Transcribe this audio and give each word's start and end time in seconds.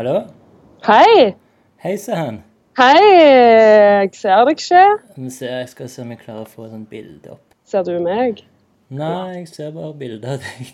Hallo? 0.00 0.20
Hei! 0.86 1.34
Hei 1.82 1.96
sann. 1.98 2.38
Hei! 2.78 3.00
Jeg 4.00 4.14
ser 4.16 4.46
deg 4.48 4.56
ikke. 4.56 4.84
Jeg 5.44 5.66
skal 5.68 5.90
se 5.92 6.00
om 6.00 6.14
jeg 6.14 6.22
klarer 6.22 6.46
å 6.46 6.48
få 6.48 6.64
et 6.64 6.70
sånt 6.72 6.88
bilde 6.88 7.34
opp. 7.34 7.42
Ser 7.68 7.84
du 7.84 7.98
meg? 8.00 8.40
Nei, 8.88 9.42
jeg 9.42 9.50
ser 9.50 9.74
bare 9.74 9.92
bilde 10.00 10.24
av 10.24 10.40
deg. 10.40 10.70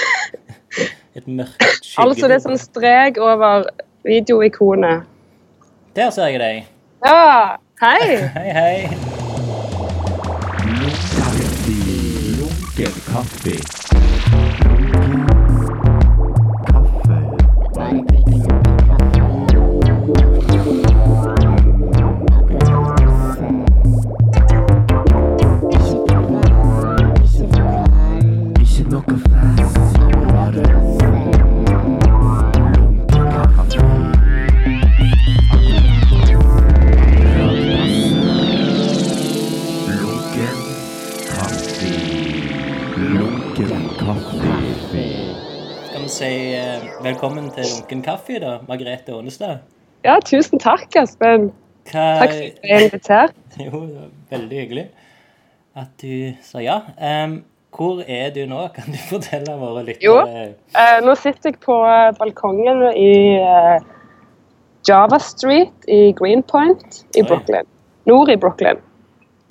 Et 1.20 1.28
mørkt 1.28 1.60
skygge. 1.84 2.06
Altså, 2.06 2.24
det 2.24 2.38
er 2.38 2.42
sånn 2.46 2.56
strek 2.62 3.20
over 3.20 3.68
videoikonet. 4.08 5.04
Der 5.92 6.08
ser 6.16 6.32
jeg 6.32 6.40
deg. 6.40 6.72
Ja! 7.04 7.60
Hei! 7.84 8.16
Hei, 8.38 8.48
hei. 8.56 8.76
Lunken. 12.40 12.96
Kaffe. 13.12 13.60
Velkommen 47.02 47.50
til 47.54 47.64
Lunken 47.76 48.02
kaffe, 48.04 48.38
da, 48.42 48.56
Margrethe 48.68 49.14
Ånestad? 49.14 49.62
Ja, 50.04 50.16
tusen 50.24 50.60
takk, 50.62 50.88
Aspen. 50.98 51.50
Hva 51.90 52.02
Takk 52.22 52.34
for 52.34 52.44
at 52.46 52.58
du 52.62 52.68
er 52.70 52.84
invitert. 52.86 53.38
Jo, 53.66 53.80
veldig 54.30 54.58
hyggelig 54.64 54.84
at 55.76 55.88
du 56.02 56.34
sa 56.44 56.60
ja. 56.60 56.78
Um, 57.00 57.38
hvor 57.72 58.02
er 58.04 58.28
du 58.34 58.42
nå? 58.46 58.66
Kan 58.76 58.92
du 58.92 58.98
fortelle 59.10 59.54
våre 59.58 59.86
Jo. 60.04 60.18
lyttere? 60.20 60.54
Eh, 60.76 60.98
nå 61.04 61.14
sitter 61.16 61.50
jeg 61.52 61.60
på 61.64 61.78
eh, 61.88 62.10
balkongen 62.18 62.82
i 62.92 63.12
uh, 63.40 63.80
Java 64.88 65.18
Street 65.22 65.88
i 65.88 66.12
Greenpoint 66.18 67.02
i 67.16 67.22
Oi. 67.22 67.28
Brooklyn. 67.30 67.68
Nord 68.10 68.32
i 68.34 68.36
Brooklyn. 68.36 68.82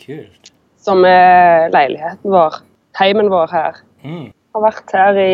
Kult. 0.02 0.52
Som 0.81 1.05
er 1.08 1.71
leiligheten 1.73 2.33
vår. 2.33 2.61
Heimen 2.99 3.31
vår 3.33 3.52
her. 3.53 3.81
Mm. 4.05 4.30
Har 4.53 4.65
vært 4.67 4.93
her 4.97 5.17
i 5.21 5.33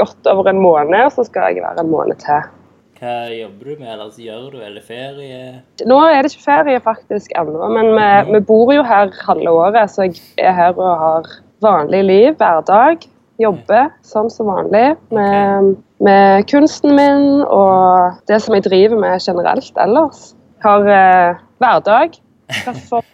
godt 0.00 0.30
over 0.30 0.50
en 0.50 0.62
måned, 0.62 1.00
og 1.06 1.12
så 1.16 1.24
skal 1.26 1.54
jeg 1.54 1.64
være 1.64 1.84
en 1.84 1.92
måned 1.92 2.20
til. 2.22 2.52
Hva 2.96 3.16
jobber 3.28 3.68
du 3.68 3.80
med, 3.82 3.88
eller 3.92 4.12
gjør 4.16 4.44
du, 4.54 4.60
eller 4.64 4.84
ferie? 4.84 5.40
Nå 5.84 5.98
er 6.08 6.22
det 6.22 6.30
ikke 6.32 6.46
ferie 6.46 6.80
faktisk 6.80 7.34
ennå, 7.36 7.68
men 7.74 7.90
vi, 7.92 8.06
vi 8.32 8.40
bor 8.48 8.72
jo 8.72 8.84
her 8.86 9.12
halve 9.26 9.52
året, 9.52 9.92
så 9.92 10.06
jeg 10.06 10.16
er 10.40 10.56
her 10.56 10.78
og 10.80 11.02
har 11.02 11.28
vanlig 11.64 12.00
liv, 12.08 12.30
hverdag. 12.40 13.04
Jobber 13.36 13.90
sånn 14.06 14.30
som 14.32 14.48
vanlig 14.48 14.94
med, 15.12 15.74
med 16.00 16.46
kunsten 16.48 16.94
min 16.96 17.42
og 17.44 18.16
det 18.30 18.38
som 18.40 18.56
jeg 18.56 18.64
driver 18.64 18.96
med 19.02 19.20
generelt 19.20 19.82
ellers. 19.82 20.30
Har 20.64 20.88
eh, 20.88 21.42
hverdag. 21.60 22.16
Treffer. 22.62 23.04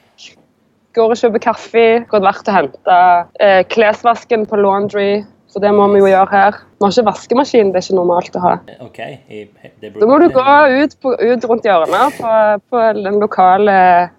Går 0.95 1.15
og 1.15 1.19
kjøper 1.19 1.43
kaffe. 1.43 1.87
går 2.07 2.23
vært 2.23 2.47
og 2.47 2.55
henter 2.55 3.27
eh, 3.43 3.63
klesvasken 3.73 4.47
på 4.47 4.61
laundry, 4.61 5.25
for 5.53 5.63
det 5.63 5.73
må 5.77 5.85
vi 5.93 6.01
jo 6.01 6.09
gjøre 6.09 6.33
her. 6.33 6.57
Vi 6.81 6.87
har 6.87 6.95
ikke 6.95 7.05
vaskemaskin, 7.07 7.71
det 7.71 7.79
er 7.79 7.85
ikke 7.85 7.97
normalt 7.99 8.37
å 8.39 8.43
ha. 8.43 8.53
OK. 8.83 8.99
I, 9.29 9.43
det 9.79 9.91
er 9.91 9.99
Da 10.01 10.09
må 10.09 10.17
du 10.19 10.27
gå 10.35 10.55
ut, 10.73 10.97
på, 11.05 11.13
ut 11.21 11.45
rundt 11.51 11.69
hjørnet 11.69 12.17
på, 12.19 12.31
på 12.73 12.85
den 12.97 13.19
lokale 13.23 13.77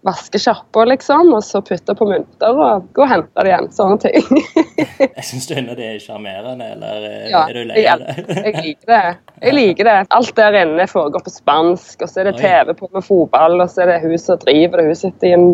vaskesjappa, 0.08 0.86
liksom, 0.94 1.34
og 1.36 1.44
så 1.44 1.64
putte 1.66 1.96
på 1.98 2.08
mynter 2.08 2.62
og 2.68 2.88
gå 2.96 3.04
og 3.04 3.12
hente 3.12 3.44
det 3.44 3.52
igjen. 3.52 3.70
Sånne 3.76 4.00
ting. 4.06 4.40
Jeg 5.04 5.28
syns 5.28 5.50
du 5.50 5.56
det 5.74 5.90
er 5.90 6.00
sjarmerende, 6.04 6.70
eller 6.78 7.10
eh, 7.10 7.28
Ja, 7.34 7.44
er 7.50 7.58
du 7.58 7.68
lei 7.74 7.84
av 7.90 8.04
det? 8.04 8.16
jeg 8.44 8.56
liker 8.62 8.90
det. 8.94 9.04
Jeg 9.42 9.58
liker 9.58 9.90
det. 9.90 9.98
Alt 10.16 10.34
der 10.38 10.58
inne 10.64 10.88
foregår 10.90 11.24
på 11.26 11.34
spansk, 11.34 12.02
og 12.04 12.10
så 12.10 12.22
er 12.22 12.30
det 12.30 12.40
TV 12.40 12.74
på 12.78 12.90
med 12.94 13.06
fotball, 13.06 13.60
og 13.64 13.72
så 13.72 13.84
er 13.84 13.94
det 13.94 14.02
hun 14.06 14.18
som 14.22 14.40
driver 14.42 14.80
det. 14.80 14.90
Hun 14.92 15.00
sitter 15.00 15.30
i 15.30 15.38
en 15.38 15.48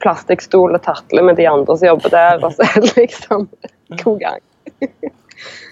plastikkstol 0.00 0.76
og 0.76 0.82
tatler 0.84 1.26
med 1.26 1.36
de 1.40 1.48
andre 1.50 1.76
som 1.76 1.92
jobber 1.92 2.14
der, 2.14 2.40
og 2.44 2.54
så 2.56 2.68
er 2.68 2.86
det 2.86 2.94
liksom 2.96 3.48
god 4.04 4.22
gang. 4.22 4.40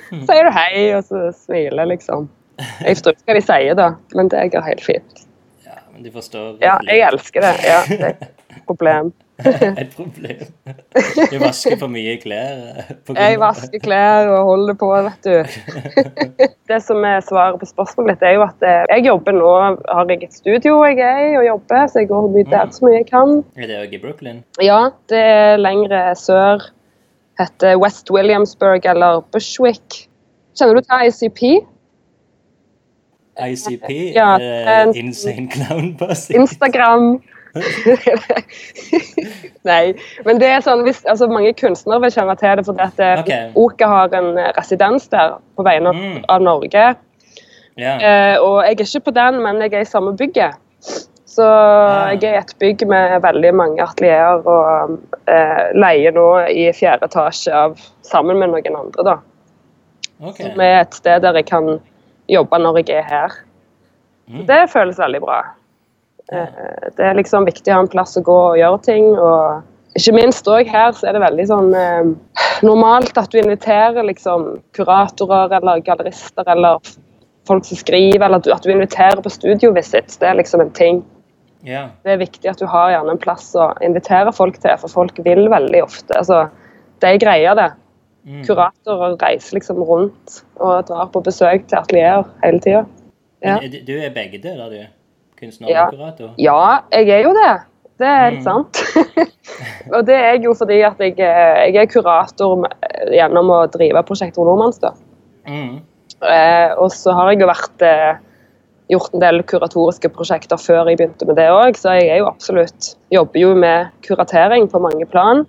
Sier 0.09 0.48
du 0.48 0.53
hei, 0.56 0.88
og 0.97 1.04
så 1.04 1.28
smiler 1.36 1.91
liksom. 1.91 2.28
Jeg 2.59 2.97
forstår 2.97 3.14
ikke 3.19 3.28
hva 3.31 3.38
de 3.38 3.44
sier, 3.47 3.78
da, 3.78 3.88
men 4.19 4.31
det 4.32 4.47
går 4.54 4.64
helt 4.66 4.82
fint. 4.86 5.25
Ja, 5.66 5.78
men 5.92 6.03
du 6.06 6.10
forstår 6.14 6.56
Ja, 6.64 6.78
jeg 6.88 7.04
elsker 7.12 7.44
det. 7.44 7.54
Ja, 7.69 7.81
det 7.91 7.98
er 8.03 8.14
et 8.19 8.64
problem. 8.66 9.12
Et 9.78 9.92
problem. 9.94 10.41
Du 11.31 11.37
vasker 11.38 11.76
for 11.78 11.87
mye 11.92 12.16
klær. 12.19 12.56
eh, 12.81 12.88
på 13.06 13.14
Jeg 13.14 13.37
vasker 13.38 13.78
klær 13.84 14.26
og 14.32 14.48
holder 14.48 14.75
på, 14.81 14.88
vet 15.06 15.28
du. 15.28 15.37
Det 16.72 16.81
som 16.82 17.04
er 17.06 17.20
svaret 17.22 17.60
på 17.60 17.69
spørsmålet 17.70 18.16
ditt, 18.16 18.25
er 18.26 18.34
jo 18.34 18.42
at 18.48 18.66
eh, 18.66 18.81
jeg 18.97 19.06
jobber 19.06 19.37
nå 19.38 19.53
Har 19.87 20.10
jeg 20.10 20.26
et 20.26 20.34
studio 20.34 20.81
jeg 20.88 20.98
er 21.06 21.20
i 21.28 21.37
og 21.38 21.47
jobber, 21.47 21.87
så 21.87 22.03
jeg 22.03 22.10
går 22.10 22.26
mye 22.34 22.48
der 22.50 22.72
så 22.75 22.88
mye 22.88 22.97
jeg 22.98 23.06
kan. 23.12 23.37
Er 23.54 23.70
det 23.70 23.78
òg 23.84 23.94
i 23.94 24.03
Brooklyn? 24.03 24.42
Ja, 24.64 24.81
det 25.12 25.22
er 25.22 25.62
lengre 25.62 26.03
sør. 26.19 26.66
Heter 27.38 27.76
West 27.78 28.10
Williamsburg 28.10 28.84
eller 28.91 29.21
Bushwick. 29.32 30.09
Kjenner 30.59 30.75
du 30.75 30.81
til 30.87 31.09
ICP? 31.09 31.43
ICP? 33.38 33.91
Ja, 34.16 34.32
eh, 34.43 34.81
en- 34.82 34.94
Insane 34.97 35.49
Clown 35.53 35.93
Posse? 36.00 36.34
Instagram. 36.34 37.21
Nei, 39.69 39.94
men 40.26 40.38
det 40.41 40.49
er 40.53 40.60
sånn 40.62 40.82
hvis, 40.87 41.00
altså 41.10 41.26
Mange 41.31 41.53
kunstnere 41.59 42.03
vil 42.04 42.12
kjenne 42.15 42.34
til 42.38 42.59
det 42.60 42.65
fordi 42.69 42.84
at 42.84 43.22
okay. 43.22 43.49
Oka 43.59 43.88
har 43.91 44.15
en 44.19 44.28
eh, 44.38 44.50
residens 44.59 45.09
der 45.12 45.38
på 45.56 45.65
vegne 45.66 45.88
av, 45.93 45.97
Mm. 45.99 46.25
av 46.28 46.43
Norge. 46.44 46.84
Yeah. 47.78 47.99
Uh, 48.03 48.37
og 48.43 48.55
jeg 48.66 48.75
er 48.75 48.84
ikke 48.84 49.05
på 49.06 49.15
den, 49.15 49.37
men 49.44 49.60
jeg 49.62 49.72
er 49.78 49.84
i 49.84 49.87
samme 49.87 50.16
bygget. 50.19 50.56
Så 51.38 51.47
Ah. 51.47 52.10
jeg 52.10 52.25
er 52.25 52.34
i 52.34 52.38
et 52.41 52.54
bygg 52.59 52.81
med 52.91 53.21
veldig 53.22 53.50
mange 53.54 53.82
atelierer 53.84 54.43
og 54.43 54.97
eh, 55.31 55.69
leier 55.78 56.15
nå 56.16 56.25
i 56.50 56.65
fjerde 56.75 57.06
etasje 57.06 57.53
av 57.54 57.76
sammen 58.03 58.41
med 58.41 58.50
noen 58.50 58.78
andre, 58.81 59.04
da. 59.06 59.15
Som 60.34 60.62
er 60.65 60.81
et 60.81 60.97
sted 60.99 61.22
der 61.22 61.37
jeg 61.38 61.47
kan 61.47 61.76
jobbe 62.26 62.59
når 62.59 62.81
jeg 62.81 62.99
er 62.99 63.06
her. 63.06 63.37
Mm. 64.26 64.47
Det 64.49 64.65
føles 64.72 64.99
veldig 64.99 65.21
bra. 65.22 65.37
Eh, 66.32 66.88
det 66.97 67.06
er 67.06 67.15
liksom 67.21 67.47
viktig 67.47 67.70
å 67.70 67.76
ha 67.76 67.84
en 67.84 67.93
plass 67.93 68.19
å 68.19 68.25
gå 68.26 68.38
og 68.49 68.59
gjøre 68.59 68.81
ting. 68.82 69.12
og 69.15 69.62
ikke 69.99 70.15
minst 70.16 70.50
òg 70.50 70.66
her 70.69 70.91
så 70.93 71.06
er 71.09 71.16
det 71.16 71.22
veldig 71.22 71.47
sånn 71.49 71.70
eh, 71.75 72.10
normalt 72.66 73.16
at 73.19 73.31
du 73.31 73.38
inviterer 73.38 74.03
liksom 74.06 74.59
kuratorer 74.75 75.55
eller 75.60 75.84
gallerister 75.87 76.50
eller 76.50 76.82
folk 77.47 77.65
som 77.65 77.78
skriver, 77.78 78.26
eller 78.26 78.43
at 78.43 78.44
du, 78.44 78.53
at 78.53 78.66
du 78.66 78.75
inviterer 78.75 79.22
på 79.22 79.31
studiovisits. 79.32 80.19
Det 80.19 80.28
er 80.28 80.37
liksom 80.37 80.66
en 80.66 80.75
ting. 80.75 81.00
Ja. 81.66 81.88
Det 82.04 82.12
er 82.12 82.20
viktig 82.20 82.48
at 82.50 82.58
du 82.60 82.66
har 82.70 82.91
gjerne 82.92 83.10
en 83.16 83.19
plass 83.22 83.50
å 83.58 83.72
invitere 83.82 84.32
folk 84.32 84.58
til, 84.62 84.76
for 84.78 84.88
folk 84.88 85.19
vil 85.24 85.48
veldig 85.50 85.82
ofte. 85.82 86.14
altså 86.16 86.48
De 87.02 87.19
greier 87.19 87.54
det. 87.58 87.72
Mm. 88.28 88.42
Kuratorer 88.44 89.16
reiser 89.22 89.56
liksom 89.58 89.80
rundt 89.82 90.42
og 90.60 90.86
drar 90.88 91.06
på 91.14 91.22
besøk 91.24 91.66
til 91.70 91.78
atelierer 91.78 92.24
hele 92.44 92.60
tida. 92.60 92.84
Ja. 93.42 93.58
Du- 93.58 93.98
er 94.00 94.10
begge 94.10 94.38
deler, 94.42 94.70
du? 94.70 94.86
Kunstner 95.41 95.69
Ja. 95.70 95.86
og 95.86 95.92
kurator? 95.94 96.30
Ja, 96.38 96.80
jeg 96.92 97.08
er 97.08 97.22
jo 97.22 97.32
det. 97.34 97.60
Det 97.98 98.06
er 98.06 98.30
helt 98.30 98.38
Mm. 98.38 98.44
sant. 98.44 98.82
og 99.94 100.06
det 100.06 100.14
er 100.14 100.32
jeg 100.34 100.44
jo 100.44 100.54
fordi 100.54 100.80
at 100.82 100.98
jeg, 100.98 101.19
er- 101.19 101.64
jeg 101.66 101.76
er 101.76 101.86
kurator 101.86 102.66
gjennom 103.11 103.50
å 103.50 103.66
drive 103.70 104.02
prosjektet 104.06 104.38
Nordmanns. 104.38 104.78
Mm. 105.46 105.81
Eh, 106.22 106.75
og 106.76 106.90
så 106.90 107.12
har 107.14 107.31
jeg 107.32 107.40
jo 107.40 107.46
vært 107.46 107.82
eh, 107.82 108.16
gjort 108.93 109.14
en 109.14 109.23
del 109.23 109.43
kuratoriske 109.49 110.11
prosjekter 110.14 110.61
før 110.61 110.88
jeg 110.88 111.00
begynte 111.00 111.29
med 111.29 111.38
det 111.40 111.49
òg, 111.52 111.79
så 111.79 111.99
jeg 111.99 112.11
er 112.12 112.23
jo 112.23 112.31
absolutt 112.31 112.94
jobber 113.14 113.43
jo 113.43 113.55
med 113.58 113.93
kuratering 114.06 114.69
på 114.73 114.81
mange 114.82 115.08
plan. 115.11 115.44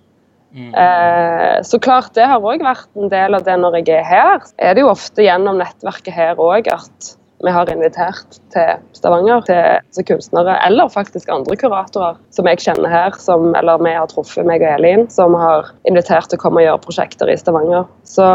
Mm. 0.50 0.74
Eh, 0.74 1.60
så 1.64 1.78
klart 1.80 2.16
det 2.18 2.26
har 2.26 2.42
òg 2.42 2.64
vært 2.66 2.90
en 2.98 3.12
del 3.12 3.38
av 3.38 3.46
det 3.46 3.56
når 3.62 3.80
jeg 3.80 4.00
er 4.00 4.08
her. 4.08 4.44
Er 4.58 4.76
det 4.76 4.84
jo 4.84 4.92
ofte 4.92 5.26
gjennom 5.26 5.62
nettverket 5.62 6.16
her 6.16 6.42
òg 6.42 6.72
at 6.74 7.16
vi 7.40 7.52
har 7.56 7.70
invitert 7.72 8.40
til 8.52 8.82
Stavanger, 8.98 9.46
til, 9.48 10.04
kunstnere, 10.10 10.58
eller 10.66 10.90
faktisk 10.92 11.30
andre 11.32 11.56
kuratorer 11.56 12.18
som 12.36 12.50
jeg 12.50 12.60
kjenner 12.66 12.92
her, 12.92 13.16
som, 13.22 13.54
eller 13.56 13.80
vi 13.80 13.94
har 13.96 14.10
truffet, 14.12 14.44
meg 14.48 14.66
og 14.66 14.74
Elin, 14.74 15.06
som 15.14 15.38
har 15.40 15.70
invitert 15.88 16.28
til 16.28 16.40
å 16.40 16.44
komme 16.44 16.60
og 16.60 16.68
gjøre 16.68 16.84
prosjekter 16.84 17.32
i 17.32 17.38
Stavanger. 17.40 17.88
Så 18.04 18.28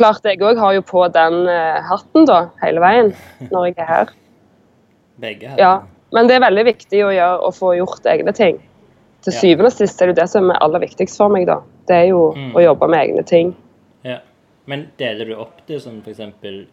klart 0.00 0.26
jeg 0.26 0.42
òg 0.42 0.58
har 0.58 0.74
jo 0.74 0.86
på 0.86 1.06
den 1.14 1.44
eh, 1.46 1.78
hatten 1.86 2.26
da, 2.26 2.48
hele 2.64 2.82
veien 2.82 3.14
når 3.52 3.70
jeg 3.70 3.78
er 3.78 3.92
her. 3.92 4.16
Begge 5.20 5.48
her? 5.52 5.58
Ja, 5.60 5.72
men 6.16 6.26
det 6.30 6.36
er 6.38 6.44
veldig 6.46 6.64
viktig 6.70 7.02
å, 7.06 7.10
gjøre, 7.14 7.38
å 7.46 7.50
få 7.54 7.74
gjort 7.78 8.06
egne 8.10 8.32
ting. 8.36 8.58
Til 9.24 9.34
syvende 9.36 9.68
og 9.68 9.76
sist 9.76 10.00
er 10.02 10.06
det 10.10 10.16
det 10.16 10.28
som 10.32 10.48
er 10.50 10.58
aller 10.64 10.80
viktigst 10.80 11.18
for 11.20 11.28
meg, 11.32 11.46
da. 11.50 11.58
Det 11.86 11.96
er 11.96 12.06
jo 12.08 12.32
Mm. 12.36 12.54
å 12.56 12.62
jobbe 12.64 12.88
med 12.88 13.00
egne 13.08 13.24
ting. 13.26 13.54
Ja. 14.04 14.18
Men 14.66 14.86
deler 14.98 15.26
du 15.26 15.34
opp 15.36 15.60
det 15.66 15.80
sånn 15.82 16.00
f.eks. 16.04 16.20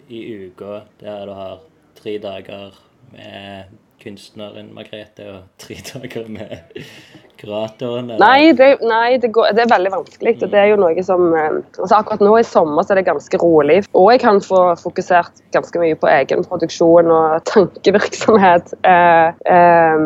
i 0.09 0.21
uka 0.47 0.83
der 1.01 1.25
du 1.25 1.33
har 1.33 1.59
tre 1.95 2.17
dager 2.19 2.71
med 3.11 3.65
kunstneren 4.01 4.73
Margrethe 4.75 5.25
og 5.31 5.45
tre 5.61 5.77
dager 5.85 6.27
med 6.29 6.83
kuratoren? 7.38 8.09
eller? 8.11 8.21
Nei, 8.21 8.51
det, 8.57 8.69
nei 8.85 9.17
det, 9.21 9.31
går, 9.35 9.51
det 9.57 9.63
er 9.63 9.71
veldig 9.71 9.91
vanskelig. 9.94 10.33
Mm. 10.38 10.51
Det 10.51 10.59
er 10.61 10.69
jo 10.71 10.79
noe 10.81 11.05
som 11.05 11.25
eh, 11.38 11.57
altså 11.77 11.99
Akkurat 11.99 12.23
nå 12.25 12.33
i 12.39 12.45
sommer 12.47 12.85
så 12.85 12.94
er 12.94 13.01
det 13.01 13.07
ganske 13.09 13.39
rolig. 13.41 13.79
Og 13.97 14.11
jeg 14.13 14.21
kan 14.23 14.41
få 14.44 14.61
fokusert 14.81 15.41
ganske 15.55 15.81
mye 15.81 15.97
på 15.99 16.09
egen 16.11 16.45
produksjon 16.47 17.11
og 17.13 17.47
tankevirksomhet. 17.49 18.75
Eh, 18.88 19.41
eh, 19.55 20.05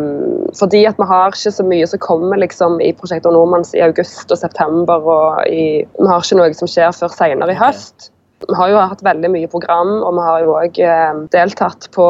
fordi 0.59 0.85
at 0.89 1.01
vi 1.01 1.09
har 1.11 1.35
ikke 1.35 1.55
så 1.57 1.67
mye 1.67 1.89
som 1.89 2.03
kommer 2.03 2.41
liksom 2.41 2.79
i 2.83 2.93
Prosjekter 2.97 3.35
Nordmanns 3.35 3.75
i 3.77 3.83
august 3.85 4.31
og 4.31 4.39
september. 4.39 5.03
og 5.17 5.43
i, 5.51 5.83
Vi 5.83 6.09
har 6.09 6.23
ikke 6.23 6.39
noe 6.41 6.57
som 6.57 6.71
skjer 6.71 6.95
før 6.95 7.13
senere 7.15 7.55
i 7.55 7.59
høst. 7.59 8.11
Vi 8.47 8.55
har 8.57 8.71
jo 8.71 8.79
hatt 8.81 9.03
veldig 9.05 9.29
mye 9.29 9.49
program, 9.51 9.99
og 10.01 10.15
vi 10.17 10.23
har 10.25 10.39
jo 10.41 10.55
òg 10.57 10.79
eh, 10.81 11.19
deltatt 11.33 11.91
på 11.93 12.07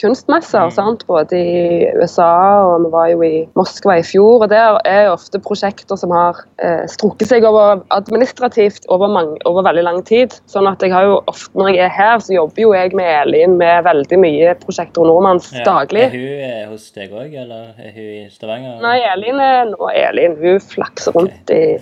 kunstmesser, 0.00 0.68
Mm. 0.68 0.70
sant? 0.74 1.04
både 1.06 1.32
i 1.36 1.88
USA 1.98 2.28
og 2.64 2.84
vi 2.84 2.90
var 2.92 3.06
jo 3.12 3.22
i 3.22 3.48
Moskva 3.58 3.98
i 3.98 4.02
fjor. 4.02 4.42
og 4.42 4.48
Der 4.50 4.78
er 4.84 5.04
jo 5.06 5.12
ofte 5.16 5.38
prosjekter 5.38 5.96
som 5.98 6.10
har 6.10 6.36
eh, 6.62 6.86
strukket 6.86 7.28
seg 7.28 7.44
over 7.44 7.82
administrativt 7.90 8.86
over, 8.88 9.08
mange, 9.08 9.36
over 9.44 9.62
veldig 9.66 9.84
lang 9.84 10.02
tid. 10.04 10.30
Sånn 10.46 10.68
at 10.70 10.80
jeg 10.82 10.92
har 10.92 11.04
jo 11.04 11.20
ofte, 11.26 11.50
Når 11.58 11.68
jeg 11.74 11.78
er 11.84 11.88
her, 11.88 12.18
så 12.18 12.34
jobber 12.34 12.62
jo 12.62 12.72
jeg 12.74 12.94
med 12.94 13.06
Elin 13.26 13.56
med 13.58 13.84
veldig 13.84 14.18
mye 14.18 14.54
prosjekter 14.62 15.02
Nordmanns 15.04 15.52
Ja. 15.52 15.64
daglig. 15.64 16.02
Er 16.02 16.10
hun 16.10 16.40
eh, 16.40 16.66
hos 16.70 16.90
deg 16.92 17.10
òg, 17.10 17.34
eller 17.34 17.74
er 17.78 17.92
hun 17.94 18.08
i 18.26 18.28
Stavanger? 18.30 18.80
Nei, 18.80 18.98
Elin 19.12 19.40
er 19.40 19.64
nå 19.74 19.90
Elin. 19.94 20.36
Hun 20.40 20.60
flakser 20.60 21.12
rundt 21.12 21.50
i 21.50 21.78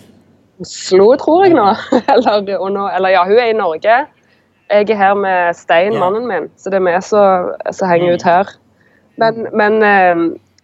Oslo, 0.60 1.14
tror 1.20 1.44
jeg 1.44 1.52
nå. 1.54 1.66
eller, 2.08 2.40
nå. 2.70 2.86
Eller 2.96 3.08
ja, 3.12 3.24
hun 3.24 3.36
er 3.38 3.50
i 3.50 3.56
Norge. 3.56 4.06
Jeg 4.70 4.90
er 4.90 4.96
her 4.98 5.14
med 5.14 5.54
Stein, 5.54 5.92
Ja. 5.92 5.98
mannen 6.00 6.26
min, 6.26 6.50
så 6.56 6.70
det 6.70 6.80
er 6.80 6.86
vi 6.86 7.00
som 7.72 7.88
henger 7.88 8.14
ut 8.14 8.22
her. 8.26 8.48
Men, 9.16 9.46
men, 9.52 9.82
eh, 9.82 10.14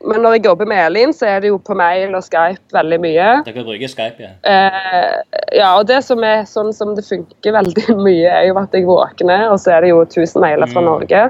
men 0.04 0.20
når 0.24 0.32
jeg 0.34 0.44
jobber 0.44 0.66
med 0.66 0.80
Elin, 0.86 1.12
så 1.14 1.26
er 1.26 1.40
det 1.40 1.48
jo 1.52 1.58
på 1.58 1.74
mail 1.78 2.14
og 2.18 2.24
Skype 2.26 2.74
veldig 2.74 2.98
mye. 3.00 3.28
Dere 3.46 3.64
bruker 3.64 3.88
Skype, 3.88 4.18
ja? 4.18 4.32
Eh, 4.42 5.22
ja, 5.56 5.68
og 5.78 5.86
det 5.86 6.00
som 6.04 6.18
er 6.26 6.42
sånn 6.50 6.72
som 6.74 6.96
det 6.96 7.04
funker 7.06 7.52
veldig 7.60 7.96
mye, 8.00 8.26
er 8.28 8.48
jo 8.50 8.58
at 8.58 8.74
jeg 8.74 8.84
våkner, 8.90 9.46
og 9.52 9.60
så 9.62 9.76
er 9.76 9.80
det 9.86 9.90
jo 9.94 10.02
1000 10.04 10.40
mailer 10.42 10.66
fra 10.66 10.80
Mm. 10.82 10.90
Norge. 10.90 11.22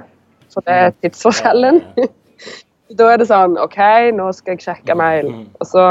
For 0.52 0.60
det 0.66 0.74
er 0.80 0.90
tidsforskjellen. 1.02 1.82
da 2.98 3.12
er 3.12 3.16
det 3.20 3.28
sånn 3.28 3.58
OK, 3.60 3.78
nå 4.16 4.32
skal 4.32 4.56
jeg 4.56 4.64
sjekke 4.66 4.96
mail. 4.96 5.28
Mm. 5.28 5.46
Og 5.60 5.66
så 5.68 5.84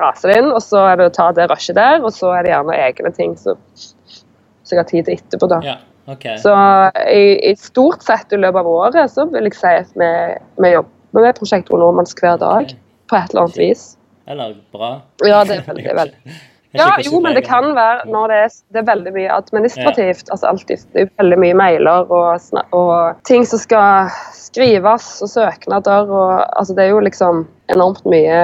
raser 0.00 0.28
det 0.32 0.38
inn, 0.42 0.50
og 0.52 0.60
så 0.64 0.82
er 0.90 0.96
det 1.00 1.06
å 1.10 1.14
ta 1.14 1.30
det 1.32 1.46
rushet 1.52 1.76
der, 1.76 2.00
og 2.04 2.12
så 2.12 2.32
er 2.36 2.42
det 2.44 2.50
gjerne 2.52 2.74
egne 2.88 3.12
ting 3.16 3.36
som 3.40 3.56
som 4.66 4.76
jeg 4.76 4.82
har 4.82 4.90
tid 4.90 5.06
til 5.06 5.20
etterpå, 5.20 5.48
da. 5.52 5.60
Ja, 5.64 5.76
okay. 6.10 6.36
Så 6.42 6.54
i, 7.10 7.38
i 7.50 7.54
stort 7.60 8.02
sett 8.06 8.34
i 8.34 8.40
løpet 8.40 8.62
av 8.62 8.72
året 8.72 9.14
så 9.14 9.28
vil 9.30 9.48
jeg 9.48 9.58
si 9.58 9.72
at 9.84 9.94
vi, 9.98 10.10
vi 10.62 10.74
jobber 10.74 11.22
med 11.26 11.38
Prosjekt 11.38 11.72
Nordmanns 11.72 12.16
hver 12.18 12.36
dag. 12.42 12.66
okay. 12.68 12.82
På 13.06 13.16
et 13.20 13.30
eller 13.30 13.46
annet 13.46 13.58
vis. 13.60 13.86
Eller 14.26 14.56
bra? 14.74 14.96
Ja, 15.22 15.44
det 15.46 15.60
er 15.60 15.66
veldig, 15.68 15.90
vel. 16.00 16.12
Ja, 16.76 16.88
jo, 17.00 17.20
men 17.24 17.36
det 17.36 17.44
kan 17.46 17.70
være 17.76 18.08
når 18.10 18.32
det 18.32 18.38
er, 18.44 18.54
det 18.74 18.80
er 18.82 18.88
veldig 18.88 19.12
mye 19.14 19.32
administrativt. 19.32 20.30
altså 20.34 20.50
alltid, 20.50 20.82
Det 20.92 21.04
er 21.04 21.12
veldig 21.22 21.38
mye 21.40 21.56
mailer 21.56 22.10
og, 22.12 22.58
og 22.76 23.22
ting 23.28 23.46
som 23.48 23.62
skal 23.62 24.10
skrives, 24.34 25.06
og 25.22 25.30
søknader. 25.30 26.10
og 26.10 26.58
altså 26.58 26.74
Det 26.74 26.84
er 26.84 26.92
jo 26.92 27.04
liksom 27.06 27.46
enormt 27.72 28.04
mye 28.04 28.40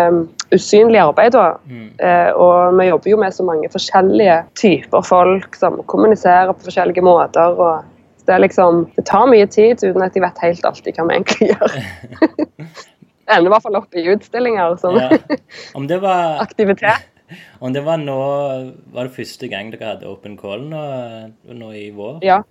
usynlig 0.52 1.00
arbeid. 1.00 1.32
da. 1.32 1.56
Mm. 1.66 1.88
Eh, 1.98 2.30
og 2.34 2.78
vi 2.78 2.88
jobber 2.88 3.10
jo 3.10 3.20
med 3.20 3.34
så 3.34 3.46
mange 3.46 3.70
forskjellige 3.72 4.38
typer 4.58 5.06
folk 5.06 5.56
som 5.58 5.80
kommuniserer 5.86 6.52
på 6.52 6.68
forskjellige 6.68 7.04
måter. 7.04 7.58
og 7.58 7.84
det, 8.26 8.38
liksom, 8.38 8.84
det 8.96 9.06
tar 9.06 9.26
mye 9.26 9.46
tid 9.50 9.82
uten 9.82 10.02
at 10.04 10.14
de 10.14 10.22
vet 10.22 10.44
helt 10.44 10.66
alltid 10.66 10.94
hva 10.94 11.06
vi 11.08 11.16
egentlig 11.16 11.48
gjør. 11.50 11.72
Det 11.72 13.32
ender 13.34 13.48
i 13.48 13.54
hvert 13.54 13.64
fall 13.64 13.78
opp 13.80 13.96
i 13.98 14.04
utstillinger 14.12 14.76
Ja. 14.94 15.08
Om 15.74 15.88
det 15.90 15.98
var 16.02 16.38
aktivitet. 16.46 17.08
Om 17.64 17.72
det 17.72 17.80
var 17.86 17.96
nå 17.96 18.18
Var 18.92 19.08
det 19.08 19.14
første 19.14 19.48
gang 19.48 19.70
dere 19.72 19.94
hadde 19.94 20.08
open 20.10 20.36
call 20.36 20.66
nå, 20.68 20.82
nå 21.48 21.70
i 21.72 21.86
vår? 21.94 22.20
Ja. 22.22 22.42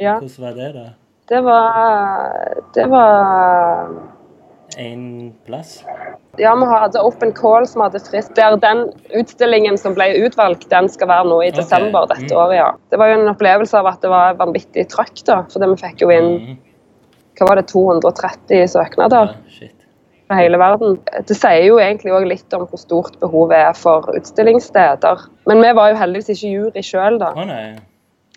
ja. 0.00 0.18
Hvordan 0.18 0.46
var 0.46 0.56
det, 0.56 0.70
da? 0.78 0.86
Det 1.28 1.40
var 1.44 2.62
Det 2.74 2.86
var 2.90 3.92
Én 4.78 5.32
plass? 5.46 5.84
Ja, 6.40 6.54
vi 6.56 6.64
hadde 6.64 7.02
Open 7.04 7.32
Call 7.36 7.66
som 7.68 7.82
hadde 7.84 8.00
frist. 8.00 8.32
Der 8.38 8.56
den 8.56 8.86
utstillingen 9.18 9.76
som 9.78 9.94
ble 9.96 10.08
utvalgt, 10.24 10.68
den 10.70 10.88
skal 10.88 11.10
være 11.10 11.28
nå 11.28 11.42
i 11.44 11.50
Ok, 11.50 11.58
desember 11.60 12.08
dette 12.08 12.30
mm. 12.30 12.38
året, 12.40 12.56
ja. 12.56 12.70
Det 12.90 13.00
var 13.00 13.12
jo 13.12 13.18
en 13.20 13.32
opplevelse 13.34 13.78
av 13.78 13.90
at 13.92 14.00
det 14.04 14.12
var 14.12 14.38
vanvittig 14.40 14.86
trøkk, 14.92 15.24
da. 15.28 15.42
For 15.52 15.64
vi 15.64 15.80
fikk 15.82 16.04
jo 16.06 16.12
inn 16.14 16.32
Mm. 16.32 16.58
hva 17.38 17.48
var 17.48 17.60
det, 17.60 17.68
230 17.68 18.68
søknader 18.68 19.34
Ja, 19.34 19.68
fra 20.28 20.36
hele 20.40 20.58
verden. 20.58 20.98
Det 21.28 21.36
sier 21.36 21.66
jo 21.66 21.78
egentlig 21.82 22.12
òg 22.12 22.26
litt 22.28 22.54
om 22.56 22.64
hvor 22.66 22.80
stort 22.80 23.18
behovet 23.20 23.58
er 23.58 23.76
for 23.76 24.08
utstillingssteder. 24.16 25.28
Men 25.46 25.60
vi 25.60 25.72
var 25.76 25.92
jo 25.92 26.00
heldigvis 26.00 26.32
ikke 26.36 26.54
jury 26.54 26.82
sjøl, 26.86 27.18
da. 27.20 27.32
Å 27.36 27.44
nei. 27.44 27.76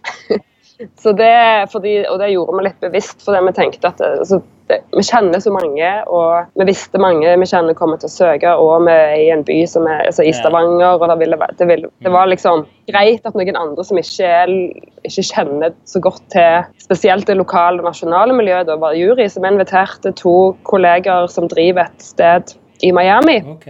Så 0.99 1.11
det, 1.15 1.67
fordi, 1.71 2.01
og 2.09 2.19
det 2.19 2.33
gjorde 2.33 2.57
vi 2.57 2.65
litt 2.65 2.83
bevisst, 2.83 3.21
fordi 3.23 3.41
vi 3.45 3.53
tenkte 3.55 3.89
at 3.93 4.01
altså, 4.03 4.41
det, 4.67 4.81
vi 4.97 5.03
kjenner 5.05 5.39
så 5.39 5.53
mange, 5.53 5.91
og 6.11 6.57
vi 6.59 6.67
visste 6.67 6.99
mange 6.99 7.31
vi 7.39 7.47
kjenner 7.47 7.77
kommer 7.77 8.01
til 8.01 8.09
å 8.09 8.13
søke, 8.15 8.55
og 8.59 8.83
vi 8.87 8.95
er 8.95 9.15
i 9.21 9.29
en 9.31 9.45
by 9.47 9.61
som 9.71 9.87
er 9.87 10.09
altså, 10.09 10.25
i 10.25 10.33
Stavanger, 10.35 10.97
og 10.97 11.07
det, 11.07 11.17
ville, 11.21 11.39
det, 11.61 11.69
ville, 11.69 11.91
det 12.03 12.11
var 12.11 12.27
liksom 12.31 12.65
greit 12.91 13.27
at 13.27 13.39
noen 13.39 13.61
andre 13.61 13.87
som 13.87 14.01
ikke, 14.01 14.33
er, 14.43 14.53
ikke 15.07 15.27
kjenner 15.31 15.75
så 15.87 16.03
godt 16.03 16.23
til 16.35 16.67
spesielt 16.83 17.29
det 17.29 17.39
lokale 17.39 17.79
og 17.79 17.87
nasjonale 17.87 18.35
miljøet, 18.35 18.67
da 18.67 18.79
var 18.81 18.99
jury, 18.99 19.29
så 19.31 19.43
vi 19.43 19.53
inviterte 19.53 20.15
to 20.19 20.37
kolleger 20.67 21.31
som 21.31 21.47
driver 21.51 21.87
et 21.87 22.09
sted 22.11 22.57
i 22.83 22.91
Miami 22.91 23.39
OK. 23.55 23.69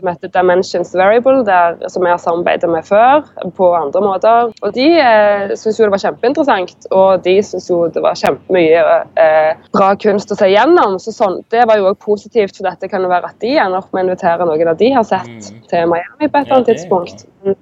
Som 0.00 0.08
heter 0.10 0.32
Dimensions 0.34 0.92
Variable, 0.96 1.44
der, 1.46 1.76
som 1.92 2.06
jeg 2.06 2.14
har 2.16 2.22
samarbeidet 2.22 2.70
med 2.72 2.86
før 2.88 3.26
på 3.56 3.70
andre 3.76 4.02
måter. 4.04 4.50
Og 4.64 4.74
De 4.76 4.86
eh, 4.98 5.52
syntes 5.54 5.78
jo 5.80 5.86
det 5.86 5.94
var 5.94 6.02
kjempeinteressant, 6.06 6.88
og 6.90 7.22
de 7.24 7.36
syntes 7.44 7.70
jo 7.70 7.82
det 7.92 8.02
var 8.04 8.18
kjempemye 8.18 8.82
eh, 9.20 9.62
bra 9.76 9.92
kunst 10.00 10.32
å 10.32 10.38
se 10.40 10.50
gjennom. 10.50 10.98
Så 11.02 11.14
sånn, 11.16 11.40
Det 11.52 11.66
var 11.68 11.80
jo 11.80 11.90
også 11.92 12.02
positivt, 12.04 12.56
for 12.56 12.68
dette 12.70 12.88
kan 12.90 13.04
jo 13.04 13.12
være 13.12 13.30
at 13.30 13.40
de 13.44 13.54
ender 13.60 13.78
opp 13.82 13.92
med 13.92 14.04
å 14.04 14.08
invitere 14.08 14.46
noen 14.48 14.72
av 14.74 14.78
de 14.80 14.92
har 14.96 15.04
sett 15.06 15.28
Mm. 15.30 15.60
til 15.70 15.86
Miami 15.86 16.26
på 16.28 16.38
et 16.38 16.46
eller 16.46 16.56
annet 16.56 16.70
tidspunkt. 16.74 17.26
Eh, 17.46 17.54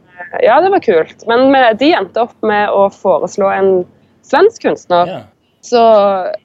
Ja, 0.42 0.60
det 0.60 0.70
var 0.70 0.80
kult. 0.82 1.26
Men 1.28 1.50
med, 1.52 1.78
de 1.78 1.92
endte 1.94 2.20
opp 2.24 2.34
med 2.42 2.68
å 2.74 2.88
foreslå 2.90 3.50
en 3.54 3.84
svensk 4.26 4.62
kunstner 4.62 5.06
Yeah. 5.06 5.22
Så 5.60 5.80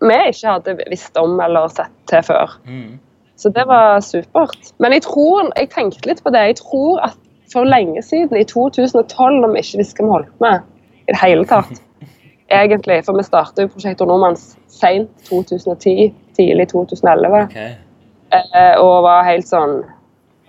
vi 0.02 0.16
ikke 0.30 0.50
hadde 0.50 0.74
visst 0.90 1.18
om 1.18 1.40
eller 1.40 1.68
sett 1.70 1.92
til 2.10 2.22
før. 2.26 2.56
Mm. 2.66 3.00
Så 3.36 3.50
det 3.50 3.64
var 3.68 4.00
supert. 4.00 4.74
Men 4.80 4.94
jeg 4.94 5.02
tror, 5.02 5.50
jeg 5.58 5.70
tenkte 5.74 6.10
litt 6.10 6.24
på 6.24 6.30
det. 6.34 6.40
Jeg 6.52 6.60
tror 6.62 7.00
at 7.10 7.18
for 7.54 7.68
lenge 7.70 8.02
siden, 8.02 8.38
i 8.38 8.44
2012, 8.44 9.40
når 9.42 9.52
vi 9.54 9.64
ikke 9.64 9.78
visste 9.82 10.02
hva 10.02 10.08
vi 10.08 10.14
holdt 10.18 10.42
med 10.42 10.62
i 11.08 11.12
det 11.12 11.20
hele 11.22 11.46
tatt 11.50 11.82
Egentlig, 12.54 13.00
for 13.06 13.18
vi 13.18 13.24
startet 13.26 13.64
jo 13.64 13.70
Prosjektet 13.72 14.08
Nordmanns 14.08 14.58
sent 14.70 15.10
2010, 15.30 16.12
tidlig 16.38 16.68
2011. 16.70 17.40
OK. 17.48 17.58
Eh, 18.34 18.74
og 18.82 19.04
var 19.06 19.26
helt 19.26 19.48
sånn 19.48 19.80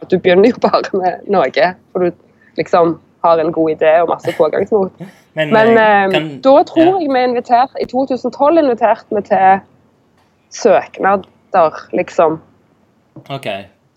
at 0.03 0.11
Du 0.11 0.19
begynner 0.19 0.53
jo 0.53 0.61
bare 0.61 0.91
med 1.01 1.29
noe, 1.33 1.69
for 1.93 2.05
du 2.05 2.11
liksom 2.59 2.99
har 3.25 3.41
en 3.41 3.53
god 3.53 3.71
idé 3.77 3.93
og 4.03 4.11
masse 4.13 4.35
pågangsmot. 4.37 4.93
Men, 5.39 5.53
Men 5.53 5.71
eh, 5.79 6.05
eh, 6.05 6.11
kan- 6.13 6.29
da 6.45 6.57
tror 6.69 6.85
ja. 6.85 6.99
jeg 7.01 7.11
vi 7.15 7.23
inviterte 7.31 7.81
I 7.83 7.87
2012 7.91 8.59
inviterte 8.61 9.17
vi 9.17 9.23
til 9.31 9.63
søknader, 10.55 11.79
liksom. 11.93 12.41
OK. 13.23 13.49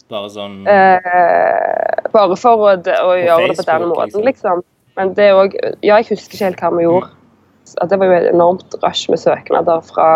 Bare 0.08 0.32
sånn 0.32 0.62
Eh, 0.70 2.08
bare 2.14 2.38
for 2.40 2.64
å, 2.64 2.74
å 2.78 3.14
gjøre 3.18 3.50
det 3.50 3.58
på 3.58 3.64
Facebook, 3.64 3.68
den 3.68 3.88
måten, 3.92 4.26
liksom. 4.26 4.62
liksom. 4.62 4.66
Men 4.98 5.14
det 5.18 5.30
òg 5.36 5.56
Ja, 5.86 5.98
jeg 6.00 6.10
husker 6.14 6.38
ikke 6.38 6.46
helt 6.46 6.64
hva 6.64 6.74
vi 6.78 6.88
gjorde. 6.88 7.14
At 7.84 7.92
det 7.92 8.00
var 8.00 8.08
jo 8.08 8.18
et 8.18 8.30
enormt 8.32 8.78
rush 8.84 9.12
med 9.12 9.20
søknader 9.20 9.82
fra 9.84 10.10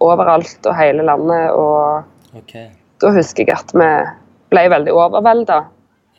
overalt 0.00 0.66
og 0.66 0.76
hele 0.78 1.04
landet. 1.04 1.52
Og 1.52 2.40
OK. 2.40 2.54
da 3.02 3.12
husker 3.12 3.44
jeg 3.44 3.52
at 3.56 3.74
vi 3.76 3.90
ble 4.54 4.64
veldig 4.72 4.94
overvelda. 4.94 5.60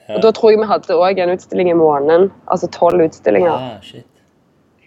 Ja. 0.07 0.15
Og 0.15 0.21
da 0.23 0.31
tror 0.31 0.53
jeg 0.53 0.61
vi 0.61 0.69
hadde 0.69 0.99
òg 1.01 1.19
en 1.19 1.33
utstilling 1.33 1.71
i 1.73 1.77
måneden. 1.77 2.29
Altså 2.53 2.69
tolv 2.71 3.01
utstillinger. 3.03 3.57
Ah, 3.57 3.81
shit. 3.81 4.05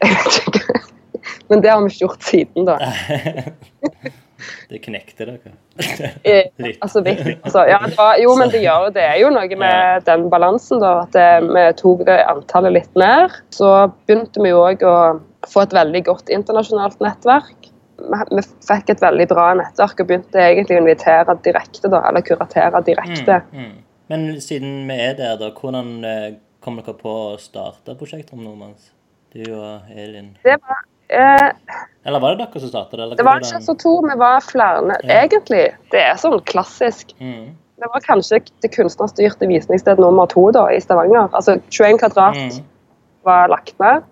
Men 1.51 1.61
det 1.61 1.73
har 1.73 1.83
vi 1.83 1.91
ikke 1.91 2.07
gjort 2.07 2.23
siden, 2.25 2.69
da. 2.69 2.79
det 4.71 4.81
knekte 4.85 5.27
dere. 5.29 5.55
Eh. 6.25 6.51
Altså, 6.81 7.03
vi, 7.05 7.15
altså, 7.43 7.65
ja, 7.69 7.79
var, 7.97 8.19
jo, 8.23 8.35
men 8.39 8.51
det 8.53 8.63
gjør 8.63 8.91
det. 8.95 9.05
er 9.05 9.19
jo 9.21 9.31
noe 9.35 9.59
med 9.59 10.07
den 10.07 10.29
balansen, 10.33 10.81
da. 10.83 10.93
At 11.05 11.17
det, 11.17 11.49
vi 11.49 11.65
tok 11.81 12.05
det 12.09 12.19
antallet 12.31 12.77
litt 12.79 13.01
ned. 13.01 13.35
Så 13.55 13.71
begynte 14.07 14.43
vi 14.45 14.53
òg 14.57 14.85
å 14.87 14.97
få 15.49 15.65
et 15.65 15.77
veldig 15.77 16.05
godt 16.09 16.33
internasjonalt 16.33 17.01
nettverk. 17.05 17.71
Vi, 18.01 18.21
vi 18.37 18.45
fikk 18.69 18.95
et 18.95 19.03
veldig 19.05 19.27
bra 19.31 19.51
nettverk 19.61 20.03
og 20.03 20.11
begynte 20.11 20.43
egentlig 20.45 20.79
å 20.79 20.85
invitere 20.85 21.37
direkte, 21.45 21.91
da. 21.93 22.05
Eller 22.11 22.25
kuratere 22.27 22.85
direkte. 22.87 23.43
Mm, 23.53 23.67
mm. 23.67 23.75
Men 24.11 24.31
siden 24.43 24.87
vi 24.89 24.97
er 24.99 25.19
der, 25.19 25.37
da, 25.41 25.53
hvordan 25.55 25.93
eh, 26.07 26.31
kom 26.65 26.81
dere 26.81 26.97
på 26.99 27.13
å 27.29 27.37
starte 27.41 27.95
prosjektet 27.99 28.35
om 28.37 28.43
Nordmanns? 28.45 28.91
Du 29.31 29.45
og 29.55 29.93
Elin. 29.95 30.33
Det 30.43 30.57
var 30.59 30.81
Eh, 31.11 31.51
Eller 32.07 32.21
var 32.23 32.37
det 32.37 32.47
dere 32.47 32.61
som 32.63 32.71
startet 32.71 32.99
det? 33.01 33.17
det 33.19 33.25
var 33.27 33.41
ikke 33.43 33.61
så 33.65 33.75
to, 33.79 33.97
vi 34.07 34.17
var 34.21 34.41
flere. 34.47 34.97
Ja. 35.03 35.23
Egentlig. 35.25 35.65
Det 35.93 36.01
er 36.01 36.15
sånn 36.21 36.39
klassisk. 36.49 37.13
Mm. 37.21 37.51
Det 37.81 37.89
var 37.93 38.01
kanskje 38.05 38.41
det 38.63 38.71
kunstnerstyrte 38.75 39.49
visningssted 39.49 39.99
nummer 40.01 40.27
to 40.29 40.51
da, 40.53 40.67
i 40.73 40.81
Stavanger. 40.81 41.29
Altså 41.33 41.59
21 41.71 41.99
kvadrat 42.03 42.37
Mm. 42.37 42.65
var 43.25 43.49
lagt 43.49 43.75
ned. 43.81 44.03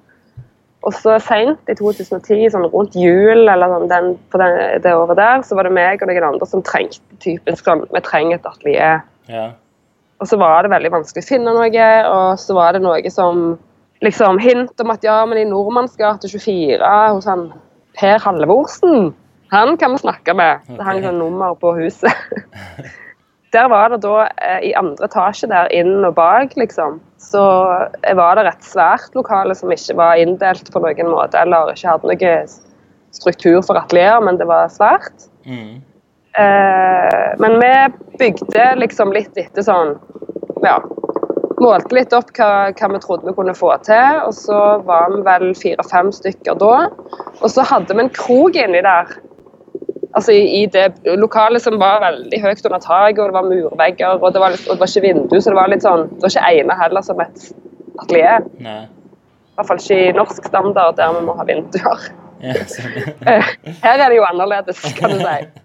Og 0.86 0.92
så 0.94 1.18
seint 1.20 1.58
i 1.68 1.74
2010, 1.74 2.48
sånn 2.54 2.68
rundt 2.72 2.94
jul 2.94 3.48
eller 3.48 3.68
sånn, 3.68 3.88
den, 3.90 4.18
på 4.30 4.38
den, 4.38 4.80
det 4.82 4.92
året 4.94 5.16
der, 5.16 5.42
så 5.42 5.56
var 5.58 5.64
det 5.64 5.72
meg 5.74 6.02
og 6.02 6.08
noen 6.08 6.24
andre 6.32 6.46
som 6.46 6.62
trengte 6.62 7.00
typisk 7.20 7.64
sånn 7.64 7.82
Vi 7.92 8.00
trenger 8.00 8.36
et 8.38 8.46
atelier. 8.46 9.02
Ja. 9.28 9.50
Og 10.20 10.26
så 10.26 10.38
var 10.38 10.62
det 10.62 10.70
veldig 10.70 10.90
vanskelig 10.90 11.24
å 11.24 11.28
finne 11.28 11.52
noe, 11.54 11.88
og 12.08 12.38
så 12.38 12.54
var 12.54 12.72
det 12.72 12.82
noe 12.82 13.10
som 13.10 13.58
liksom 14.04 14.38
hint 14.42 14.80
om 14.80 14.92
at 14.94 15.04
ja, 15.06 15.20
men 15.26 15.40
i 15.40 15.48
Nordmannsgate 15.48 16.30
24 16.30 16.92
hos 17.14 17.26
han 17.28 17.48
Per 17.98 18.20
Halvorsen, 18.22 19.12
han 19.50 19.76
kan 19.80 19.94
vi 19.94 20.04
snakke 20.04 20.34
med. 20.36 20.64
Det 20.68 20.84
hang 20.86 21.02
sånn 21.02 21.18
nummer 21.18 21.56
på 21.58 21.74
huset. 21.78 22.12
Der 23.52 23.68
var 23.72 23.88
det 23.88 24.02
da 24.04 24.26
eh, 24.44 24.58
i 24.68 24.74
andre 24.76 25.06
etasje 25.08 25.48
der, 25.48 25.70
inn 25.72 26.04
og 26.04 26.18
bak, 26.18 26.52
liksom. 26.60 26.98
Så 27.16 27.40
eh, 28.02 28.12
var 28.16 28.36
det 28.36 28.44
et 28.50 28.66
svært 28.68 29.16
lokale 29.16 29.56
som 29.56 29.72
ikke 29.72 29.96
var 29.96 30.20
inndelt 30.20 30.68
på 30.68 30.82
noen 30.84 31.08
måte, 31.08 31.40
eller 31.40 31.72
ikke 31.72 31.94
hadde 31.94 32.10
noe 32.12 32.34
struktur 33.16 33.62
for 33.64 33.80
atelier, 33.80 34.20
men 34.20 34.36
det 34.36 34.50
var 34.50 34.68
svært. 34.68 35.30
Mm. 35.48 35.80
Eh, 36.36 37.28
men 37.40 37.56
vi 37.62 37.72
bygde 38.20 38.68
liksom 38.84 39.16
litt 39.16 39.40
etter 39.40 39.64
sånn 39.64 39.96
Ja. 40.60 40.76
Målte 41.58 41.96
litt 41.96 42.12
opp 42.14 42.28
hva, 42.36 42.70
hva 42.76 42.88
vi 42.92 43.00
trodde 43.02 43.26
vi 43.26 43.34
kunne 43.34 43.54
få 43.56 43.72
til, 43.86 44.20
og 44.26 44.34
så 44.36 44.58
var 44.86 45.10
vi 45.14 45.22
vel 45.26 45.48
fire-fem 45.58 46.12
stykker 46.14 46.58
da. 46.60 46.74
Og 47.40 47.48
så 47.50 47.64
hadde 47.66 47.96
vi 47.96 48.04
en 48.04 48.12
krok 48.14 48.58
inni 48.58 48.82
der. 48.84 49.10
Altså 50.16 50.32
i, 50.34 50.62
i 50.62 50.66
det 50.72 50.86
lokalet 51.20 51.62
som 51.62 51.76
var 51.80 52.00
veldig 52.02 52.40
høyt 52.42 52.62
under 52.64 52.82
taket, 52.82 53.18
og 53.22 53.28
det 53.32 53.36
var 53.36 53.48
murvegger, 53.50 54.22
og 54.22 54.32
det 54.34 54.42
var, 54.42 54.54
litt, 54.54 54.64
og 54.68 54.78
det 54.78 54.82
var 54.84 54.92
ikke 54.92 55.04
vindu, 55.04 55.36
så 55.40 55.50
det 55.50 55.58
var 55.58 55.72
litt 55.72 55.84
sånn 55.84 56.06
Det 56.14 56.24
var 56.24 56.32
ikke 56.32 56.46
egnet 56.52 56.80
heller 56.82 57.04
som 57.06 57.20
et 57.26 57.50
atelier. 57.98 58.48
Nei. 58.64 58.80
I 58.88 59.58
hvert 59.58 59.68
fall 59.72 59.82
ikke 59.82 60.00
i 60.06 60.16
norsk 60.16 60.44
standard, 60.46 60.96
der 60.98 61.14
vi 61.18 61.24
må 61.26 61.34
ha 61.38 61.46
vinduer. 61.46 62.08
Ja. 62.38 62.54
Eh, 63.26 63.48
Her 63.82 63.98
er 63.98 64.12
det 64.12 64.16
jo 64.20 64.26
annerledes, 64.28 64.78
kan 64.94 65.16
du 65.16 65.24
si. 65.24 65.38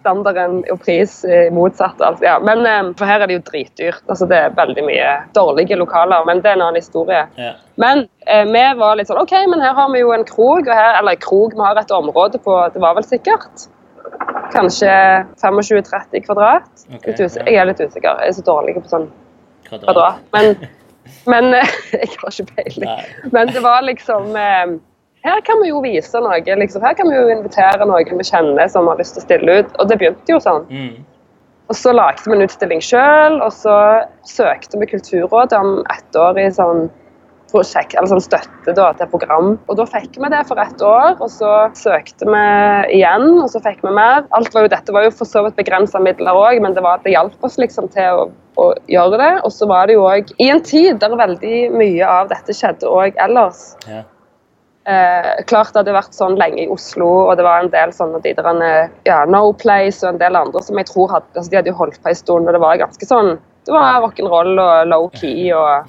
Standarden 0.00 0.62
og 0.72 0.80
pris 0.84 1.20
eh, 1.24 1.50
motsatt. 1.54 2.00
Altså, 2.00 2.24
ja. 2.26 2.38
Men 2.44 2.64
eh, 2.68 2.90
for 2.98 3.08
her 3.08 3.24
er 3.24 3.30
det 3.30 3.38
jo 3.38 3.44
dritdyrt. 3.50 4.02
Altså, 4.06 4.28
det 4.30 4.40
er 4.40 4.56
veldig 4.56 4.84
mye 4.86 5.12
dårlige 5.36 5.78
lokaler, 5.80 6.26
men 6.28 6.42
det 6.44 6.52
er 6.52 6.58
en 6.58 6.66
annen 6.68 6.82
historie. 6.82 7.26
ja. 7.40 7.54
Men 7.80 8.04
eh, 8.30 8.44
vi 8.46 8.64
var 8.78 8.94
litt 8.94 9.08
sånn 9.10 9.18
OK, 9.18 9.32
men 9.50 9.62
her 9.64 9.74
har 9.74 9.88
vi 9.90 10.04
jo 10.04 10.12
en 10.14 10.26
krog, 10.28 10.68
og 10.68 10.74
her, 10.74 10.98
eller 11.00 11.18
krog, 11.18 11.56
vi 11.56 11.64
har 11.64 11.80
et 11.80 11.90
område 11.90 12.38
på 12.44 12.58
Det 12.74 12.82
var 12.82 12.94
vel 12.94 13.06
sikkert 13.08 13.66
kanskje 14.54 14.92
25-30 15.42 16.22
kvadrat. 16.26 16.70
Okay, 16.94 17.16
ja. 17.18 17.28
Jeg 17.48 17.58
er 17.58 17.68
litt 17.70 17.82
usikker. 17.82 18.22
Jeg 18.22 18.30
er 18.30 18.36
så 18.36 18.46
dårlig 18.46 18.76
på 18.78 18.86
sånn 18.92 19.08
Kvadrat. 19.66 19.88
kvadrat. 19.88 20.20
Men, 20.34 20.70
men 21.32 21.50
jeg 21.92 22.10
har 22.20 22.30
ikke 22.30 22.46
peiling. 22.54 22.90
Men 23.34 23.50
det 23.50 23.64
var 23.64 23.82
liksom 23.86 24.36
eh, 24.38 24.76
Her 25.24 25.40
kan 25.40 25.62
vi 25.62 25.70
jo 25.70 25.80
vise 25.84 26.20
noe. 26.20 26.40
Liksom. 26.44 26.84
Her 26.84 26.96
kan 26.98 27.08
vi 27.08 27.16
jo 27.16 27.28
invitere 27.32 27.86
noen 27.88 28.20
vi 28.20 28.28
kjenner 28.28 28.68
som 28.68 28.90
har 28.90 29.00
lyst 29.00 29.16
til 29.16 29.22
å 29.22 29.28
stille 29.28 29.58
ut. 29.60 29.76
Og 29.80 29.88
det 29.88 29.96
begynte 30.00 30.34
jo 30.34 30.40
sånn. 30.42 30.66
Mm. 30.68 30.98
Og 31.72 31.78
så 31.78 31.94
lagde 31.96 32.28
vi 32.28 32.36
en 32.36 32.44
utstilling 32.44 32.82
sjøl, 32.84 33.38
og 33.40 33.54
så 33.56 33.76
søkte 34.28 34.76
vi 34.82 34.90
Kulturrådet 34.90 35.56
om 35.56 35.78
ettårig 35.94 36.50
sånn 36.58 36.90
prosjekt, 37.54 37.94
eller 37.94 38.10
sånn 38.10 38.24
støtte 38.24 38.74
da, 38.76 38.90
til 38.98 39.08
program. 39.12 39.54
Og 39.70 39.78
da 39.78 39.86
fikk 39.88 40.18
vi 40.20 40.30
det 40.32 40.42
for 40.48 40.60
ett 40.60 40.84
år, 40.84 41.14
og 41.16 41.30
så 41.32 41.52
søkte 41.78 42.28
vi 42.28 42.44
igjen, 42.98 43.28
og 43.38 43.48
så 43.52 43.62
fikk 43.64 43.84
vi 43.86 43.94
mer. 43.96 44.26
Alt 44.36 44.52
var 44.52 44.66
jo, 44.66 44.72
dette 44.74 44.92
var 44.92 45.06
jo 45.06 45.14
for 45.14 45.30
så 45.30 45.46
vidt 45.46 45.56
begrensa 45.56 46.02
midler 46.02 46.36
òg, 46.36 46.60
men 46.64 46.76
det, 46.76 46.84
var, 46.84 47.00
det 47.04 47.14
hjalp 47.14 47.46
oss 47.46 47.56
liksom 47.62 47.88
til 47.94 48.24
å, 48.24 48.26
å 48.60 48.72
gjøre 48.92 49.20
det. 49.22 49.34
Og 49.46 49.54
så 49.54 49.68
var 49.70 49.88
det 49.88 49.96
jo 49.96 50.04
òg 50.08 50.34
i 50.36 50.50
en 50.52 50.64
tid 50.66 51.00
der 51.00 51.16
veldig 51.20 51.60
mye 51.72 52.10
av 52.10 52.32
dette 52.34 52.56
skjedde 52.56 52.90
òg 52.90 53.16
ellers. 53.24 53.70
Ja. 53.88 54.02
Eh, 54.84 55.44
klart 55.48 55.72
det 55.72 55.80
hadde 55.80 55.94
vært 55.96 56.12
sånn 56.12 56.34
lenge 56.36 56.66
i 56.66 56.68
Oslo, 56.68 57.06
og 57.30 57.38
det 57.38 57.46
var 57.46 57.62
en 57.62 57.70
del 57.72 57.92
sånne 57.96 58.18
de 58.20 58.34
der, 58.36 58.48
eh, 58.66 58.90
ja, 59.08 59.22
No 59.24 59.54
Place 59.56 60.04
og 60.04 60.10
en 60.10 60.20
del 60.20 60.36
andre 60.36 60.60
som 60.60 60.76
jeg 60.76 60.90
tror 60.90 61.08
hadde 61.08 61.38
altså 61.38 61.50
De 61.50 61.56
hadde 61.56 61.72
holdt 61.78 62.02
på 62.02 62.10
en 62.10 62.18
stund, 62.18 62.48
og 62.48 62.52
det 62.52 62.60
var 62.60 62.82
ganske 62.82 63.08
sånn 63.08 63.38
Det 63.64 63.72
var 63.72 64.02
rock'n'roll 64.04 64.60
og 64.60 64.90
low-key 64.90 65.48
og 65.56 65.88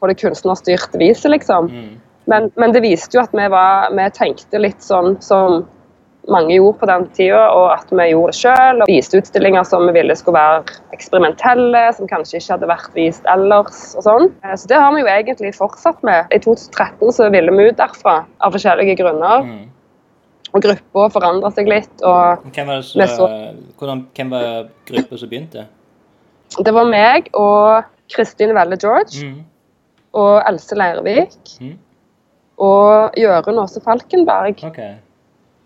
på 0.00 0.08
det 0.08 0.16
kunstnerstyrte 0.22 1.00
viset, 1.00 1.30
liksom. 1.32 1.68
Mm. 1.68 2.00
Men, 2.32 2.48
men 2.56 2.72
det 2.72 2.80
viste 2.84 3.18
jo 3.18 3.22
at 3.22 3.32
vi, 3.36 3.44
var, 3.52 3.92
vi 3.92 4.08
tenkte 4.16 4.60
litt 4.60 4.80
sånn 4.80 5.18
som 5.20 5.66
mange 6.28 6.54
gjorde 6.56 6.78
på 6.80 6.86
den 6.86 7.06
tida, 7.12 7.48
og 7.52 7.72
at 7.74 7.90
vi 7.90 8.06
gjorde 8.10 8.32
det 8.32 8.38
sjøl. 8.38 8.80
Og 8.82 8.88
viste 8.88 9.18
utstillinger 9.20 9.64
som 9.68 9.84
vi 9.86 9.92
ville 9.92 10.14
skulle 10.16 10.38
være 10.40 10.64
eksperimentelle, 10.96 11.82
som 11.96 12.08
kanskje 12.08 12.38
ikke 12.40 12.54
hadde 12.54 12.68
vært 12.70 12.94
vist 12.96 13.26
ellers. 13.28 13.94
og 13.96 14.02
sånn. 14.06 14.32
Eh, 14.44 14.54
Så 14.56 14.66
det 14.68 14.76
har 14.80 14.92
vi 14.94 15.00
jo 15.00 15.06
egentlig 15.06 15.54
fortsatt 15.54 16.02
med. 16.02 16.26
I 16.32 16.38
2013 16.38 17.12
så 17.12 17.30
ville 17.30 17.50
vi 17.52 17.68
ut 17.68 17.76
derfra 17.76 18.24
av 18.40 18.52
forskjellige 18.52 18.96
grunner. 19.02 19.42
Mm. 19.44 19.70
Og 20.54 20.62
gruppa 20.62 21.08
forandra 21.10 21.50
seg 21.52 21.66
litt. 21.68 22.02
og 22.02 22.44
Hvem 22.54 22.66
var 22.66 22.82
som, 22.82 23.00
så- 23.02 23.54
hvordan, 23.78 24.06
hvem 24.14 24.30
var 24.30 24.68
gruppa 24.86 25.18
som 25.18 25.28
begynte? 25.28 25.66
Det 26.64 26.72
var 26.74 26.84
meg 26.84 27.28
og 27.34 27.84
Kristin 28.14 28.54
Velle 28.54 28.76
George 28.76 29.24
Mm. 29.24 29.44
og 30.14 30.42
Else 30.48 30.74
Leirvik 30.76 31.60
Mm. 31.60 31.78
og 32.58 33.12
Jørund 33.16 33.58
Åse 33.58 33.80
Falkenberg. 33.82 34.62
OK. 34.64 34.78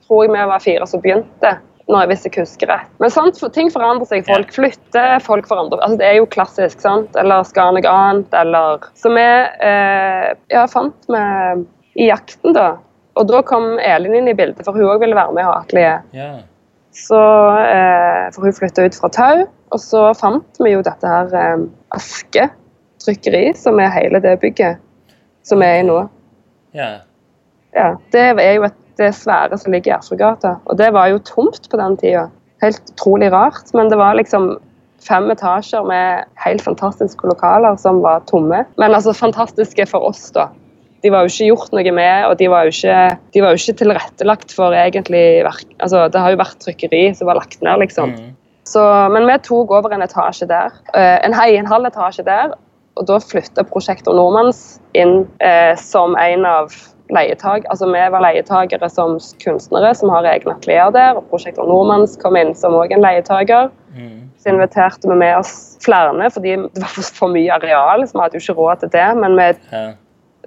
Tror 0.08 0.24
jeg 0.24 0.34
vi 0.34 0.46
var 0.50 0.64
fire 0.64 0.86
som 0.88 1.02
begynte. 1.04 1.58
Når 1.88 2.02
jeg 2.02 2.08
hvis 2.10 2.24
jeg 2.26 2.34
husker 2.42 2.68
rett. 2.68 2.88
Men 3.00 3.12
sant, 3.12 3.38
ting 3.54 3.70
forandrer 3.72 4.04
seg. 4.10 4.26
Folk 4.28 4.50
flytter, 4.52 5.22
folk 5.24 5.46
forandrer 5.48 5.80
altså, 5.80 5.96
Det 5.96 6.04
er 6.04 6.18
jo 6.18 6.26
klassisk, 6.28 6.82
sant? 6.84 7.16
Eller 7.16 7.46
skal 7.48 7.72
noe 7.72 7.88
annet, 7.88 8.34
eller 8.36 8.84
Så 8.98 9.08
vi 9.14 9.24
eh, 9.24 10.26
ja, 10.52 10.66
fant 10.68 11.08
vi 11.08 11.22
i 12.04 12.10
jakten, 12.10 12.52
da. 12.52 12.74
Og 13.16 13.24
da 13.30 13.40
kom 13.42 13.78
Elin 13.80 14.18
inn 14.20 14.28
i 14.28 14.36
bildet, 14.36 14.60
for 14.66 14.76
hun 14.76 14.84
òg 14.84 15.00
ville 15.00 15.16
være 15.16 15.32
med 15.32 15.46
og 15.46 15.54
ha 15.54 15.62
atelier. 15.62 16.04
Yeah. 16.12 16.42
Så, 16.92 17.22
eh, 17.64 18.28
for 18.34 18.44
hun 18.44 18.58
flytta 18.58 18.84
ut 18.84 19.00
fra 19.00 19.10
Tau. 19.16 19.46
Og 19.72 19.80
så 19.80 20.04
fant 20.16 20.60
vi 20.60 20.74
jo 20.74 20.84
dette 20.84 21.08
her 21.08 21.32
eh, 21.40 21.64
Aske 21.96 22.50
trykkeri, 23.00 23.46
som 23.56 23.80
er 23.80 23.94
hele 23.96 24.20
det 24.20 24.36
bygget 24.44 24.84
som 25.48 25.64
er 25.64 25.80
i 25.80 25.86
nå. 25.88 26.02
ja. 26.76 26.98
Ja, 27.76 27.94
Det 28.12 28.20
er 28.40 28.54
jo 28.56 28.64
et, 28.64 28.76
det 28.99 29.12
svære 29.17 29.59
som 29.59 29.73
ligger 29.75 29.93
i 29.93 29.97
Arsrudgata. 29.99 30.57
Og 30.67 30.78
det 30.81 30.93
var 30.97 31.11
jo 31.12 31.21
tomt 31.26 31.69
på 31.71 31.81
den 31.81 31.97
tida. 32.00 32.28
Helt 32.62 32.83
utrolig 32.93 33.31
rart. 33.33 33.71
Men 33.75 33.90
det 33.93 33.99
var 34.00 34.19
liksom 34.19 34.57
fem 35.07 35.31
etasjer 35.31 35.85
med 35.87 36.26
helt 36.43 36.64
fantastiske 36.64 37.28
lokaler 37.31 37.78
som 37.81 38.02
var 38.05 38.25
tomme. 38.31 38.64
Men 38.76 38.97
altså 38.97 39.14
fantastiske 39.17 39.87
for 39.90 40.11
oss, 40.11 40.28
da. 40.35 40.49
De 41.05 41.12
var 41.14 41.23
jo 41.23 41.31
ikke 41.31 41.47
gjort 41.52 41.75
noe 41.78 41.93
med, 41.95 42.25
og 42.26 42.33
de 42.40 42.49
var 42.50 42.67
jo 42.67 42.73
ikke, 42.75 43.43
var 43.45 43.55
jo 43.55 43.61
ikke 43.61 43.78
tilrettelagt 43.85 44.50
for 44.50 44.75
egentlig 44.75 45.45
verk... 45.47 45.69
Altså, 45.78 46.09
det 46.11 46.19
har 46.19 46.35
jo 46.35 46.40
vært 46.40 46.59
trykkeri 46.64 47.02
som 47.14 47.31
var 47.31 47.38
lagt 47.38 47.62
ned, 47.62 47.78
liksom. 47.85 48.17
Mm. 48.17 48.33
Så, 48.67 48.83
men 49.14 49.28
vi 49.31 49.37
tok 49.47 49.71
over 49.78 49.95
en 49.95 50.02
etasje 50.02 50.49
der. 50.50 50.75
eh, 50.99 51.21
En, 51.25 51.37
hei, 51.38 51.52
en 51.57 51.71
halv 51.71 51.87
etasje 51.87 52.26
der. 52.26 52.57
Og 52.99 53.07
da 53.07 53.21
flytta 53.23 53.62
Prosjektor 53.71 54.17
Nordmanns 54.19 54.81
inn 54.99 55.23
eh, 55.38 55.78
som 55.78 56.19
en 56.19 56.45
av 56.50 56.75
leietag. 57.14 57.66
Altså 57.72 57.88
vi 57.90 58.00
var 58.12 58.22
leietagere 58.22 58.88
som 58.92 59.16
kunstnere 59.42 59.94
som 59.96 60.12
har 60.12 60.28
egne 60.28 60.54
atelier 60.54 60.92
der. 60.94 61.18
Og 61.18 61.28
Prosjektor 61.30 61.68
Nordmanns 61.68 62.16
kom 62.22 62.36
inn 62.36 62.54
som 62.58 62.76
òg 62.78 62.92
en 62.94 63.04
leietager. 63.04 63.70
Mm. 63.96 64.28
Så 64.38 64.52
inviterte 64.52 65.10
vi 65.10 65.16
med 65.18 65.36
oss 65.38 65.78
flere, 65.84 66.30
fordi 66.34 66.56
det 66.56 66.82
var 66.82 67.08
for, 67.20 67.32
mye 67.32 67.54
areal. 67.54 68.06
så 68.06 68.18
vi 68.18 68.22
hadde 68.24 68.38
jo 68.38 68.44
ikke 68.44 68.58
råd 68.60 68.84
til 68.84 68.92
det. 68.96 69.08
Men 69.16 69.36
vi 69.36 69.48
Ja. 69.72 69.92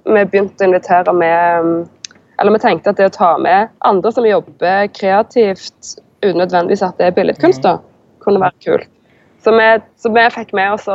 vi 0.05 0.25
begynte 0.25 0.63
å 0.63 0.67
invitere 0.67 1.13
med 1.13 1.59
um, 1.61 1.89
Eller 2.39 2.51
vi 2.51 2.59
tenkte 2.59 2.89
at 2.89 2.97
det 2.97 3.05
å 3.05 3.13
ta 3.13 3.37
med 3.37 3.69
andre 3.85 4.11
som 4.11 4.25
jobber 4.25 4.87
kreativt 4.87 5.99
uten 6.23 6.39
nødvendigvis 6.41 6.81
at 6.81 6.97
det 6.97 7.05
er 7.05 7.11
billedkunst, 7.11 7.61
da, 7.61 7.77
kunne 8.23 8.41
være 8.41 8.57
kult. 8.65 8.89
Så 9.43 9.51
vi, 9.53 9.67
så 9.97 10.09
vi 10.09 10.23
fikk 10.33 10.53
med 10.53 10.73
oss 10.73 10.87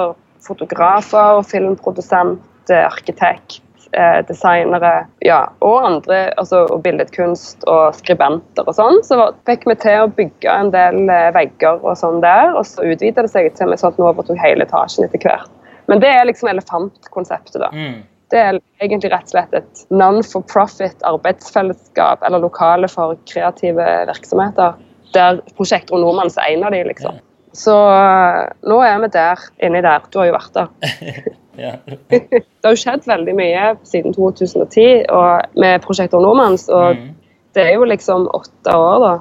fotografer, 0.43 1.43
filmprodusent, 1.47 2.43
eh, 2.71 2.85
arkitekt, 2.87 3.61
eh, 3.97 4.19
designere 4.29 4.93
ja, 5.25 5.41
og 5.65 5.87
andre, 5.89 6.21
altså 6.41 6.65
og 6.71 6.83
billedkunst 6.85 7.67
og 7.71 7.97
skribenter 7.99 8.67
og 8.67 8.77
sånn. 8.77 9.01
Så 9.07 9.19
fikk 9.49 9.67
vi 9.71 9.77
til 9.83 10.05
å 10.05 10.11
bygge 10.17 10.53
en 10.53 10.73
del 10.75 11.07
eh, 11.13 11.31
vegger 11.37 11.83
og 11.83 11.97
sånn 12.01 12.21
der, 12.25 12.55
og 12.55 12.67
så 12.69 12.87
utvida 12.87 13.25
det 13.27 13.33
seg 13.33 13.53
til 13.59 13.75
sånn 13.75 13.95
at 13.95 14.01
vi 14.01 14.09
overtok 14.09 14.43
hele 14.43 14.67
etasjen 14.67 15.09
etter 15.09 15.25
hvert. 15.25 15.53
Men 15.91 16.03
det 16.03 16.11
er 16.11 16.27
liksom 16.27 16.51
elefantkonseptet, 16.51 17.61
da. 17.63 17.71
Mm. 17.73 18.03
Det 18.35 18.41
er 18.43 18.57
egentlig 18.83 19.13
rett 19.13 19.29
og 19.29 19.37
slett 19.37 19.53
et 19.55 19.85
non-for-profit 19.95 21.05
arbeidsfellesskap 21.07 22.25
eller 22.27 22.43
lokale 22.43 22.91
for 22.91 23.15
kreative 23.31 23.87
virksomheter. 24.11 24.75
Der 25.15 25.39
Prosjektor 25.55 26.03
Nordmanns 26.03 26.35
er 26.43 26.57
en 26.57 26.67
av 26.67 26.75
de, 26.75 26.83
liksom. 26.89 27.21
Så 27.57 27.73
øh, 27.73 28.43
nå 28.69 28.81
er 28.85 28.99
vi 29.05 29.13
der, 29.15 29.45
inni 29.65 29.81
der. 29.85 30.05
Du 30.11 30.19
har 30.21 30.29
jo 30.29 30.35
vært 30.35 30.59
der. 30.59 31.31
Ja. 31.59 31.73
Det 32.11 32.65
har 32.65 32.75
jo 32.75 32.81
skjedd 32.81 33.07
veldig 33.09 33.35
mye 33.39 33.77
siden 33.85 34.13
2010 34.15 35.05
og 35.11 35.57
med 35.57 35.81
prosjektet 35.87 36.21
Nordmanns, 36.21 36.69
og 36.69 36.97
Mm. 36.97 37.15
det 37.55 37.67
er 37.67 37.75
jo 37.75 37.85
liksom 37.85 38.29
åtte 38.35 38.75
år, 38.77 38.99
da, 39.07 39.13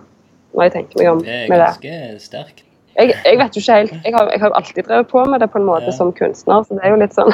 når 0.56 0.63
jeg 0.63 0.72
tenker 0.72 1.00
meg 1.04 1.12
om 1.12 1.20
Det 1.24 1.36
er 1.50 1.58
ganske 1.58 2.20
sterkt. 2.20 2.63
Jeg, 2.98 3.13
jeg 3.25 3.38
vet 3.39 3.56
jo 3.56 3.60
ikke 3.60 3.74
helt 3.75 3.92
Jeg 4.06 4.13
har, 4.15 4.30
jeg 4.32 4.39
har 4.39 4.48
jo 4.50 4.54
alltid 4.56 4.84
drevet 4.88 5.08
på 5.12 5.25
med 5.25 5.39
det 5.39 5.50
på 5.51 5.58
en 5.60 5.65
måte 5.68 5.86
Ja. 5.92 5.92
som 5.92 6.12
kunstner, 6.13 6.63
så 6.63 6.75
det 6.75 6.84
er 6.84 6.89
jo 6.96 6.96
litt 7.01 7.13
sånn 7.15 7.34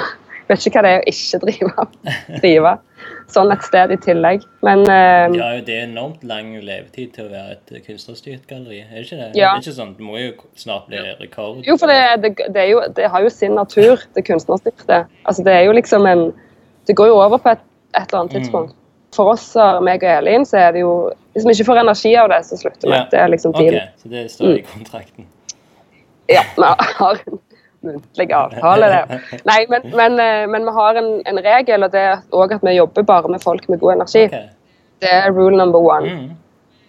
vet 0.51 0.65
ikke 0.67 0.79
hva 0.79 0.83
det 0.85 0.91
er 0.93 1.01
å 1.01 1.11
ikke 1.11 1.39
drive, 1.45 1.85
drive 2.41 2.73
sånn 3.31 3.51
et 3.53 3.63
sted 3.63 3.91
i 3.95 3.97
tillegg. 4.03 4.43
Men 4.65 4.81
uh, 4.85 5.31
Ja, 5.37 5.47
det 5.63 5.75
er 5.77 5.85
enormt 5.87 6.23
lang 6.27 6.51
levetid 6.61 7.13
til 7.15 7.25
å 7.27 7.31
være 7.31 7.55
et 7.55 7.85
kunstnerstyrt 7.87 8.43
galleri. 8.49 8.81
Er 8.83 8.97
det 8.99 9.05
ikke 9.07 9.19
det? 9.21 9.29
Ja. 9.39 9.53
Det 9.55 9.63
ikke 9.65 9.75
sånn, 9.79 9.93
det 9.97 10.03
må 10.05 10.19
jo 10.19 10.33
snart 10.59 10.89
bli 10.91 10.99
rekord. 11.21 11.63
Jo, 11.67 11.77
for 11.79 11.87
det, 11.91 12.01
det, 12.25 12.33
det, 12.53 12.65
jo, 12.73 12.81
det 12.99 13.07
har 13.13 13.23
jo 13.25 13.31
sin 13.33 13.55
natur, 13.55 14.03
det 14.17 14.25
kunstnerstyrte. 14.27 15.05
Altså, 15.23 15.43
det 15.47 15.55
er 15.55 15.65
jo 15.69 15.73
liksom 15.79 16.05
en 16.11 16.27
Det 16.87 16.95
går 16.97 17.07
jo 17.11 17.17
over 17.21 17.37
på 17.37 17.49
et, 17.55 17.59
et 17.95 18.07
eller 18.09 18.19
annet 18.23 18.33
Mm. 18.33 18.41
tidspunkt. 18.41 18.75
For 19.15 19.27
oss, 19.33 19.49
og 19.59 19.81
meg 19.83 20.03
og 20.03 20.09
Elin, 20.09 20.45
så 20.47 20.57
er 20.57 20.71
det 20.71 20.79
jo 20.85 21.11
Hvis 21.35 21.43
vi 21.45 21.51
ikke 21.55 21.65
får 21.71 21.79
energi 21.81 22.13
av 22.19 22.29
det, 22.31 22.41
så 22.47 22.57
slutter 22.59 22.87
vi. 22.87 22.95
Ja. 22.95 23.05
Det 23.11 23.19
er 23.19 23.27
liksom 23.31 23.51
Ok, 23.55 23.61
Okay, 23.61 23.87
så 24.01 24.09
det 24.09 24.25
står 24.31 24.45
Mm. 24.47 24.57
i 24.57 24.61
kontrakten. 24.73 25.25
Ja, 26.31 26.41
vi 26.57 26.63
har 26.99 27.19
en 27.27 27.39
muntlig 27.85 28.31
avtale 28.35 28.89
der. 28.91 29.23
Nei, 29.49 29.59
men, 29.69 29.87
men, 29.95 30.19
eh, 30.19 30.47
men 30.49 30.65
vi 30.67 30.75
har 30.77 30.99
en, 31.01 31.11
en 31.25 31.41
regel, 31.43 31.85
og 31.85 31.93
det 31.93 32.03
er 32.11 32.21
òg 32.35 32.55
at 32.57 32.65
vi 32.65 32.75
jobber 32.77 33.07
bare 33.07 33.31
med 33.31 33.43
folk 33.43 33.67
med 33.69 33.81
god 33.81 33.97
energi. 33.99 34.25
Okay. 34.29 34.49
Det 35.01 35.11
er 35.11 35.31
rule 35.33 35.57
number 35.57 35.79
one. 35.79 36.13
Mm. 36.13 36.29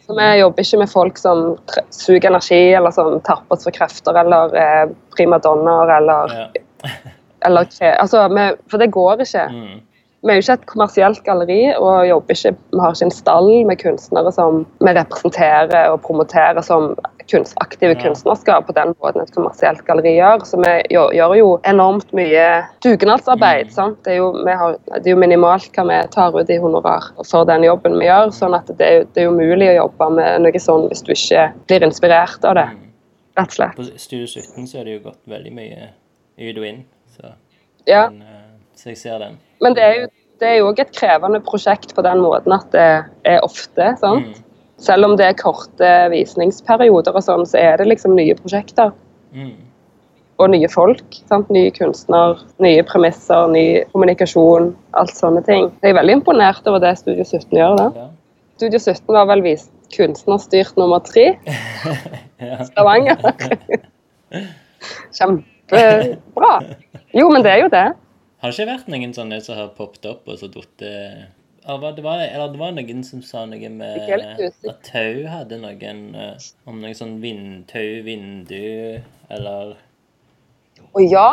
Så 0.06 0.16
vi 0.18 0.26
jobber 0.40 0.66
ikke 0.66 0.82
med 0.82 0.90
folk 0.90 1.18
som 1.18 1.44
suger 1.90 2.28
energi, 2.28 2.62
eller 2.76 2.90
som 2.90 3.20
tapper 3.24 3.56
oss 3.56 3.64
for 3.68 3.74
krefter, 3.74 4.18
eller 4.24 4.56
eh, 4.58 4.84
primadonnaer, 5.16 5.96
eller, 5.96 6.36
Ja. 6.38 6.90
eller 7.46 7.66
altså, 7.94 8.28
vi, 8.28 8.50
For 8.70 8.78
det 8.82 8.92
går 8.92 9.24
ikke. 9.24 9.48
Mm. 9.50 9.80
Vi 10.22 10.30
er 10.30 10.38
jo 10.38 10.42
ikke 10.44 10.54
et 10.60 10.66
kommersielt 10.70 11.22
galleri, 11.26 11.60
og 11.74 12.04
jobber 12.06 12.36
ikke, 12.36 12.52
vi 12.70 12.78
har 12.78 12.92
ikke 12.94 13.06
en 13.08 13.14
stall 13.14 13.48
med 13.66 13.80
kunstnere 13.80 14.30
som 14.32 14.60
vi 14.78 14.92
representerer 14.94 15.88
og 15.90 15.98
promoterer 16.04 16.62
som 16.62 16.92
kunst, 17.30 17.56
aktive 17.60 17.96
Ja. 17.96 18.02
kunstnerskap 18.02 18.66
på 18.66 18.72
den 18.76 18.94
måten 19.02 19.22
et 19.22 19.34
kommersielt 19.34 19.82
galleri 19.86 20.14
gjør. 20.20 20.44
Så 20.46 20.60
vi 20.62 20.72
gjør, 20.94 21.34
jo 21.36 21.60
enormt 21.64 22.12
mye 22.12 22.64
dugnadsarbeid. 22.84 23.72
Mm. 23.74 23.96
Det 24.04 24.12
er, 24.12 24.16
jo, 24.16 24.32
har, 24.46 24.76
det 24.94 25.06
er 25.06 25.10
jo 25.10 25.16
minimalt 25.16 25.72
hva 25.74 25.86
vi 25.90 25.98
tar 26.14 26.38
ut 26.38 26.50
i 26.50 26.58
honorar 26.62 27.10
for 27.26 27.44
den 27.44 27.64
jobben 27.66 27.98
vi 27.98 28.06
gjør. 28.06 28.30
sånn 28.30 28.54
at 28.54 28.66
det 28.78 28.86
er, 28.86 29.04
det 29.14 29.24
er 29.24 29.24
jo 29.30 29.34
mulig 29.36 29.70
å 29.72 29.78
jobbe 29.82 30.10
med 30.20 30.42
noe 30.46 30.58
sånn 30.62 30.88
hvis 30.88 31.02
du 31.02 31.12
ikke 31.12 31.52
blir 31.66 31.82
inspirert 31.82 32.44
av 32.44 32.54
det. 32.54 32.68
Mm. 32.70 32.88
rett 33.38 33.48
og 33.48 33.52
slett. 33.58 33.76
På 33.76 33.84
Studio 33.98 34.26
17 34.26 34.66
så 34.68 34.78
er 34.78 34.84
det 34.84 34.92
jo 34.98 35.08
gått 35.08 35.22
veldig 35.26 35.52
mye 35.56 35.88
ut 36.38 36.58
og 36.58 36.66
inn, 36.66 36.84
så, 37.10 37.32
Ja. 37.86 38.08
men, 38.10 38.22
eh, 38.22 38.50
så 38.76 38.90
jeg 38.90 38.98
ser 38.98 39.18
den. 39.18 39.38
Men 39.62 39.78
det 39.78 39.86
er 39.86 40.00
jo 40.00 40.10
det 40.42 40.48
er 40.50 40.56
jo 40.58 40.70
også 40.72 40.82
et 40.82 40.96
krevende 40.96 41.38
prosjekt 41.46 41.92
på 41.94 42.02
den 42.02 42.22
måten 42.24 42.54
at 42.56 42.72
det 42.74 42.86
er 43.30 43.44
ofte. 43.46 43.92
sant? 44.00 44.32
Mm. 44.32 44.48
Selv 44.82 45.06
om 45.06 45.12
det 45.18 45.28
er 45.28 45.38
korte 45.38 45.90
visningsperioder, 46.10 47.14
og 47.14 47.22
sånn, 47.22 47.44
så 47.46 47.60
er 47.60 47.76
det 47.78 47.86
liksom 47.86 48.16
nye 48.18 48.34
prosjekter. 48.34 48.90
Mm. 49.30 49.54
Og 50.42 50.50
nye 50.50 50.70
folk. 50.72 51.04
sant? 51.30 51.52
Nye 51.54 51.70
kunstner, 51.76 52.42
nye 52.64 52.82
premisser, 52.88 53.46
ny 53.54 53.84
kommunikasjon. 53.92 54.72
Alt 54.98 55.14
sånne 55.14 55.44
ting. 55.46 55.70
Jeg 55.84 55.94
er 55.94 56.00
veldig 56.00 56.18
imponert 56.18 56.66
over 56.66 56.82
det 56.82 56.96
Studio 56.98 57.22
17 57.22 57.54
gjør. 57.60 57.78
da. 57.78 57.88
Ja. 57.94 58.10
Studio 58.58 58.82
17 58.82 59.14
var 59.14 59.30
vel 59.30 59.46
vist 59.46 59.70
kunstnerstyrt 59.94 60.76
nummer 60.80 61.02
tre 61.06 61.36
Stavanger. 62.72 63.20
Kjempebra. 65.16 66.54
Jo, 67.14 67.28
men 67.30 67.44
det 67.44 67.52
er 67.54 67.62
jo 67.62 67.70
det. 67.70 67.88
Har 68.42 68.50
det 68.50 68.58
ikke 68.58 68.72
vært 68.72 68.90
noen 68.90 69.14
sånne 69.14 69.38
som 69.44 69.56
har 69.56 69.70
poppet 69.76 70.08
opp 70.10 70.26
og 70.28 70.40
så 70.40 70.50
datt 70.50 70.82
eller 71.68 71.92
det 71.94 72.02
var, 72.02 72.18
eller 72.18 72.48
det 72.50 72.58
var 72.58 72.72
noen 72.74 73.02
som 73.06 73.20
sa 73.22 73.44
noe 73.46 73.68
med 73.70 74.00
at 74.02 74.80
Tau 74.88 75.26
hadde 75.30 75.58
noen 75.62 76.00
eh, 76.18 76.46
om 76.66 76.80
noe 76.82 76.94
sånn 76.98 77.20
vindtau, 77.22 78.00
vindu, 78.06 78.98
eller 79.30 79.76
Å 80.92 81.04
ja! 81.06 81.28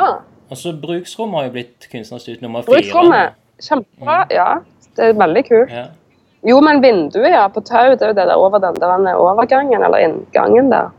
Altså, 0.49 0.73
bruksrom 0.81 1.33
har 1.37 1.47
jo 1.47 1.55
blitt 1.57 1.87
kunstnerstyrt 1.91 2.43
nummer 2.45 2.61
fire. 2.65 2.77
Bruksrommet. 2.77 3.39
Kjempebra. 3.61 4.19
Ja, 4.33 4.47
det 4.97 5.09
er 5.09 5.17
veldig 5.17 5.43
kult. 5.49 5.73
Ja. 5.73 5.87
Jo, 6.47 6.61
men 6.63 6.79
vinduet 6.81 7.33
ja, 7.33 7.43
på 7.51 7.61
tau, 7.65 7.91
det 7.91 8.05
er 8.05 8.13
jo 8.13 8.17
det 8.17 8.27
der 8.29 8.39
over 8.39 8.61
den 8.63 8.77
der 8.79 9.17
overgangen, 9.19 9.83
eller 9.83 10.05
inngangen 10.05 10.71
der. 10.71 10.93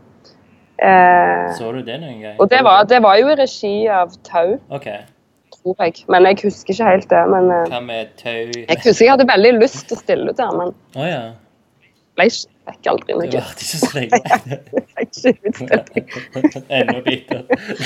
Eh, 0.81 1.47
Så 1.57 1.71
du 1.73 1.81
det 1.87 2.01
noen 2.03 2.21
gang? 2.21 2.37
og 2.41 2.51
det 2.51 2.61
var, 2.67 2.85
det 2.89 3.01
var 3.03 3.19
jo 3.21 3.31
i 3.31 3.39
regi 3.39 3.75
av 3.89 4.15
Tau, 4.27 4.59
OK. 4.75 4.91
Tror 5.63 5.85
jeg. 5.85 6.05
Men 6.09 6.27
jeg 6.31 6.41
husker 6.45 6.75
ikke 6.75 6.89
helt 6.91 7.11
det. 7.11 7.23
Men 7.35 7.51
eh, 7.55 7.67
Hva 7.73 7.81
med 7.85 8.15
tau 8.21 8.33
jeg 8.33 8.81
husker 8.85 9.05
jeg 9.05 9.15
hadde 9.15 9.29
veldig 9.29 9.53
lyst 9.61 9.87
til 9.89 9.97
å 9.99 10.01
stille 10.01 10.33
ut 10.33 10.41
der, 10.41 10.57
men 10.57 10.73
oh, 10.97 11.07
ja. 11.09 11.21
ble 12.19 12.27
ikke, 12.31 12.49
fikk 12.71 12.91
aldri 12.93 13.17
noe. 13.17 13.29
Det 13.33 13.41
varte 13.43 13.67
ikke 13.67 13.81
så 13.81 13.91
lenge. 13.97 14.21
Fikk 15.01 15.13
ikke 15.27 17.03
bitter. 17.07 17.41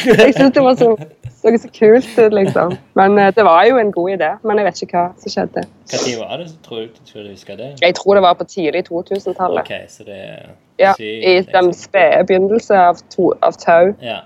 Jeg 0.04 0.34
syntes 0.34 0.54
det 0.56 0.64
var 0.64 0.76
så, 0.80 0.90
så, 1.30 1.52
så 1.62 1.70
kult 1.78 2.10
ut, 2.18 2.34
liksom. 2.36 2.76
Men 2.98 3.18
eh, 3.22 3.30
det 3.36 3.46
var 3.46 3.64
jo 3.70 3.78
en 3.80 3.92
god 3.94 4.10
idé. 4.16 4.30
Men 4.44 4.60
jeg 4.60 4.68
vet 4.68 4.82
ikke 4.86 5.00
hva 5.00 5.06
som 5.22 5.34
skjedde. 5.36 5.64
Når 5.94 6.20
var 6.20 6.42
det? 6.42 6.50
Tror 6.66 6.84
du, 6.84 7.00
tror 7.08 7.24
du 7.24 7.32
husker 7.32 7.58
det? 7.60 7.70
Jeg 7.82 7.96
tror 8.00 8.18
det 8.18 8.24
var 8.26 8.36
på 8.40 8.48
tidlig 8.50 8.84
2000-tallet. 8.90 9.64
OK, 9.64 9.74
så 9.88 10.06
det 10.08 10.20
Ja, 10.82 10.92
I 10.98 11.40
den 11.46 11.72
spede 11.74 12.24
begynnelse 12.26 12.74
av, 12.90 12.98
to, 13.14 13.32
av 13.46 13.54
Tau, 13.62 13.92
Ja. 14.02 14.20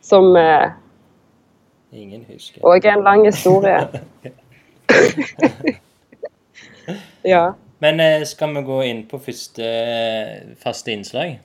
som 0.00 0.36
eh, 0.38 0.70
Ingen 1.92 2.24
husker. 2.32 2.64
Og 2.64 2.76
en 2.76 3.04
lang 3.04 3.26
historie. 3.26 3.88
ja. 7.24 7.50
Men 7.78 8.00
eh, 8.00 8.26
skal 8.26 8.54
vi 8.54 8.62
gå 8.62 8.80
inn 8.82 9.04
på 9.10 9.18
første 9.18 9.64
eh, 9.64 10.56
faste 10.62 10.92
innslag? 10.92 11.38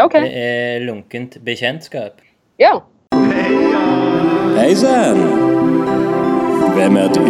OK. 0.00 0.12
Det 0.12 0.32
er 0.32 0.78
lunkent 0.86 1.38
bekjentskap. 1.44 2.20
Ja. 2.58 2.72
Hei 4.58 4.74
sann! 4.74 5.20
Hvem 6.74 6.96
er 6.96 7.08
du? 7.14 7.26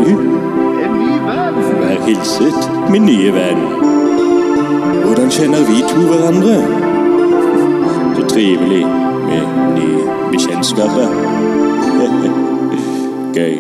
En 0.85 0.92
ny 1.01 1.14
venn. 1.27 1.59
Vær 1.81 2.05
hilset, 2.07 2.61
min 2.92 3.05
nye 3.09 3.33
venn. 3.35 3.62
Hvordan 5.05 5.31
kjenner 5.33 5.64
vi 5.68 5.81
to 5.88 6.01
hverandre? 6.12 6.57
Så 8.16 8.23
trivelig 8.29 8.85
med 9.29 9.44
nye 9.79 10.01
bekjentskaper. 10.33 11.58
Gøy. 13.35 13.57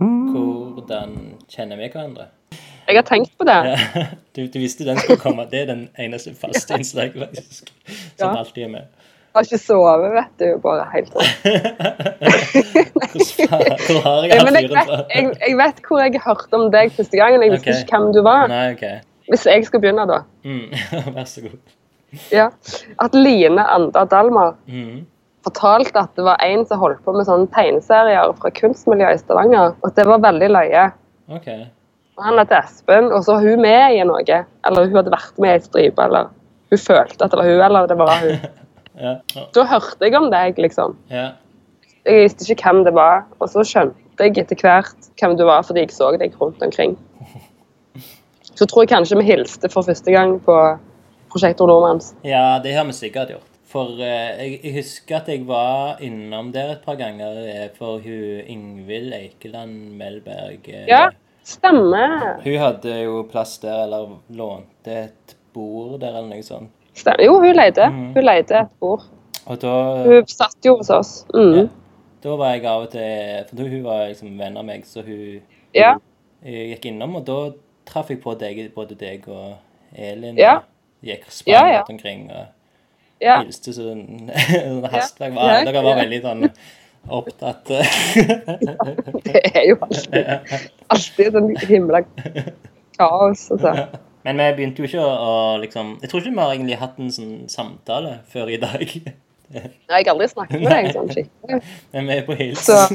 Hvordan 0.00 1.10
kjenner 1.50 1.76
vi 1.80 1.88
hverandre? 1.92 2.26
Jeg 2.90 2.96
har 2.98 3.06
tenkt 3.06 3.32
på 3.38 3.44
det. 3.46 3.56
Ja, 3.70 3.76
du, 4.36 4.40
du 4.50 4.58
visste 4.58 4.84
den 4.88 4.98
skulle 4.98 5.20
komme. 5.22 5.44
Det 5.50 5.60
er 5.62 5.68
den 5.70 5.82
eneste 6.00 6.32
faste 6.34 6.74
innslaget, 6.78 7.14
faktisk. 7.20 7.70
Som 8.18 8.28
Ja. 8.28 8.36
alltid 8.40 8.62
er 8.64 8.68
med. 8.72 8.86
Jeg 9.30 9.38
har 9.38 9.46
ikke 9.46 9.58
sovet, 9.62 10.10
vet 10.16 10.32
du. 10.42 10.46
Bare 10.64 10.86
helt 10.92 11.12
Hvor, 11.12 11.22
hvor 13.86 14.00
har 14.02 14.24
jeg 14.26 14.40
hatt 14.40 14.56
fyren 14.58 14.74
fra? 14.88 14.96
jeg, 15.14 15.28
jeg 15.48 15.56
vet 15.60 15.78
hvor 15.86 16.00
jeg 16.02 16.22
hørte 16.24 16.58
om 16.58 16.66
deg 16.74 16.90
første 16.96 17.16
gangen. 17.20 17.42
Jeg 17.46 17.52
visste 17.54 17.70
okay. 17.70 17.84
ikke 17.84 17.98
hvem 18.00 18.12
du 18.16 18.22
var. 18.26 18.48
Nei, 18.50 18.64
okay. 18.74 18.96
Hvis 19.30 19.46
jeg 19.46 19.66
skal 19.68 19.80
begynne, 19.84 20.06
da. 20.10 20.18
Mm. 20.42 20.66
Vær 21.14 21.24
så 21.30 21.44
god. 21.46 21.58
Ja. 22.34 22.48
At 22.98 23.14
Line 23.14 23.62
Anda 23.70 24.02
Dalmar 24.10 24.56
Mm. 24.66 25.06
Fortalte 25.46 26.02
at 26.02 26.16
det 26.18 26.24
var 26.26 26.40
en 26.44 26.64
som 26.68 26.80
holdt 26.82 27.02
på 27.04 27.14
med 27.16 27.28
sånne 27.28 27.48
tegneserier 27.54 28.32
fra 28.40 28.52
kunstmiljøet 28.56 29.20
i 29.20 29.22
Stavanger. 29.22 29.76
Og 29.80 29.94
det 29.96 30.06
var 30.08 30.24
veldig 30.24 30.50
løye. 30.52 30.86
Okay. 31.38 31.66
Og 32.18 32.26
Han 32.26 32.40
het 32.42 32.52
Espen, 32.52 33.08
og 33.12 33.24
så 33.24 33.36
var 33.38 33.46
hun 33.48 33.62
med 33.64 33.96
i 33.96 34.04
noe. 34.04 34.40
Eller 34.68 34.88
hun 34.88 34.98
hadde 35.00 35.14
vært 35.14 35.38
med 35.40 35.54
i 35.54 35.60
et 35.60 35.68
stripe, 35.68 36.04
eller 36.04 36.32
hun 36.70 36.82
følte 36.82 37.24
at 37.24 37.32
det 37.32 37.40
var 37.40 37.48
hun, 37.48 37.62
eller 37.68 37.90
det 37.90 38.00
var 38.00 38.16
hun. 38.24 38.48
Ja. 39.00 39.14
Da 39.54 39.62
hørte 39.64 40.04
jeg 40.04 40.12
om 40.18 40.26
deg, 40.28 40.58
liksom. 40.60 40.92
ja. 41.08 41.30
Jeg 42.04 42.24
visste 42.26 42.44
ikke 42.52 42.66
hvem 42.66 42.82
det 42.84 42.92
var, 42.92 43.22
og 43.38 43.48
så 43.48 43.62
skjønte 43.64 44.26
jeg 44.26 44.34
etter 44.42 44.58
hvert 44.60 45.08
hvem 45.20 45.36
du 45.38 45.46
var 45.48 45.62
fordi 45.64 45.86
jeg 45.86 45.94
så 45.94 46.10
deg 46.20 46.34
rundt 46.40 46.60
omkring. 46.64 46.98
Så 48.58 48.66
tror 48.68 48.84
jeg 48.84 48.90
kanskje 48.90 49.16
vi 49.22 49.24
hilste 49.30 49.70
for 49.72 49.86
første 49.86 50.12
gang 50.12 50.34
på 50.44 50.54
Prosjektor 51.32 51.70
Nordmanns. 51.70 52.10
Ja, 52.26 52.58
det 52.60 52.74
har 52.76 52.84
vi 52.84 52.92
sikkert 52.92 53.30
gjort. 53.32 53.49
For 53.70 53.92
eh, 54.02 54.40
jeg, 54.40 54.60
jeg 54.64 54.72
husker 54.80 55.16
at 55.20 55.28
jeg 55.30 55.44
var 55.46 56.00
innom 56.02 56.48
der 56.52 56.72
et 56.74 56.80
par 56.84 56.96
ganger 56.98 57.36
eh, 57.46 57.68
for 57.76 58.00
hun 58.02 58.40
Ingvild 58.50 59.12
Eikeland 59.14 59.92
Melberg. 60.00 60.66
eh, 60.68 60.88
Ja, 60.90 61.04
stemmer. 61.46 62.40
Hun 62.42 62.58
hadde 62.58 62.96
jo 63.04 63.22
plass 63.30 63.58
der, 63.62 63.84
eller 63.84 64.16
lånte 64.34 64.96
et 65.06 65.36
bord 65.54 66.00
der, 66.02 66.16
eller 66.18 66.28
noe 66.34 66.42
sånt. 66.46 66.70
stemmer. 66.98 67.22
Jo, 67.24 67.38
hun 67.40 67.54
leide. 67.56 67.86
Mm. 67.94 68.12
Hun 68.16 68.24
leide 68.26 68.58
et 68.64 68.74
bord. 68.82 69.06
Da, 69.60 69.70
Hun 70.04 70.26
satt 70.30 70.66
jo 70.66 70.76
hos 70.78 70.90
oss. 70.94 71.12
Mm. 71.34 71.54
Ja. 71.56 71.66
da 72.22 72.34
var 72.36 72.50
jeg 72.52 72.66
av 72.68 72.82
og 72.84 72.90
til 72.92 73.46
For 73.48 73.68
hun 73.72 73.82
var 73.86 74.02
liksom 74.10 74.34
venn 74.38 74.56
av 74.60 74.64
meg, 74.68 74.82
så 74.86 75.02
hun 75.06 75.40
Ja. 75.74 75.94
hun 76.42 76.52
gikk 76.74 76.84
innom, 76.90 77.16
og 77.16 77.24
da 77.26 77.38
traff 77.86 78.10
jeg 78.10 78.20
på 78.22 78.34
deg, 78.38 78.72
både 78.74 78.94
deg 78.98 79.24
og 79.28 79.54
Elin. 79.96 80.36
Ja. 80.38 80.58
Gikk 81.02 81.24
og 81.26 81.32
sprang 81.32 81.54
Ja, 81.54 81.66
ja. 81.72 81.78
rundt 81.80 81.90
omkring. 81.96 82.30
Og, 82.30 82.46
Ja. 83.20 83.40
hilste 83.42 83.72
sånn 83.76 84.30
hastverk. 84.94 85.34
Ja, 85.36 85.58
Dere 85.66 85.82
var 85.84 85.98
veldig 86.00 86.20
sånn 86.24 86.46
opptatt 87.10 87.68
Det 89.26 89.40
er 89.54 89.64
jo 89.70 89.76
alltid, 89.86 90.26
alltid 90.92 91.32
sånn 91.36 91.50
himla 91.68 92.02
kaos. 92.98 93.46
Altså. 93.54 93.72
Men 94.26 94.40
vi 94.42 94.48
begynte 94.58 94.82
jo 94.82 94.88
ikke 94.90 95.04
å, 95.04 95.34
liksom 95.62 95.94
Jeg 96.02 96.10
tror 96.12 96.20
ikke 96.22 96.34
vi 96.34 96.42
har 96.42 96.54
egentlig 96.54 96.78
hatt 96.80 96.98
en 97.00 97.12
sånn 97.14 97.36
samtale 97.52 98.18
før 98.32 98.50
i 98.52 98.58
dag. 98.60 98.84
Nei, 99.50 99.62
Jeg 99.88 100.04
har 100.06 100.12
aldri 100.14 100.28
snakket 100.30 100.60
med 100.60 100.70
deg 100.74 100.90
sånn 100.96 101.08
skikkelig. 101.14 101.62
Men 101.96 102.10
vi 102.10 102.18
er 102.20 102.26
på 102.28 102.36
hils. 102.40 102.66
Så- 102.68 102.88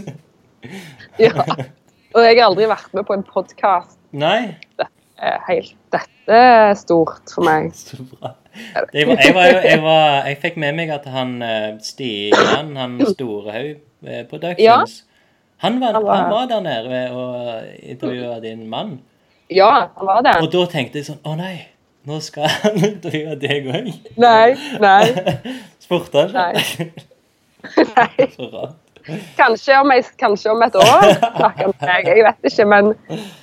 Ja. 1.22 1.34
Og 2.16 2.24
jeg 2.24 2.38
har 2.40 2.46
aldri 2.48 2.66
vært 2.70 2.94
med 2.96 3.06
på 3.10 3.14
en 3.18 3.26
podkast. 3.28 3.98
Nei, 4.16 4.56
Helt 5.48 5.74
Dette 5.96 6.36
er 6.36 6.74
stort 6.76 7.32
for 7.34 7.46
meg. 7.48 7.70
så 7.80 7.98
bra. 8.04 8.34
Jeg, 8.94 9.08
var, 9.08 9.16
jeg, 9.20 9.34
var 9.36 9.46
jeg, 9.68 9.80
var, 9.84 10.06
jeg 10.30 10.38
fikk 10.42 10.58
med 10.64 10.76
meg 10.78 10.90
at 10.96 11.06
han 11.12 11.34
eh, 11.44 11.74
Stian, 11.84 12.70
han 12.80 12.94
Storehaug 13.04 13.82
eh, 14.08 14.22
Productions 14.30 15.02
var, 15.06 15.66
Han 15.66 15.80
var- 15.82 15.98
han 16.16 16.30
var 16.32 16.46
der 16.52 16.62
nede 16.64 17.02
og 17.12 17.64
intervjua 17.84 18.40
din 18.44 18.68
mann. 18.72 19.00
Ja, 19.52 19.88
han 19.98 20.08
var 20.08 20.22
der. 20.26 20.40
Og 20.42 20.52
da 20.54 20.66
tenkte 20.72 21.00
jeg 21.02 21.06
sånn 21.10 21.20
Å 21.28 21.36
nei, 21.40 21.68
nå 22.08 22.20
skal 22.24 22.48
han 22.64 22.80
intervjue 22.94 23.36
deg 23.44 23.68
òg. 23.72 23.92
Nei, 24.18 24.56
nei, 24.82 25.04
Spurte 25.84 26.26
han 26.26 26.34
Nei. 26.34 26.90
nei. 27.76 28.28
Så 28.36 28.50
rart. 28.52 28.80
Kanskje 29.38 29.80
om, 29.80 29.92
jeg, 29.94 30.06
kanskje 30.20 30.52
om 30.52 30.62
et 30.66 30.76
år 30.76 31.04
snakker 31.38 31.72
med 31.72 31.84
meg. 31.86 32.08
Jeg 32.10 32.24
vet 32.26 32.50
ikke, 32.52 32.66
men, 32.72 32.94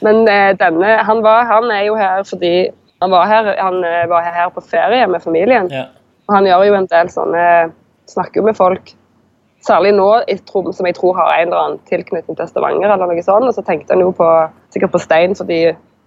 men 0.02 0.22
eh, 0.30 0.52
denne 0.58 0.96
han, 1.06 1.22
var, 1.22 1.44
han 1.50 1.70
er 1.70 1.84
jo 1.86 1.98
her 1.98 2.24
fordi 2.26 2.54
han 3.02 3.10
var 3.10 3.26
her, 3.26 3.52
han 3.58 3.84
eh, 3.84 4.08
var 4.10 4.26
her 4.26 4.50
på 4.54 4.62
ferie 4.62 5.06
med 5.10 5.22
familien. 5.22 5.70
Ja. 5.70 5.86
Og 6.28 6.36
han 6.36 6.46
gjør 6.46 6.66
jo 6.70 6.80
en 6.80 6.90
del 6.90 7.12
sånne 7.12 7.46
Snakker 8.12 8.40
jo 8.40 8.44
med 8.44 8.56
folk. 8.58 8.90
Særlig 9.62 9.92
nå, 9.94 10.08
som 10.74 10.86
jeg 10.88 10.96
tror 10.98 11.14
har 11.16 11.36
en 11.36 11.46
eller 11.46 11.60
annen 11.60 11.78
tilknytning 11.86 12.36
til 12.36 12.48
Stavanger. 12.50 12.90
eller 12.90 13.08
noe 13.08 13.22
sånt, 13.22 13.46
Og 13.46 13.54
så 13.54 13.62
tenkte 13.62 13.94
han 13.94 14.02
jo 14.02 14.10
på, 14.10 14.26
sikkert 14.74 14.92
på 14.92 15.00
Stein, 15.00 15.36
fordi 15.38 15.60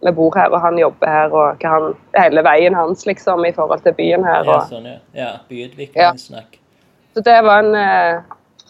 vi 0.06 0.12
bor 0.12 0.36
her 0.38 0.52
og 0.52 0.62
han 0.62 0.78
jobber 0.78 1.08
her. 1.08 1.32
og 1.34 1.64
han, 1.64 1.96
Hele 2.18 2.44
veien 2.44 2.76
hans 2.76 3.06
liksom 3.08 3.46
i 3.46 3.54
forhold 3.56 3.82
til 3.82 3.96
byen 3.98 4.28
her. 4.28 4.44
Ja, 4.44 4.60
sånn, 4.70 4.86
ja. 4.86 5.00
ja 5.16 5.32
byutviklingssnakk. 5.50 6.60
så 7.16 7.24
det 7.26 7.40
var 7.48 7.64
en 7.64 7.76
eh, 7.80 8.22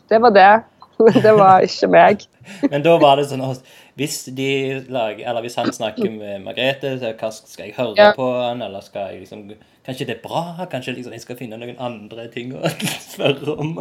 Det 0.10 0.22
var 0.22 0.30
det. 0.30 0.54
Men 1.00 1.22
det 1.28 1.34
var 1.38 1.66
ikke 1.66 1.90
meg. 1.92 2.26
Men 2.72 2.86
da 2.86 2.96
var 3.02 3.20
det 3.20 3.28
sånn 3.32 3.44
hvis 3.96 4.26
de 4.36 4.48
lager, 4.92 5.24
eller 5.24 5.46
hvis 5.46 5.56
han 5.56 5.70
snakker 5.72 6.10
med 6.12 6.42
Margrethe, 6.44 6.98
så 7.00 7.14
hva 7.16 7.30
skal 7.32 7.70
jeg 7.70 7.78
høre 7.78 7.96
Ja. 7.96 8.10
på 8.18 8.28
han, 8.28 8.62
eller 8.66 8.84
skal 8.84 9.14
jeg 9.14 9.24
liksom 9.24 9.48
Kanskje 9.86 10.08
det 10.10 10.16
er 10.16 10.22
bra? 10.24 10.66
Kanskje 10.72 10.96
liksom 10.96 11.14
jeg 11.14 11.22
skal 11.22 11.38
finne 11.38 11.60
noen 11.62 11.76
andre 11.78 12.24
ting 12.34 12.56
å 12.58 12.72
spørre 13.14 13.54
om? 13.54 13.76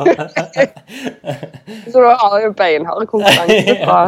Så 1.89 2.03
da 2.05 2.11
har 2.21 2.37
jo 2.45 2.51
beinhard 2.53 3.07
konkurranse 3.09 3.79
fra, 3.81 4.01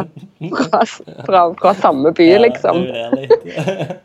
fra, 0.61 0.83
fra, 1.25 1.41
fra 1.57 1.73
samme 1.81 2.13
by, 2.13 2.27
liksom. 2.45 2.83
Ja. 2.85 3.97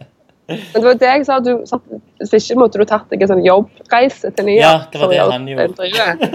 Men 0.48 0.58
det 0.74 0.82
var 0.84 0.94
det 1.00 1.08
jeg 1.08 1.26
sa, 1.28 1.36
du, 1.40 1.52
sant, 1.66 1.84
hvis 2.18 2.32
ikke 2.50 2.58
måtte 2.60 2.78
du 2.80 2.84
tatt 2.88 3.06
deg 3.12 3.22
en 3.22 3.30
sånn 3.30 3.44
jobbreise 3.46 4.30
til 4.36 4.44
New 4.48 4.56
Ja, 4.58 4.72
York. 4.80 4.88
det 4.92 5.00
var 5.00 5.12
det 5.12 5.20
han 5.32 5.46
gjorde. 5.48 6.30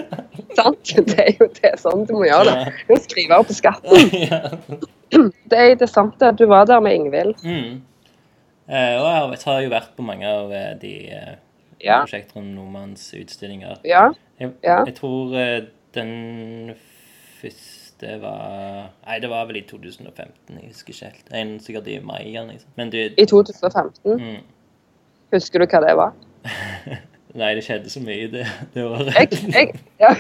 Sant? 0.58 0.94
Det 1.12 1.18
er 1.22 1.34
jo 1.38 1.48
det 1.62 1.74
sånn 1.82 2.06
du 2.08 2.14
må 2.16 2.24
gjøre 2.26 2.46
det. 2.54 2.72
Du 2.88 2.94
må 2.94 3.00
skrive 3.04 3.38
opp 3.44 3.52
skatten. 3.54 4.14
ja. 4.30 4.40
Det 5.52 5.58
er, 5.60 5.76
det 5.80 5.88
sant 5.92 6.18
det, 6.20 6.34
du 6.40 6.46
var 6.52 6.66
der 6.68 6.82
med 6.84 6.96
Ingvild. 6.98 7.36
Mm. 7.44 7.82
Eh, 8.68 8.96
og 9.00 9.06
jeg 9.08 9.44
har- 9.46 9.62
jo 9.64 9.70
vært 9.72 9.94
på 9.96 10.04
mange 10.04 10.28
av 10.28 10.52
eh, 10.52 10.74
de 10.82 10.94
eh, 11.16 11.36
Ja. 11.84 12.00
prosjektene 12.02 12.56
Nordmanns 12.56 13.14
utstillinger. 13.16 13.78
Ja. 13.86 14.10
Jeg, 14.40 14.52
Ja. 14.64 14.82
jeg 14.86 14.96
tror 14.98 15.36
eh, 15.38 15.62
den 15.96 16.74
første 17.42 17.77
var 18.22 18.90
Nei, 19.08 19.20
det 19.24 19.30
var 19.30 19.46
vel 19.50 19.58
i 19.62 19.64
2015. 19.70 20.60
Jeg 20.62 20.70
husker 20.72 20.94
ikke 20.94 21.06
helt. 21.12 21.28
En 21.34 21.60
sikkert 21.64 21.88
i 21.88 22.00
mai 22.04 22.22
eller 22.28 22.48
noe 22.52 22.60
sånt. 22.62 22.74
Men 22.78 22.90
du 22.94 22.98
I 23.18 23.26
2015. 23.26 24.18
mm, 24.22 24.38
Husker 25.34 25.60
du 25.60 25.66
hva 25.72 25.82
det 25.88 25.96
var? 25.98 26.12
Nei, 27.38 27.50
det 27.58 27.64
skjedde 27.66 27.90
så 27.92 28.00
mye 28.02 28.30
det, 28.32 28.46
det 28.74 28.84
året. 28.88 29.14
Jeg, 29.14 29.28
jeg, 29.54 29.74
ja. 30.02 30.14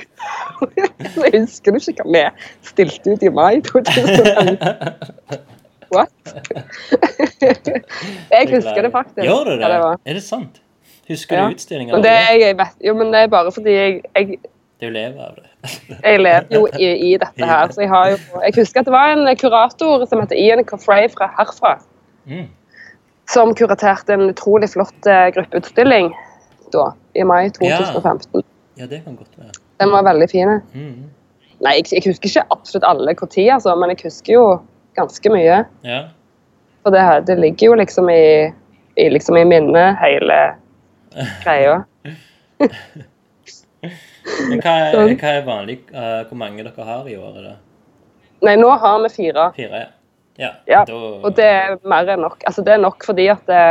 jeg 1.23 1.41
husker 1.41 1.71
du 1.73 1.79
ikke 1.81 2.03
hva 2.05 2.11
vi 2.13 2.67
stilte 2.67 3.15
ut 3.15 3.23
i 3.25 3.31
mai 3.33 3.61
2015? 3.65 4.57
What? 5.93 6.11
jeg 8.35 8.49
husker 8.51 8.81
det 8.83 8.91
faktisk. 8.91 9.23
Gjør 9.23 9.43
du 9.47 9.51
det? 9.55 9.69
det 9.71 10.11
er 10.11 10.13
det 10.19 10.23
sant? 10.23 10.61
Husker 11.07 11.37
Ja. 11.37 11.45
du 11.47 11.55
utstillinga? 11.55 12.01
Det, 12.03 12.67
jo, 12.87 12.93
men 12.93 13.13
det 13.13 13.21
er 13.23 13.27
bare 13.31 13.51
fordi 13.55 13.71
jeg, 13.71 14.01
jeg, 14.15 14.39
Du 14.81 14.85
lever 14.93 15.17
av 15.25 15.35
det. 15.35 15.71
jeg 16.03 16.19
lever 16.21 16.51
jo 16.53 16.67
i, 16.77 16.89
i 17.09 17.17
dette 17.17 17.45
her. 17.49 17.71
Så 17.73 17.81
jeg 17.81 17.89
har 17.89 18.11
jo 18.11 18.17
Jeg 18.45 18.53
husker 18.59 18.79
at 18.83 18.85
det 18.85 18.93
var 18.93 19.13
en 19.15 19.29
kurator 19.41 20.05
som 20.05 20.21
heter 20.21 20.37
Ian 20.37 20.61
Coffrey 20.69 21.07
fra 21.13 21.31
herfra, 21.39 21.77
Mm. 22.27 22.49
som 23.31 23.53
kuraterte 23.55 24.13
en 24.13 24.29
utrolig 24.29 24.67
flott 24.69 25.07
eh, 25.07 25.29
gruppeutstilling 25.31 26.09
da, 26.73 26.89
i 27.15 27.23
mai 27.23 27.49
2015. 27.55 28.43
Ja, 28.77 28.85
det 28.85 28.99
kan 29.05 29.15
godt 29.15 29.31
være. 29.37 29.51
Den 29.79 29.91
var 29.91 30.03
veldig 30.03 30.27
fin. 30.29 30.51
Mm. 30.73 31.05
Nei, 31.63 31.73
jeg, 31.79 31.85
jeg 31.95 32.03
husker 32.11 32.27
ikke 32.29 32.43
absolutt 32.51 32.83
alle 32.85 33.15
når, 33.15 33.47
altså, 33.53 33.75
men 33.79 33.89
jeg 33.95 34.03
husker 34.03 34.33
jo 34.33 34.43
ganske 34.99 35.31
mye. 35.31 35.61
Ja. 35.87 36.01
For 36.83 36.91
det, 36.93 37.05
det 37.27 37.39
ligger 37.39 37.71
jo 37.71 37.79
liksom 37.79 38.09
i, 38.11 38.51
i, 38.97 39.07
liksom 39.09 39.37
i 39.39 39.43
minnet, 39.47 39.95
hele 40.03 40.41
greia. 41.45 41.79
Men 44.49 44.61
hva 44.63 44.73
er, 44.83 44.95
Sånn. 44.95 45.13
hva 45.21 45.33
er 45.37 45.45
vanlig 45.47 45.77
uh, 45.93 46.23
Hvor 46.27 46.39
mange 46.39 46.65
dere 46.65 46.87
har 46.87 47.07
i 47.09 47.15
året, 47.17 47.43
da? 47.45 47.55
Nei, 48.45 48.55
nå 48.59 48.69
har 48.69 48.99
vi 49.05 49.09
fire. 49.13 49.51
Fire, 49.55 49.83
ja. 49.85 49.93
Ja, 50.37 50.51
Ja, 50.69 50.83
da, 50.85 50.97
og 51.25 51.31
det 51.37 51.45
er 51.49 51.77
mer 51.89 52.09
enn 52.13 52.21
nok. 52.21 52.43
Altså, 52.45 52.61
det 52.61 52.75
er 52.75 52.81
nok 52.83 53.01
fordi 53.07 53.25
at 53.33 53.41
det, 53.49 53.61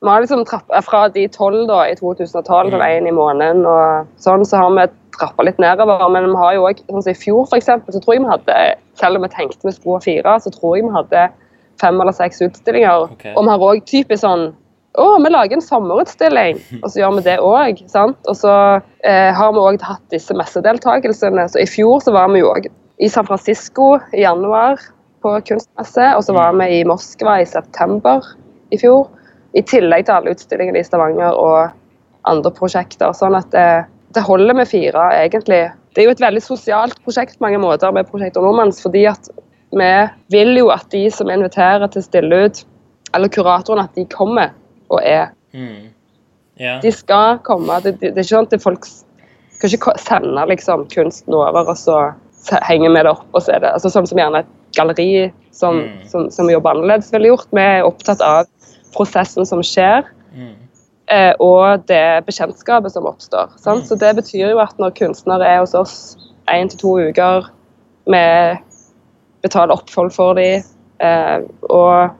vi 0.00 0.08
har 0.08 0.22
liksom 0.24 0.46
trappa 0.48 0.80
fra 0.84 1.02
de 1.12 1.26
tolv 1.28 1.68
i 1.84 1.92
2012 1.98 2.72
til 2.72 2.80
én 2.86 3.08
i 3.08 3.12
måneden, 3.12 3.66
og 3.68 4.08
sånn, 4.20 4.46
så 4.48 4.62
har 4.62 4.72
vi 4.78 4.86
trappa 5.18 5.44
litt 5.44 5.60
nedover. 5.60 6.06
Men 6.12 6.30
vi 6.32 6.40
har 6.40 6.56
jo 6.56 6.66
òg 6.70 6.80
sånn 6.86 7.04
som 7.04 7.12
I 7.12 7.20
fjor 7.20 7.52
eksempel, 7.56 7.92
så 7.92 8.00
tror 8.00 8.16
jeg 8.16 8.24
vi 8.24 8.32
hadde, 8.32 8.58
selv 9.00 9.20
om 9.20 9.26
vi 9.26 9.32
tenkte 9.36 9.68
vi 9.68 9.76
skulle 9.76 10.00
ha 10.00 10.04
fire, 10.04 10.36
så 10.40 10.52
tror 10.56 10.78
jeg 10.78 10.88
vi 10.88 10.96
hadde 10.96 11.28
fem 11.82 12.00
eller 12.00 12.16
seks 12.16 12.40
utstillinger. 12.44 13.10
Okay. 13.18 13.34
Og 13.34 13.44
vi 13.44 13.52
har 13.52 13.66
òg 13.68 13.84
typisk 13.90 14.24
sånn 14.24 14.48
å, 14.94 15.06
vi 15.18 15.30
lager 15.32 15.58
en 15.58 15.64
sommerutstilling, 15.64 16.60
og 16.82 16.90
så 16.90 17.00
gjør 17.00 17.16
vi 17.18 17.26
det 17.26 17.38
òg. 17.42 17.82
Og 17.98 18.36
så 18.38 18.54
eh, 19.02 19.30
har 19.34 19.54
vi 19.54 19.62
òg 19.62 19.82
hatt 19.82 20.04
disse 20.14 20.36
messedeltakelsene. 20.38 21.48
Så 21.50 21.62
I 21.62 21.68
fjor 21.70 22.02
så 22.04 22.14
var 22.14 22.30
vi 22.32 22.44
jo 22.44 22.52
òg 22.52 22.68
i 23.02 23.10
San 23.10 23.26
Francisco 23.26 23.96
i 24.14 24.22
januar 24.22 24.78
på 25.24 25.34
kunstmesse, 25.48 26.10
og 26.14 26.26
så 26.26 26.36
var 26.36 26.54
vi 26.60 26.68
i 26.78 26.84
Moskva 26.86 27.40
i 27.42 27.48
september 27.48 28.22
i 28.74 28.78
fjor. 28.78 29.08
I 29.54 29.62
tillegg 29.66 30.06
til 30.06 30.16
alle 30.16 30.34
utstillingene 30.34 30.82
i 30.82 30.86
Stavanger 30.86 31.34
og 31.38 31.74
andre 32.30 32.50
prosjekter. 32.54 33.14
Sånn 33.16 33.36
at 33.38 33.50
det, 33.54 33.86
det 34.14 34.24
holder 34.26 34.56
med 34.58 34.70
fire, 34.70 35.08
egentlig. 35.18 35.62
Det 35.94 36.02
er 36.02 36.08
jo 36.08 36.14
et 36.14 36.22
veldig 36.22 36.42
sosialt 36.42 36.98
prosjekt 37.06 37.38
på 37.38 37.46
mange 37.46 37.60
måter 37.62 37.94
med 37.94 38.08
Prosjekt 38.10 38.38
Nordmanns, 38.38 38.80
fordi 38.82 39.04
at 39.10 39.30
vi 39.74 39.90
vil 40.34 40.58
jo 40.58 40.70
at 40.74 40.86
de 40.94 41.06
som 41.10 41.30
inviterer 41.30 41.86
til 41.90 42.02
å 42.02 42.06
stille 42.06 42.40
ut, 42.46 42.62
eller 43.14 43.30
kuratorene, 43.30 43.86
at 43.86 43.98
de 43.98 44.06
kommer 44.10 44.50
og 44.90 45.00
er. 45.04 45.28
mm. 45.54 45.90
Yeah. 46.60 46.80
De 46.82 46.90
skal 46.94 47.38
komme. 47.42 47.80
Det, 47.82 47.96
det, 48.00 48.12
det 48.14 48.20
er 48.20 48.22
ikke 48.22 48.36
sånn 48.36 48.46
at 48.52 48.62
folk 48.62 48.84
skal 48.86 49.72
ikke 49.74 49.94
sende 49.98 50.44
liksom, 50.46 50.84
kunsten 50.92 51.34
over, 51.34 51.66
og 51.66 51.76
så 51.76 51.96
se- 52.30 52.60
henger 52.62 52.92
vi 52.94 53.02
det 53.02 53.10
opp, 53.10 53.24
og 53.34 53.42
så 53.42 53.56
er 53.56 53.64
det 53.64 53.72
altså, 53.74 53.90
sånn 53.90 54.06
som 54.06 54.18
gjerne 54.20 54.44
et 54.44 54.52
galleri 54.76 55.32
som, 55.50 55.80
Mm. 55.82 56.04
som, 56.10 56.28
som 56.30 56.50
jobber 56.50 56.70
annerledes 56.76 57.10
ville 57.12 57.26
gjort. 57.32 57.48
Vi 57.50 57.60
er 57.62 57.82
opptatt 57.88 58.22
av 58.22 58.46
prosessen 58.94 59.46
som 59.46 59.62
skjer, 59.66 60.04
Mm. 60.34 60.54
eh, 61.08 61.32
og 61.40 61.86
det 61.90 62.24
bekjentskapet 62.26 62.92
som 62.94 63.06
oppstår. 63.10 63.50
Sant? 63.58 63.86
Så 63.90 63.98
det 63.98 64.14
betyr 64.16 64.50
jo 64.54 64.58
at 64.62 64.78
når 64.78 64.94
kunstnere 64.94 65.46
er 65.46 65.58
hos 65.64 65.74
oss 65.74 66.16
én 66.50 66.68
til 66.70 66.78
to 66.78 66.98
uker, 67.10 67.50
vi 68.06 68.58
betaler 69.42 69.74
opphold 69.74 70.12
for 70.14 70.34
dem, 70.38 70.62
eh, 71.00 71.40
og 71.70 72.10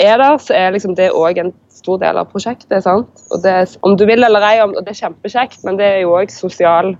er 0.00 0.18
der, 0.18 0.36
så 0.42 0.54
er 0.56 0.72
liksom 0.74 0.94
det 0.98 1.10
òg 1.14 1.38
en 1.38 1.52
stor 1.70 1.98
del 2.02 2.16
av 2.18 2.30
prosjektet. 2.32 2.82
sant? 2.82 3.08
Og 3.30 3.42
det, 3.44 3.76
om 3.86 3.96
du 3.96 4.04
vil 4.08 4.24
eller 4.24 4.42
ei, 4.42 4.60
og 4.64 4.74
det 4.84 4.90
er 4.94 5.00
kjempekjekt, 5.04 5.64
men 5.64 5.76
det 5.78 5.86
er 5.86 6.00
jo 6.04 6.14
òg 6.18 6.30
sosial 6.32 6.94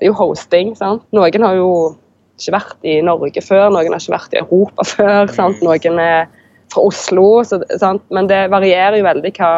Det 0.00 0.08
er 0.08 0.10
jo 0.10 0.16
hosting. 0.18 0.74
sant? 0.76 1.04
Noen 1.14 1.42
har 1.46 1.54
jo 1.54 1.96
ikke 2.40 2.52
vært 2.56 2.82
i 2.82 2.96
Norge 3.00 3.40
før, 3.46 3.68
noen 3.70 3.92
har 3.94 4.00
ikke 4.02 4.16
vært 4.16 4.34
i 4.34 4.40
Europa 4.42 4.84
før. 4.96 5.30
sant? 5.32 5.62
Noen 5.62 6.00
er 6.02 6.26
fra 6.72 6.82
Oslo, 6.82 7.44
så, 7.46 7.60
sant? 7.78 8.02
men 8.10 8.26
det 8.26 8.48
varierer 8.50 8.98
jo 8.98 9.04
veldig 9.06 9.30
hva, 9.38 9.52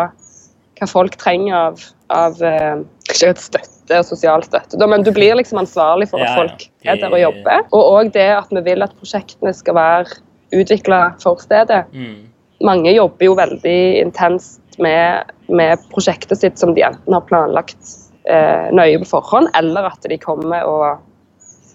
hva 0.79 0.87
folk 0.91 1.17
trenger 1.17 1.55
av, 1.57 1.81
av 2.13 2.43
eh, 2.45 2.83
ikke 3.09 3.31
et 3.33 3.41
støtte 3.41 3.97
og 4.03 4.05
sosial 4.05 4.43
støtte, 4.45 4.77
men 4.91 5.03
du 5.07 5.13
blir 5.15 5.35
liksom 5.39 5.59
ansvarlig 5.63 6.09
for 6.11 6.21
at 6.21 6.27
Ja, 6.27 6.35
ja. 6.35 6.37
folk 6.43 6.65
er 6.85 7.01
der 7.01 7.15
og 7.17 7.21
jobber. 7.23 7.65
Og 7.73 7.83
òg 7.97 8.13
det 8.13 8.29
at 8.37 8.51
vi 8.53 8.61
vil 8.67 8.83
at 8.85 8.93
prosjektene 8.99 9.55
skal 9.57 9.75
være 9.79 10.19
utvikla 10.53 11.01
for 11.23 11.41
stedet 11.41 11.85
Mm. 11.95 12.27
Mange 12.65 12.93
jobber 12.95 13.27
jo 13.29 13.37
veldig 13.37 13.79
intenst 14.01 14.79
med, 14.83 15.33
med 15.49 15.83
prosjektet 15.93 16.41
sitt 16.41 16.61
som 16.61 16.75
de 16.77 16.85
enten 16.87 17.17
har 17.17 17.25
planlagt 17.29 17.97
eh, 18.29 18.69
nøye 18.73 19.01
på 19.03 19.11
forhånd, 19.17 19.51
eller 19.59 19.89
at 19.91 20.07
de 20.09 20.19
kommer 20.21 20.65
og 20.69 21.03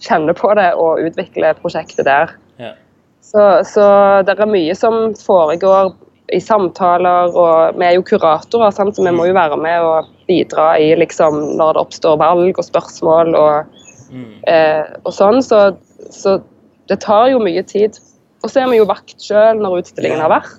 kjenner 0.02 0.34
på 0.38 0.54
det 0.58 0.72
og 0.82 1.02
utvikler 1.06 1.58
prosjektet 1.62 2.08
der. 2.10 2.34
Ja. 2.62 2.74
Så, 3.22 3.44
så 3.68 3.84
det 4.26 4.34
er 4.38 4.50
mye 4.50 4.74
som 4.78 5.14
foregår 5.18 5.94
i 6.32 6.40
samtaler, 6.40 7.34
og 7.36 7.78
vi 7.78 7.86
er 7.86 7.98
jo 7.98 8.06
kuratorer, 8.08 8.72
sant? 8.74 8.96
så 8.96 9.04
vi 9.04 9.12
må 9.14 9.28
jo 9.28 9.36
være 9.36 9.58
med 9.60 9.84
og 9.84 10.10
bidra 10.30 10.74
i 10.80 10.94
liksom, 10.96 11.38
når 11.60 11.76
det 11.76 11.84
oppstår 11.84 12.18
valg 12.22 12.58
og 12.58 12.68
spørsmål 12.68 13.36
og, 13.36 13.78
Mm. 14.12 14.42
eh, 14.44 14.84
og 15.06 15.14
sånn. 15.16 15.38
Så, 15.40 15.58
så 16.12 16.42
det 16.92 16.98
tar 17.00 17.30
jo 17.32 17.38
mye 17.40 17.64
tid. 17.64 17.96
Og 18.44 18.50
så 18.52 18.60
er 18.60 18.72
vi 18.72 18.80
jo 18.82 18.88
vakt 18.90 19.22
sjøl 19.24 19.62
når 19.62 19.78
utstillingen 19.84 20.20
har 20.20 20.34
vært, 20.34 20.58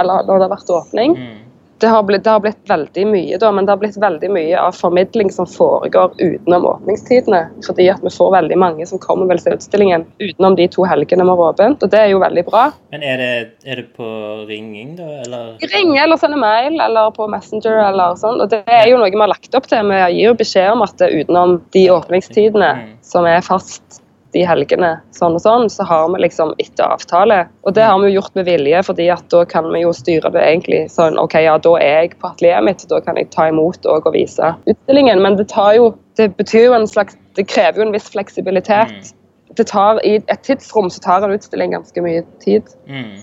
eller 0.00 0.26
når 0.26 0.34
det 0.42 0.48
har 0.48 0.56
vært 0.56 0.74
åpning. 0.80 1.16
Mm. 1.18 1.38
Det 1.80 1.88
har, 1.88 2.02
blitt, 2.04 2.24
det 2.24 2.30
har 2.30 2.40
blitt 2.44 2.68
veldig 2.68 3.04
mye, 3.08 3.36
da, 3.40 3.48
men 3.56 3.64
det 3.64 3.72
har 3.72 3.78
blitt 3.80 3.94
veldig 3.96 4.28
mye 4.34 4.56
av 4.60 4.74
formidling 4.76 5.30
som 5.32 5.46
foregår 5.48 6.12
utenom 6.18 6.66
åpningstidene. 6.68 7.38
Fordi 7.64 7.86
at 7.88 8.02
vi 8.04 8.12
får 8.12 8.34
veldig 8.34 8.58
mange 8.60 8.84
som 8.86 9.00
kommer 9.00 9.30
vel 9.30 9.40
til 9.40 9.56
utstillingen 9.56 10.04
utenom 10.20 10.58
de 10.58 10.66
to 10.68 10.84
helgene 10.84 11.24
vi 11.24 11.32
har 11.32 11.40
åpent, 11.46 11.80
og 11.80 11.94
det 11.94 12.02
er 12.02 12.10
jo 12.12 12.20
veldig 12.20 12.44
bra. 12.50 12.66
Men 12.92 13.06
er 13.08 13.22
det, 13.22 13.30
er 13.64 13.80
det 13.80 13.86
på 13.96 14.10
ringing, 14.50 14.92
da, 14.98 15.08
eller? 15.22 15.46
Ringe 15.72 16.02
eller 16.02 16.20
sende 16.20 16.42
mail 16.42 16.76
eller 16.84 17.16
på 17.16 17.30
Messenger 17.32 17.80
eller 17.86 18.20
sånn. 18.20 18.44
Og 18.44 18.52
det 18.52 18.60
er 18.68 18.84
jo 18.92 19.00
noe 19.00 19.08
vi 19.08 19.22
har 19.24 19.32
lagt 19.32 19.56
opp 19.56 19.72
til. 19.72 19.88
Vi 19.88 20.02
gir 20.18 20.20
jo 20.26 20.36
beskjed 20.36 20.74
om 20.74 20.84
at 20.84 21.00
det 21.00 21.08
utenom 21.16 21.62
de 21.72 21.86
åpningstidene 21.96 22.70
Mm. 22.76 22.92
som 23.02 23.24
er 23.26 23.40
fast 23.40 23.99
de 24.34 24.44
helgene, 24.46 24.92
sånn 25.16 25.36
og 25.38 25.42
sånn, 25.44 25.68
så 25.72 25.84
har 25.88 26.08
vi 26.12 26.22
liksom 26.24 26.52
etter 26.62 26.86
avtale. 26.86 27.42
Og 27.66 27.74
det 27.76 27.86
har 27.86 27.98
vi 28.00 28.10
jo 28.10 28.20
gjort 28.20 28.36
med 28.38 28.48
vilje, 28.48 28.82
fordi 28.86 29.08
at 29.12 29.24
da 29.32 29.44
kan 29.48 29.70
vi 29.72 29.82
jo 29.84 29.92
styre 29.96 30.32
det 30.34 30.42
egentlig 30.46 30.82
sånn 30.92 31.18
OK, 31.20 31.38
ja, 31.44 31.56
da 31.62 31.76
er 31.80 32.04
jeg 32.04 32.18
på 32.20 32.30
atelieret 32.30 32.66
mitt, 32.68 32.84
da 32.90 33.00
kan 33.04 33.18
jeg 33.20 33.30
ta 33.34 33.48
imot 33.50 33.88
og 33.90 34.10
vise 34.14 34.52
utstillingen. 34.70 35.22
Men 35.22 35.38
det 35.40 35.50
tar 35.54 35.74
jo 35.78 35.94
Det 36.18 36.34
betyr 36.36 36.66
jo 36.66 36.72
en 36.76 36.88
slags 36.90 37.16
Det 37.38 37.46
krever 37.48 37.80
jo 37.80 37.86
en 37.86 37.94
viss 37.94 38.10
fleksibilitet. 38.12 39.14
Det 39.56 39.66
tar 39.70 40.00
I 40.04 40.18
et 40.20 40.42
tidsrom 40.44 40.90
så 40.90 41.00
tar 41.00 41.24
en 41.24 41.32
utstilling 41.32 41.72
ganske 41.72 42.02
mye 42.02 42.24
tid. 42.44 42.66
Mm. 42.86 43.22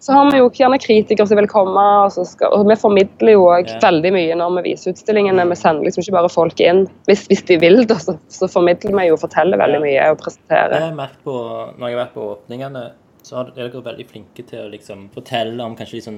Så 0.00 0.12
har 0.16 0.30
vi 0.32 0.38
jo 0.38 0.46
gjerne 0.50 0.78
kritikere 0.80 1.26
som 1.28 1.36
vil 1.36 1.48
komme, 1.50 1.82
og, 2.04 2.12
så 2.14 2.24
skal, 2.24 2.52
og 2.56 2.64
vi 2.70 2.76
formidler 2.80 3.34
jo 3.36 3.42
Ja. 3.52 3.78
veldig 3.82 4.12
mye 4.14 4.34
når 4.40 4.54
vi 4.62 4.70
viser 4.70 4.94
utstillingene. 4.94 5.44
Vi 5.50 5.56
sender 5.60 5.84
liksom 5.84 6.02
ikke 6.06 6.16
bare 6.16 6.30
folk 6.32 6.60
inn. 6.60 6.86
Hvis, 7.06 7.26
hvis 7.28 7.42
de 7.50 7.58
vil, 7.60 7.84
da, 7.86 7.98
så, 8.00 8.16
så 8.32 8.48
formidler 8.48 8.96
vi 8.96 9.06
jo 9.10 9.18
og 9.18 9.20
forteller 9.20 9.60
veldig 9.60 9.80
mye 9.84 10.06
og 10.10 10.18
presenterer. 10.22 10.72
har 10.80 10.88
jeg 10.88 10.96
merket 10.96 11.24
på, 11.24 11.36
Når 11.78 11.88
jeg 11.88 11.96
har 11.98 12.04
vært 12.06 12.14
på 12.14 12.30
åpningene, 12.32 12.84
så 13.24 13.40
er 13.40 13.52
dere 13.56 13.84
veldig 13.84 14.06
flinke 14.08 14.42
til 14.46 14.64
å 14.64 14.70
liksom 14.72 15.10
fortelle 15.14 15.60
om 15.64 15.76
kanskje 15.76 16.02
så 16.04 16.12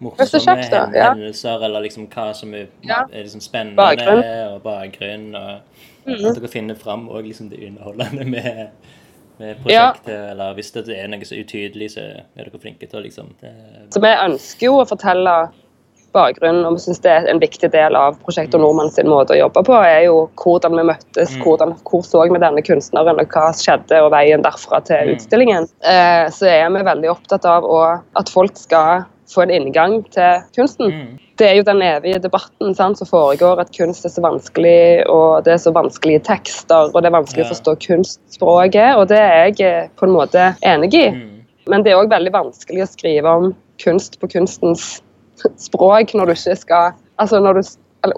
morsomme 0.00 0.66
da, 0.70 0.82
ja. 0.94 1.12
hendelser, 1.14 1.62
eller 1.64 1.80
liksom 1.86 2.08
hva 2.10 2.32
som 2.34 2.54
er, 2.54 2.66
Ja. 2.82 3.04
er 3.12 3.22
liksom 3.22 3.40
spennende, 3.40 3.76
Bakgrunn. 3.76 4.22
Og 4.54 4.62
bakgrunn. 4.62 5.34
og 5.34 5.60
At 6.06 6.36
dere 6.36 6.48
finner 6.50 6.74
fram 6.74 7.08
òg 7.08 7.26
liksom 7.30 7.48
det 7.50 7.62
underholdende 7.66 8.24
med, 8.28 8.68
med 9.38 9.56
Ja. 9.68 9.92
prosjektet. 9.92 10.30
Eller 10.30 10.54
hvis 10.54 10.72
det 10.72 10.88
er 10.88 11.08
noe 11.08 11.20
så 11.24 11.34
utydelig, 11.36 11.90
så 11.96 12.00
er 12.00 12.24
dere 12.44 12.60
flinke 12.60 12.88
til 12.88 13.00
å 13.00 13.04
liksom 13.04 13.34
Så 13.90 14.00
vi 14.00 14.08
ønsker 14.08 14.66
jo 14.68 14.80
å 14.80 14.88
fortelle 14.88 15.50
bakgrunnen, 16.14 16.64
og 16.64 16.76
vi 16.76 16.78
syns 16.84 17.00
det 17.02 17.10
er 17.10 17.26
en 17.28 17.40
viktig 17.42 17.70
del 17.72 17.96
av 17.98 18.18
prosjektet 18.22 18.54
og 18.54 18.60
Nordmann 18.62 18.92
sin 18.94 19.08
måte 19.10 19.34
å 19.34 19.38
jobbe 19.40 19.64
på, 19.66 19.74
er 19.82 20.04
jo 20.06 20.28
hvordan 20.36 20.76
vi 20.78 20.84
møttes, 20.92 21.32
Mm. 21.34 21.42
hvordan, 21.42 21.74
hvor 21.82 22.02
så 22.06 22.22
vi 22.30 22.38
denne 22.38 22.62
kunstneren, 22.62 23.18
og 23.18 23.26
hva 23.28 23.48
skjedde, 23.52 23.98
og 24.00 24.12
veien 24.12 24.42
derfra 24.42 24.78
til 24.84 25.08
Mm. 25.08 25.16
utstillingen. 25.16 25.68
Eh, 25.82 26.28
så 26.30 26.46
er 26.46 26.70
vi 26.70 26.84
veldig 26.84 27.10
opptatt 27.10 27.44
av 27.44 27.64
at 28.16 28.28
folk 28.28 28.56
skal 28.56 29.04
få 29.30 29.44
en 29.44 29.52
inngang 29.54 30.02
til 30.14 30.42
kunsten. 30.56 30.92
Mm. 30.92 31.20
Det 31.38 31.48
er 31.48 31.54
jo 31.58 31.66
den 31.66 31.82
evige 31.82 32.20
debatten 32.22 32.74
sant, 32.76 32.98
som 33.00 33.08
foregår, 33.08 33.60
at 33.62 33.72
kunst 33.74 34.06
er 34.06 34.12
så 34.12 34.22
vanskelig, 34.22 35.06
og 35.10 35.44
det 35.46 35.54
er 35.54 35.62
så 35.62 35.72
vanskelige 35.74 36.22
tekster, 36.28 36.90
og 36.92 36.98
det 37.02 37.10
er 37.10 37.16
vanskelig 37.16 37.44
Ja. 37.44 37.48
å 37.48 37.54
forstå 37.54 37.76
kunstspråket, 37.88 38.96
og 38.96 39.08
det 39.08 39.18
er 39.18 39.48
jeg 39.48 39.60
eh, 39.60 39.88
på 39.96 40.06
en 40.06 40.14
måte 40.14 40.54
enig 40.62 40.94
i. 40.94 41.08
Mm. 41.10 41.44
Men 41.68 41.82
det 41.82 41.92
er 41.92 42.02
òg 42.02 42.12
veldig 42.12 42.32
vanskelig 42.32 42.84
å 42.84 42.90
skrive 42.90 43.28
om 43.40 43.54
kunst 43.82 44.20
på 44.20 44.28
kunstens 44.28 45.02
språk 45.68 46.14
når 46.14 46.26
du 46.26 46.36
ikke 46.36 46.56
skal 46.56 46.92
Altså 47.14 47.38
når 47.38 47.60
du 47.60 47.62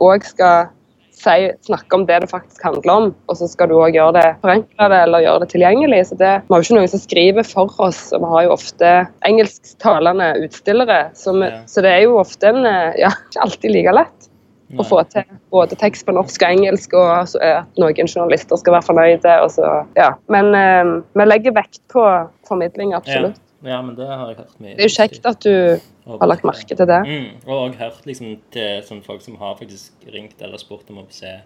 òg 0.01 0.25
skal 0.25 0.71
si, 1.17 1.37
snakke 1.67 1.97
om 1.97 2.05
det 2.09 2.19
det 2.23 2.29
faktisk 2.31 2.63
handler 2.67 2.93
om, 2.93 3.07
og 3.31 3.39
så 3.39 3.49
skal 3.49 3.71
du 3.71 3.77
òg 3.79 3.97
gjøre 3.97 4.15
det 4.19 4.25
forenkle 4.45 4.89
det 4.93 4.99
eller 5.07 5.25
gjøre 5.25 5.43
det 5.45 5.49
tilgjengelig. 5.55 6.01
Så 6.11 6.19
det, 6.21 6.33
Vi 6.47 6.55
har 6.55 6.63
jo 6.63 6.67
ikke 6.69 6.79
noen 6.79 6.93
som 6.93 7.03
skriver 7.03 7.49
for 7.49 7.73
oss, 7.87 8.03
og 8.13 8.21
vi 8.25 8.31
har 8.35 8.47
jo 8.47 8.55
ofte 8.57 8.93
engelsktalende 9.29 10.31
utstillere. 10.45 11.01
Så, 11.15 11.33
vi, 11.33 11.49
Ja. 11.51 11.63
så 11.67 11.83
det 11.83 11.93
er 11.93 12.03
jo 12.07 12.19
ofte 12.21 12.49
en 12.53 12.65
eh, 12.67 12.93
Ja, 13.01 13.11
ikke 13.31 13.43
alltid 13.47 13.71
like 13.73 13.93
lett 13.97 14.29
Nei. 14.69 14.81
å 14.83 14.85
få 14.89 15.03
til 15.11 15.25
både 15.55 15.77
tekst 15.79 16.07
på 16.07 16.13
norsk 16.17 16.43
og 16.43 16.49
engelsk, 16.51 16.95
og 16.99 17.29
så 17.31 17.41
er 17.41 17.55
at 17.63 17.81
noen 17.81 18.09
journalister 18.11 18.57
skal 18.59 18.75
være 18.75 18.89
fornøyde. 18.89 19.35
Og 19.45 19.51
så, 19.55 19.87
ja. 19.97 20.13
Men 20.29 20.55
eh, 20.55 20.95
vi 21.15 21.25
legger 21.29 21.55
vekt 21.57 21.81
på 21.93 22.05
formidling, 22.49 22.93
absolutt. 22.95 23.37
Ja. 23.39 23.46
Ja, 23.65 23.83
men 23.83 23.97
det 23.97 24.07
har 24.07 24.29
jeg 24.31 24.39
hørt 24.43 24.57
mye. 24.61 24.77
Det 24.77 24.85
er 24.85 24.91
jo 24.91 24.95
kjekt 24.97 25.29
at 25.29 25.45
du 25.45 26.17
har 26.21 26.29
lagt 26.29 26.45
merke 26.47 26.77
til 26.77 26.89
det. 26.89 27.03
Mm. 27.09 27.29
Og 27.49 27.77
hørt 27.81 28.07
liksom 28.09 28.37
til 28.55 28.83
sånn, 28.87 29.03
folk 29.07 29.25
som 29.25 29.39
har 29.41 29.57
faktisk 29.59 30.09
ringt 30.13 30.43
eller 30.45 30.61
spurt 30.61 30.91
om 30.93 31.03
å 31.03 31.07
se 31.11 31.39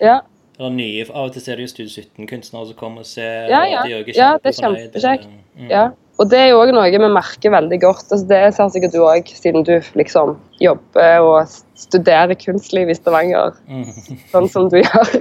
Ja, 0.00 0.20
Eller 0.58 0.74
nye, 0.74 1.06
Av 1.10 1.28
og 1.28 1.34
til 1.34 1.52
er 1.52 1.58
det 1.58 1.68
jo 1.68 1.70
Studio 1.70 2.02
17-kunstnere 2.02 2.70
som 2.70 2.78
kommer 2.78 3.04
og 3.04 3.10
ser. 3.10 3.50
Ja, 3.50 3.62
og 3.62 3.86
de 3.86 3.94
er 3.94 3.98
jo 3.98 4.14
Ja, 4.16 4.30
det 4.42 4.52
er 4.52 4.58
kjempekjekt. 4.58 5.28
Mm. 5.58 5.70
ja. 5.70 5.84
Og 6.18 6.26
det 6.30 6.38
er 6.40 6.48
jo 6.50 6.58
òg 6.58 6.72
noe 6.74 6.90
vi 6.90 6.98
merker 6.98 7.52
veldig 7.54 7.78
godt. 7.84 8.08
Altså, 8.10 8.24
det 8.26 8.40
ser 8.56 8.70
sikkert 8.74 8.94
du 8.96 9.04
òg, 9.06 9.28
siden 9.38 9.62
du 9.66 9.76
liksom 9.98 10.34
jobber 10.58 11.22
og 11.22 11.52
studerer 11.78 12.34
kunstliv 12.34 12.88
i 12.90 12.96
Stavanger, 12.98 13.52
Mm. 13.70 13.84
sånn 14.32 14.48
som 14.50 14.66
du 14.72 14.80
gjør. 14.80 15.12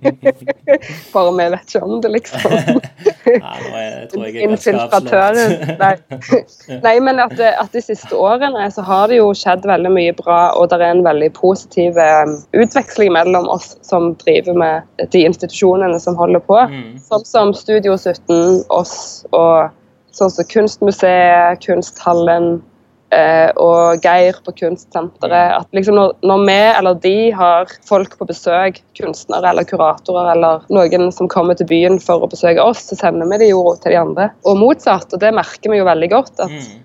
Bare 1.14 1.30
vi 1.36 1.46
vet 1.52 1.68
ikke 1.70 1.82
om 1.86 2.00
det, 2.02 2.10
liksom. 2.16 2.56
Nei, 2.56 3.38
nå 3.38 3.70
er, 3.78 3.94
tror 4.10 4.26
jeg 4.26 4.48
Infiltratøren. 4.48 5.54
Nei. 5.78 5.92
Nei, 6.82 6.96
men 7.06 7.22
at, 7.22 7.38
at 7.38 7.70
de 7.78 7.84
siste 7.86 8.18
årene 8.18 8.66
så 8.74 8.82
har 8.86 9.06
det 9.12 9.20
jo 9.20 9.30
skjedd 9.36 9.66
veldig 9.68 9.94
mye 9.94 10.18
bra, 10.18 10.40
og 10.58 10.70
det 10.72 10.80
er 10.80 10.88
en 10.90 11.06
veldig 11.06 11.30
positiv 11.38 11.98
eh, 12.02 12.34
utveksling 12.58 13.14
mellom 13.14 13.46
oss 13.54 13.76
som 13.86 14.14
driver 14.26 14.58
med 14.58 15.08
de 15.14 15.22
institusjonene 15.30 16.02
som 16.02 16.18
holder 16.18 16.42
på. 16.50 16.58
Mm. 16.74 16.94
Sånn 17.06 17.26
som 17.28 17.54
Studio 17.54 17.94
17, 17.94 18.64
oss 18.74 18.96
og 19.30 19.70
sånn 20.16 20.32
som 20.32 20.48
Kunstmuseet, 20.50 21.60
Kunsthallen 21.64 22.56
eh, 23.14 23.50
og 23.60 24.04
Geir 24.04 24.38
på 24.44 24.54
Kunstsenteret. 24.60 25.60
At 25.60 25.76
liksom 25.76 25.98
når, 25.98 26.14
når 26.26 26.46
vi 26.48 26.56
eller 26.70 26.98
de 27.04 27.16
har 27.36 27.70
folk 27.88 28.16
på 28.18 28.28
besøk, 28.28 28.80
kunstnere 28.98 29.52
eller 29.52 29.68
kuratorer 29.68 30.32
eller 30.34 30.66
noen 30.72 31.10
som 31.14 31.30
kommer 31.32 31.58
til 31.58 31.68
byen 31.70 32.00
for 32.02 32.24
å 32.24 32.30
besøke 32.32 32.64
oss, 32.64 32.86
så 32.88 32.98
sender 32.98 33.28
vi 33.32 33.44
de 33.44 33.52
jo 33.52 33.62
til 33.82 33.94
de 33.94 34.00
andre. 34.00 34.30
Og 34.48 34.58
motsatt. 34.60 35.12
Og 35.12 35.22
det 35.22 35.34
merker 35.36 35.72
vi 35.72 35.80
jo 35.80 35.88
veldig 35.88 36.12
godt. 36.16 36.34
at 36.40 36.50
Mm. 36.50 36.82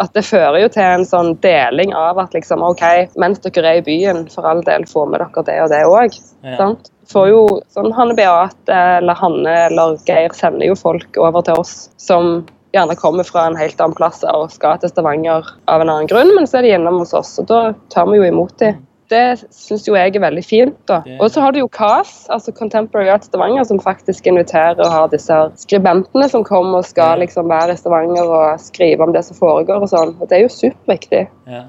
at 0.00 0.14
det 0.16 0.22
fører 0.24 0.62
jo 0.62 0.68
til 0.72 0.82
en 0.82 1.02
sånn 1.04 1.34
deling 1.44 1.90
av 1.92 2.18
at 2.22 2.32
liksom, 2.32 2.62
OK, 2.64 2.82
mens 3.20 3.42
dere 3.44 3.68
er 3.68 3.80
i 3.80 3.84
byen, 3.84 4.22
for 4.32 4.48
all 4.48 4.62
del, 4.64 4.86
få 4.88 5.04
med 5.04 5.20
dere 5.20 5.44
det 5.44 5.58
og 5.60 5.68
det 5.68 5.80
òg. 5.84 6.16
Ja. 6.46 6.70
Får 7.10 7.26
jo 7.28 7.42
sånn 7.74 7.92
Hanne 7.92 8.14
Beate 8.16 8.78
eller 9.00 9.18
Hanne 9.18 9.56
eller 9.66 9.98
Geir 10.08 10.32
sender 10.32 10.70
jo 10.70 10.78
folk 10.78 11.18
over 11.20 11.44
til 11.44 11.60
oss 11.60 11.90
som 12.00 12.46
gjerne 12.74 12.96
kommer 12.98 13.26
fra 13.26 13.46
en 13.46 13.58
helt 13.58 13.80
annen 13.80 13.96
plass 13.98 14.22
og 14.26 14.50
skal 14.54 14.78
til 14.80 14.92
Stavanger 14.92 15.48
av 15.70 15.82
en 15.82 15.90
annen 15.90 16.10
grunn, 16.10 16.30
men 16.36 16.46
så 16.48 16.60
er 16.60 16.68
de 16.68 16.76
innom 16.76 17.00
hos 17.02 17.16
oss, 17.16 17.34
og 17.42 17.50
da 17.50 17.60
tar 17.92 18.08
vi 18.10 18.20
jo 18.20 18.28
imot 18.28 18.56
dem. 18.62 18.78
Det 19.10 19.40
syns 19.50 19.88
jo 19.88 19.96
jeg 19.96 20.12
er 20.14 20.22
veldig 20.22 20.42
fint. 20.46 20.76
da. 20.86 21.00
Og 21.18 21.32
så 21.34 21.42
har 21.42 21.50
du 21.50 21.58
jo 21.58 21.68
CAS, 21.74 22.28
altså 22.30 22.52
Contemporary 22.54 23.10
Art 23.10 23.26
Stavanger, 23.26 23.64
som 23.66 23.80
faktisk 23.82 24.28
inviterer 24.30 24.78
og 24.78 24.92
har 24.92 25.08
disse 25.10 25.38
skribentene 25.64 26.28
som 26.30 26.46
kommer 26.46 26.78
og 26.78 26.86
skal 26.86 27.18
liksom 27.18 27.50
være 27.50 27.74
i 27.74 27.80
Stavanger 27.80 28.30
og 28.30 28.62
skrive 28.62 29.02
om 29.02 29.14
det 29.16 29.24
som 29.26 29.38
foregår 29.40 29.82
og 29.82 29.90
sånn. 29.90 30.14
Og 30.20 30.30
det 30.30 30.38
er 30.38 30.44
jo 30.44 30.52
superviktig. 30.54 31.24
Ja. 31.50 31.64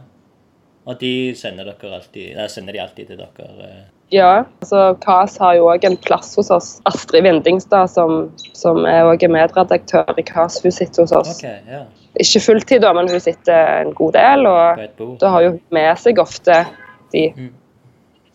Og 0.85 1.01
de 1.01 1.33
sender 1.37 1.65
dere 1.65 1.97
alltid 1.97 2.37
Nei, 2.37 2.47
sender 2.49 2.77
de 2.77 2.81
alltid 2.85 3.09
til 3.09 3.19
dere? 3.21 3.73
Ja, 4.11 4.43
altså 4.59 4.97
KAS 4.99 5.37
har 5.39 5.55
jo 5.55 5.69
òg 5.71 5.85
en 5.87 5.95
plass 6.03 6.33
hos 6.35 6.49
oss. 6.51 6.71
Astrid 6.89 7.23
Vindingstad, 7.23 7.87
som, 7.93 8.25
som 8.57 8.83
er 8.89 9.07
er 9.13 9.31
medredaktør 9.31 10.19
i 10.19 10.25
KAS, 10.27 10.59
hun 10.63 10.75
sitter 10.75 11.05
hos 11.05 11.13
oss. 11.15 11.37
Okay, 11.39 11.61
yeah. 11.69 11.87
Ikke 12.19 12.41
fulltid, 12.43 12.81
da, 12.83 12.91
men 12.97 13.07
hun 13.07 13.23
sitter 13.23 13.79
en 13.85 13.93
god 13.95 14.17
del. 14.17 14.45
Og 14.51 15.15
da 15.21 15.31
har 15.31 15.47
hun 15.47 15.59
med 15.71 16.03
seg 16.03 16.19
ofte 16.19 16.59
de. 17.15 17.29
Mm. 17.37 17.49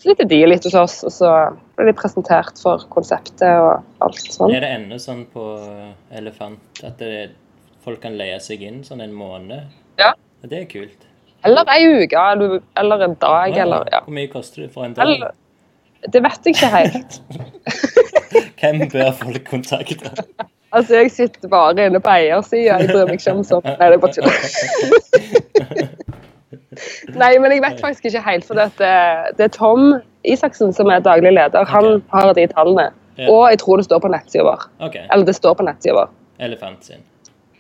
Så 0.01 0.11
sitter 0.11 0.33
de 0.33 0.41
litt 0.49 0.65
hos 0.65 0.77
oss, 0.81 0.99
og 1.05 1.13
så 1.13 1.33
blir 1.77 1.91
de 1.91 1.97
presentert 1.97 2.57
for 2.61 2.89
konseptet 2.93 3.49
og 3.61 3.85
alt 4.05 4.33
sånn. 4.33 4.57
Er 4.57 4.65
det 4.65 4.75
ennå 4.81 5.01
sånn 5.01 5.27
på 5.33 5.45
Elefant 6.17 6.85
at 6.89 7.01
det, 7.01 7.31
folk 7.85 8.01
kan 8.05 8.17
leie 8.17 8.41
seg 8.41 8.65
inn 8.65 8.81
sånn 8.85 9.05
en 9.05 9.17
måned? 9.17 9.69
Ja. 10.01 10.15
Det 10.47 10.65
er 10.65 10.69
kult. 10.71 11.05
Eller 11.45 11.69
ei 11.73 11.83
uke, 11.85 12.21
eller, 12.81 13.03
en 13.05 13.17
dag, 13.21 13.57
eller 13.57 13.91
ja. 13.93 14.07
Hvor 14.07 14.15
mye 14.17 14.31
koster 14.33 14.65
det 14.65 14.73
for 14.73 14.89
en 14.89 14.97
dag? 14.97 15.05
Eller, 15.05 15.37
det 16.13 16.23
vet 16.23 16.41
jeg 16.45 16.55
ikke 16.55 16.69
helt. 16.73 17.23
Hvem 18.61 18.89
bør 18.93 19.11
folk 19.17 19.45
kontakte? 19.49 20.11
Altså, 20.73 20.95
jeg 21.01 21.11
sitter 21.11 21.49
bare 21.49 21.87
inne 21.87 22.01
på 22.03 22.11
eiersida. 22.11 22.79
Jeg 22.81 22.89
bryr 22.91 23.05
meg 23.09 23.15
ikke 23.21 23.33
om 23.33 23.45
sånt. 23.47 23.65
Nei, 23.65 23.87
det 23.87 23.95
er 23.97 24.01
bare 24.03 24.13
tull. 24.17 24.29
Nei, 27.23 27.33
men 27.41 27.53
jeg 27.55 27.63
vet 27.65 27.81
faktisk 27.81 28.05
ikke 28.11 28.23
helt, 28.27 28.45
for 28.45 28.55
det, 28.59 28.67
det 29.39 29.45
er 29.47 29.53
Tom 29.55 29.83
Isaksen 30.29 30.71
som 30.77 30.87
er 30.93 31.01
daglig 31.05 31.33
leder. 31.33 31.65
Han 31.71 31.87
okay. 31.95 32.07
har 32.13 32.33
de 32.37 32.45
tallene. 32.53 32.87
Ja. 33.17 33.27
Og 33.33 33.43
jeg 33.51 33.59
tror 33.63 33.75
det 33.81 33.87
står 33.87 34.01
på 34.05 34.11
nettsida 34.13 34.45
vår. 34.45 34.61
Okay. 34.89 35.05
Eller 35.13 35.25
det 35.25 35.37
står 35.39 35.55
på 35.57 35.65
nettsida 35.65 35.95
vår. 35.97 36.09
Elefant 36.45 36.81
sin. 36.85 37.03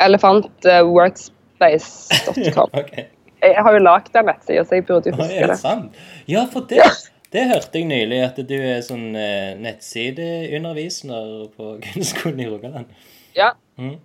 Elefantworkspace.com. 0.05 2.68
okay. 2.83 3.05
Jeg 3.42 3.62
har 3.62 3.72
jo 3.72 3.79
lagd 3.81 4.12
den 4.12 4.25
nettsida, 4.29 4.64
så 4.64 4.75
jeg 4.77 4.85
burde 4.88 5.11
jo 5.11 5.14
huske 5.16 5.40
er 5.40 5.46
det 5.53 5.59
sant? 5.61 5.90
Ja, 6.29 6.46
for 6.53 6.61
det, 6.68 6.83
det 7.32 7.42
hørte 7.50 7.78
jeg 7.80 7.88
nylig, 7.90 8.20
at 8.24 8.36
du 8.48 8.54
er 8.56 8.80
sånn 8.86 9.14
eh, 9.18 9.54
nettsideunderviser 9.58 11.48
på 11.56 11.72
kunstskolen 11.86 12.40
i 12.44 12.48
Rogaland. 12.50 12.86
Ja. 13.36 13.52
mm. 13.78 13.96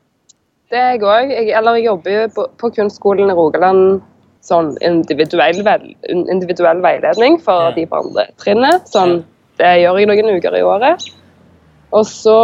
Det 0.72 0.80
er 0.80 0.94
jeg 0.96 1.04
òg. 1.04 1.32
Eller 1.52 1.76
jeg 1.80 1.86
jobber 1.90 2.12
jo 2.16 2.28
på, 2.36 2.46
på 2.62 2.70
kunstskolen 2.78 3.32
i 3.32 3.36
Rogaland 3.36 4.02
sånn 4.42 4.72
individuell, 4.82 5.60
vel, 5.68 5.84
individuell 6.10 6.80
veiledning 6.82 7.36
for 7.44 7.68
Ja. 7.70 7.74
de 7.76 7.84
på 7.92 8.00
andre 8.00 8.24
trinnet. 8.42 8.88
Sånn, 8.90 9.20
det 9.60 9.74
gjør 9.84 10.00
jeg 10.00 10.08
noen 10.10 10.38
uker 10.40 10.56
i 10.58 10.64
året. 10.66 11.04
Og 11.92 12.06
så, 12.08 12.38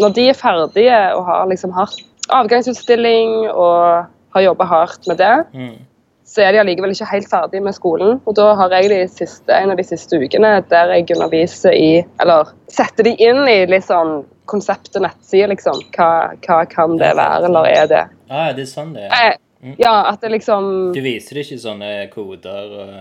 når 0.00 0.14
de 0.16 0.28
er 0.30 0.38
ferdige 0.38 1.00
og 1.16 1.26
har 1.26 1.46
liksom 1.50 1.74
hatt 1.76 1.98
avgangsutstilling 2.30 3.50
og 3.50 4.06
har 4.36 4.44
jobba 4.46 4.64
hardt 4.70 5.08
med 5.10 5.18
det, 5.18 5.34
Mm. 5.52 5.76
Så 6.30 6.44
er 6.44 6.54
de 6.54 6.60
allikevel 6.62 6.92
ikke 6.94 7.08
helt 7.10 7.30
ferdig 7.30 7.60
med 7.64 7.74
skolen. 7.74 8.20
Og 8.28 8.36
da 8.38 8.52
har 8.58 8.74
jeg 8.76 8.90
de 8.92 8.98
siste, 9.10 9.50
en 9.50 9.72
av 9.72 9.80
de 9.80 9.86
siste 9.86 10.18
ukene 10.20 10.52
der 10.70 10.92
jeg 10.94 11.08
underviser 11.16 11.74
i 11.74 12.04
Eller 12.22 12.52
setter 12.70 13.08
de 13.08 13.16
inn 13.18 13.42
i 13.50 13.64
litt 13.70 13.88
sånn 13.88 14.20
konseptet 14.50 15.02
nettside, 15.02 15.48
liksom. 15.50 15.82
Hva, 15.94 16.36
hva 16.46 16.60
kan 16.70 16.94
det 17.00 17.12
være, 17.18 17.48
eller 17.48 17.70
er 17.70 17.88
det? 17.90 18.04
Ah, 18.30 18.50
det 18.54 18.66
er 18.66 18.70
sånn 18.70 18.92
det 18.94 19.08
er. 19.10 19.38
Mm. 19.60 19.74
ja, 19.76 19.92
at 20.08 20.22
det 20.22 20.30
liksom 20.32 20.92
Du 20.94 21.02
viser 21.04 21.42
ikke 21.42 21.58
sånne 21.60 21.90
koder 22.14 22.70
og 22.80 22.94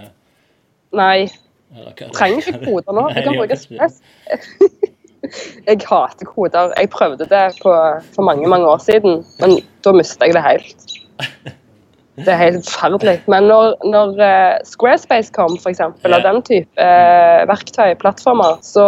Nei. 0.99 1.29
eller 1.71 1.93
Trenger 2.17 2.41
ikke 2.41 2.65
koder 2.65 2.97
nå. 2.97 3.05
Du 3.15 3.21
kan 3.27 3.37
bruke 3.37 3.59
stress. 3.61 4.01
Jeg 5.67 5.83
hater 5.85 6.25
koder. 6.25 6.73
Jeg 6.79 6.89
prøvde 6.89 7.27
det 7.29 7.45
på, 7.61 7.71
for 8.15 8.25
mange 8.25 8.49
mange 8.49 8.65
år 8.65 8.79
siden, 8.81 9.21
men 9.37 9.59
da 9.85 9.91
mista 9.93 10.25
jeg 10.25 10.33
det 10.33 10.45
helt. 10.45 10.85
Det 12.25 12.33
er 12.33 12.39
helt 12.41 12.65
forferdelig. 12.69 13.17
Men 13.31 13.47
når, 13.51 13.75
når 13.87 14.19
eh, 14.25 14.57
Squarespace 14.67 15.31
kom, 15.35 15.57
for 15.61 15.71
eksempel, 15.73 16.13
og 16.17 16.23
den 16.25 16.41
type 16.47 16.79
eh, 16.81 17.43
verktøy, 17.49 17.93
plattformer, 18.01 18.57
så 18.65 18.85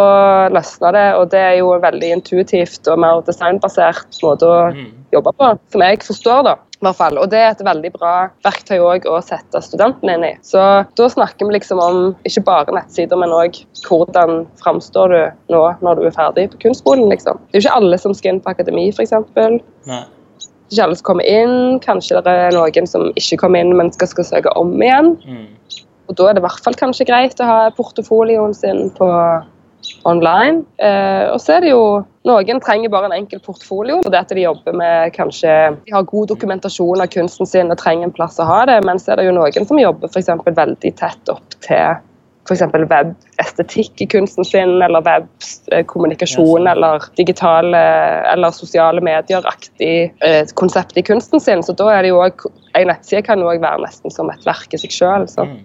løsna 0.54 0.92
det. 0.96 1.06
Og 1.20 1.30
det 1.32 1.40
er 1.40 1.54
jo 1.60 1.72
en 1.76 1.82
veldig 1.84 2.12
intuitivt 2.18 2.88
og 2.92 3.00
mer 3.04 3.22
designbasert 3.28 4.20
måte 4.24 4.48
å 4.48 4.60
Mm. 4.72 4.92
jobbe 5.12 5.32
på, 5.36 5.48
som 5.72 5.82
jeg 5.82 5.98
forstår, 6.06 6.44
da. 6.46 6.52
I 6.82 6.84
hvert 6.86 6.96
fall. 6.98 7.18
Og 7.22 7.28
det 7.30 7.38
er 7.38 7.50
et 7.52 7.60
veldig 7.62 7.90
bra 7.94 8.12
verktøy 8.42 9.04
å 9.06 9.18
sette 9.22 9.60
studentene 9.62 10.16
inn 10.16 10.24
i. 10.26 10.32
Så 10.42 10.58
da 10.98 11.06
snakker 11.12 11.46
vi 11.46 11.54
liksom 11.54 11.78
om 11.78 11.98
ikke 12.26 12.42
bare 12.48 12.74
nettsider, 12.74 13.16
men 13.20 13.30
òg 13.30 13.60
hvordan 13.86 14.46
framstår 14.62 15.14
du 15.14 15.54
nå 15.54 15.60
når 15.84 16.00
du 16.00 16.06
er 16.08 16.16
ferdig 16.16 16.48
på 16.50 16.58
kunstskolen. 16.64 17.06
liksom. 17.12 17.38
Det 17.52 17.58
er 17.58 17.60
jo 17.60 17.68
ikke 17.68 17.76
alle 17.82 17.98
som 18.02 18.14
skal 18.18 18.34
inn 18.34 18.40
på 18.42 18.50
akademi, 18.50 18.88
f.eks. 18.90 19.14
Ikke 20.72 20.86
alle 20.86 20.98
som 20.98 21.06
kommer 21.10 21.28
inn. 21.28 21.78
Kanskje 21.84 22.20
det 22.24 22.36
er 22.46 22.56
noen 22.56 22.88
som 22.88 23.10
ikke 23.12 23.42
kommer 23.44 23.62
inn, 23.62 23.74
men 23.76 23.92
skal, 23.92 24.08
skal 24.10 24.28
søke 24.28 24.54
om 24.58 24.74
igjen. 24.80 25.14
Mm. 25.28 25.48
Og 26.10 26.16
da 26.18 26.28
er 26.28 26.36
det 26.36 26.42
i 26.42 26.46
hvert 26.46 26.64
fall 26.64 26.76
kanskje 26.78 27.08
greit 27.08 27.40
å 27.40 27.48
ha 27.48 27.58
portefolioen 27.76 28.56
sin 28.56 28.88
på 28.96 29.08
online. 30.08 30.64
Eh, 30.78 31.28
og 31.32 31.40
så 31.42 31.56
er 31.56 31.64
det 31.64 31.74
jo 31.74 31.84
Noen 32.22 32.60
trenger 32.62 32.90
bare 32.92 33.08
en 33.08 33.16
enkel 33.16 33.40
portfolio 33.42 33.96
fordi 34.04 34.14
at 34.14 34.30
de 34.30 34.44
jobber 34.44 34.76
med 34.78 35.10
kanskje 35.16 35.50
De 35.82 35.94
har 35.94 36.04
god 36.06 36.28
dokumentasjon 36.30 37.02
av 37.02 37.10
kunsten 37.10 37.48
sin 37.50 37.74
og 37.74 37.80
trenger 37.80 38.06
en 38.06 38.14
plass 38.14 38.38
å 38.38 38.46
ha 38.46 38.60
det, 38.70 38.78
men 38.86 39.02
så 39.02 39.12
er 39.12 39.18
det 39.18 39.26
jo 39.26 39.34
noen 39.34 39.66
som 39.66 39.80
jobber 39.80 40.20
eksempel 40.20 40.54
veldig 40.54 40.92
tett 41.00 41.32
opp 41.34 41.58
til 41.66 41.98
f.eks. 42.48 42.62
webestetikk 42.74 44.00
i 44.02 44.06
kunsten 44.10 44.44
sin, 44.44 44.72
eller 44.82 45.02
webkommunikasjon, 45.06 46.64
Ja, 46.66 46.72
eller 46.72 47.04
digitale 47.16 47.78
eller 48.32 48.50
sosiale 48.50 49.00
medier-aktig 49.04 50.12
eh, 50.20 50.46
konsept 50.58 50.96
i 50.98 51.02
kunsten 51.06 51.40
sin. 51.40 51.62
Så 51.62 51.72
da 51.78 51.88
er 51.94 52.02
det 52.02 52.10
jo 52.10 52.18
òg 52.24 52.46
en 52.74 52.88
nettside 52.90 53.22
kan 53.26 53.38
jo 53.38 53.46
også 53.50 53.62
være 53.62 53.84
nesten 53.84 54.10
som 54.14 54.30
et 54.34 54.42
verk 54.48 54.74
i 54.74 54.80
seg 54.82 54.90
sjøl. 54.90 55.28
Så, 55.30 55.44
Mm. 55.46 55.60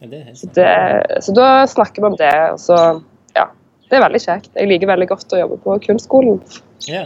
Ja, 0.00 0.06
det- 0.54 1.22
så 1.24 1.32
da 1.36 1.66
snakker 1.66 2.00
vi 2.00 2.06
om 2.08 2.16
det. 2.16 2.34
Og 2.52 2.58
så, 2.58 3.02
ja, 3.36 3.46
det 3.90 3.98
er 3.98 4.00
veldig 4.08 4.20
kjekt. 4.24 4.48
Jeg 4.56 4.68
liker 4.68 4.86
veldig 4.88 5.08
godt 5.08 5.32
å 5.36 5.40
jobbe 5.40 5.58
på 5.60 5.78
kunstskolen. 5.86 6.40
Ja. 6.88 7.02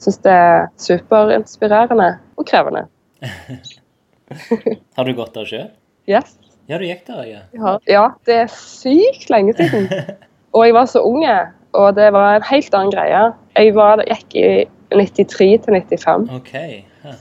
Syns 0.00 0.18
det 0.24 0.32
er 0.32 0.66
superinspirerende 0.76 2.18
og 2.36 2.46
krevende. 2.46 2.86
Har 4.96 5.04
du 5.04 5.12
gått 5.16 5.34
der 5.34 5.44
sjøl? 5.48 5.70
Yes. 6.08 6.36
Ja, 6.70 6.78
du 6.78 6.84
gikk 6.86 7.06
der, 7.08 7.24
ja. 7.26 7.38
Ja, 7.90 8.04
det 8.26 8.34
er 8.44 8.50
sykt 8.54 9.30
lenge 9.30 9.56
siden. 9.58 9.88
Og 10.54 10.66
jeg 10.66 10.74
var 10.74 10.86
så 10.90 11.02
unge, 11.06 11.34
og 11.72 11.94
det 11.94 12.12
var 12.12 12.36
en 12.36 12.42
helt 12.42 12.74
annen 12.74 12.90
greie. 12.90 13.32
Jeg 13.54 13.74
var, 13.74 14.02
gikk 14.02 14.34
i 14.34 14.66
93 14.90 15.60
til 15.62 15.74
95. 15.74 16.30
OK. 16.34 16.54
Ja. 17.04 17.12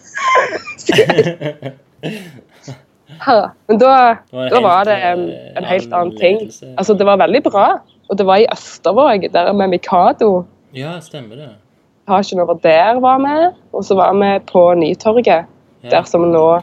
Men 3.69 3.77
da, 3.77 4.17
var 4.31 4.49
da 4.49 4.61
var 4.65 4.83
det 4.89 4.97
en, 5.11 5.23
eh, 5.29 5.57
en 5.57 5.67
helt 5.69 5.93
annen 5.93 6.17
ting. 6.17 6.41
Altså, 6.77 6.93
det 6.97 7.05
var 7.05 7.21
veldig 7.21 7.43
bra. 7.45 7.67
Og 8.09 8.17
det 8.17 8.25
var 8.25 8.41
i 8.41 8.47
Østervåg, 8.49 9.29
der 9.33 9.53
med 9.53 9.67
Mikado. 9.67 10.43
ja, 10.73 10.99
stemmer 10.99 11.35
det. 11.35 11.49
Etasjen 12.07 12.39
over 12.41 12.57
der 12.63 12.99
var 12.99 13.19
vi. 13.21 13.55
Og 13.73 13.85
så 13.85 13.95
var 13.95 14.13
vi 14.13 14.39
på 14.51 14.73
Nytorget, 14.73 15.45
der 15.91 16.03
som 16.03 16.21
nå 16.21 16.61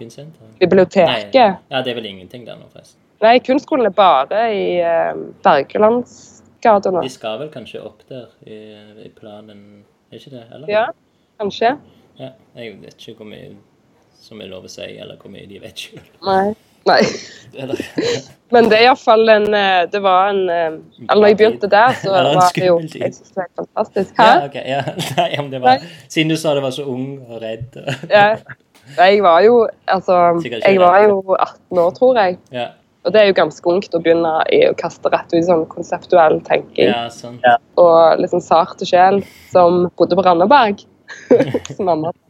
Biblioteket. 0.61 1.35
Ja, 1.35 1.83
det 1.83 1.93
er 1.93 1.99
vel 1.99 2.09
ingenting 2.13 2.47
der 2.47 2.59
nå, 2.61 2.69
forresten. 2.73 3.01
Nei, 3.25 3.39
kunstskolen 3.41 3.89
er 3.89 3.95
bare 3.97 4.43
i 4.53 4.65
uh, 4.85 5.17
Bergelandsgata 5.45 6.93
nå. 6.93 7.05
De 7.05 7.13
skal 7.13 7.39
vel 7.41 7.51
kanskje 7.53 7.81
opp 7.85 8.05
der 8.11 8.29
i, 8.45 8.59
i 9.07 9.11
planen, 9.17 9.85
er 10.13 10.21
ikke 10.21 10.35
det? 10.35 10.45
Eller? 10.53 10.69
Ja, 10.73 10.85
kanskje. 11.41 11.77
Ja, 12.21 12.35
Jeg 12.57 12.77
vet 12.83 13.01
ikke 13.01 13.23
hvor 13.23 13.31
mye 13.33 13.55
som 14.21 14.41
er 14.41 14.51
lov 14.51 14.67
å 14.67 14.71
si, 14.71 14.87
eller 14.97 15.19
hvor 15.21 15.33
mye 15.33 15.47
de 15.49 15.61
vet 15.63 15.87
sjøl. 15.87 16.05
Nei. 16.27 16.55
Nei. 16.87 17.03
Men 18.55 18.69
det 18.71 18.79
er 18.79 18.85
iallfall 18.87 19.27
en 19.33 19.49
eh, 19.59 19.89
Det 19.91 19.99
var 20.05 20.29
en 20.31 20.45
eh, 20.53 20.77
Eller 21.09 21.19
når 21.19 21.33
jeg 21.33 21.39
begynte 21.41 21.71
der, 21.71 21.97
så 21.99 22.13
var 22.15 22.29
det 22.55 22.63
jo 22.63 22.77
jeg 22.79 23.11
det 23.11 23.33
var 23.35 23.49
fantastisk. 23.59 24.13
Hæ? 24.21 24.29
Ja, 24.29 24.45
ok. 24.45 24.59
Ja. 24.71 24.83
Nei, 25.19 25.27
om 25.43 25.51
det 25.51 25.63
var 25.65 25.81
Nei. 25.81 25.91
Siden 26.07 26.31
du 26.31 26.37
sa 26.39 26.55
det 26.55 26.63
var 26.63 26.77
så 26.77 26.87
ung 26.87 27.09
og 27.27 27.41
redd. 27.43 27.81
Ja. 28.11 28.29
Jeg 28.97 29.23
var 29.25 29.41
jo 29.43 29.69
Altså, 29.87 30.19
jeg 30.45 30.81
var 30.81 31.01
jo 31.07 31.23
18 31.39 31.79
år, 31.83 31.95
tror 31.97 32.21
jeg. 32.21 32.39
Ja, 32.55 32.69
Og 33.07 33.13
det 33.15 33.21
er 33.23 33.27
jo 33.31 33.39
ganske 33.39 33.71
ungt 33.71 33.95
å 33.95 34.03
begynne 34.03 34.33
i 34.51 34.65
å 34.67 34.75
kaste 34.79 35.11
rett 35.13 35.31
ut 35.31 35.39
i 35.39 35.47
sånn 35.47 35.67
konseptuell 35.71 36.41
tenking. 36.47 36.91
ja 36.91 37.07
sånn. 37.13 37.39
Og 37.79 38.19
litt 38.21 38.35
sånn 38.35 38.43
sarte 38.43 38.87
sjel 38.89 39.23
som 39.53 39.87
bodde 39.97 40.19
på 40.19 40.27
Randaberg. 40.27 40.83
som 41.77 41.87
mamma 41.87 42.11
og. 42.11 42.23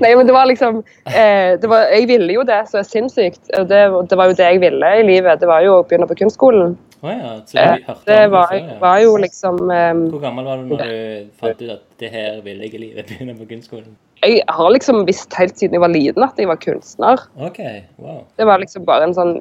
Nei, 0.00 0.10
men 0.16 0.26
det 0.26 0.32
var 0.34 0.46
liksom 0.48 0.80
eh, 1.06 1.54
det 1.60 1.68
var, 1.68 1.86
Jeg 1.92 2.06
ville 2.08 2.32
jo 2.32 2.44
det 2.48 2.62
så 2.70 2.80
er 2.80 2.88
sinnssykt. 2.88 3.42
Og 3.58 3.68
Det, 3.68 3.80
det 4.10 4.18
var 4.18 4.30
jo 4.30 4.36
det 4.38 4.48
jeg 4.50 4.60
ville 4.62 4.90
i 4.98 5.04
livet. 5.06 5.40
Det 5.40 5.48
var 5.48 5.64
jo 5.64 5.78
å 5.78 5.84
begynne 5.86 6.08
på 6.10 6.16
kunstskolen. 6.22 6.76
Oh, 7.04 7.10
ja, 7.12 7.34
Eh, 7.60 7.82
hørte 7.84 8.06
det 8.08 8.30
var, 8.32 8.48
det 8.48 8.60
før, 8.62 8.68
ja. 8.72 8.78
var 8.80 8.98
jo 9.02 9.16
liksom 9.20 9.58
eh, 9.70 9.90
Hvor 10.14 10.22
gammel 10.22 10.46
var 10.48 10.56
du 10.62 10.70
når 10.70 10.84
du 10.88 11.26
fant 11.36 11.60
ut 11.60 11.72
at 11.74 11.82
det 12.00 12.08
her 12.14 12.38
ville 12.46 12.64
jeg 12.64 12.78
i 12.78 12.80
livet? 12.80 13.10
Begynne 13.10 13.34
på 13.36 13.48
kunstskolen? 13.50 13.92
Jeg 14.24 14.42
har 14.48 14.70
liksom 14.72 15.02
visst 15.08 15.34
helt 15.36 15.56
siden 15.60 15.76
jeg 15.76 15.82
var 15.82 15.92
liten 15.92 16.24
at 16.24 16.38
jeg 16.40 16.48
var 16.48 16.56
kunstner. 16.62 17.20
Okay, 17.44 17.82
wow. 18.00 18.22
Det 18.40 18.46
var 18.48 18.58
liksom 18.62 18.84
bare 18.88 19.04
en 19.08 19.14
sånn 19.16 19.34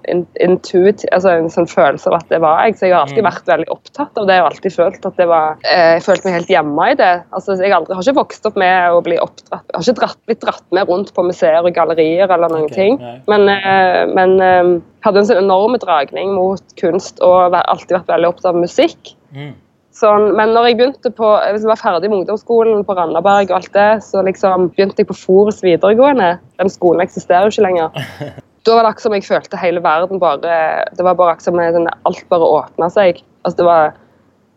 intuit, 0.43 1.05
altså 1.15 1.31
en 1.37 1.49
sånn 1.53 1.69
følelse 1.71 2.09
av 2.11 2.17
at 2.19 2.29
det 2.33 2.41
var 2.43 2.63
jeg. 2.65 2.75
Så 2.77 2.87
jeg 2.87 2.93
har 2.95 3.05
alltid 3.05 3.23
Mm. 3.23 3.29
vært 3.31 3.45
veldig 3.53 3.69
opptatt 3.71 4.17
av 4.17 4.27
det. 4.27 4.39
og 4.41 4.51
alltid 4.51 4.73
følt 4.75 5.05
at 5.05 5.15
det 5.17 5.27
var, 5.27 5.57
eh, 5.63 5.93
Jeg 5.93 6.03
følte 6.03 6.25
meg 6.25 6.33
helt 6.33 6.47
hjemme 6.47 6.91
i 6.91 6.95
det. 6.95 7.23
Altså, 7.31 7.57
jeg 7.61 7.71
aldri, 7.71 7.93
har 7.95 8.01
ikke 8.03 8.19
vokst 8.21 8.45
opp 8.45 8.55
med 8.57 8.91
å 8.91 9.01
bli 9.03 9.17
oppdratt 9.17 9.63
Jeg 9.69 9.75
har 9.75 9.81
ikke 9.81 9.99
dratt, 10.01 10.17
blitt 10.27 10.41
dratt 10.41 10.63
med 10.71 10.87
rundt 10.89 11.13
på 11.13 11.23
museer 11.25 11.63
og 11.63 11.73
gallerier 11.73 12.29
eller 12.29 12.49
noen 12.49 12.65
okay, 12.65 12.75
ting. 12.75 12.97
nei. 12.99 13.21
Men, 13.27 13.49
eh, 13.49 14.05
men 14.13 14.41
eh, 14.41 14.81
hadde 15.03 15.17
en 15.19 15.25
sånn 15.25 15.43
enorm 15.43 15.77
dragning 15.79 16.33
mot 16.35 16.61
kunst 16.77 17.19
og 17.21 17.53
alltid 17.53 17.97
vært 17.99 18.07
veldig 18.07 18.27
opptatt 18.33 18.53
av 18.53 18.55
musikk. 18.55 19.15
Mm. 19.35 19.53
Sånn, 19.93 20.31
men 20.37 20.55
når 20.55 20.71
jeg 20.71 20.77
begynte 20.79 21.11
på, 21.13 21.27
hvis 21.53 21.61
jeg 21.61 21.69
var 21.69 21.81
ferdig 21.81 22.09
med 22.09 22.23
ungdomsskolen 22.23 22.81
på 22.87 22.95
Randaberg, 22.97 23.51
og 23.51 23.59
alt 23.59 23.75
det, 23.75 23.89
så 24.05 24.23
liksom 24.25 24.71
begynte 24.73 25.03
jeg 25.03 25.09
på 25.11 25.17
Forus 25.19 25.61
videregående. 25.61 26.31
Den 26.61 26.71
skolen 26.73 27.03
eksisterer 27.05 27.45
jo 27.45 27.53
ikke 27.53 27.67
lenger. 27.67 28.01
Da 28.63 28.77
var 28.77 28.85
det 28.85 28.93
akkurat 28.93 29.03
som 29.03 29.13
jeg 29.17 29.25
følte 29.27 29.57
hele 29.59 29.81
verden 29.83 30.21
bare 30.21 30.37
Det 30.95 31.03
var 31.03 31.17
bare 31.19 31.33
akkurat 31.33 31.43
som 31.43 31.87
alt 32.07 32.21
bare 32.29 32.47
åpna 32.47 32.87
seg. 32.87 33.17
Altså 33.43 33.57
det 33.59 33.65
var 33.67 33.97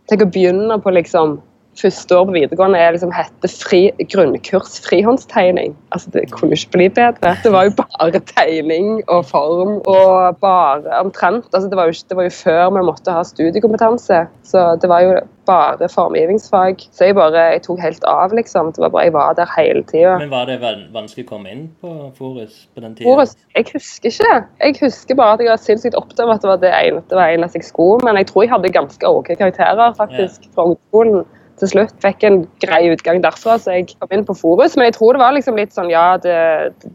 Tenk 0.07 0.23
å 0.23 0.29
begynne 0.31 0.77
på 0.79 0.93
liksom 0.95 1.41
første 1.81 2.17
år 2.17 2.27
på 2.29 2.35
videregående 2.37 2.81
er 2.81 2.95
liksom 2.97 3.13
hette 3.15 3.51
fri, 3.53 3.83
grunnkurs 4.13 4.81
frihåndstegning. 4.87 5.77
Altså, 5.93 6.11
Det 6.15 6.27
kunne 6.33 6.57
ikke 6.57 6.75
bli 6.79 6.89
bedre. 6.89 7.37
Det 7.45 7.53
var 7.53 7.69
jo 7.69 7.77
bare 7.77 8.21
tegning 8.33 9.03
og 9.09 9.25
form 9.27 9.81
og 9.87 10.39
bare 10.41 11.01
omtrent 11.01 11.49
altså, 11.53 11.69
det, 11.69 11.77
var 11.77 11.91
jo, 11.91 11.97
det 12.09 12.17
var 12.17 12.29
jo 12.29 12.35
før 12.35 12.71
vi 12.77 12.85
måtte 12.91 13.13
ha 13.13 13.25
studiekompetanse, 13.25 14.27
så 14.45 14.69
det 14.83 14.89
var 14.89 15.01
jo 15.05 15.17
bare 15.47 15.89
formgivningsfag. 15.89 16.83
Så 16.93 17.05
jeg 17.07 17.15
bare 17.15 17.45
jeg 17.53 17.63
tok 17.67 17.81
helt 17.81 18.05
av, 18.05 18.35
liksom. 18.35 18.73
Det 18.75 18.83
var 18.83 18.89
bare, 18.89 19.05
Jeg 19.05 19.13
var 19.13 19.33
der 19.39 19.53
hele 19.57 19.83
tida. 19.87 20.17
Men 20.19 20.31
var 20.31 20.51
det 20.51 20.59
vanskelig 20.95 21.27
å 21.27 21.29
komme 21.29 21.53
inn 21.53 21.69
på 21.81 21.93
Forus 22.19 22.67
på 22.75 22.83
den 22.83 22.97
tida? 22.97 23.07
Forus? 23.07 23.37
jeg 23.55 23.71
husker 23.73 24.11
ikke. 24.11 24.35
Jeg 24.61 24.77
husker 24.81 25.15
bare 25.15 25.39
at 25.39 25.45
jeg 25.45 25.53
var 25.53 25.63
sinnssykt 25.63 25.99
opptatt 25.99 26.27
av 26.27 26.35
at 26.35 26.43
det 26.43 26.51
var 26.51 26.61
det 26.65 26.75
ene, 26.75 27.03
det 27.11 27.23
eneste 27.23 27.63
jeg 27.63 27.71
skulle. 27.71 28.03
Men 28.05 28.19
jeg 28.21 28.31
tror 28.33 28.45
jeg 28.45 28.55
hadde 28.57 28.75
ganske 28.75 29.09
OK 29.09 29.33
karakterer 29.39 29.95
faktisk 29.99 30.49
fra 30.55 30.71
ungdomsskolen. 30.71 31.27
Til 31.57 31.69
slutt 31.71 31.93
fikk 32.05 32.25
en 32.29 32.39
grei 32.61 32.83
utgang 32.93 33.23
derfra, 33.25 33.55
så 33.63 33.73
jeg 33.79 33.87
kom 33.97 34.11
inn 34.13 34.25
på 34.29 34.35
Forus. 34.37 34.75
Men 34.77 34.91
jeg 34.91 34.97
tror 34.99 35.17
det 35.17 35.21
var 35.23 35.33
liksom 35.33 35.57
litt 35.57 35.73
sånn, 35.73 35.89
ja, 35.89 36.19
det, 36.21 36.35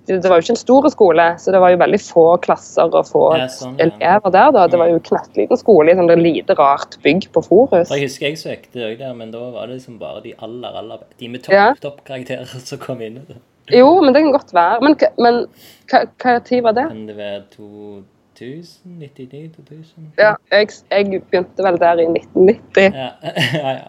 det, 0.06 0.20
det 0.22 0.30
var 0.30 0.38
jo 0.38 0.46
ikke 0.46 0.54
en 0.54 0.60
stor 0.62 0.88
skole, 0.94 1.26
så 1.42 1.54
det 1.56 1.62
var 1.64 1.74
jo 1.74 1.80
veldig 1.82 2.00
få 2.06 2.26
klasser 2.46 2.94
og 2.94 3.08
få 3.10 3.24
Ja, 3.40 3.48
sånn, 3.50 3.80
ja. 3.82 3.88
elever 3.90 4.36
der. 4.36 4.52
da. 4.58 4.68
Det 4.70 4.78
var 4.84 4.92
jo 4.92 5.00
knøttliten 5.10 5.58
skole 5.58 5.92
i 5.92 5.98
sånn 5.98 6.12
det 6.12 6.20
lite 6.22 6.54
rart 6.60 7.00
bygg 7.02 7.30
på 7.34 7.42
Forus. 7.48 7.90
Jeg 7.90 8.06
husker 8.06 8.28
jeg 8.30 8.38
søkte 8.44 8.86
òg 8.92 9.00
der, 9.02 9.14
men 9.18 9.32
da 9.34 9.42
var 9.56 9.66
det 9.72 9.80
liksom 9.80 9.98
bare 10.02 10.22
de 10.28 10.36
aller, 10.38 10.78
aller 10.84 11.08
De 11.18 11.28
med 11.34 11.50
Ja. 11.50 11.72
toppkarakterer 11.82 12.46
som 12.62 12.78
kom 12.78 13.02
inn. 13.02 13.22
Jo, 13.72 14.02
men 14.02 14.14
det 14.14 14.22
kan 14.26 14.32
godt 14.34 14.54
være. 14.54 14.82
Men, 14.86 14.96
men 15.18 15.42
hva, 15.90 16.06
hva 16.22 16.38
tid 16.46 16.62
var 16.66 16.74
det? 16.78 16.86
Kan 16.92 17.08
det 17.08 17.18
være 17.18 17.42
2000? 17.56 19.00
99? 19.00 19.52
2000? 19.56 20.12
Ja, 20.20 20.34
jeg, 20.52 20.70
jeg 20.92 21.22
begynte 21.30 21.64
vel 21.66 21.78
der 21.82 22.02
i 22.04 22.08
1990. 22.10 22.94
Ja, 23.02 23.10
ja. 23.24 23.74
ja. 23.80 23.88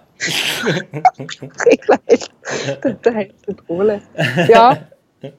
Dette 2.82 3.10
er 3.10 3.20
helt 3.22 3.52
utrolig. 3.52 4.00
Ja. 4.50 4.72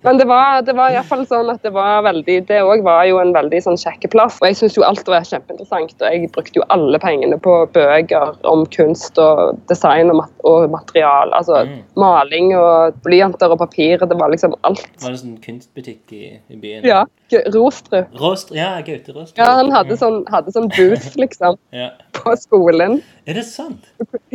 Men 0.08 0.16
det 0.16 0.24
var, 0.30 0.62
det 0.64 0.72
var 0.78 0.94
i 0.94 0.96
hvert 0.96 1.10
fall 1.10 1.26
sånn 1.28 1.50
at 1.52 1.60
det 1.66 1.74
var 1.76 2.06
veldig 2.06 2.38
Det 2.48 2.62
òg 2.64 2.86
var 2.86 3.02
jo 3.04 3.18
en 3.20 3.34
veldig 3.36 3.60
sånn 3.66 3.76
kjekkeplass. 3.82 4.38
Og 4.40 4.48
jeg 4.48 4.56
syns 4.62 4.78
jo 4.78 4.86
alt 4.88 5.04
var 5.12 5.26
kjempeinteressant. 5.28 5.96
Og 6.00 6.06
jeg 6.08 6.30
brukte 6.32 6.62
jo 6.62 6.68
alle 6.72 7.00
pengene 7.04 7.36
på 7.44 7.56
bøker 7.76 8.32
om 8.48 8.64
kunst 8.72 9.20
og 9.20 9.60
design 9.72 10.14
og, 10.14 10.22
mat 10.22 10.48
og 10.48 10.70
material. 10.72 11.34
Altså 11.36 11.66
Mm. 11.68 11.82
maling 12.00 12.56
og 12.56 12.96
blyanter 13.04 13.52
og 13.52 13.60
papir. 13.60 13.98
Det 14.00 14.18
var 14.20 14.32
liksom 14.32 14.56
alt. 14.64 14.88
Var 15.04 15.12
det 15.12 15.20
sånn 15.20 15.36
kunstbutikk 15.44 16.16
i, 16.16 16.40
i 16.50 16.56
byen? 16.56 16.88
Ja. 16.88 17.04
G- 17.34 17.44
Rostrud. 17.56 18.56
Ja, 18.58 18.70
Gaute 18.86 19.14
Råstrud. 19.16 19.40
Ja, 19.42 19.50
han 19.60 19.72
hadde 19.74 19.98
sånn, 20.00 20.22
hadde 20.32 20.54
sånn 20.56 20.70
booth, 20.76 21.12
liksom, 21.24 21.58
Ja. 21.76 21.90
på 22.14 22.36
skolen. 22.38 23.00
Er 23.28 23.38
det 23.40 23.44
sant? 23.48 23.86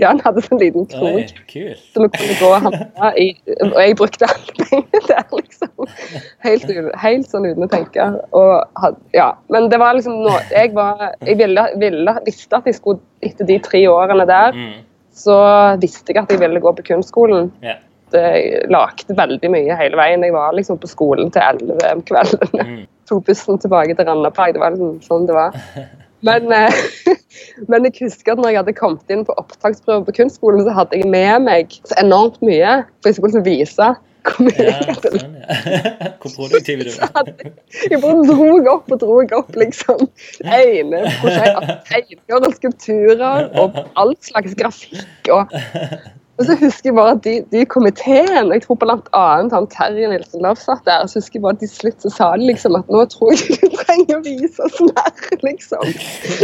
Ja, 0.00 0.08
han 0.12 0.20
hadde 0.24 0.42
sånn 0.46 0.58
liten 0.62 0.86
krok. 0.90 1.32
Så 1.44 2.02
vi 2.02 2.08
kunne 2.14 2.36
gå 2.40 2.48
og 2.48 2.62
handle 2.66 3.10
i 3.20 3.26
Og 3.66 3.74
jeg 3.82 3.96
brukte 4.00 4.28
alle 4.28 4.54
pengene 4.70 5.02
der, 5.08 5.24
liksom. 5.36 5.90
Helt, 6.46 6.70
helt 7.02 7.28
sånn 7.30 7.46
uten 7.50 7.66
å 7.66 7.70
tenke. 7.72 8.06
Og 8.32 8.52
had, 8.82 8.96
ja. 9.16 9.30
Men 9.52 9.68
det 9.72 9.78
var 9.82 9.94
liksom 9.98 10.20
noe 10.24 10.40
Jeg 10.52 10.72
var 10.76 11.12
Jeg 11.26 11.38
ville, 11.40 11.66
ville, 11.82 12.14
visste 12.26 12.56
at 12.60 12.66
jeg 12.70 12.78
skulle 12.80 13.00
Etter 13.22 13.44
de 13.48 13.58
tre 13.64 13.84
årene 13.90 14.24
der, 14.30 14.52
Mm. 14.54 14.72
så 15.12 15.34
visste 15.82 16.12
jeg 16.14 16.22
at 16.22 16.30
jeg 16.30 16.38
ville 16.40 16.60
gå 16.62 16.70
på 16.78 16.84
kunstskolen. 16.92 17.48
Ja. 17.62 17.74
Jeg 18.16 18.66
lagde 18.72 19.16
veldig 19.18 19.50
mye 19.52 19.78
hele 19.78 20.00
veien. 20.00 20.24
Jeg 20.24 20.36
var 20.36 20.56
liksom 20.56 20.80
på 20.80 20.90
skolen 20.90 21.32
til 21.34 21.44
elleve 21.44 21.94
om 21.94 22.04
kvelden. 22.08 22.60
Mm. 22.60 22.82
Tok 23.08 23.24
bussen 23.28 23.60
tilbake 23.60 23.96
til 23.96 24.08
Randaberg. 24.08 24.56
Det 24.56 24.62
var 24.62 24.76
liksom 24.76 24.98
sånn 25.04 25.28
det 25.28 25.36
var. 25.36 25.56
Men, 26.26 26.50
eh, 26.52 26.74
men 27.70 27.86
jeg 27.86 27.94
husker 28.02 28.34
at 28.34 28.42
når 28.42 28.52
jeg 28.52 28.60
hadde 28.62 28.76
kommet 28.78 29.14
inn 29.14 29.24
på 29.28 29.36
opptaksprøve 29.38 30.08
på 30.08 30.16
kunstskolen, 30.20 30.64
så 30.66 30.74
hadde 30.80 30.98
jeg 30.98 31.10
med 31.10 31.46
meg 31.46 31.78
så 31.84 31.98
enormt 32.02 32.40
mye. 32.44 32.82
For 32.98 33.10
jeg 33.10 33.18
skulle 33.18 33.32
liksom 33.32 33.48
vise 33.48 33.94
hvor 34.28 34.44
mye 34.44 34.64
Ja, 34.66 34.94
sånn, 34.98 35.36
ja. 35.38 36.08
Hvor 36.20 36.32
produktiv 36.34 36.82
du 36.84 36.90
var. 36.98 37.28
jeg 37.88 38.00
bare 38.02 38.24
dro 38.28 38.48
opp 38.74 38.90
og 38.92 39.00
dro 39.00 39.20
opp, 39.38 39.54
liksom. 39.56 40.08
Ene 40.42 41.04
prosjekt, 41.22 41.70
tegninger 41.88 42.48
og 42.48 42.56
skulpturer 42.58 43.48
og 43.62 43.78
all 43.96 44.12
slags 44.26 44.56
grafikk. 44.58 45.30
Og, 45.32 45.54
og 46.38 46.46
så 46.46 46.54
husker 46.60 46.88
jeg 46.90 46.94
bare 46.94 47.14
at 47.16 47.22
de, 47.24 47.34
de 47.52 47.64
komiteen, 47.66 48.52
jeg 48.52 48.62
tror 48.62 48.84
annet 48.86 49.54
han 49.56 49.66
Terje 49.72 50.10
Nilsen 50.12 50.44
Love 50.46 50.60
satt 50.62 50.84
der, 50.86 51.06
så 51.10 51.18
husker 51.18 51.38
jeg 51.38 51.42
bare 51.42 51.56
at 51.58 51.64
de 51.64 51.68
slutt 51.70 52.04
så 52.04 52.12
sa 52.14 52.28
de 52.38 52.46
liksom 52.46 52.78
at 52.78 52.92
nå 52.94 53.04
tror 53.10 53.32
jeg 53.34 53.58
vi 53.58 53.70
trenger 53.74 54.20
å 54.20 54.24
vise 54.26 54.68
oss 54.68 54.78
mer, 54.86 55.10
liksom. 55.42 55.94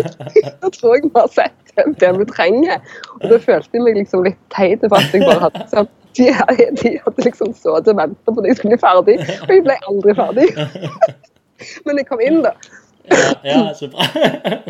Nå 0.65 0.73
tror 0.75 0.97
jeg 0.97 1.07
vi 1.07 1.13
har 1.15 1.31
sett 1.31 1.75
det, 1.77 1.87
det 2.03 2.11
vi 2.19 2.27
trenger. 2.33 2.83
Og 3.21 3.29
da 3.31 3.39
følte 3.47 3.79
jeg 3.79 3.87
meg 3.87 4.01
liksom 4.01 4.27
litt 4.27 4.41
teit 4.55 4.83
for 4.83 4.99
at 4.99 5.15
jeg 5.15 5.29
bare 5.29 5.47
hadde 5.47 5.63
liksom 5.63 5.93
de, 6.15 6.29
de 6.83 6.91
hadde 7.05 7.27
liksom 7.27 7.55
sittet 7.55 7.89
og 7.91 7.99
ventet 7.99 8.29
på 8.31 8.43
at 8.43 8.47
jeg 8.47 8.59
skulle 8.59 8.75
bli 8.75 8.83
ferdig, 8.83 9.17
og 9.47 9.55
jeg 9.55 9.65
ble 9.67 9.79
aldri 9.91 10.15
ferdig. 10.19 10.49
Men 11.87 12.03
jeg 12.03 12.11
kom 12.11 12.23
inn, 12.23 12.43
da. 12.45 12.55
Ja, 13.11 13.33
ja, 13.45 13.75
så 13.77 13.89
bra. 13.93 14.07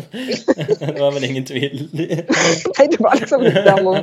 Det 0.85 0.97
var 0.99 1.13
vel 1.15 1.29
ingen 1.29 1.45
tvil. 1.47 1.85
Nei, 1.95 2.87
det 2.91 2.99
var 2.99 3.15
liksom 3.19 3.45
litt 3.45 3.61
der 3.63 3.79
nå. 3.85 3.95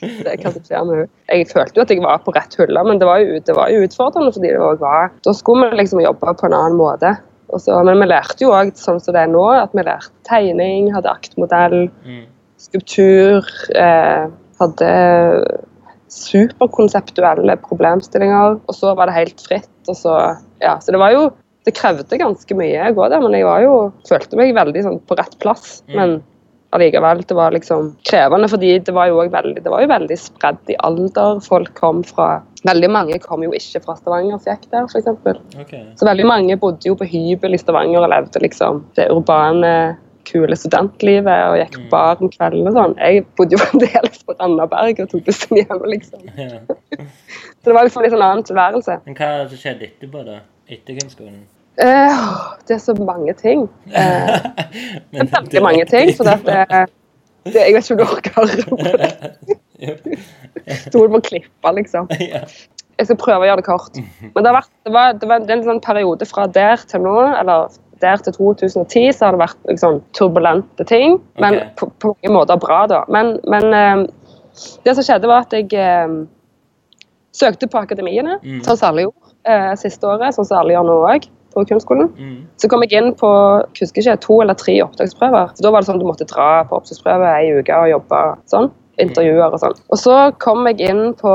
Det 0.00 0.34
kan 0.42 0.52
skje 0.56 0.80
med 0.86 0.96
henne. 0.96 1.08
Jeg 1.30 1.48
følte 1.50 1.78
jo 1.78 1.82
at 1.84 1.90
jeg 1.94 2.02
var 2.04 2.18
på 2.24 2.34
rett 2.36 2.56
hylle, 2.58 2.84
men 2.88 2.98
det 3.00 3.06
var 3.08 3.18
jo, 3.22 3.38
det 3.46 3.54
var 3.56 3.70
jo 3.72 3.84
utfordrende. 3.86 4.32
fordi 4.34 4.50
det 4.52 4.60
også 4.60 4.80
var, 4.82 5.10
Da 5.24 5.32
skulle 5.32 5.70
vi 5.70 5.76
liksom 5.82 6.00
jobbe 6.04 6.34
på 6.40 6.46
en 6.46 6.56
annen 6.58 6.76
måte. 6.78 7.14
Så, 7.60 7.76
men 7.86 8.00
vi 8.00 8.06
lærte 8.10 8.42
jo 8.42 8.50
òg, 8.56 8.72
sånn 8.80 8.98
som 9.00 9.14
det 9.14 9.20
er 9.22 9.30
nå, 9.30 9.44
at 9.54 9.70
vi 9.76 9.82
lærte 9.86 10.10
tegning, 10.26 10.88
hadde 10.94 11.12
aktmodell, 11.12 11.90
Mm. 12.04 12.24
skulptur. 12.58 13.44
Eh, 13.76 14.26
hadde 14.60 14.90
superkonseptuelle 16.14 17.56
problemstillinger. 17.64 18.58
Og 18.68 18.74
så 18.76 18.94
var 18.96 19.10
det 19.10 19.16
helt 19.18 19.40
fritt. 19.44 19.70
Og 19.88 19.96
så, 19.98 20.14
ja, 20.62 20.76
så 20.80 20.94
det 20.94 21.00
var 21.02 21.14
jo 21.14 21.30
Det 21.64 21.72
krevde 21.78 22.18
ganske 22.20 22.52
mye 22.58 22.90
å 22.90 22.92
gå 22.92 23.06
der, 23.08 23.22
men 23.24 23.32
jeg 23.32 23.44
var 23.48 23.62
jo, 23.64 23.76
følte 24.04 24.36
meg 24.36 24.50
veldig 24.52 24.82
sånn, 24.84 24.98
på 25.08 25.16
rett 25.16 25.32
plass. 25.40 25.78
Mm. 25.88 25.94
Men 25.96 26.10
allikevel, 26.74 27.22
det 27.28 27.36
var 27.38 27.54
liksom 27.54 27.92
krevende, 28.08 28.48
fordi 28.50 28.78
det 28.86 28.94
var 28.94 29.10
jo, 29.10 29.20
veldig, 29.32 29.62
det 29.64 29.72
var 29.72 29.84
jo 29.84 29.90
veldig 29.92 30.18
spredd 30.18 30.72
i 30.72 30.78
alder. 30.88 31.40
Folk 31.44 31.74
kom 31.78 32.04
fra 32.06 32.34
Veldig 32.64 32.88
mange 32.88 33.18
kom 33.20 33.42
jo 33.44 33.50
ikke 33.52 33.82
fra 33.84 33.92
Stavanger 33.98 34.38
som 34.40 34.54
gikk 34.54 34.70
der, 34.72 34.86
f.eks. 34.88 35.50
Okay. 35.60 35.82
Så 36.00 36.06
veldig 36.08 36.24
mange 36.24 36.54
bodde 36.56 36.88
jo 36.88 36.94
på 36.96 37.04
hybel 37.04 37.52
i 37.52 37.58
Stavanger 37.60 38.00
og 38.00 38.08
levde 38.08 38.40
liksom 38.40 38.78
det 38.96 39.10
urbane, 39.12 39.74
kule 40.24 40.56
studentlivet 40.56 41.50
og 41.50 41.58
gikk 41.60 41.76
på 41.76 41.90
bar 41.92 42.22
om 42.24 42.30
kvelden 42.32 42.70
og 42.70 42.78
sånn. 42.78 42.94
Jeg 42.96 43.26
bodde 43.36 43.58
jo 43.58 43.60
fremdeles 43.60 44.22
på 44.24 44.36
Randaberg 44.38 45.02
og 45.04 45.10
tok 45.12 45.26
bussen 45.28 45.60
hjem, 45.60 45.84
liksom. 45.92 46.24
Ja. 46.40 46.64
Så 47.60 47.68
det 47.68 47.76
var 47.76 47.86
liksom 47.86 48.00
en 48.00 48.06
litt 48.06 48.14
sånn 48.14 48.24
annen 48.24 48.48
tilværelse. 48.48 48.96
Men 49.04 49.18
hva 49.18 49.30
skjedde 49.52 49.90
etterpå, 49.90 50.24
da? 50.24 50.40
Etter 50.72 50.96
kunstskolen? 50.96 51.44
Eh, 51.78 52.18
det 52.68 52.76
er 52.76 52.82
så 52.82 52.94
mange 52.98 53.34
ting. 53.38 53.68
Eh, 53.94 54.36
det 55.10 55.20
er 55.20 55.30
veldig 55.30 55.62
mange 55.62 55.84
ting, 55.90 56.10
for 56.16 56.26
det, 56.26 56.36
det, 56.46 56.84
det, 57.46 57.60
jeg 57.60 57.74
vet 57.74 57.90
ikke 57.90 57.94
om 57.94 57.98
du 57.98 58.04
orker 58.04 58.30
på 58.34 58.42
det. 59.02 60.18
Stol 60.86 61.10
må 61.12 61.20
klippe, 61.24 61.74
liksom. 61.78 62.08
Jeg 62.94 63.08
skal 63.08 63.18
prøve 63.18 63.42
å 63.42 63.48
gjøre 63.48 63.58
det 63.58 63.66
kort. 63.66 63.96
Men 64.22 64.44
det 64.44 64.50
har 64.52 64.56
vært, 64.60 64.70
det 64.86 64.92
var, 64.94 65.16
det 65.18 65.26
var 65.26 65.48
en 65.50 65.64
sånn 65.66 65.80
periode 65.82 66.26
fra 66.30 66.44
der 66.46 66.78
til 66.86 67.02
nå, 67.02 67.14
eller 67.40 67.72
der 68.02 68.22
til 68.22 68.36
2010, 68.36 69.08
så 69.16 69.26
har 69.26 69.34
det 69.34 69.40
vært 69.42 69.58
liksom, 69.66 69.98
turbulente 70.14 70.86
ting. 70.86 71.16
Men 71.42 71.58
okay. 71.58 71.72
på, 71.80 71.88
på 71.98 72.12
mange 72.12 72.34
måter 72.36 72.60
bra, 72.62 72.84
da. 72.90 73.00
Men, 73.10 73.32
men 73.50 73.66
eh, 73.74 74.04
det 74.86 74.94
som 74.94 75.02
skjedde, 75.06 75.26
var 75.26 75.42
at 75.42 75.56
jeg 75.58 75.74
søkte 77.34 77.66
på 77.66 77.82
akademiene, 77.82 78.38
Mm. 78.44 78.62
sånn 78.62 78.78
som 78.78 78.92
alle 78.92 79.08
gjorde 79.08 79.80
siste 79.82 80.06
året, 80.06 80.36
sånn 80.38 80.46
som 80.46 80.60
alle 80.62 80.76
gjør 80.76 80.86
nå 80.86 81.00
òg, 81.10 81.26
på 81.54 81.64
kunstskolen. 81.70 82.10
Mm. 82.18 82.38
Så 82.60 82.70
kom 82.70 82.84
jeg 82.84 82.98
inn 82.98 83.12
på 83.18 83.30
jeg 83.74 83.86
husker 83.86 84.02
ikke, 84.02 84.20
to 84.24 84.38
eller 84.44 84.58
tre 84.58 84.76
opptaksprøver. 84.84 85.54
Så 85.54 85.66
Da 85.66 85.72
var 85.72 85.82
det 85.82 85.88
sånn 85.88 86.00
at 86.00 86.04
du 86.04 86.10
måtte 86.10 86.28
dra 86.30 86.48
på 86.68 86.80
opptaksprøve 86.80 87.30
ei 87.38 87.52
uke 87.58 87.80
og 87.80 87.92
jobbe 87.94 88.22
sånn. 88.50 88.70
Intervjuer 89.02 89.50
og 89.50 89.58
sånn. 89.58 89.74
Og 89.90 89.98
så 89.98 90.18
kom 90.42 90.66
jeg 90.70 90.84
inn 90.86 91.16
på 91.18 91.32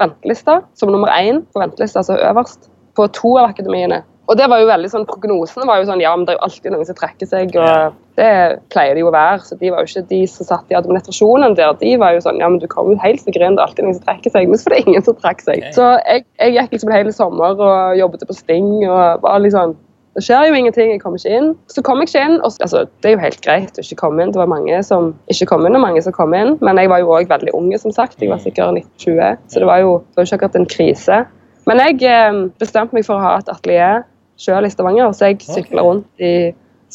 ventelista 0.00 0.62
som 0.78 0.92
nummer 0.92 1.12
én 1.12 1.42
på 1.52 1.60
ventelista, 1.60 2.00
altså 2.00 2.16
øverst, 2.16 2.70
på 2.96 3.08
to 3.12 3.34
av 3.40 3.50
akademiene. 3.50 4.04
Og 4.24 4.38
det 4.40 4.46
var 4.48 4.62
jo 4.62 4.68
veldig 4.70 4.88
sånn, 4.88 5.04
Prognosene 5.08 5.66
var 5.68 5.80
jo 5.80 5.88
sånn 5.88 6.00
ja, 6.00 6.14
men 6.16 6.24
det 6.24 6.34
er 6.34 6.38
jo 6.38 6.46
alltid 6.46 6.72
noen 6.72 6.88
som 6.88 6.96
trekker 6.96 7.28
seg. 7.28 7.54
Og 7.60 8.00
Det 8.16 8.30
pleier 8.72 8.96
det 8.96 9.02
jo 9.02 9.10
å 9.10 9.14
være. 9.14 9.42
så 9.44 9.58
De 9.60 9.72
var 9.72 9.84
jo 9.84 9.90
ikke 9.90 10.08
de 10.12 10.20
som 10.30 10.48
satt 10.48 10.72
i 10.72 10.78
administrasjonen 10.78 11.56
der. 11.58 11.74
De 11.80 11.94
var 12.00 12.16
jo 12.16 12.24
sånn 12.24 12.40
ja, 12.40 12.48
men 12.48 12.60
du 12.62 12.68
kommer 12.70 12.94
jo 12.94 13.04
helt 13.04 13.20
sikkert 13.20 13.44
inn, 13.44 13.58
det 13.58 13.64
er 13.64 13.68
alltid 13.68 13.88
noen 13.88 13.98
som 13.98 14.06
trekker 14.08 14.34
seg. 14.36 14.48
Men 14.48 14.60
så 14.60 14.70
var 14.70 14.76
det 14.76 14.84
ingen 14.86 15.06
som 15.06 15.18
trakk 15.20 15.44
seg. 15.44 15.66
Så 15.76 15.88
jeg, 16.02 16.24
jeg 16.40 16.56
gikk 16.56 16.76
liksom 16.78 16.94
hele 16.94 17.16
sommer 17.16 17.58
og 17.58 17.98
jobbet 18.00 18.28
på 18.28 18.38
Sting 18.38 18.70
og 18.86 19.26
var 19.26 19.50
sånn 19.52 19.76
det 20.14 20.22
skjer 20.22 20.44
jo 20.46 20.54
ingenting, 20.54 20.92
jeg 20.92 21.00
kommer 21.02 21.18
ikke 21.18 21.38
inn. 21.40 21.48
Så 21.66 21.82
kom 21.82 21.98
jeg 21.98 22.12
ikke 22.12 22.20
inn. 22.22 22.36
og 22.46 22.52
altså, 22.62 22.84
Det 23.02 23.10
er 23.10 23.16
jo 23.16 23.22
helt 23.24 23.40
greit 23.42 23.78
å 23.78 23.82
ikke 23.82 23.98
komme 23.98 24.22
inn. 24.22 24.30
Det 24.30 24.38
var 24.38 24.46
mange 24.46 24.78
som 24.86 25.08
ikke 25.26 25.48
kom 25.50 25.66
inn, 25.66 25.74
og 25.74 25.82
mange 25.82 26.02
som 26.06 26.14
kom 26.14 26.36
inn. 26.38 26.54
Men 26.62 26.78
jeg 26.78 26.92
var 26.92 27.02
jo 27.02 27.10
òg 27.16 27.26
veldig 27.32 27.50
unge, 27.58 27.80
som 27.82 27.90
sagt. 27.90 28.22
Jeg 28.22 28.30
var 28.30 28.38
sikkert 28.38 28.78
1920, 28.78 29.42
så 29.50 29.62
det 29.64 29.66
var 29.66 29.82
jo, 29.82 29.96
det 30.06 30.20
var 30.20 30.28
ikke 30.28 30.38
akkurat 30.38 30.60
en 30.60 30.70
krise. 30.70 31.18
Men 31.66 31.82
jeg 31.82 31.98
eh, 32.06 32.40
bestemte 32.62 32.94
meg 32.94 33.08
for 33.08 33.18
å 33.18 33.24
ha 33.24 33.34
et 33.40 33.50
atelier 33.50 34.04
sjøl 34.40 34.66
i 34.66 34.70
Stavanger, 34.72 35.12
så 35.12 35.30
jeg 35.32 35.40
Ok. 35.44 35.58
okay. 35.58 35.78
rundt 35.78 36.22
i 36.22 36.34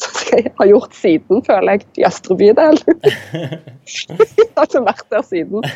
som 0.00 0.38
jeg 0.38 0.52
har 0.56 0.68
gjort 0.70 0.94
siden, 0.96 1.42
føler 1.44 1.76
jeg, 1.76 1.86
i 2.00 2.04
Østre 2.08 2.36
bydel. 2.40 2.78
jeg 3.04 4.46
har 4.56 4.68
ikke 4.68 4.82
vært 4.86 5.06
der 5.12 5.24
siden. 5.26 5.66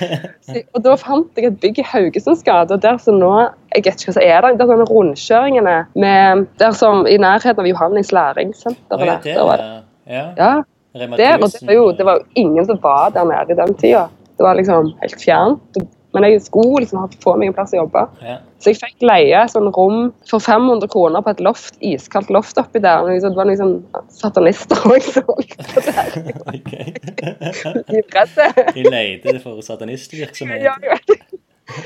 Og 0.72 0.84
da 0.84 0.94
fant 1.00 1.40
jeg 1.40 1.50
et 1.50 1.58
bygg 1.60 1.80
i 1.82 1.86
Haugesunds 1.90 2.44
gate, 2.46 2.72
og 2.72 2.82
der 2.82 3.00
som 3.02 3.18
nå 3.20 3.32
jeg 3.74 3.82
vet 3.82 3.90
ikke 3.90 4.12
hva 4.12 4.16
som 4.16 4.24
er 4.24 4.46
det, 4.46 4.52
det 4.54 4.64
er 4.64 4.70
sånne 4.70 4.86
rundkjøringene 4.88 5.76
med, 5.98 6.46
der 6.62 6.76
som 6.78 7.08
i 7.10 7.18
nærheten 7.20 7.60
av 7.60 7.68
Johannes 7.68 8.12
læringssenter. 8.14 9.00
Oh, 9.00 9.04
ja, 9.04 9.18
der, 9.18 9.26
det, 9.26 9.34
der 9.34 9.82
ja. 10.06 10.24
Ja, 10.38 10.52
der, 10.94 11.08
og 11.42 11.50
det 11.50 11.66
var, 11.66 11.74
jo, 11.74 11.88
det 11.98 12.06
var 12.06 12.20
jo 12.20 12.44
ingen 12.44 12.68
som 12.68 12.78
var 12.82 13.10
der 13.14 13.26
nede 13.28 13.56
i 13.56 13.58
den 13.58 13.74
tida. 13.80 14.06
Det 14.38 14.46
var 14.46 14.56
liksom 14.58 14.92
helt 15.02 15.20
fjernt. 15.20 15.82
Men 16.14 16.26
jeg 16.28 16.42
skulle 16.44 16.84
liksom 16.84 17.00
ha 17.02 17.08
få 17.24 17.36
meg 17.40 17.50
en 17.50 17.56
plass 17.56 17.74
å 17.74 17.82
jobbe. 17.82 18.04
Ja. 18.22 18.38
Så 18.62 18.72
jeg 18.72 18.78
fikk 18.80 19.04
leie 19.04 19.42
sånn 19.50 19.66
rom 19.74 20.12
for 20.30 20.40
500 20.40 20.88
kroner 20.92 21.24
på 21.24 21.34
et 21.34 21.42
loft, 21.44 21.74
iskaldt 21.84 22.30
loft 22.32 22.58
oppi 22.62 22.80
der. 22.80 23.02
Og 23.02 23.10
liksom, 23.12 23.34
det 23.34 23.40
var 23.42 23.50
liksom 23.50 23.72
satanister 24.14 24.86
òg 24.94 25.02
som 25.04 25.26
holdt 25.28 25.56
på 25.74 25.84
der. 25.88 26.08
De 28.74 28.84
leide 28.88 29.38
for 29.42 29.60
satanistvirksomhet. 29.64 30.64
Ja, 30.64 30.78
jeg 30.82 31.00
vet. 31.02 31.33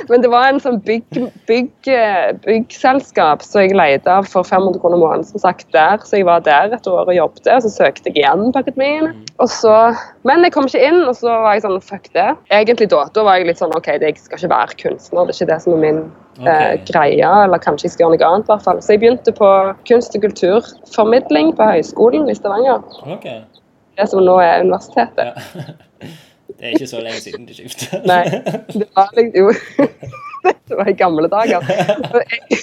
Men 0.09 0.23
det 0.25 0.31
var 0.33 0.49
en 0.49 0.59
sånn 0.63 0.81
bygg, 0.83 1.19
bygg, 1.47 1.89
eh, 1.93 2.33
byggselskap 2.43 3.45
som 3.47 3.63
jeg 3.63 3.77
leide 3.79 4.11
av 4.11 4.27
for 4.27 4.47
500 4.47 4.81
kroner 4.83 4.99
måneden. 4.99 5.27
Som 5.29 5.43
sagt 5.43 5.71
der, 5.73 5.99
Så 6.03 6.19
jeg 6.19 6.27
var 6.27 6.41
der 6.41 6.75
et 6.75 6.87
år 6.87 7.07
og 7.07 7.15
jobbet, 7.15 7.47
og 7.47 7.63
så 7.63 7.71
søkte 7.71 8.11
jeg 8.11 8.25
igjen 8.25 8.53
på 8.53 8.59
akademien. 8.59 9.13
Og 9.39 9.49
så, 9.49 9.95
men 10.25 10.43
jeg 10.43 10.53
kom 10.53 10.67
ikke 10.67 10.83
inn, 10.83 11.03
og 11.07 11.15
så 11.15 11.31
var 11.45 11.55
jeg 11.55 11.63
sånn 11.63 11.81
fuck 11.81 12.11
det. 12.13 12.37
Egentlig 12.51 12.91
da 12.91 13.05
da 13.15 13.23
var 13.23 13.39
jeg 13.39 13.47
litt 13.47 13.63
sånn 13.63 13.75
OK, 13.77 13.87
jeg 13.87 14.19
skal 14.19 14.39
ikke 14.39 14.55
være 14.55 14.81
kunstner, 14.83 15.27
det 15.27 15.35
er 15.35 15.39
ikke 15.39 15.53
det 15.53 15.63
som 15.63 15.73
er 15.77 15.83
min 15.85 16.01
eh, 16.43 16.75
greie. 16.91 17.33
Eller 17.45 17.63
kanskje 17.63 17.87
jeg 17.87 17.93
skal 17.97 18.09
gjøre 18.09 18.19
noe 18.19 18.33
annet, 18.33 18.49
i 18.49 18.53
hvert 18.53 18.67
fall. 18.67 18.83
Så 18.83 18.97
jeg 18.97 19.05
begynte 19.05 19.33
på 19.33 19.53
kunst- 19.89 20.17
og 20.19 20.27
kulturformidling 20.27 21.55
på 21.57 21.71
Høgskolen 21.73 22.29
i 22.29 22.35
Stavanger. 22.35 22.83
Okay. 23.07 23.45
Det 23.99 24.09
som 24.11 24.23
nå 24.23 24.39
er 24.43 24.65
universitetet. 24.67 25.39
Ja. 25.55 25.75
Det 26.59 26.67
er 26.67 26.75
ikke 26.79 26.91
så 26.91 27.01
lenge 27.03 27.21
siden 27.23 27.47
du 27.47 27.55
skiftet. 27.55 28.05
Nei, 28.11 28.25
det 28.75 28.89
var 28.97 29.13
Jo. 29.37 29.53
Det 30.69 30.77
var 30.77 30.89
i 30.89 30.93
gamle 30.93 31.29
dager. 31.29 31.65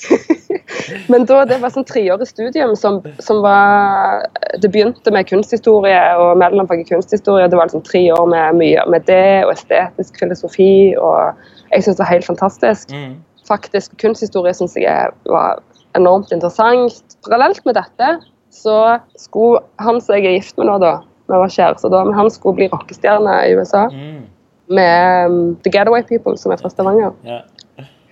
Men 1.12 1.26
da, 1.28 1.42
det 1.46 1.58
var 1.62 1.74
sånn 1.74 1.86
treårig 1.86 2.28
studium 2.30 2.72
som, 2.78 3.02
som 3.20 3.42
var 3.44 4.24
Det 4.62 4.70
begynte 4.72 5.12
med 5.14 5.28
kunsthistorie 5.30 6.00
og 6.22 6.38
mellomfag 6.40 6.82
i 6.82 6.88
kunsthistorie. 6.88 7.50
Det 7.52 7.60
var 7.60 7.70
liksom 7.70 7.84
tre 7.86 8.02
år 8.16 8.26
med 8.32 8.60
mye 8.62 8.86
med 8.90 9.06
det 9.10 9.44
og 9.46 9.54
estetisk 9.54 10.22
filosofi. 10.22 10.96
og 10.96 11.36
Jeg 11.74 11.86
syns 11.86 11.98
det 11.98 12.06
var 12.06 12.14
helt 12.14 12.30
fantastisk. 12.30 12.94
Mm. 12.96 13.18
Faktisk 13.48 13.98
kunsthistorie 14.02 14.56
syns 14.58 14.78
jeg 14.80 15.12
var 15.30 15.60
enormt 16.00 16.32
interessant. 16.36 17.04
Parallelt 17.28 17.66
med 17.66 17.78
dette 17.78 18.16
så 18.56 18.80
skulle 19.20 19.62
han 19.84 20.00
som 20.02 20.16
jeg 20.16 20.30
er 20.30 20.40
gift 20.40 20.58
med 20.58 20.70
nå, 20.70 20.80
da, 20.82 20.96
vi 21.28 21.40
var 21.42 21.50
kjærester 21.50 21.90
da, 21.94 22.04
men 22.06 22.14
han 22.18 22.30
skulle 22.30 22.56
bli 22.60 22.68
rockestjerne 22.74 23.40
i 23.50 23.56
USA 23.58 23.88
Mm. 23.92 24.24
med 24.70 25.30
um, 25.30 25.56
The 25.64 25.70
Getaway 25.72 26.02
People, 26.04 26.38
som 26.38 26.52
er 26.52 26.58
fra 26.58 26.70
Stavanger. 26.70 27.12
Yeah. 27.26 27.42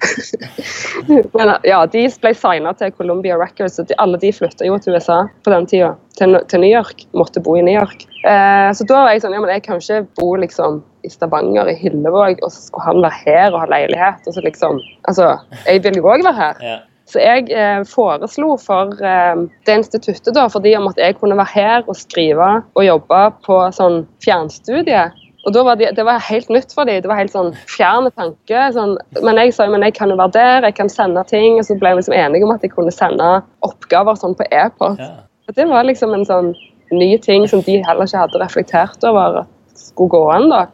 Men 1.33 1.53
ja, 1.63 1.85
De 1.87 2.01
ble 2.21 2.33
signa 2.35 2.73
til 2.77 2.91
Columbia 2.97 3.37
Records, 3.39 3.79
og 3.79 3.87
de, 3.89 3.95
alle 4.03 4.19
de 4.21 4.31
flytta 4.35 4.67
jo 4.67 4.77
til 4.83 4.97
USA 4.97 5.21
på 5.45 5.53
den 5.53 5.65
tida. 5.69 5.93
Til, 6.19 6.37
til 6.51 6.61
New 6.61 6.69
York. 6.69 7.05
Måtte 7.17 7.41
bo 7.43 7.55
i 7.57 7.63
New 7.65 7.73
York. 7.73 8.03
Eh, 8.27 8.69
så 8.77 8.85
da 8.89 8.99
var 9.05 9.13
jeg 9.15 9.23
sånn 9.23 9.33
ja, 9.33 9.41
men 9.41 9.49
jeg 9.53 9.63
kan 9.65 9.79
ikke 9.81 10.01
bo 10.19 10.33
liksom 10.39 10.81
i 11.03 11.09
Stavanger, 11.11 11.71
i 11.71 11.75
Hillevåg, 11.79 12.43
og 12.45 12.51
så 12.53 12.67
skulle 12.67 12.85
han 12.85 13.01
være 13.03 13.19
her 13.25 13.47
og 13.55 13.63
ha 13.63 13.69
leilighet. 13.71 14.27
og 14.27 14.35
så 14.37 14.43
liksom, 14.45 14.79
altså, 15.09 15.31
Jeg 15.65 15.83
vil 15.87 15.97
jo 15.99 16.03
òg 16.13 16.23
være 16.27 16.37
her. 16.37 16.61
ja. 16.63 16.77
Så 17.13 17.21
jeg 17.21 17.51
eh, 17.53 17.83
foreslo 17.85 18.55
for 18.61 18.95
eh, 19.05 19.43
det 19.67 19.75
instituttet 19.83 20.33
da, 20.33 20.47
fordi 20.49 20.73
om 20.79 20.87
at 20.89 20.97
jeg 20.97 21.19
kunne 21.19 21.37
være 21.37 21.53
her 21.53 21.83
og 21.85 21.97
skrive 21.99 22.47
og 22.73 22.87
jobbe 22.87 23.19
på 23.45 23.59
sånn 23.75 23.99
fjernstudie. 24.23 25.11
Og 25.43 25.51
da 25.53 25.63
var 25.67 25.77
de, 25.77 25.89
Det 25.91 26.05
var 26.07 26.23
helt 26.23 26.49
nytt 26.49 26.73
for 26.73 26.87
dem. 26.87 27.01
Det 27.03 27.11
var 27.11 27.19
helt 27.19 27.33
sånn 27.33 27.51
fjerne 27.67 28.09
tanke. 28.15 28.65
Sånn, 28.73 28.95
men 29.21 29.41
jeg 29.41 29.53
sa 29.53 29.67
jo, 29.67 29.75
men 29.75 29.83
jeg 29.85 29.97
kan 29.97 30.09
jo 30.09 30.17
være 30.17 30.35
der, 30.37 30.67
jeg 30.69 30.77
kan 30.79 30.89
sende 30.89 31.23
ting. 31.29 31.59
Og 31.59 31.67
så 31.67 31.75
ble 31.79 31.91
vi 31.91 32.01
liksom 32.01 32.15
enige 32.17 32.47
om 32.47 32.53
at 32.55 32.63
jeg 32.63 32.73
kunne 32.73 32.93
sende 32.95 33.29
oppgaver 33.67 34.17
sånn 34.19 34.37
på 34.39 34.47
e-post. 34.49 35.03
ja. 35.03 35.27
Og 35.43 35.57
Det 35.57 35.67
var 35.67 35.83
liksom 35.83 36.13
en 36.15 36.23
sånn 36.25 36.53
ny 36.95 37.17
ting 37.19 37.43
som 37.51 37.61
de 37.65 37.81
heller 37.83 38.07
ikke 38.07 38.21
hadde 38.21 38.39
reflektert 38.39 39.03
over 39.03 39.41
at 39.43 39.49
skulle 39.75 40.13
gå 40.15 40.23
an. 40.31 40.49
da. 40.49 40.65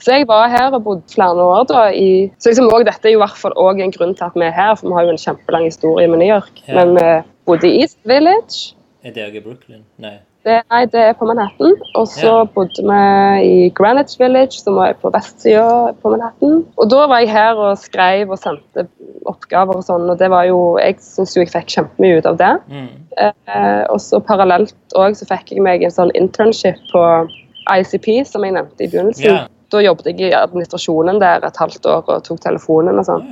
Så 0.00 0.14
jeg 0.16 0.26
var 0.28 0.48
her 0.48 0.72
og 0.72 0.84
bodde 0.84 1.02
flere 1.14 1.42
år. 1.44 1.64
da. 1.68 1.82
I, 1.92 2.30
så 2.38 2.48
liksom 2.50 2.70
også, 2.72 2.84
Dette 2.88 3.08
er 3.08 3.12
jo 3.12 3.18
i 3.20 3.24
hvert 3.24 3.36
fall 3.38 3.52
også 3.56 3.84
en 3.84 3.92
grunn 3.92 4.14
til 4.16 4.24
at 4.24 4.34
vi 4.34 4.46
er 4.48 4.56
her, 4.56 4.74
for 4.74 4.88
vi 4.88 4.94
har 4.96 5.02
jo 5.08 5.10
en 5.14 5.22
kjempelang 5.26 5.64
historie 5.68 6.08
med 6.08 6.18
New 6.22 6.28
York. 6.30 6.50
Ja. 6.68 6.80
Men 6.84 6.94
vi 6.96 7.10
bodde 7.46 7.68
i 7.68 7.80
East 7.82 7.98
Village. 8.08 8.74
Er 9.04 9.12
det 9.16 9.24
òg 9.28 9.36
i 9.36 9.40
Brooklyn? 9.44 9.84
Nei. 10.00 10.18
Det, 10.44 10.54
nei, 10.72 10.86
det 10.88 11.00
er 11.04 11.12
på 11.18 11.26
Manhattan. 11.28 11.74
Og 12.00 12.06
så 12.08 12.30
Ja. 12.38 12.44
bodde 12.44 12.80
vi 12.80 13.00
i 13.44 13.68
Greenwich 13.76 14.16
Village, 14.20 14.62
som 14.62 14.74
var 14.74 14.94
på 15.02 15.10
vestsida 15.12 15.92
på 16.00 16.10
Manhattan. 16.14 16.64
Og 16.80 16.88
da 16.90 17.06
var 17.06 17.18
jeg 17.20 17.28
her 17.28 17.54
og 17.60 17.76
skrev 17.78 18.30
og 18.30 18.38
sendte 18.40 18.86
oppgaver 19.28 19.76
og 19.76 19.84
sånn, 19.84 20.08
og 20.10 20.16
det 20.18 20.30
var 20.30 20.44
jo 20.48 20.78
Jeg 20.80 20.96
syns 21.04 21.36
jo 21.36 21.42
jeg 21.42 21.52
fikk 21.52 21.68
kjempemye 21.76 22.18
ut 22.18 22.26
av 22.26 22.38
det. 22.40 22.54
Mm. 22.70 22.88
Eh, 23.20 23.84
og 23.90 24.00
så 24.00 24.18
parallelt 24.24 24.74
òg 24.96 25.12
så 25.18 25.28
fikk 25.28 25.52
jeg 25.52 25.60
meg 25.62 25.82
en 25.82 25.90
sånn 25.90 26.10
internship 26.16 26.80
på 26.92 27.28
ICP, 27.68 28.24
som 28.24 28.42
jeg 28.44 28.54
nevnte 28.56 28.80
i 28.80 28.88
begynnelsen. 28.88 29.24
Ja. 29.24 29.46
Da 29.70 29.80
jobbet 29.84 30.10
jeg 30.10 30.30
i 30.30 30.34
administrasjonen 30.34 31.20
der 31.22 31.46
et 31.46 31.56
halvt 31.56 31.86
år 31.86 32.04
og 32.08 32.24
tok 32.26 32.40
telefonen 32.42 32.98
og 32.98 33.06
sånn. 33.06 33.26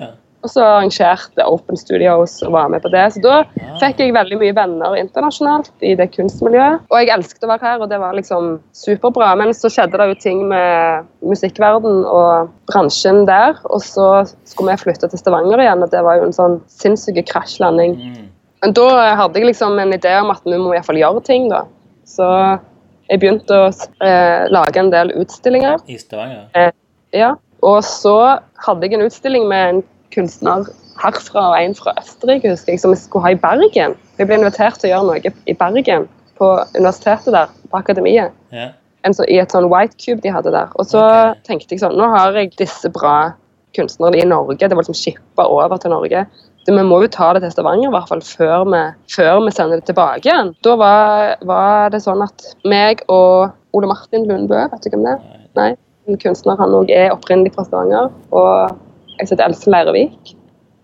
Og 0.46 0.50
så 0.52 0.62
arrangerte 0.62 1.42
Open 1.50 1.74
Studios 1.76 2.36
og 2.46 2.52
var 2.54 2.68
med 2.70 2.84
på 2.84 2.92
det. 2.92 3.08
Så 3.12 3.20
da 3.24 3.40
Ah. 3.40 3.72
fikk 3.80 3.98
jeg 3.98 4.14
veldig 4.14 4.38
mye 4.38 4.54
venner 4.54 4.94
internasjonalt 4.94 5.72
i 5.82 5.96
det 5.98 6.12
kunstmiljøet. 6.14 6.84
Og 6.92 6.98
jeg 7.00 7.10
elsket 7.10 7.42
å 7.42 7.48
være 7.50 7.66
her, 7.66 7.82
og 7.82 7.88
det 7.90 7.98
var 7.98 8.14
liksom 8.14 8.60
superbra. 8.72 9.36
Men 9.36 9.50
så 9.50 9.66
skjedde 9.66 9.98
det 9.98 10.06
jo 10.08 10.14
ting 10.22 10.48
med 10.48 11.06
musikkverden 11.26 12.06
og 12.06 12.50
bransjen 12.70 13.26
der. 13.26 13.58
Og 13.66 13.82
så 13.82 14.30
skulle 14.46 14.76
vi 14.76 14.84
flytte 14.84 15.10
til 15.10 15.18
Stavanger 15.18 15.58
igjen, 15.58 15.82
og 15.82 15.90
det 15.90 16.04
var 16.06 16.18
jo 16.18 16.28
en 16.30 16.32
sånn 16.38 16.60
sinnssyk 16.68 17.18
krasjlanding. 17.26 17.96
Mm. 17.98 18.28
Men 18.62 18.72
da 18.74 19.14
hadde 19.16 19.34
jeg 19.40 19.46
liksom 19.50 19.76
en 19.78 19.92
idé 19.92 20.20
om 20.20 20.30
at 20.30 20.42
vi 20.44 20.54
må 20.54 20.70
i 20.70 20.78
hvert 20.78 20.86
fall 20.86 21.02
gjøre 21.02 21.24
ting, 21.24 21.48
da. 21.50 21.64
Så 22.06 22.60
jeg 23.08 23.22
begynte 23.22 23.56
å 23.56 23.68
eh, 24.04 24.48
lage 24.52 24.80
en 24.80 24.90
del 24.92 25.12
utstillinger. 25.16 25.80
I 25.88 25.96
Stavanger? 26.00 26.48
Eh, 26.58 26.72
ja. 27.16 27.34
Og 27.66 27.80
så 27.86 28.16
hadde 28.64 28.86
jeg 28.86 28.98
en 28.98 29.06
utstilling 29.06 29.48
med 29.50 29.72
en 29.72 29.80
kunstner 30.14 30.68
herfra 30.98 31.44
og 31.52 31.56
en 31.60 31.76
fra 31.78 31.94
Østerrike 32.00 32.50
husker 32.52 32.74
jeg, 32.74 32.82
som 32.82 32.94
jeg 32.94 33.02
skulle 33.04 33.26
ha 33.26 33.34
i 33.34 33.40
Bergen. 33.40 33.96
Jeg 34.18 34.28
ble 34.28 34.38
invitert 34.38 34.80
til 34.80 34.90
å 34.90 34.92
gjøre 34.92 35.08
noe 35.08 35.34
i 35.46 35.56
Bergen, 35.58 36.08
på 36.38 36.50
universitetet 36.76 37.34
der, 37.34 37.54
på 37.70 37.80
akademiet. 37.80 38.34
Ja. 38.54 38.70
En 39.06 39.14
så, 39.14 39.24
I 39.30 39.38
et 39.42 39.54
sånn 39.54 39.68
white 39.70 39.96
cube 39.98 40.22
de 40.24 40.32
hadde 40.34 40.52
der. 40.54 40.70
Og 40.78 40.88
så 40.90 41.02
okay. 41.02 41.38
tenkte 41.46 41.74
jeg 41.74 41.84
sånn 41.84 41.96
Nå 41.98 42.08
har 42.12 42.34
jeg 42.36 42.52
disse 42.58 42.90
bra 42.94 43.32
kunstnerne 43.76 44.18
i 44.18 44.26
Norge. 44.26 44.58
Det 44.58 44.74
var 44.74 44.82
liksom 44.82 44.98
shippa 44.98 45.46
over 45.46 45.80
til 45.80 45.94
Norge. 45.94 46.24
Det, 46.68 46.74
vi 46.76 46.82
må 46.84 46.98
jo 47.00 47.08
ta 47.08 47.30
det 47.32 47.40
til 47.46 47.52
Stavanger 47.54 47.88
i 47.88 47.92
hvert 47.94 48.10
fall 48.10 48.20
før 48.28 48.66
vi, 48.68 48.80
før 49.14 49.38
vi 49.46 49.52
sender 49.56 49.80
det 49.80 49.86
tilbake 49.88 50.28
igjen. 50.28 50.50
Da 50.66 50.74
var, 50.76 51.38
var 51.48 51.94
det 51.94 52.02
sånn 52.04 52.20
at 52.26 52.44
meg 52.68 53.00
og 53.08 53.54
Ole 53.76 53.88
Martin 53.88 54.26
Lundbø, 54.28 54.58
vet 54.68 54.84
du 54.84 54.90
hvem 54.92 55.06
det 55.06 55.14
er? 55.14 55.46
Nei, 55.56 55.70
en 56.08 56.20
kunstner 56.20 56.60
han 56.60 56.76
òg 56.76 56.92
er 56.92 57.14
opprinnelig 57.14 57.54
fra 57.56 57.64
Stavanger. 57.64 58.12
Og 58.36 58.76
jeg 59.16 59.30
heter 59.30 59.46
Else 59.48 59.72
Leirevik. 59.72 60.34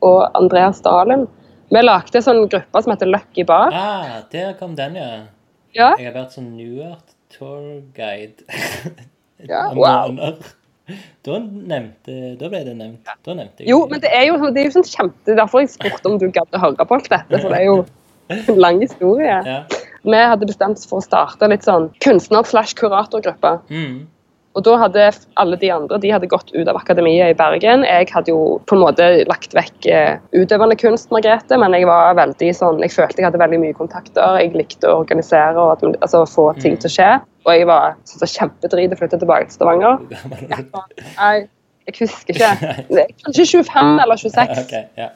Og 0.04 0.24
Andreas 0.36 0.80
Dalen. 0.84 1.26
Vi 1.72 1.80
lagde 1.84 2.20
en 2.20 2.24
sånn 2.26 2.42
gruppe 2.48 2.82
som 2.84 2.92
heter 2.92 3.08
Lucky 3.08 3.44
Bar. 3.48 3.72
Ah, 3.76 4.18
der 4.32 4.52
kom 4.58 4.74
den, 4.80 4.96
ja. 5.00 5.12
Ja, 5.74 5.92
Jeg 5.98 6.10
har 6.12 6.16
vært 6.22 6.36
sånn 6.36 6.52
New 6.56 6.80
Art 6.86 7.16
tour 7.34 7.82
guide. 7.96 8.44
Ja, 9.44 9.66
wow. 9.76 10.14
Da 11.24 11.38
nevnte 11.40 12.34
Da 12.36 12.48
ble 12.52 12.60
det 12.66 12.74
nevnt. 12.76 13.08
Da 13.24 13.34
nevnte 13.36 13.64
jeg 13.64 13.70
Jo, 13.72 13.84
men 13.88 14.02
det 14.04 14.10
er 14.12 14.26
jo, 14.28 14.36
det 14.52 14.60
er 14.62 14.68
jo 14.68 14.74
sånn 14.76 14.88
kjempe... 14.88 15.32
Er 15.32 15.38
derfor 15.40 15.64
jeg 15.64 15.72
spurte 15.72 16.10
om 16.10 16.18
du 16.20 16.26
gadd 16.28 16.56
å 16.56 16.60
høre 16.60 16.84
på 16.84 16.98
alt 16.98 17.08
dette, 17.12 17.40
for 17.40 17.48
det 17.54 17.60
er 17.62 17.68
jo 17.70 17.78
en 18.34 18.60
lang 18.60 18.82
historie. 18.84 19.38
Ja. 19.48 19.62
Vi 20.04 20.20
hadde 20.20 20.48
bestemt 20.48 20.80
oss 20.80 20.88
for 20.88 21.00
å 21.00 21.04
starte 21.04 21.48
litt 21.48 21.64
sånn 21.64 21.88
kunstner-slash-kuratorgruppe. 22.04 23.54
Mm. 23.72 23.96
Og 24.54 24.62
da 24.66 24.76
hadde 24.78 25.08
alle 25.42 25.58
de 25.58 25.70
andre 25.74 25.98
de 26.02 26.12
hadde 26.14 26.30
gått 26.30 26.52
ut 26.54 26.68
av 26.70 26.78
akademiet 26.78 27.32
i 27.32 27.38
Bergen. 27.38 27.82
Jeg 27.88 28.06
hadde 28.14 28.30
jo 28.30 28.60
på 28.70 28.76
en 28.76 28.84
måte 28.84 29.08
lagt 29.26 29.56
vekk 29.56 29.88
eh, 29.90 30.20
utøvende 30.36 30.76
kunst, 30.78 31.10
Margrethe, 31.14 31.58
men 31.58 31.74
jeg 31.74 31.88
var 31.90 32.14
veldig 32.18 32.52
sånn, 32.54 32.78
jeg 32.84 32.94
følte 32.94 33.22
jeg 33.22 33.28
hadde 33.28 33.42
veldig 33.42 33.60
mye 33.64 33.76
kontakter. 33.76 34.38
Jeg 34.38 34.54
likte 34.54 34.90
å 34.90 35.00
organisere 35.02 35.58
og 35.58 35.74
at, 35.74 35.84
altså, 36.06 36.22
få 36.30 36.52
ting 36.62 36.78
til 36.78 36.90
å 36.90 36.94
skje. 36.96 37.10
Og 37.44 37.52
jeg 37.58 37.68
var 37.68 37.98
så 38.08 38.30
kjempedrit 38.30 38.94
å 38.94 39.00
flytte 39.02 39.20
tilbake 39.20 39.50
til 39.50 39.58
Stavanger. 39.58 40.00
Er? 40.54 40.64
Nei, 41.18 41.36
jeg 41.90 41.98
husker 42.04 42.38
ikke. 42.38 42.74
Kanskje 43.26 43.50
25 43.58 43.94
eller 44.06 44.22
26. 44.22 44.58
Ok, 44.62 44.76
ja. 45.02 45.12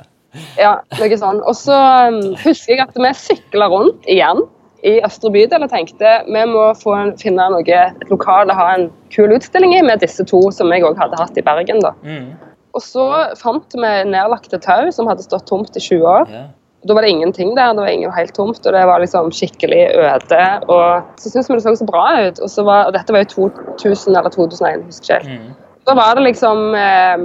Ja, 0.59 0.74
noe 0.99 1.16
sånn. 1.18 1.39
Og 1.49 1.57
så 1.57 1.74
um, 2.11 2.18
husker 2.43 2.74
jeg 2.74 2.84
at 2.84 2.99
vi 2.99 3.12
sykla 3.16 3.70
rundt 3.72 4.05
igjen 4.11 4.43
i 4.86 4.98
Østre 5.06 5.30
bydel 5.34 5.64
og 5.66 5.72
tenkte 5.72 6.10
vi 6.28 6.42
må 6.46 6.68
få 6.78 6.94
en, 6.94 7.14
finne 7.18 7.48
noe, 7.50 7.62
et 7.64 8.12
lokal 8.12 8.50
å 8.50 8.58
ha 8.58 8.68
en 8.76 8.86
kul 9.14 9.32
utstilling 9.34 9.74
i 9.74 9.82
med 9.82 10.04
disse 10.04 10.24
to 10.28 10.42
som 10.54 10.70
jeg 10.74 10.86
òg 10.86 11.00
hadde 11.00 11.18
hatt 11.18 11.40
i 11.40 11.44
Bergen. 11.44 11.82
da. 11.82 11.94
Mm. 12.06 12.36
Og 12.76 12.84
så 12.84 13.08
fant 13.40 13.74
vi 13.74 13.90
nedlagte 14.06 14.60
tau 14.62 14.92
som 14.94 15.08
hadde 15.10 15.24
stått 15.26 15.48
tomt 15.50 15.74
i 15.74 15.82
20 15.82 16.06
år. 16.06 16.30
Yeah. 16.30 16.48
Da 16.86 16.94
var 16.94 17.02
det 17.02 17.10
ingenting 17.10 17.56
der, 17.56 17.72
det 17.74 17.82
var 17.82 17.90
ingen 17.90 18.12
helt 18.14 18.36
tomt, 18.36 18.60
og 18.62 18.72
det 18.72 18.84
var 18.86 19.02
liksom 19.02 19.32
skikkelig 19.34 19.80
øde. 19.98 20.42
Og 20.70 21.18
så 21.18 21.32
syntes 21.32 21.48
vi 21.50 21.56
det 21.56 21.64
så 21.64 21.74
så 21.80 21.88
bra 21.88 22.04
ut. 22.28 22.38
Og, 22.38 22.50
så 22.50 22.62
var, 22.62 22.86
og 22.86 22.94
dette 22.94 23.12
var 23.12 23.24
jo 23.24 23.48
2000 23.82 24.14
eller 24.14 24.30
2001, 24.30 24.84
husker 24.86 25.14
jeg 25.14 25.24
ikke 25.24 25.32
helt. 25.32 25.48
Mm. 25.48 25.64
Da 25.88 25.96
var 25.96 26.14
det 26.14 26.22
liksom 26.28 26.74
eh, 26.78 27.24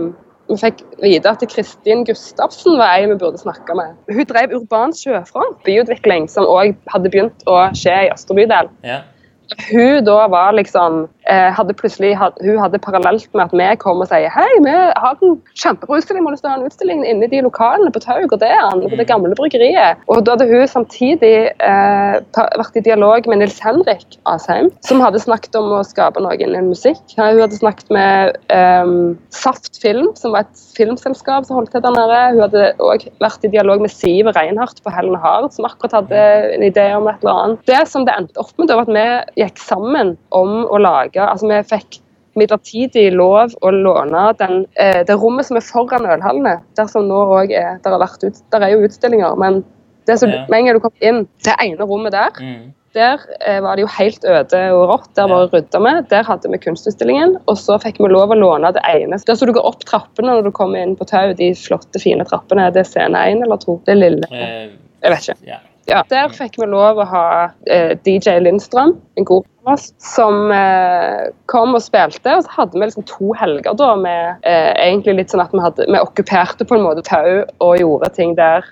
Vi 0.51 0.57
fikk 0.59 0.83
vite 0.99 1.31
at 1.31 1.43
Kristin 1.49 2.03
Gustavsen 2.07 2.75
var 2.81 2.97
ei 2.97 3.07
vi 3.07 3.15
burde 3.21 3.39
snakke 3.39 3.75
med. 3.79 3.95
Hun 4.11 4.27
drev 4.27 4.55
Urban 4.57 4.93
Sjøfront, 4.97 5.61
byutvikling, 5.63 6.27
som 6.31 6.47
òg 6.49 6.75
hadde 6.91 7.11
begynt 7.13 7.45
å 7.47 7.61
skje 7.77 7.95
i 8.07 8.11
Østre 8.11 8.35
bydel. 8.41 8.71
Hun 9.69 10.03
da 10.05 10.27
var 10.31 10.53
liksom 10.57 11.03
eh, 11.29 11.49
hadde 11.55 11.75
plutselig, 11.77 12.13
Hun 12.41 12.59
hadde 12.59 12.79
parallelt 12.79 13.29
med 13.33 13.45
at 13.45 13.55
vi 13.55 13.67
kom 13.81 14.01
og 14.03 14.09
sier 14.09 14.31
hei, 14.33 14.49
vi 14.63 14.73
har 14.73 15.17
en 15.21 15.37
kjempebra 15.59 16.01
må 16.23 16.31
du 16.33 16.47
ha 16.47 16.55
en 16.57 16.65
utstilling 16.67 17.03
inne 17.07 17.27
i 17.27 17.31
de 17.31 17.41
lokalene 17.45 17.91
på 17.93 18.01
Tau, 18.03 18.21
og 18.23 18.43
er 18.43 18.59
han, 18.59 18.83
på 18.83 18.99
det 18.99 19.07
gamle 19.09 19.35
bryggeriet. 19.37 20.01
Og 20.11 20.23
da 20.25 20.35
hadde 20.35 20.47
hun 20.49 20.67
samtidig 20.69 21.35
eh, 21.51 22.15
vært 22.59 22.79
i 22.79 22.83
dialog 22.85 23.27
med 23.29 23.41
Nils 23.41 23.59
Henrik 23.63 24.17
Asheim, 24.29 24.71
som 24.85 25.03
hadde 25.03 25.21
snakket 25.23 25.55
om 25.59 25.71
å 25.77 25.83
skape 25.87 26.21
noe 26.23 26.35
innen 26.37 26.71
musikk. 26.71 27.01
Hun 27.15 27.41
hadde 27.41 27.59
snakket 27.59 27.91
med 27.93 28.37
eh, 28.53 28.93
Saft 29.35 29.81
Film, 29.83 30.11
som 30.19 30.35
var 30.35 30.47
et 30.47 30.65
filmselskap 30.77 31.47
som 31.47 31.59
holdt 31.59 31.73
til 31.75 31.83
der 31.83 31.95
nede. 31.95 32.21
Hun 32.33 32.43
hadde 32.47 32.65
òg 32.83 33.07
vært 33.23 33.47
i 33.47 33.53
dialog 33.53 33.83
med 33.83 33.93
Siv 33.93 34.29
Reinhardt 34.33 34.81
på 34.83 34.93
Helen 34.93 35.17
Hard, 35.19 35.51
som 35.55 35.67
akkurat 35.69 35.99
hadde 36.01 36.23
en 36.57 36.65
idé 36.65 36.89
om 36.97 37.07
et 37.11 37.21
eller 37.23 37.43
annet. 37.43 37.65
Det 37.69 37.83
som 37.91 38.07
det 38.07 38.15
endte 38.17 38.41
opp 38.41 38.53
med, 38.57 38.69
da, 38.71 38.79
var 38.79 38.87
at 38.87 38.95
vi 38.95 39.07
gikk 39.45 39.59
sammen 39.61 40.15
om 40.31 40.63
å 40.65 40.79
lage 40.81 41.21
Altså, 41.23 41.47
vi 41.51 41.61
fikk 41.75 41.99
midlertidig 42.35 43.11
lov 43.13 43.53
å 43.61 43.69
låne 43.71 44.23
den, 44.39 44.65
eh, 44.81 45.03
det 45.05 45.15
rommet 45.21 45.45
som 45.45 45.57
er 45.57 45.65
foran 45.67 46.07
ølhallene. 46.09 46.55
Der 46.75 46.87
som 46.89 47.05
nå 47.07 47.19
òg 47.29 47.51
er 47.53 47.79
Der 47.83 47.91
har 47.93 47.99
vært 48.01 48.23
ut, 48.25 48.39
der 48.51 48.61
er 48.65 48.69
jo 48.73 48.87
utstillinger, 48.87 49.35
men 49.37 49.63
det 50.07 50.17
som, 50.19 50.29
Ja. 50.29 50.45
med 50.49 50.57
en 50.59 50.65
gang 50.65 50.73
du 50.75 50.79
kom 50.79 50.91
inn, 51.01 51.27
det 51.43 51.53
ene 51.61 51.77
rommet 51.85 52.11
der 52.11 52.31
Mm. 52.41 52.73
der 52.93 53.19
eh, 53.41 53.59
var 53.61 53.75
det 53.75 53.81
jo 53.83 53.87
helt 53.87 54.23
øde 54.25 54.71
og 54.73 54.89
rått. 54.89 55.13
Der 55.15 55.27
bare 55.27 55.47
rydda 55.49 55.79
vi. 55.79 56.01
Der 56.09 56.23
hadde 56.23 56.49
vi 56.51 56.57
kunstutstillingen. 56.57 57.37
Og 57.47 57.55
så 57.57 57.79
fikk 57.81 57.97
vi 57.99 58.07
lov 58.11 58.29
å 58.29 58.35
låne 58.37 58.71
det 58.73 58.81
ene. 58.83 59.17
Der 59.25 59.33
så 59.35 59.45
du 59.47 59.53
går 59.53 59.65
opp 59.65 59.79
trappene 59.85 60.29
når 60.33 60.43
du 60.43 60.51
kommer 60.51 60.77
inn 60.81 60.95
på 60.95 61.05
Tau. 61.07 61.33
De 61.33 61.51
flotte, 61.53 61.99
fine 62.01 62.23
trappene. 62.25 62.71
Det 62.73 62.81
er 62.81 62.89
scene 62.89 63.15
én 63.15 63.41
eller 63.43 63.57
to. 63.57 63.79
Det 63.85 63.95
lille. 63.97 64.23
Eh, 64.31 64.69
Jeg 65.01 65.11
vet 65.11 65.19
ikke. 65.29 65.47
ja. 65.47 65.57
Ja, 65.89 66.03
Der 66.09 66.31
fikk 66.31 66.55
vi 66.61 66.67
lov 66.69 67.01
å 67.01 67.05
ha 67.09 67.25
eh, 67.67 67.91
DJ 68.05 68.37
Lindstrøm, 68.45 68.93
en 69.19 69.27
god 69.27 69.47
av 69.63 69.73
oss, 69.73 69.89
som 69.99 70.51
eh, 70.55 71.31
kom 71.51 71.75
og 71.75 71.83
spilte. 71.83 72.37
Og 72.37 72.45
så 72.45 72.53
hadde 72.55 72.79
vi 72.79 72.87
liksom 72.87 73.07
to 73.09 73.33
helger 73.39 73.75
da 73.79 73.89
med 73.99 74.45
eh, 74.47 74.71
egentlig 74.85 75.17
litt 75.19 75.33
sånn 75.33 75.43
at 75.43 75.51
vi, 75.51 75.63
hadde, 75.63 75.87
vi 75.89 75.99
okkuperte 75.99 76.67
på 76.67 76.77
en 76.77 76.85
måte 76.87 77.03
Tau 77.07 77.43
og 77.43 77.81
gjorde 77.81 78.13
ting 78.15 78.37
der. 78.39 78.63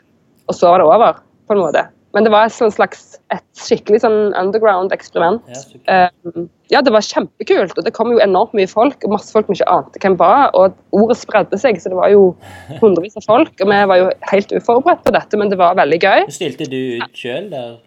Og 0.47 0.55
så 0.55 0.71
var 0.71 0.79
det 0.79 0.87
over, 0.87 1.19
på 1.47 1.57
en 1.57 1.63
måte. 1.65 1.83
Men 2.13 2.25
det 2.27 2.31
var 2.33 2.49
et 2.49 2.51
sånn 2.55 2.71
slags 2.73 3.17
et 3.31 3.43
skikkelig 3.55 4.01
sånn 4.03 4.33
underground-eksperiment. 4.35 5.45
Ja. 5.47 5.61
Eh, 6.09 6.41
ja, 6.73 6.81
det 6.83 6.91
var 6.91 7.05
kjempekult, 7.07 7.77
og 7.79 7.85
det 7.87 7.93
kom 7.95 8.11
jo 8.11 8.19
enormt 8.23 8.51
mye 8.57 8.67
folk, 8.67 8.97
og 9.07 9.13
masse 9.15 9.31
folk 9.31 9.47
vi 9.47 9.55
ikke 9.59 9.69
ante 9.71 10.01
hvem 10.03 10.17
var. 10.19 10.49
Og 10.59 10.75
ordet 10.91 11.17
spredde 11.21 11.59
seg, 11.61 11.79
så 11.79 11.91
det 11.93 11.99
var 11.99 12.11
jo 12.11 12.33
hundrevis 12.81 13.15
av 13.21 13.27
folk. 13.29 13.53
Og 13.63 13.71
vi 13.71 13.79
var 13.93 14.01
jo 14.01 14.09
helt 14.31 14.51
uforberedt 14.57 15.05
på 15.07 15.15
dette, 15.15 15.39
men 15.39 15.53
det 15.53 15.59
var 15.61 15.79
veldig 15.79 16.01
gøy. 16.03 16.27
Stilte 16.35 16.67
du 16.71 16.79
ut 16.99 17.15
sjøl 17.15 17.47
der? 17.53 17.77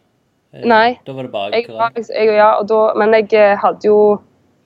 Eh, 0.55 0.65
Nei. 0.71 0.99
Da 1.05 1.13
var 1.13 1.29
det 1.29 1.33
bare 1.33 1.51
Jeg, 1.53 1.69
liksom- 1.69 2.15
jeg, 2.17 2.37
ja, 2.39 2.51
da, 2.63 2.83
men 2.97 3.13
jeg 3.13 3.33
eh, 3.35 3.57
hadde 3.61 3.85
jo 3.85 3.99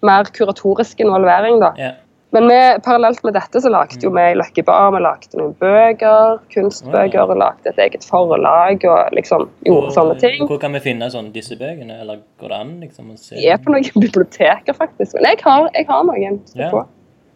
mer 0.02 0.22
kuratorisk 0.30 1.00
involvering, 1.02 1.58
da. 1.60 1.72
Ja. 1.76 1.92
Men 2.30 2.48
vi, 2.48 2.56
parallelt 2.84 3.22
med 3.24 3.32
dette 3.38 3.60
så 3.64 3.70
lagde 3.72 4.02
jo 4.04 4.10
vi 4.12 4.24
i 4.30 4.34
Lucky 4.36 4.62
Bar 4.66 4.90
vi 4.92 5.00
lagde 5.00 5.38
noen 5.40 5.54
bøker, 5.62 6.42
kunstbøker, 6.52 7.22
og 7.24 7.40
lagde 7.40 7.72
et 7.72 7.80
eget 7.86 8.04
forlag 8.04 8.84
og 8.84 9.14
liksom 9.16 9.46
gjorde 9.64 9.94
sånne 9.96 10.18
ting. 10.20 10.42
Hvor 10.50 10.60
kan 10.60 10.76
vi 10.76 10.82
finne 10.84 11.08
sånn, 11.12 11.30
disse 11.32 11.56
bøkene? 11.56 12.02
Eller 12.02 12.20
går 12.42 12.52
det 12.52 12.58
an 12.58 12.74
liksom, 12.84 13.14
å 13.14 13.16
se? 13.16 13.38
De 13.38 13.48
er 13.48 13.62
på 13.62 13.72
noen 13.72 13.88
biblioteker, 14.04 14.76
faktisk. 14.76 15.16
Men 15.16 15.30
jeg 15.30 15.40
har, 15.46 15.70
jeg 15.72 15.88
har 15.88 16.04
noen. 16.10 16.42
Ja. 16.52 16.68
på. 16.74 16.84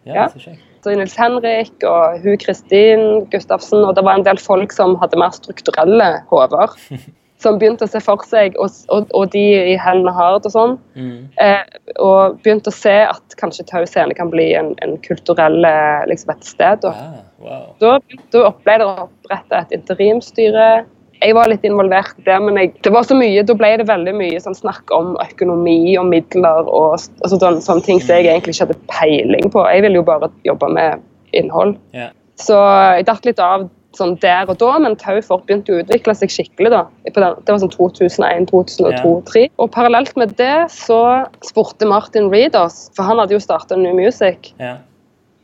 Ja, 0.04 0.14
ja. 0.24 0.28
så. 0.34 0.58
Så 0.82 0.92
Nils 0.98 1.14
Henrik 1.14 1.84
og 1.86 2.20
hun 2.24 2.38
Kristin 2.42 3.02
Gustavsen, 3.30 3.84
og 3.86 3.94
det 3.96 4.02
var 4.02 4.18
en 4.18 4.26
del 4.26 4.40
folk 4.42 4.74
som 4.74 4.96
hadde 5.00 5.20
mer 5.20 5.32
strukturelle 5.36 6.12
hoder. 6.32 6.76
Som 7.42 7.58
begynte 7.58 7.88
å 7.88 7.90
se 7.90 7.98
for 8.04 8.22
seg, 8.28 8.54
og, 8.62 8.70
og, 8.94 9.08
og 9.18 9.30
de 9.34 9.42
i 9.72 9.76
Helen 9.80 10.06
Hard 10.14 10.46
og 10.46 10.52
sånn, 10.54 10.76
Mm. 10.94 11.28
eh, 11.42 11.62
og 11.98 12.38
begynte 12.44 12.70
å 12.70 12.76
se 12.76 12.92
at 13.08 13.34
kanskje 13.40 13.64
Tau 13.66 13.82
Scene 13.88 14.14
kan 14.14 14.30
bli 14.30 14.52
en, 14.54 14.74
en 14.84 14.96
kulturell 15.02 15.58
liksom 16.06 16.30
et 16.36 16.44
sted. 16.46 16.82
Da, 16.84 16.92
Ah, 16.94 17.20
wow. 17.42 17.64
da, 17.82 17.96
da 18.30 18.50
ble 18.62 18.78
det 18.78 18.86
oppretta 18.86 19.62
et 19.64 19.72
interimstyre. 19.80 20.84
Jeg 21.22 21.34
var 21.38 21.46
litt 21.50 21.62
involvert 21.66 22.16
i 22.18 22.24
det, 22.26 22.38
men 22.42 22.56
jeg, 22.58 22.72
det 22.82 22.90
var 22.94 23.04
så 23.06 23.14
mye, 23.14 23.42
da 23.46 23.54
ble 23.54 23.68
det 23.78 23.86
veldig 23.86 24.14
mye 24.18 24.40
sånn 24.42 24.56
snakk 24.58 24.90
om 24.94 25.12
økonomi 25.22 25.96
og 26.00 26.08
midler 26.10 26.66
og, 26.66 26.96
og 27.22 27.30
sånne, 27.30 27.60
sånne 27.62 27.86
ting 27.86 28.00
som 28.02 28.16
jeg 28.16 28.26
egentlig 28.26 28.56
ikke 28.56 28.66
hadde 28.66 28.80
peiling 28.90 29.50
på. 29.54 29.62
Jeg 29.70 29.84
ville 29.86 30.00
jo 30.00 30.06
bare 30.08 30.30
jobbe 30.46 30.70
med 30.74 31.02
innhold. 31.38 31.76
Yeah. 31.94 32.10
Så 32.42 32.58
jeg 32.98 33.06
datt 33.06 33.24
litt 33.28 33.38
av 33.42 33.68
sånn 33.96 34.14
der 34.20 34.48
og 34.48 34.56
da, 34.58 34.78
men 34.78 34.96
Tau 34.96 35.20
Fort 35.20 35.44
begynte 35.46 35.72
å 35.74 35.80
utvikle 35.82 36.14
seg 36.16 36.30
skikkelig. 36.32 36.70
da. 36.70 36.86
Det 37.04 37.16
var 37.20 37.58
sånn 37.60 37.72
2001, 37.74 38.46
2002, 38.48 39.02
2003. 39.02 39.48
Og 39.58 39.70
parallelt 39.74 40.16
med 40.16 40.36
det 40.38 40.70
så 40.72 41.26
spurte 41.44 41.86
Martin 41.88 42.30
Reed 42.32 42.54
oss, 42.56 42.90
for 42.96 43.04
han 43.04 43.18
hadde 43.18 43.36
jo 43.36 43.38
starta 43.42 43.76
New 43.76 43.94
Music, 43.94 44.52
ja. 44.58 44.76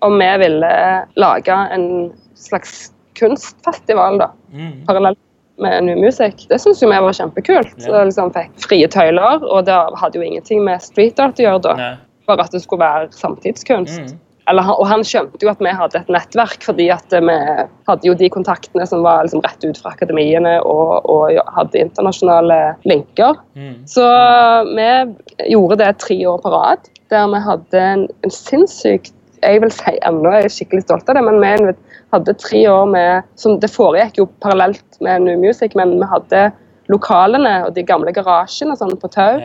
om 0.03 0.19
vi 0.19 0.31
ville 0.39 0.73
lage 1.17 1.57
en 1.75 2.13
slags 2.35 2.93
kunstfestival 3.19 4.19
da, 4.19 4.31
Mm. 4.53 4.85
parallelt 4.87 5.19
med 5.59 5.85
New 5.85 5.97
Music. 5.99 6.47
Det 6.49 6.61
syns 6.61 6.81
vi 6.81 6.87
var 6.87 7.13
kjempekult. 7.13 7.75
Så 7.83 7.89
Ja. 7.91 7.99
jeg 8.05 8.07
liksom 8.13 8.33
fikk 8.33 8.51
frie 8.69 8.87
tøyler, 8.87 9.43
og 9.43 9.65
det 9.67 9.75
hadde 9.99 10.15
jo 10.15 10.23
ingenting 10.23 10.65
med 10.65 10.81
street 10.81 11.19
art 11.19 11.35
å 11.37 11.43
gjøre 11.43 11.63
da. 11.63 11.75
Nei. 11.75 11.97
Bare 12.27 12.41
at 12.45 12.51
det 12.53 12.63
skulle 12.63 12.81
være 12.81 13.09
samtidskunst. 13.11 13.99
Mm. 14.01 14.19
Eller, 14.49 14.69
og 14.73 14.87
han 14.89 15.05
skjønte 15.05 15.45
jo 15.45 15.51
at 15.51 15.61
vi 15.63 15.73
hadde 15.77 16.01
et 16.01 16.13
nettverk, 16.13 16.63
fordi 16.65 16.89
at 16.95 17.13
eh, 17.17 17.25
vi 17.25 17.37
hadde 17.89 18.09
jo 18.09 18.17
de 18.17 18.31
kontaktene 18.33 18.87
som 18.89 19.05
var 19.05 19.27
liksom 19.27 19.43
rett 19.45 19.67
ut 19.67 19.81
fra 19.81 19.93
akademiene 19.97 20.57
og, 20.65 21.05
og 21.11 21.37
hadde 21.57 21.83
internasjonale 21.83 22.59
linker. 22.89 23.37
Mm. 23.59 23.83
Så 23.91 24.07
vi 24.73 24.89
gjorde 25.53 25.81
det 25.83 25.93
tre 26.05 26.19
år 26.31 26.41
på 26.45 26.53
rad, 26.55 26.89
der 27.13 27.29
vi 27.33 27.45
hadde 27.45 27.85
en, 27.93 28.09
en 28.25 28.35
sinnssykt 28.35 29.15
Jeg 29.39 29.61
vil 29.63 29.71
si 29.71 29.93
ennå 30.03 30.33
er 30.35 30.49
skikkelig 30.51 30.83
stolt 30.83 31.11
av 31.11 31.15
det, 31.15 31.23
men 31.23 31.39
vi 31.39 31.75
hadde 32.11 32.35
tre 32.43 32.65
år 32.73 32.89
med 32.91 33.29
som 33.39 33.61
Det 33.63 33.71
foregikk 33.71 34.19
jo 34.19 34.27
parallelt 34.43 34.99
med 35.05 35.23
New 35.23 35.39
Music, 35.39 35.77
men 35.79 35.95
vi 36.01 36.09
hadde 36.11 36.49
lokalene 36.91 37.55
og 37.67 37.75
de 37.77 37.85
gamle 37.87 38.13
garasjene 38.17 38.77
sånn 38.81 38.97
på 38.99 39.11
Tau. 39.13 39.39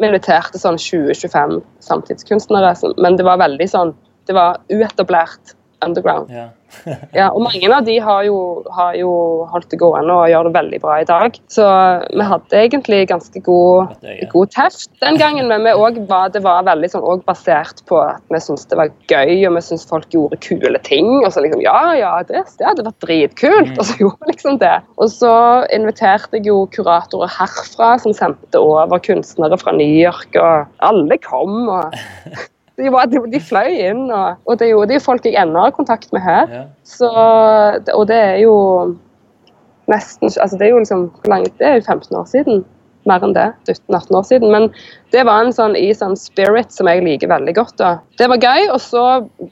Vi 0.00 0.06
inviterte 0.06 0.60
sånn 0.60 0.78
20-25 0.80 1.58
samtidskunstnere, 1.84 2.72
men 3.02 3.18
det 3.18 3.26
var 3.26 3.40
veldig 3.42 3.66
sånn 3.68 3.92
Det 4.28 4.36
var 4.36 4.60
uetablert 4.72 5.56
underground. 5.84 6.30
Ja. 6.30 6.48
Ja, 7.16 7.24
og 7.34 7.42
mange 7.42 7.66
av 7.74 7.82
de 7.82 7.96
har 7.98 8.22
jo, 8.22 8.62
har 8.76 8.94
jo 8.94 9.10
holdt 9.50 9.72
det 9.72 9.78
gående 9.80 10.14
og 10.14 10.28
gjør 10.30 10.46
det 10.46 10.52
veldig 10.54 10.78
bra 10.84 10.98
i 11.02 11.06
dag. 11.08 11.38
Så 11.50 11.64
vi 12.06 12.26
hadde 12.28 12.60
egentlig 12.60 13.00
ganske 13.10 13.42
god, 13.42 13.96
god 14.30 14.52
teft 14.54 14.86
den 15.02 15.18
gangen, 15.18 15.50
men 15.50 15.66
var, 16.06 16.30
det 16.30 16.44
var 16.44 16.68
veldig 16.68 16.92
sånn 16.92 17.24
basert 17.26 17.82
på 17.90 17.98
at 18.04 18.22
vi 18.30 18.38
syntes 18.44 18.68
det 18.70 18.78
var 18.78 18.92
gøy, 19.10 19.32
og 19.48 19.56
vi 19.56 19.64
syntes 19.66 19.88
folk 19.90 20.06
gjorde 20.14 20.38
kule 20.46 20.78
ting. 20.86 21.10
Og 21.24 21.32
så 21.34 21.42
liksom 21.42 21.64
Ja, 21.64 21.80
ja, 21.98 22.12
det, 22.28 22.44
det 22.60 22.68
hadde 22.68 22.86
vært 22.86 23.02
dritkult. 23.02 23.74
Og 23.74 23.90
så 23.90 23.98
gjorde 24.04 24.22
vi 24.22 24.30
liksom 24.30 24.62
det. 24.62 24.76
Og 25.02 25.10
så 25.10 25.34
inviterte 25.74 26.38
jeg 26.38 26.52
jo 26.52 26.62
kuratorer 26.76 27.34
herfra 27.34 27.96
som 28.04 28.14
sendte 28.14 28.62
over 28.62 29.02
kunstnere 29.02 29.58
fra 29.58 29.74
New 29.74 29.90
York, 29.90 30.38
og 30.38 30.70
alle 30.86 31.18
kom. 31.26 31.66
og 31.66 31.98
de, 32.80 32.90
var, 32.92 33.06
de, 33.10 33.40
fløy 33.44 33.76
inn, 33.76 34.08
og, 34.08 34.40
og 34.46 34.58
det 34.58 34.68
er 34.68 34.74
jo 34.74 34.82
det 34.88 34.98
er 34.98 35.04
folk 35.04 35.28
jeg 35.28 35.38
ennå 35.40 35.66
har 35.66 35.76
kontakt 35.76 36.10
med 36.16 36.24
her. 36.24 36.50
Ja. 36.50 36.64
Så, 36.86 37.12
og 37.94 38.04
det 38.10 38.18
er 38.18 38.36
jo 38.42 38.56
nesten 39.90 40.28
altså 40.30 40.58
Det 40.58 40.68
er 40.68 40.70
jo 40.70 40.82
liksom 40.84 41.08
hvor 41.16 41.32
langt, 41.32 41.56
det 41.58 41.66
er 41.66 41.80
jo 41.80 41.86
15 41.86 42.16
år 42.16 42.28
siden. 42.30 42.62
Mer 43.08 43.22
enn 43.24 43.32
det. 43.32 43.46
17-18 43.64 44.16
år 44.18 44.24
siden. 44.28 44.50
Men 44.52 44.66
det 45.14 45.22
var 45.24 45.46
en 45.46 45.54
sånn 45.56 45.72
i 45.78 45.86
sånn 45.96 46.18
spirit 46.20 46.72
som 46.74 46.88
jeg 46.90 47.00
liker 47.06 47.30
veldig 47.32 47.54
godt. 47.56 47.76
da. 47.80 47.94
Det 48.20 48.28
var 48.28 48.42
gøy, 48.44 48.68
og 48.74 48.80
så 48.84 49.04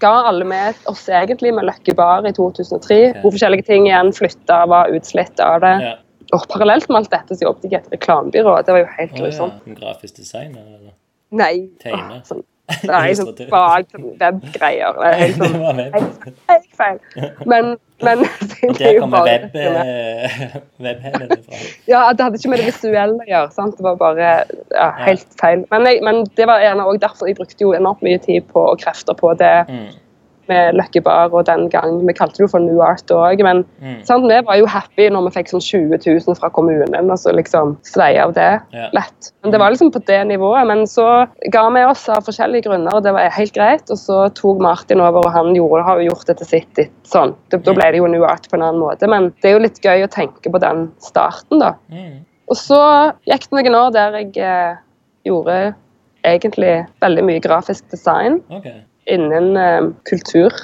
ga 0.03 0.13
alle 0.29 0.45
med 0.49 0.77
oss 0.91 1.07
egentlig 1.09 1.55
med 1.57 1.65
Lucky 1.67 1.95
Bar 1.97 2.29
i 2.29 2.35
2003. 2.37 2.77
Okay. 2.77 3.23
Hvor 3.23 3.33
forskjellige 3.33 3.67
ting 3.71 3.89
igjen 3.89 4.13
flytta, 4.15 4.61
var 4.69 4.93
utslitt 4.93 5.41
av 5.41 5.63
det. 5.65 5.75
Ja. 5.87 5.97
Og 6.37 6.45
parallelt 6.53 6.91
med 6.91 7.01
alt 7.01 7.15
dette 7.15 7.39
så 7.39 7.49
jobbet 7.49 7.65
jeg 7.65 7.73
i 7.73 7.81
et 7.81 7.93
reklamebyrå. 7.97 8.59
Det 8.67 8.77
var 8.77 8.85
jo 8.85 8.93
helt 8.99 9.17
ja. 9.17 9.25
grusomt. 9.25 9.65
En 9.65 9.81
grafisk 9.81 10.21
designer, 10.21 10.69
eller? 10.77 10.93
Nei. 11.41 11.55
Tegne. 11.81 12.21
Åh, 12.21 12.25
sånn, 12.29 12.45
nei, 12.69 13.15
sånn 13.17 13.31
Illustratør. 13.33 13.51
bak 13.53 13.87
web-greier. 14.23 14.97
Det 14.99 15.11
er 15.11 15.21
helt 15.23 15.39
sånn 15.43 15.55
helt, 16.49 16.67
feil. 16.79 16.99
Men, 17.49 17.71
men 18.05 18.25
det 18.79 18.89
er 18.91 18.99
jo 18.99 19.07
bare 19.11 19.39
web, 19.39 19.57
eh. 19.57 20.59
Ja, 21.89 22.03
det 22.13 22.25
hadde 22.27 22.39
ikke 22.41 22.53
med 22.53 22.61
det 22.63 22.69
visuelle 22.69 23.17
å 23.25 23.29
gjøre. 23.29 23.53
sant? 23.57 23.79
Det 23.79 23.87
var 23.87 23.97
bare 24.01 24.35
ja, 24.75 24.91
helt 25.07 25.27
feil. 25.41 25.65
Men, 25.73 25.89
jeg, 25.89 26.03
men 26.07 26.23
det 26.39 26.49
var 26.51 26.63
gjerne 26.65 26.87
også 26.89 27.05
derfor 27.07 27.31
jeg 27.31 27.39
brukte 27.41 27.65
jo 27.65 27.73
enormt 27.77 28.05
mye 28.07 28.21
tid 28.23 28.47
på 28.53 28.67
og 28.75 28.85
krefter 28.85 29.17
på 29.19 29.33
det 29.41 29.55
Mm. 29.69 29.89
Med 30.49 30.77
Lucky 30.79 31.01
Bar 31.05 31.35
og 31.35 31.47
den 31.47 31.69
gang. 31.73 31.99
Vi 32.07 32.15
kalte 32.17 32.39
det 32.39 32.47
jo 32.47 32.51
for 32.53 32.65
New 32.65 32.81
Art 32.85 33.11
òg, 33.15 33.43
men 33.45 33.65
Mm. 33.83 34.05
sant, 34.05 34.27
vi 34.29 34.41
var 34.47 34.57
jo 34.59 34.67
happy 34.67 35.09
når 35.11 35.29
vi 35.29 35.35
fikk 35.39 35.51
sånn 35.53 35.63
20 35.63 35.99
000 36.27 36.37
fra 36.39 36.51
kommunen, 36.51 37.11
og 37.11 37.19
så 37.19 37.33
liksom 37.35 37.77
svei 37.87 38.19
av 38.19 38.35
det 38.35 38.61
yeah. 38.75 38.91
lett. 38.93 39.33
Men 39.43 39.53
det 39.53 39.61
var 39.61 39.71
liksom 39.71 39.93
på 39.93 40.03
det 40.07 40.21
nivået. 40.27 40.67
Men 40.67 40.87
så 40.87 41.27
ga 41.53 41.65
vi 41.71 41.85
oss 41.85 42.09
av 42.09 42.25
forskjellige 42.27 42.67
grunner, 42.69 42.95
og 42.95 43.03
det 43.05 43.13
var 43.13 43.31
helt 43.31 43.55
greit. 43.55 43.91
Og 43.91 43.99
så 43.99 44.29
tok 44.35 44.61
Martin 44.61 45.01
over, 45.01 45.27
og 45.27 45.33
han 45.33 45.55
gjorde, 45.55 45.85
har 45.85 46.01
jo 46.01 46.11
gjort 46.11 46.27
det 46.27 46.39
til 46.39 46.47
sitt. 46.47 46.75
ditt, 46.77 46.93
Sånn. 47.09 47.35
Det, 47.51 47.63
da 47.65 47.73
ble 47.73 47.91
det 47.93 47.99
jo 48.03 48.07
New 48.07 48.25
Art 48.25 48.49
på 48.51 48.57
en 48.57 48.63
annen 48.63 48.81
måte, 48.81 49.09
men 49.09 49.31
det 49.41 49.51
er 49.51 49.57
jo 49.57 49.65
litt 49.65 49.81
gøy 49.81 50.05
å 50.05 50.11
tenke 50.13 50.51
på 50.53 50.61
den 50.61 50.91
starten, 51.01 51.63
da. 51.63 51.75
Mm. 51.93 52.25
Og 52.49 52.57
så 52.57 52.81
gikk 53.29 53.49
det 53.51 53.63
noen 53.63 53.75
år 53.77 53.91
der 53.93 54.19
jeg 54.19 54.37
eh, 54.41 54.77
gjorde 55.29 55.75
egentlig 56.25 56.87
veldig 57.01 57.25
mye 57.25 57.41
grafisk 57.45 57.85
design 57.93 58.41
OK. 58.51 58.67
Innen 59.11 59.57
eh, 59.57 59.89
kultur. 60.09 60.55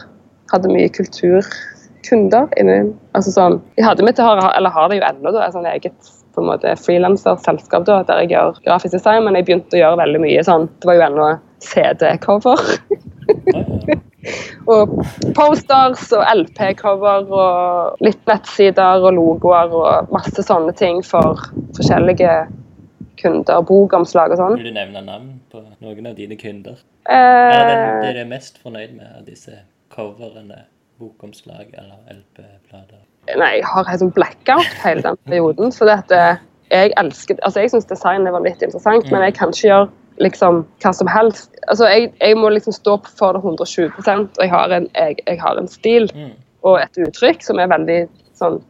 Hadde 0.52 0.72
mye 0.72 0.90
kulturkunder. 0.92 2.50
Innen, 2.60 2.92
altså 3.16 3.32
sånn, 3.34 3.58
jeg 3.78 3.88
hadde 3.88 4.06
mitt, 4.06 4.20
eller 4.20 4.74
har 4.74 4.90
det 4.90 5.00
jo 5.00 5.08
ennå, 5.08 5.34
da, 5.34 5.48
sånn 5.54 5.70
eget 5.70 6.12
på 6.34 6.42
en 6.42 6.50
måte 6.50 6.72
frilanserselskap 6.82 7.84
der 7.86 8.24
jeg 8.24 8.32
gjør 8.32 8.56
grafisk 8.64 8.96
design, 8.96 9.22
men 9.26 9.38
jeg 9.38 9.46
begynte 9.46 9.76
å 9.76 9.82
gjøre 9.82 10.00
veldig 10.02 10.22
mye 10.24 10.46
sånn 10.46 10.66
Det 10.80 10.90
var 10.90 10.98
jo 10.98 11.06
ennå 11.06 11.28
CD-cover. 11.62 12.64
Og 14.72 14.92
posters 15.36 16.06
og 16.16 16.22
LP-cover 16.24 17.26
og 17.28 18.04
litt 18.04 18.22
nettsider 18.28 19.04
og 19.04 19.18
logoer 19.18 19.74
og 19.76 20.14
masse 20.14 20.46
sånne 20.46 20.72
ting 20.78 21.02
for 21.04 21.42
forskjellige 21.76 22.46
kunder. 23.20 23.60
Bokomslag 23.68 24.32
og 24.32 24.40
sånn. 24.40 24.56
Vil 24.56 24.72
du 24.72 24.78
nevne 24.78 25.04
navn 25.04 25.33
på 25.54 25.62
noen 25.84 26.10
av 26.10 26.18
dine 26.18 26.36
kunder? 26.40 26.80
Eller 27.06 27.62
er 27.62 27.70
det 27.70 27.80
Eh, 28.10 28.14
du 28.14 28.20
er 28.20 28.30
mest 28.30 28.58
fornøyd 28.62 28.94
med 28.98 29.10
av 29.20 29.26
disse 29.28 29.56
coverene, 29.94 30.64
bokomslag 30.98 31.70
eller 31.72 31.98
LP-plater? 32.10 33.02
nei, 33.40 33.54
jeg 33.56 33.64
har 33.64 33.86
helt 33.88 34.02
sånn 34.02 34.14
blackout 34.14 34.74
hele 34.84 35.02
den 35.04 35.16
perioden. 35.24 35.72
For 35.72 35.88
det 35.88 36.00
at 36.04 36.14
eh, 36.14 36.42
jeg 36.74 36.92
elsker 37.00 37.38
Altså, 37.42 37.62
jeg 37.62 37.72
syns 37.72 37.88
design 37.88 38.26
var 38.28 38.44
litt 38.44 38.62
interessant, 38.62 39.06
men 39.12 39.22
jeg 39.24 39.36
kan 39.38 39.54
ikke 39.54 39.68
gjøre 39.68 39.90
liksom 40.22 40.64
hva 40.82 40.92
som 40.94 41.10
helst. 41.10 41.50
Altså, 41.68 41.88
jeg, 41.90 42.10
jeg 42.20 42.38
må 42.38 42.50
liksom 42.54 42.74
stå 42.76 42.98
for 43.18 43.36
det 43.36 43.42
120 43.42 43.96
og 43.98 44.42
jeg 44.42 44.50
har 44.52 44.74
en, 44.76 44.88
jeg, 44.94 45.18
jeg 45.26 45.40
har 45.40 45.58
en 45.60 45.70
stil. 45.70 46.10
Mm. 46.14 46.34
og 46.64 46.78
et 46.80 46.96
uttrykk 46.96 47.42
som 47.44 47.58
er 47.60 47.68
veldig 47.68 47.98
sånn, 48.38 48.60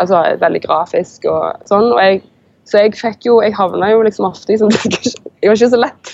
altså, 0.00 0.22
veldig 0.40 0.62
grafisk 0.64 1.26
og 1.28 1.66
sånn. 1.68 1.90
Og 1.92 2.00
jeg, 2.00 2.22
så 2.64 2.84
jeg 2.84 2.94
fikk 2.96 3.26
jo 3.26 3.40
Jeg 3.42 3.56
havna 3.58 3.90
jo 3.90 4.04
liksom 4.06 4.28
ofte 4.28 4.54
i 4.54 4.58
sånn 4.60 4.72
Jeg 5.42 5.50
var 5.50 5.58
ikke 5.58 5.72
så 5.74 5.80
lett. 5.82 6.12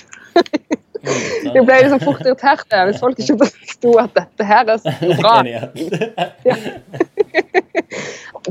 Mm, 0.99 1.53
Jeg 1.55 1.63
ble 1.63 1.75
liksom 1.79 2.01
fort 2.03 2.19
irritert 2.27 2.73
hvis 2.89 2.97
folk 2.99 3.19
ikke 3.23 3.37
forsto 3.39 3.93
at 4.01 4.11
dette 4.17 4.43
her 4.49 4.67
er 4.73 4.81
så 4.83 4.91
bra. 5.21 5.37
Ja. 5.47 6.57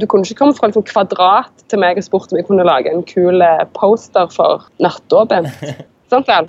Du 0.01 0.07
kunne 0.07 0.24
ikke 0.24 0.39
komme 0.39 0.55
fra 0.57 0.70
liksom 0.70 0.85
kvadrat 0.89 1.64
til 1.68 1.81
meg 1.83 2.01
og 2.01 2.07
spurt 2.07 2.33
om 2.33 2.39
jeg 2.41 2.47
kunne 2.49 2.64
lage 2.66 2.91
en 2.93 3.05
kul 3.09 3.43
eh, 3.45 3.64
poster 3.76 4.31
for 4.33 4.64
nattåpent. 4.83 5.53
Sant 6.12 6.29
vel? 6.31 6.49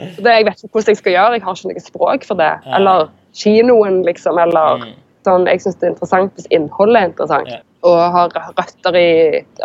Det, 0.00 0.26
jeg 0.26 0.46
vet 0.48 0.64
ikke 0.64 0.72
hvordan 0.74 0.90
jeg 0.94 1.00
skal 1.02 1.14
gjøre, 1.14 1.36
jeg 1.36 1.44
har 1.44 1.58
ikke 1.60 1.70
noe 1.74 1.84
språk 1.84 2.24
for 2.26 2.40
det. 2.40 2.52
Eller 2.78 3.08
kinoen, 3.36 4.02
liksom. 4.08 4.38
Eller 4.42 4.80
Mm. 4.84 4.92
Sånn, 5.26 5.46
Jeg 5.50 5.62
syns 5.62 5.78
det 5.80 5.88
er 5.88 5.94
interessant 5.94 6.34
hvis 6.36 6.50
innholdet 6.54 7.00
er 7.00 7.08
interessant. 7.10 7.52
Ja. 7.52 7.62
Og 7.84 7.98
har 8.14 8.32
røtter 8.32 8.96
i 8.96 9.08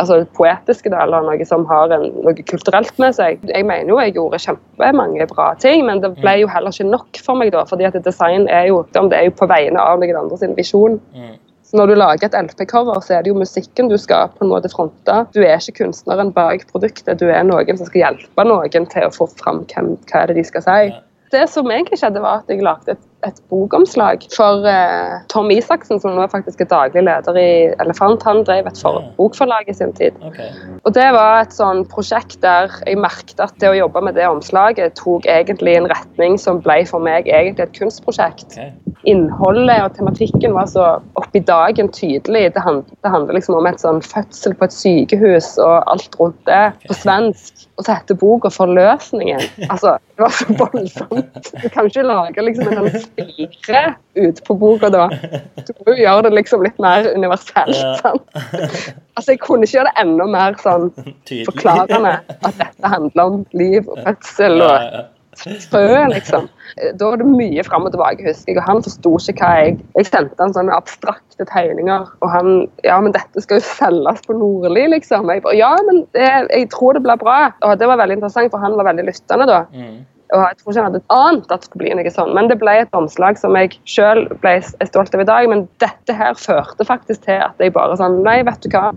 altså 0.01 0.17
poetiske, 0.35 0.91
da, 0.91 1.05
eller 1.05 1.23
noe 1.23 1.45
som 1.47 1.63
har 1.69 1.93
en, 1.95 2.09
noe 2.25 2.33
kulturelt 2.43 2.97
med 2.99 3.15
seg. 3.15 3.39
Jeg 3.47 3.67
mener 3.67 3.93
jo 3.93 3.99
jeg 4.01 4.17
gjorde 4.17 4.41
kjempemange 4.43 5.29
bra 5.31 5.53
ting, 5.61 5.85
men 5.87 6.03
det 6.03 6.11
ble 6.17 6.41
jo 6.41 6.49
heller 6.51 6.75
ikke 6.75 6.89
nok 6.89 7.21
for 7.23 7.39
meg 7.39 7.53
da. 7.55 7.63
fordi 7.69 7.87
at 7.87 7.99
design 8.03 8.49
er 8.51 8.67
jo, 8.71 8.81
det 8.91 9.15
er 9.15 9.29
jo 9.29 9.37
på 9.39 9.47
vegne 9.47 9.79
av 9.79 10.01
noen 10.01 10.23
andre 10.25 10.41
sin 10.41 10.57
visjon. 10.57 10.99
Mm. 11.15 11.37
Så 11.69 11.77
når 11.77 11.91
du 11.91 11.99
lager 11.99 12.25
et 12.25 12.33
LP-cover, 12.33 12.97
så 13.05 13.13
er 13.13 13.21
det 13.21 13.29
jo 13.29 13.37
musikken 13.37 13.91
du 13.91 13.97
skal 14.01 14.31
på 14.33 14.41
en 14.41 14.49
måte 14.49 14.71
fronte. 14.73 15.19
Du 15.35 15.43
er 15.43 15.59
ikke 15.61 15.83
kunstneren 15.83 16.31
bak 16.33 16.63
produktet, 16.71 17.19
du 17.21 17.29
er 17.29 17.43
noen 17.45 17.77
som 17.77 17.85
skal 17.85 18.07
hjelpe 18.07 18.45
noen 18.47 18.87
til 18.89 19.05
å 19.05 19.11
få 19.13 19.27
fram 19.37 19.61
hvem, 19.69 19.91
hva 20.09 20.23
er 20.23 20.31
det 20.31 20.39
de 20.39 20.45
skal 20.49 20.65
si. 20.65 20.79
Ja. 20.89 21.03
Det 21.29 21.43
som 21.53 21.69
egentlig 21.69 21.99
skjedde, 22.01 22.23
var 22.23 22.41
at 22.41 22.49
jeg 22.49 22.65
lagde 22.65 22.95
et, 22.95 23.03
et 23.27 23.39
bokomslag 23.51 24.23
for 24.31 24.63
uh, 24.63 25.19
Tom 25.31 25.49
Isaksen, 25.51 25.99
som 25.99 26.15
nå 26.15 26.23
er 26.23 26.31
faktisk 26.31 26.61
er 26.63 26.69
daglig 26.71 27.03
leder 27.07 27.39
i 27.39 27.49
Elefant. 27.83 28.23
Han 28.27 28.43
drev 28.47 28.69
et 28.69 28.79
for, 28.79 29.01
bokforlag 29.17 29.67
i 29.67 29.75
sin 29.75 29.91
tid. 29.97 30.15
Okay. 30.29 30.51
Og 30.87 30.93
det 30.95 31.07
var 31.15 31.43
et 31.43 31.55
sånn 31.55 31.83
prosjekt 31.91 32.39
der 32.45 32.71
jeg 32.85 32.99
merket 33.01 33.41
at 33.43 33.55
det 33.59 33.71
å 33.71 33.77
jobbe 33.77 34.03
med 34.07 34.15
det 34.19 34.27
omslaget 34.29 34.95
tok 34.99 35.27
egentlig 35.29 35.75
en 35.79 35.89
retning 35.91 36.39
som 36.39 36.61
ble 36.63 36.81
for 36.89 37.03
meg 37.03 37.27
egentlig 37.27 37.67
et 37.67 37.75
kunstprosjekt 37.79 38.57
Okay. 38.59 38.71
innholdet 39.07 39.83
og 39.83 39.93
tematikken 39.95 40.53
var 40.55 40.67
så 40.67 40.85
oppi 41.19 41.41
dagen 41.45 41.89
tydelig. 41.93 42.49
Det, 42.55 42.63
hand, 42.63 42.83
det 43.03 43.11
handler 43.13 43.37
liksom 43.37 43.55
om 43.59 43.67
et 43.69 43.81
sånn 43.81 44.01
fødsel 44.03 44.55
på 44.59 44.67
et 44.67 44.75
sykehus 44.75 45.53
og 45.63 45.87
alt 45.91 46.17
rundt 46.19 46.39
det 46.49 46.63
på 46.87 46.97
svensk. 46.97 47.65
Og 47.79 47.85
så 47.85 47.95
heter 47.95 48.19
boka 48.19 48.51
'Forløsningen'. 48.51 49.45
Altså, 49.69 49.97
det 50.15 50.25
var 50.25 50.35
så 50.35 50.55
voldsomt. 50.59 51.51
Du 51.63 51.69
kan 51.69 51.87
ikke 51.87 52.03
lage 52.03 52.43
liksom 52.43 52.73
en 52.73 52.91
spire 53.17 53.83
ut 54.19 54.41
på 54.47 54.55
boka 54.59 54.89
da. 54.93 55.07
Du 55.65 55.71
må 55.79 55.93
jo 55.93 55.99
gjøre 56.03 56.25
det 56.27 56.33
liksom 56.37 56.63
litt 56.65 56.79
mer 56.81 57.07
universelt. 57.15 57.75
Ja. 57.75 57.93
sant? 58.01 58.39
Altså, 59.15 59.31
Jeg 59.33 59.39
kunne 59.43 59.67
ikke 59.67 59.77
gjøre 59.79 59.91
det 59.93 60.01
enda 60.05 60.25
mer 60.31 60.57
sånn 60.63 60.89
Tydelig. 60.97 61.45
forklarende 61.51 62.17
at 62.39 62.59
dette 62.59 62.91
handler 62.95 63.23
om 63.33 63.45
liv 63.53 63.87
og 63.89 64.03
fødsel. 64.05 64.61
og 64.61 64.69
Ja, 64.69 64.91
ja. 64.99 65.07
frø, 65.71 65.99
liksom. 66.11 66.47
Da 66.99 67.07
var 67.09 67.17
det 67.21 67.25
mye 67.27 67.63
fram 67.63 67.85
og 67.87 67.91
tilbake, 67.93 68.25
husker 68.27 68.51
jeg. 68.51 68.57
Og 68.59 68.65
han 68.67 68.83
forsto 68.85 69.13
ikke 69.31 69.39
hva 69.45 69.51
jeg 69.63 69.77
Jeg 69.97 70.05
sendte 70.09 70.39
han 70.43 70.53
sånne 70.55 70.75
abstrakte 70.75 71.45
tegninger, 71.49 72.07
og 72.21 72.29
han 72.33 72.51
Ja, 72.83 72.99
men 73.01 73.11
dette 73.15 73.41
skal 73.43 73.59
jo 73.59 73.65
selges 73.67 74.21
på 74.27 74.35
Nordli, 74.37 74.87
liksom. 74.95 75.25
Og 75.27 75.33
Jeg 75.35 75.43
bare 75.43 75.57
Ja, 75.57 75.71
men 75.87 76.05
det, 76.13 76.27
jeg 76.53 76.69
tror 76.75 76.93
det 76.93 77.03
blir 77.03 77.17
bra. 77.17 77.51
Og 77.63 77.77
det 77.79 77.87
var 77.87 77.97
veldig 77.97 78.19
interessant, 78.19 78.51
for 78.51 78.59
han 78.63 78.75
var 78.79 78.89
veldig 78.91 79.05
lyttende 79.11 79.47
da. 79.49 79.61
Mm. 79.73 79.99
Og 80.29 80.43
jeg 80.43 80.57
tror 80.59 80.71
ikke 80.71 80.81
han 80.83 80.91
hadde 80.91 81.15
ant 81.15 81.51
at 81.51 81.63
det 81.63 81.67
skulle 81.69 81.83
bli 81.83 81.93
noe 81.97 82.11
sånn. 82.13 82.33
Men 82.37 82.49
det 82.51 82.59
ble 82.61 82.75
et 82.83 82.97
omslag 82.97 83.39
som 83.41 83.55
jeg 83.57 83.73
sjøl 83.89 84.27
ble 84.43 84.59
stolt 84.61 85.15
av 85.17 85.23
i 85.23 85.27
dag. 85.29 85.47
Men 85.49 85.65
dette 85.81 86.15
her 86.15 86.37
førte 86.37 86.85
faktisk 86.85 87.25
til 87.25 87.41
at 87.41 87.57
jeg 87.61 87.73
bare 87.73 87.97
sånn 87.99 88.19
Nei, 88.25 88.39
vet 88.45 88.61
du 88.65 88.69
hva. 88.75 88.91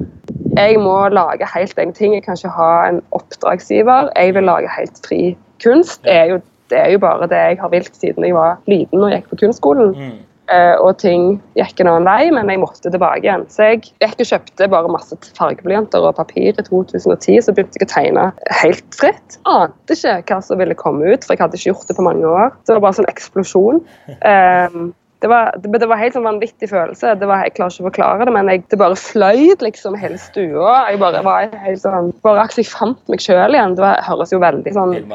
Jeg 0.58 0.80
må 0.82 0.96
lage 1.08 1.48
helt 1.54 1.78
egne 1.80 1.96
ting. 1.96 2.16
Jeg 2.16 2.26
kan 2.26 2.36
ikke 2.36 2.52
ha 2.58 2.72
en 2.90 3.00
oppdragsgiver. 3.16 4.12
Jeg 4.18 4.36
vil 4.36 4.48
lage 4.50 4.74
helt 4.76 5.00
fri 5.06 5.22
kunst. 5.64 6.02
Det 6.04 6.18
er 6.18 6.34
jo, 6.34 6.42
det 6.72 6.82
er 6.82 6.92
jo 6.92 7.00
bare 7.00 7.30
det 7.30 7.40
jeg 7.40 7.62
har 7.62 7.72
vilt 7.72 7.96
siden 7.96 8.28
jeg 8.28 8.36
var 8.36 8.60
liten 8.68 9.00
og 9.00 9.14
gikk 9.14 9.32
på 9.32 9.40
kunstskolen. 9.46 9.96
Mm. 9.96 10.20
Eh, 10.52 10.74
og 10.82 10.98
ting 11.00 11.36
gikk 11.56 11.80
en 11.80 11.90
annen 11.92 12.08
vei, 12.08 12.30
men 12.34 12.50
jeg 12.50 12.60
måtte 12.60 12.90
tilbake 12.92 13.24
igjen. 13.24 13.46
Så 13.52 13.70
jeg 13.70 13.82
gikk 13.84 14.24
og 14.24 14.28
kjøpte 14.32 14.68
bare 14.72 14.92
masse 14.92 15.16
fargeblyanter 15.38 16.04
og 16.04 16.16
papir 16.18 16.50
i 16.52 16.66
2010, 16.66 17.40
så 17.46 17.54
begynte 17.54 17.80
jeg 17.80 17.88
å 17.88 17.92
tegne 17.92 18.26
helt 18.60 18.98
fritt. 18.98 19.38
Ante 19.48 19.96
ikke 19.96 20.18
hva 20.28 20.40
som 20.44 20.60
ville 20.60 20.76
komme 20.78 21.14
ut, 21.14 21.24
for 21.24 21.34
jeg 21.34 21.44
hadde 21.44 21.60
ikke 21.60 21.72
gjort 21.72 21.88
det 21.88 21.98
på 21.98 22.06
mange 22.06 22.28
år. 22.28 22.52
Så 22.62 22.72
det 22.72 22.78
var 22.78 22.86
bare 22.88 23.00
sånn 23.00 23.12
eksplosjon. 23.12 23.84
Eh, 24.32 24.74
det 25.22 25.28
var, 25.30 25.54
det, 25.62 25.70
det 25.78 25.86
var 25.86 26.00
helt 26.00 26.16
sånn 26.16 26.26
vanvittig 26.26 26.68
følelse. 26.70 27.14
Det 27.20 27.26
var, 27.30 27.44
jeg 27.46 27.54
klarer 27.56 27.74
ikke 27.74 27.84
å 27.84 27.88
forklare 27.88 28.26
det, 28.26 28.32
men 28.34 28.48
jeg, 28.50 28.64
det 28.72 28.78
bare 28.80 28.98
fløy 28.98 29.52
liksom 29.62 29.94
hele 30.00 30.18
stua. 30.18 30.72
Jeg 30.90 30.98
bare 31.02 31.22
var 31.22 31.52
helt 31.62 31.82
sånn, 31.82 32.10
bare 32.26 32.42
akkurat 32.42 32.62
jeg 32.62 32.70
fant 32.72 33.12
meg 33.12 33.22
sjøl 33.22 33.54
igjen. 33.54 33.76
Det 33.78 33.84
var, 33.84 34.00
høres 34.08 34.34
jo 34.34 34.40
veldig 34.42 34.72
sånn 34.74 34.96
ut. 34.96 35.06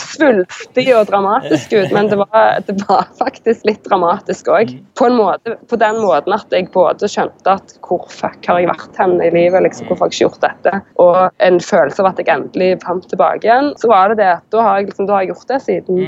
svulstig 0.00 0.86
og 0.96 1.06
dramatisk 1.08 1.72
ut, 1.78 1.94
men 1.94 2.10
det 2.10 2.18
var, 2.20 2.60
det 2.66 2.76
var 2.82 3.08
faktisk 3.20 3.64
litt 3.68 3.80
dramatisk 3.86 4.50
òg. 4.52 4.74
På, 4.98 5.08
på 5.70 5.80
den 5.80 6.02
måten 6.02 6.36
at 6.36 6.52
jeg 6.54 6.68
både 6.74 7.08
skjønte 7.10 7.56
at 7.56 7.76
hvor 7.86 8.04
fuck 8.12 8.50
har 8.50 8.60
jeg 8.60 8.70
vært 8.70 9.00
hen 9.00 9.16
i 9.22 9.30
livet, 9.32 9.64
liksom, 9.64 9.88
hvorfor 9.88 10.06
har 10.08 10.12
jeg 10.12 10.18
ikke 10.18 10.26
gjort 10.28 10.44
dette, 10.44 10.82
og 11.00 11.46
en 11.46 11.62
følelse 11.64 12.04
av 12.04 12.10
at 12.12 12.20
jeg 12.20 12.32
endelig 12.34 12.70
fant 12.84 13.08
tilbake 13.08 13.48
igjen. 13.48 13.72
Så 13.80 13.88
var 13.90 14.12
det 14.12 14.20
det 14.20 14.30
at 14.36 14.46
da 14.52 14.66
har 14.66 14.80
jeg, 14.80 14.90
liksom, 14.90 15.08
da 15.08 15.16
har 15.16 15.24
jeg 15.24 15.34
gjort 15.34 15.54
det 15.54 15.60
siden. 15.64 16.04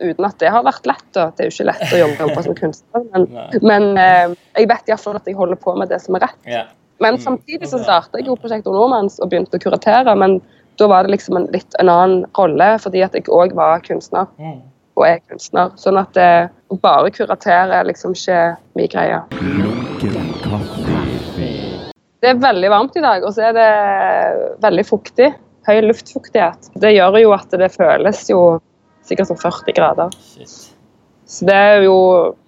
Mm. 0.00 0.10
Uten 0.10 0.28
at 0.28 0.38
det 0.42 0.50
har 0.54 0.64
vært 0.66 0.88
lett. 0.88 1.06
Da. 1.16 1.28
Det 1.34 1.44
er 1.44 1.50
jo 1.50 1.54
ikke 1.54 1.68
lett 1.70 1.84
å 1.90 2.00
jobbe, 2.00 2.16
jobbe 2.26 2.46
som 2.46 2.56
kunstner, 2.58 3.04
men, 3.12 3.28
men 3.70 3.90
eh, 4.00 4.34
jeg 4.58 4.70
vet 4.70 4.90
iallfall 4.90 5.20
at 5.20 5.30
jeg 5.30 5.38
holder 5.38 5.60
på 5.60 5.76
med 5.78 5.92
det 5.92 6.00
som 6.04 6.18
er 6.18 6.26
rett. 6.28 6.40
Yeah. 6.48 6.72
Men 7.02 7.18
samtidig 7.18 7.68
så 7.68 7.80
starta 7.82 8.20
jeg 8.20 8.28
jo 8.30 8.36
Prosjekt 8.38 8.68
Nordmanns 8.70 9.18
og 9.18 9.32
begynte 9.32 9.58
å 9.58 9.62
kuratere. 9.62 10.14
Men 10.18 10.38
da 10.78 10.88
var 10.90 11.04
det 11.04 11.14
liksom 11.14 11.38
en 11.38 11.48
litt 11.54 11.74
en 11.82 11.90
annen 11.90 12.24
rolle, 12.38 12.74
fordi 12.82 13.02
at 13.04 13.16
jeg 13.18 13.26
òg 13.32 13.54
var 13.58 13.82
kunstner. 13.86 14.30
Mm. 14.38 14.60
Og 14.94 15.06
er 15.08 15.18
kunstner. 15.26 15.72
Sånn 15.80 15.98
at 15.98 16.16
eh, 16.20 16.46
å 16.70 16.78
bare 16.78 17.10
kuratere 17.14 17.80
er 17.80 17.88
liksom 17.90 18.14
ikke 18.14 18.40
min 18.78 18.90
greie. 18.92 19.18
Det 22.22 22.30
er 22.30 22.38
veldig 22.40 22.70
varmt 22.72 22.94
i 22.96 23.02
dag, 23.04 23.26
og 23.26 23.34
så 23.36 23.50
er 23.50 23.56
det 23.58 23.70
veldig 24.64 24.86
fuktig. 24.88 25.32
Høy 25.66 25.80
luftfuktighet. 25.84 26.70
Det 26.80 26.92
gjør 26.94 27.18
jo 27.22 27.34
at 27.36 27.52
det 27.58 27.70
føles 27.74 28.22
jo 28.30 28.40
sikkert 29.04 29.30
sånn 29.30 29.40
40 29.40 29.76
grader. 29.76 30.14
Shit. 30.32 30.74
Så 31.24 31.48
det 31.48 31.56
er 31.56 31.86
jo 31.86 31.96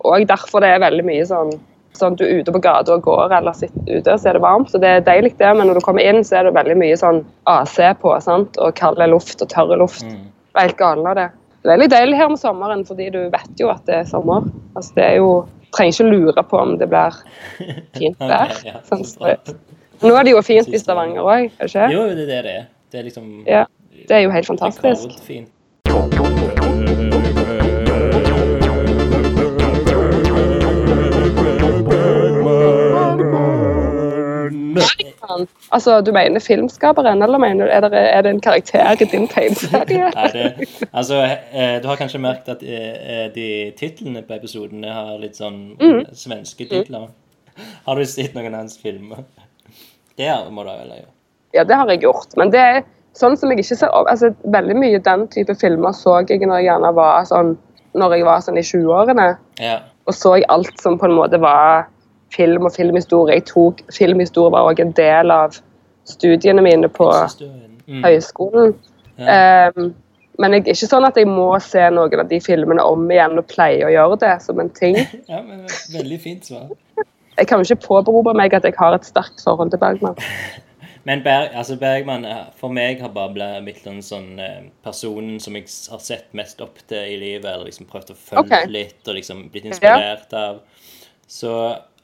òg 0.04 0.26
derfor 0.28 0.62
det 0.62 0.74
er 0.74 0.84
veldig 0.84 1.06
mye 1.06 1.24
sånn 1.28 1.54
sånn 1.96 2.16
du 2.18 2.26
er 2.26 2.42
ute 2.42 2.52
på 2.52 2.60
gata 2.60 2.92
og 2.96 3.06
går 3.06 3.32
eller 3.38 3.56
sitter 3.56 3.98
ute, 3.98 4.16
så 4.20 4.30
er 4.30 4.36
det 4.36 4.44
varmt. 4.44 4.70
Så 4.72 4.80
det 4.82 4.90
er 4.98 5.04
deilig, 5.06 5.32
det. 5.40 5.48
Men 5.56 5.70
når 5.70 5.78
du 5.78 5.84
kommer 5.86 6.04
inn, 6.04 6.22
så 6.28 6.40
er 6.40 6.48
det 6.48 6.54
veldig 6.56 6.76
mye 6.82 6.98
sånn 7.00 7.22
AC 7.48 7.78
på 8.02 8.12
sant? 8.20 8.58
og 8.60 8.74
kald 8.78 9.00
luft 9.10 9.42
og 9.42 9.48
tørr 9.52 9.76
luft. 9.80 10.04
Mm. 10.04 10.26
Er 10.56 10.68
helt 10.68 10.80
galen 10.80 11.08
av 11.08 11.16
det. 11.18 11.30
Det 11.62 11.70
er 11.70 11.74
veldig 11.74 11.90
deilig 11.90 12.18
her 12.20 12.30
om 12.30 12.36
sommeren, 12.38 12.84
fordi 12.86 13.08
du 13.14 13.22
vet 13.32 13.60
jo 13.60 13.70
at 13.72 13.82
det 13.88 14.02
er 14.02 14.10
sommer. 14.10 14.46
Altså, 14.76 14.92
det 14.98 15.06
er 15.10 15.20
jo 15.22 15.30
Trenger 15.74 15.92
ikke 15.92 16.04
lure 16.08 16.42
på 16.46 16.58
om 16.62 16.76
det 16.78 16.86
blir 16.88 17.16
fint 17.98 18.22
vær. 18.30 18.54
Ja, 18.64 18.78
sånn 18.86 19.02
så 19.04 19.34
Nå 20.04 20.12
er 20.14 20.28
det 20.28 20.32
jo 20.32 20.40
fint 20.46 20.70
i 20.70 20.80
Stavanger 20.80 21.26
òg, 21.26 21.50
er 21.58 21.66
det 21.66 21.72
ikke? 21.72 21.88
Jo, 21.92 22.06
det 22.14 22.24
er 22.28 22.30
det 22.30 22.38
det 22.46 22.54
er. 22.54 22.70
Det 22.92 23.02
er 23.02 23.08
liksom 23.10 23.28
Ja. 23.44 23.66
Det 24.06 24.20
er 24.20 24.24
jo 24.28 24.30
helt 24.30 24.48
fantastisk. 24.54 25.20
Rekordfint. 34.76 35.50
Altså, 35.72 36.00
du 36.04 36.12
mener 36.14 36.40
filmskaperen, 36.40 37.22
eller 37.22 37.38
mener 37.42 37.66
er, 37.72 37.86
det, 37.88 38.02
er 38.14 38.22
det 38.26 38.30
en 38.34 38.40
karakter 38.44 39.02
i 39.02 39.08
din 39.10 39.28
tegneserie? 39.28 40.10
Altså, 40.96 41.22
eh, 41.52 41.76
du 41.82 41.88
har 41.88 41.96
kanskje 42.00 42.20
merket 42.22 42.56
at 42.56 42.62
eh, 42.62 43.26
de 43.34 43.48
titlene 43.78 44.22
på 44.26 44.36
episodene 44.38 44.92
har 44.92 45.16
litt 45.22 45.36
sånn 45.36 45.76
Mm. 45.80 46.04
svenske 46.16 46.68
titler. 46.68 47.08
Har 47.86 47.96
du 47.96 48.04
sett 48.04 48.34
noen 48.34 48.54
av 48.54 48.60
hans 48.64 48.78
filmer? 48.78 49.24
Det 50.16 50.30
må 50.50 50.62
du 50.64 50.70
vel 50.70 50.92
gjort. 51.00 51.12
Ja, 51.54 51.64
det 51.64 51.76
har 51.76 51.88
jeg 51.88 52.02
gjort. 52.04 52.36
Men 52.36 52.50
det 52.52 52.60
er 52.60 52.82
sånn 53.16 53.36
som 53.36 53.50
jeg 53.52 53.62
ikke 53.62 53.78
ser 53.78 53.92
opp 53.96 54.08
altså, 54.12 54.32
Veldig 54.44 54.76
mye 54.76 54.98
den 55.00 55.26
type 55.32 55.54
filmer 55.60 55.94
så 55.96 56.18
jeg 56.28 56.42
når 56.44 56.60
jeg 56.60 56.68
gjerne 56.70 56.92
var 56.96 57.24
sånn 57.28 57.54
når 57.96 58.12
jeg 58.18 58.24
var 58.26 58.42
sånn 58.44 58.58
i 58.60 58.64
20-årene. 58.66 59.26
Ja. 59.62 59.78
Og 60.04 60.12
så 60.14 60.34
jeg 60.36 60.44
alt 60.52 60.80
som 60.82 60.98
på 61.00 61.08
en 61.08 61.16
måte 61.16 61.38
var 61.40 61.86
film 62.34 62.66
og 62.66 62.74
filmhistorie. 62.74 63.38
Jeg 63.38 63.46
tok 63.52 63.84
Filmhistorie 63.94 64.54
var 64.54 64.70
òg 64.70 64.82
en 64.82 64.92
del 64.96 65.30
av 65.34 65.60
studiene 66.06 66.62
mine 66.64 66.88
på. 66.92 67.10
Mm. 67.86 68.02
høyskolen. 68.02 68.74
Ja. 69.18 69.70
Um, 69.70 69.94
men 70.38 70.52
jeg 70.52 70.66
er 70.66 70.74
ikke 70.74 70.88
sånn 70.90 71.06
at 71.08 71.16
jeg 71.16 71.28
må 71.30 71.48
se 71.64 71.86
noen 71.94 72.20
av 72.20 72.28
de 72.28 72.40
filmene 72.44 72.84
om 72.84 73.06
igjen 73.08 73.38
og 73.40 73.46
pleie 73.48 73.86
å 73.86 73.92
gjøre 73.92 74.18
det 74.26 74.34
som 74.44 74.60
en 74.60 74.72
ting. 74.76 74.98
ja, 75.32 75.40
men 75.40 75.64
veldig 75.94 76.18
fint 76.20 76.50
svar. 76.50 76.68
Jeg 77.36 77.48
kan 77.48 77.60
jo 77.60 77.68
ikke 77.68 77.86
påberope 77.86 78.34
meg 78.36 78.54
at 78.56 78.66
jeg 78.66 78.76
har 78.76 78.96
et 78.96 79.08
sterkt 79.08 79.42
forhold 79.44 79.72
til 79.72 79.82
Bergman. 79.82 80.18
Men 81.06 81.20
Berg, 81.22 81.52
altså 81.54 81.76
Bergman 81.78 82.24
eh, 82.26 82.48
for 82.58 82.74
meg 82.74 82.98
har 82.98 83.12
bare 83.14 83.60
blitt 83.62 83.84
en 83.86 84.00
sånn 84.02 84.40
eh, 84.42 84.64
personen 84.82 85.36
som 85.38 85.54
jeg 85.54 85.68
har 85.92 86.00
sett 86.02 86.32
mest 86.34 86.58
opp 86.64 86.80
til 86.90 86.98
i 86.98 87.20
livet, 87.20 87.46
eller 87.46 87.68
liksom 87.68 87.86
prøvd 87.86 88.10
å 88.10 88.16
følge 88.18 88.42
okay. 88.42 88.66
litt 88.66 89.06
og 89.06 89.14
liksom 89.14 89.44
blitt 89.54 89.68
inspirert 89.70 90.34
av. 90.34 90.58
Så 91.30 91.52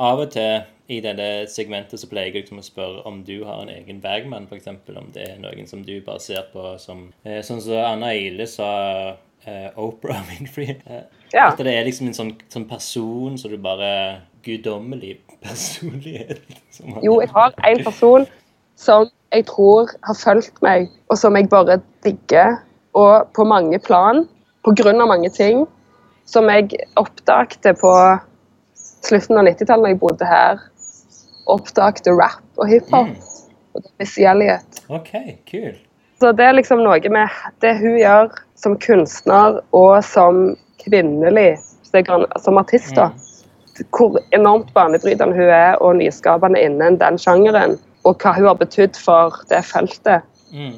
av 0.03 0.23
og 0.25 0.33
til 0.35 0.63
i 0.93 0.99
dette 1.01 1.47
segmentet 1.49 2.01
så 2.01 2.09
pleier 2.11 2.33
jeg 2.33 2.43
liksom 2.43 2.61
å 2.61 2.67
spørre 2.67 3.05
om 3.09 3.23
du 3.25 3.45
har 3.47 3.63
en 3.63 3.71
egen 3.73 4.01
Bergman, 4.03 4.49
f.eks. 4.51 4.69
Om 4.69 5.13
det 5.15 5.25
er 5.25 5.41
noen 5.41 5.69
som 5.71 5.85
du 5.87 5.95
bare 6.05 6.21
ser 6.21 6.45
på 6.53 6.75
som 6.83 7.07
eh, 7.25 7.41
Sånn 7.47 7.63
som 7.65 7.79
Anna 7.81 8.11
Ile 8.19 8.49
sa 8.51 8.69
eh, 9.47 9.69
Oprah 9.81 10.25
Winfrey. 10.29 10.77
Eh, 10.87 11.05
Ja. 11.33 11.47
At 11.49 11.61
det 11.65 11.73
er 11.73 11.87
liksom 11.87 12.11
en 12.11 12.17
sånn, 12.17 12.35
sånn 12.53 12.67
person 12.69 13.39
som 13.41 13.49
du 13.49 13.57
bare 13.57 14.21
Guddommelig 14.45 15.15
personlighet. 15.41 16.43
Jo, 17.01 17.21
jeg 17.23 17.31
har 17.33 17.55
en 17.65 17.85
person 17.87 18.27
som 18.77 19.07
jeg 19.33 19.47
tror 19.49 19.93
har 20.05 20.19
fulgt 20.19 20.61
meg, 20.65 20.91
og 21.09 21.17
som 21.17 21.39
jeg 21.39 21.49
bare 21.49 21.79
digger. 22.05 22.59
Og 22.99 23.31
på 23.33 23.47
mange 23.49 23.79
plan, 23.81 24.27
på 24.67 24.75
grunn 24.77 25.01
av 25.01 25.09
mange 25.09 25.31
ting, 25.33 25.65
som 26.29 26.51
jeg 26.53 26.75
oppdagte 27.01 27.73
på 27.81 27.93
slutten 29.07 29.39
av 29.39 29.47
90-tallet 29.49 29.85
da 29.85 29.93
jeg 29.93 30.01
bodde 30.03 30.29
her. 30.29 30.63
Oppdagte 31.51 32.15
rap 32.15 32.61
og 32.61 32.69
hiphop. 32.71 33.11
Mm. 33.11 33.31
Og 33.73 33.83
det 33.83 33.93
Missy 34.01 34.27
OK, 34.93 35.13
kul. 35.49 35.75
Så 36.21 36.31
det 36.37 36.45
er 36.45 36.55
liksom 36.55 36.85
noe 36.85 37.11
med 37.11 37.39
det 37.65 37.73
hun 37.81 37.97
gjør 37.99 38.29
som 38.55 38.77
kunstner 38.79 39.59
og 39.75 40.05
som 40.07 40.53
kvinnelig, 40.85 41.57
som 42.39 42.61
artist, 42.61 42.95
da. 42.95 43.11
Hvor 43.91 44.21
enormt 44.37 44.71
banebrytende 44.77 45.35
hun 45.35 45.51
er 45.51 45.81
og 45.83 45.97
nyskapende 45.99 46.61
innen 46.63 47.01
den 47.01 47.19
sjangeren. 47.19 47.79
Og 48.07 48.23
hva 48.23 48.37
hun 48.37 48.51
har 48.51 48.61
betydd 48.61 48.99
for 48.99 49.41
det 49.51 49.65
feltet. 49.67 50.23
Mm. 50.53 50.77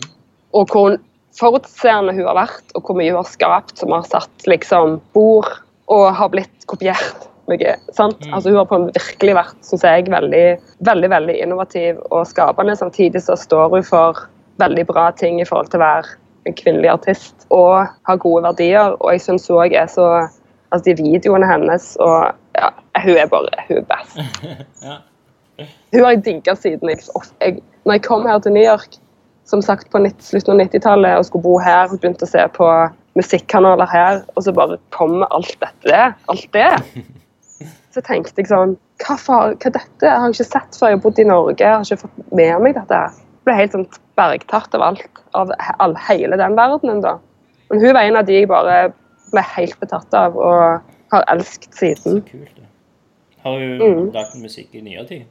Og 0.55 0.73
hvor 0.73 0.97
forutseende 1.37 2.15
hun 2.15 2.29
har 2.29 2.39
vært, 2.39 2.65
og 2.75 2.87
hvor 2.87 2.99
mye 2.99 3.11
hun 3.11 3.21
har 3.21 3.29
skapt 3.29 3.81
som 3.81 3.93
har 3.93 4.07
satt 4.09 4.49
liksom 4.49 5.01
bord 5.17 5.51
og 5.93 6.07
har 6.17 6.31
blitt 6.33 6.69
kopiert. 6.71 7.29
Mye, 7.51 7.75
sant? 7.93 8.23
Altså, 8.31 8.51
hun 8.51 8.57
har 8.57 8.69
på 8.71 8.79
en 8.79 8.87
virkelig 8.95 9.35
vært 9.37 9.67
synes 9.67 9.85
jeg, 9.85 10.07
veldig, 10.13 10.45
veldig, 10.89 11.11
veldig 11.13 11.35
innovativ 11.45 11.99
og 12.11 12.25
skapende. 12.29 12.77
Samtidig 12.79 13.21
så 13.25 13.37
står 13.37 13.75
hun 13.75 13.85
for 13.85 14.23
veldig 14.63 14.87
bra 14.89 15.11
ting 15.19 15.41
i 15.43 15.49
forhold 15.49 15.73
til 15.73 15.83
å 15.83 15.85
være 15.85 16.15
en 16.49 16.57
kvinnelig 16.57 16.93
artist 16.93 17.47
og 17.53 17.91
har 18.09 18.23
gode 18.23 18.45
verdier. 18.47 18.97
Og 19.01 19.13
jeg 19.13 19.25
syns 19.27 19.51
òg 19.53 19.77
er 19.77 19.91
så 19.93 20.09
Altså, 20.75 20.91
de 20.91 21.05
videoene 21.05 21.47
hennes 21.47 21.93
og 22.03 22.33
ja, 22.59 22.71
Hun 23.05 23.19
er 23.21 23.29
bare 23.31 23.65
Hun 23.69 23.83
er 23.83 23.89
best. 23.91 24.17
Ja. 24.83 24.97
Hun 25.95 26.03
har 26.03 26.17
jeg 26.17 26.25
digga 26.27 26.57
siden 26.59 26.91
jeg, 26.91 26.99
jeg 27.39 27.61
Når 27.87 27.93
jeg 27.93 28.03
kom 28.03 28.25
her 28.27 28.41
til 28.43 28.57
New 28.57 28.65
York, 28.65 28.97
som 29.47 29.63
sagt 29.63 29.87
på 29.93 30.01
slutten 30.19 30.57
av 30.57 30.67
90-tallet, 30.67 31.19
og 31.21 31.29
skulle 31.29 31.45
bo 31.45 31.59
her 31.63 31.93
og 31.93 32.01
begynte 32.01 32.27
å 32.27 32.31
se 32.33 32.43
på 32.57 32.67
musikkanaler 33.15 33.87
her, 33.87 34.23
og 34.35 34.43
så 34.43 34.55
bare 34.57 34.81
kommer 34.91 35.29
alt 35.37 35.55
dette. 35.61 36.01
Alt 36.33 36.49
det. 36.57 36.71
Så 37.95 38.03
tenkte 38.03 38.43
jeg 38.43 38.49
sånn 38.51 38.73
Hva, 39.05 39.17
far, 39.21 39.55
hva 39.61 39.71
dette? 39.75 40.07
Jeg 40.07 40.21
har 40.23 40.33
ikke 40.35 40.47
sett 40.47 40.77
før 40.79 40.91
jeg 40.93 40.99
har 40.99 41.03
bodd 41.05 41.19
i 41.23 41.27
Norge. 41.29 41.61
Jeg 41.61 41.71
har 41.75 41.85
ikke 41.87 42.01
fått 42.05 42.33
med 42.35 42.61
meg 42.65 42.75
dette. 42.79 43.01
Jeg 43.11 43.47
ble 43.47 43.55
helt 43.59 43.75
sånn 43.77 43.87
bergtatt 44.19 44.75
av 44.79 44.85
alt. 44.89 45.23
Av 45.35 45.51
all, 45.83 45.97
hele 46.09 46.39
den 46.41 46.55
verdenen, 46.59 47.01
da. 47.05 47.17
Men 47.71 47.81
hun 47.83 47.95
var 47.97 48.07
en 48.07 48.17
av 48.21 48.27
de 48.29 48.37
jeg 48.39 48.49
bare 48.51 48.77
ble 49.33 49.43
helt 49.57 49.79
betatt 49.83 50.15
av 50.15 50.37
og 50.39 50.93
har 51.15 51.27
elsket 51.33 51.75
siden. 51.75 52.21
Så 52.23 52.29
kult. 52.31 52.55
det. 52.57 52.69
Har 53.45 53.59
hun 53.59 53.83
Mm. 53.83 54.13
lagt 54.15 54.35
musikk 54.41 54.75
i 54.75 54.81
nyere 54.81 55.07
tid? 55.09 55.25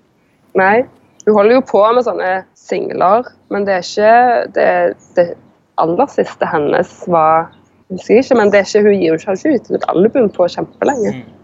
Nei. 0.55 0.83
Hun 1.25 1.33
holder 1.35 1.55
jo 1.55 1.61
på 1.61 1.81
med 1.95 2.03
sånne 2.05 2.31
singler, 2.53 3.23
men 3.49 3.65
det 3.65 3.73
er 3.73 3.85
ikke 3.87 4.53
Det, 4.53 4.97
det 5.15 5.37
aller 5.77 6.05
siste 6.07 6.45
hennes 6.45 7.07
var 7.07 7.49
Jeg 7.89 7.97
husker 7.97 8.19
ikke, 8.19 8.35
men 8.37 8.51
det 8.51 8.59
er 8.59 8.65
ikke, 8.67 8.83
hun 8.83 8.99
gir 8.99 9.07
jo 9.07 9.15
ikke 9.15 9.55
ut 9.55 9.71
et 9.71 9.85
album 9.89 10.29
på 10.29 10.47
kjempelenge. 10.47 11.13
Mm. 11.13 11.42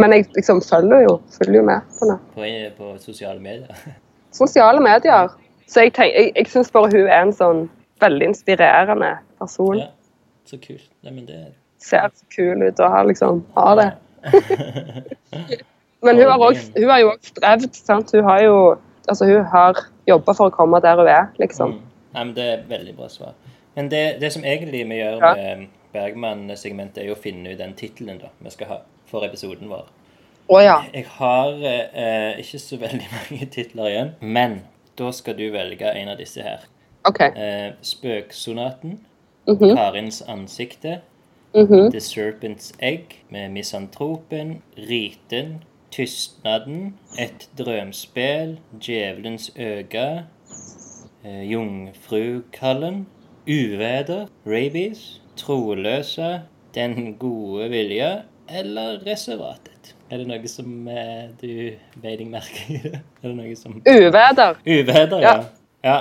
Men 0.00 0.12
jeg 0.16 0.26
liksom 0.36 0.60
følger 0.64 1.04
jo, 1.06 1.14
følger 1.36 1.60
jo 1.60 1.64
med 1.68 1.80
på 1.98 2.08
det. 2.10 2.18
På, 2.34 2.48
på 2.78 2.90
sosiale 3.02 3.40
medier? 3.40 3.76
Sosiale 4.40 4.80
medier. 4.82 5.28
Så 5.70 5.84
jeg, 5.86 5.92
tenk, 5.96 6.14
jeg, 6.14 6.32
jeg 6.36 6.46
syns 6.50 6.70
bare 6.74 6.90
hun 6.92 7.06
er 7.08 7.22
en 7.24 7.32
sånn 7.34 7.64
veldig 8.02 8.30
inspirerende 8.32 9.16
person. 9.38 9.78
ja. 9.78 9.90
Så 10.50 10.56
kult. 10.58 10.86
Nei, 11.04 11.12
men 11.14 11.26
det 11.28 11.36
Ser 11.80 12.08
så 12.12 12.24
kul 12.34 12.60
ut 12.66 12.80
og 12.82 12.90
har 12.92 13.04
liksom 13.08 13.44
har 13.56 13.76
det. 13.78 13.90
Men 16.02 16.16
hun 16.16 16.26
har, 16.30 16.38
også, 16.38 16.72
hun 16.76 16.88
har 16.90 17.00
jo 17.02 17.10
òg 17.12 17.26
strevd. 17.28 17.74
sant? 17.76 18.10
Hun 18.16 18.24
har 18.24 18.42
jo 18.44 18.56
altså 19.08 19.26
hun 19.28 19.44
har 19.52 19.78
jobba 20.08 20.34
for 20.36 20.48
å 20.50 20.54
komme 20.54 20.80
der 20.84 20.96
hun 21.00 21.08
er, 21.12 21.26
liksom. 21.40 21.74
Mm. 21.76 21.88
Nei, 22.14 22.24
men 22.24 22.32
det 22.36 22.44
er 22.46 22.54
et 22.58 22.68
veldig 22.70 22.94
bra 22.96 23.08
svar. 23.12 23.34
Men 23.76 23.90
det, 23.92 24.02
det 24.22 24.32
som 24.34 24.44
egentlig 24.44 24.82
vi 24.88 24.98
gjør 25.00 25.20
Ja. 25.22 25.32
med 25.36 25.68
Bergman-segmentet, 25.94 27.02
er 27.02 27.10
jo 27.10 27.14
å 27.18 27.20
finne 27.20 27.52
ut 27.52 27.58
den 27.58 27.74
tittelen 27.78 28.20
vi 28.40 28.50
skal 28.50 28.66
ha 28.72 28.78
for 29.10 29.26
episoden 29.26 29.68
vår. 29.70 29.88
Å 30.50 30.60
ja. 30.64 30.78
Jeg 30.94 31.06
har 31.18 31.52
eh, 31.62 32.40
ikke 32.42 32.58
så 32.58 32.78
veldig 32.80 33.06
mange 33.18 33.46
titler 33.54 33.90
igjen, 33.92 34.12
men 34.20 34.60
da 34.98 35.10
skal 35.14 35.36
du 35.38 35.46
velge 35.54 35.92
en 35.96 36.10
av 36.12 36.18
disse 36.18 36.42
her. 36.42 36.66
OK. 37.08 37.20
Eh, 37.30 37.70
Spøksonaten, 37.82 38.98
Mhm, 39.48 39.72
Karins 39.74 40.20
ansikte, 40.28 41.00
mhm. 41.56 41.90
The 41.90 41.98
Serpent's 41.98 42.72
Egg 42.78 43.16
med 43.30 43.50
Misantropen, 43.50 44.60
Riten, 44.76 45.62
Tystnaden, 45.90 46.94
Et 47.18 47.48
drømspill, 47.58 48.58
Djevelens 48.78 49.50
øga, 49.56 50.24
eh, 51.24 51.50
Jungfrukallen, 51.50 53.06
Uveder, 53.48 54.26
Rabies, 54.46 55.20
Troløse, 55.36 56.42
Den 56.74 57.16
gode 57.18 57.70
vilje 57.70 58.22
eller 58.50 59.00
Reservatet. 59.06 59.94
Er 60.10 60.18
det 60.18 60.26
noe 60.26 60.50
som 60.50 60.88
eh, 60.90 61.28
du 61.38 61.50
beit 62.02 62.18
deg 62.18 62.28
merke 62.30 62.64
i? 62.66 62.78
det? 62.84 63.00
Er 63.22 63.28
det 63.28 63.34
noe 63.36 63.56
som 63.58 63.76
Uvæder. 63.78 64.56
Uvæder, 64.66 65.20
ja. 65.22 65.34
Ja. 65.34 65.44
ja. 65.86 65.98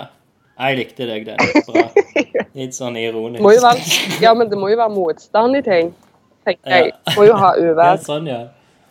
Jeg 0.60 0.80
likte 0.82 1.06
deg, 1.08 1.28
den. 1.30 1.66
Bra. 1.68 1.86
Litt 2.60 2.76
sånn 2.76 2.98
ironisk. 3.00 3.46
Være, 3.46 4.00
ja, 4.24 4.34
men 4.36 4.50
det 4.52 4.58
må 4.60 4.72
jo 4.74 4.80
være 4.82 4.92
motstand 4.92 5.60
i 5.60 5.62
ting. 5.64 5.94
tenker 6.48 6.74
jeg. 6.74 6.90
Ja. 6.92 7.14
Må 7.16 7.28
jo 7.30 7.38
ha 7.40 7.54
Ja, 7.62 7.94
sånn, 8.04 8.28
ja. 8.28 8.42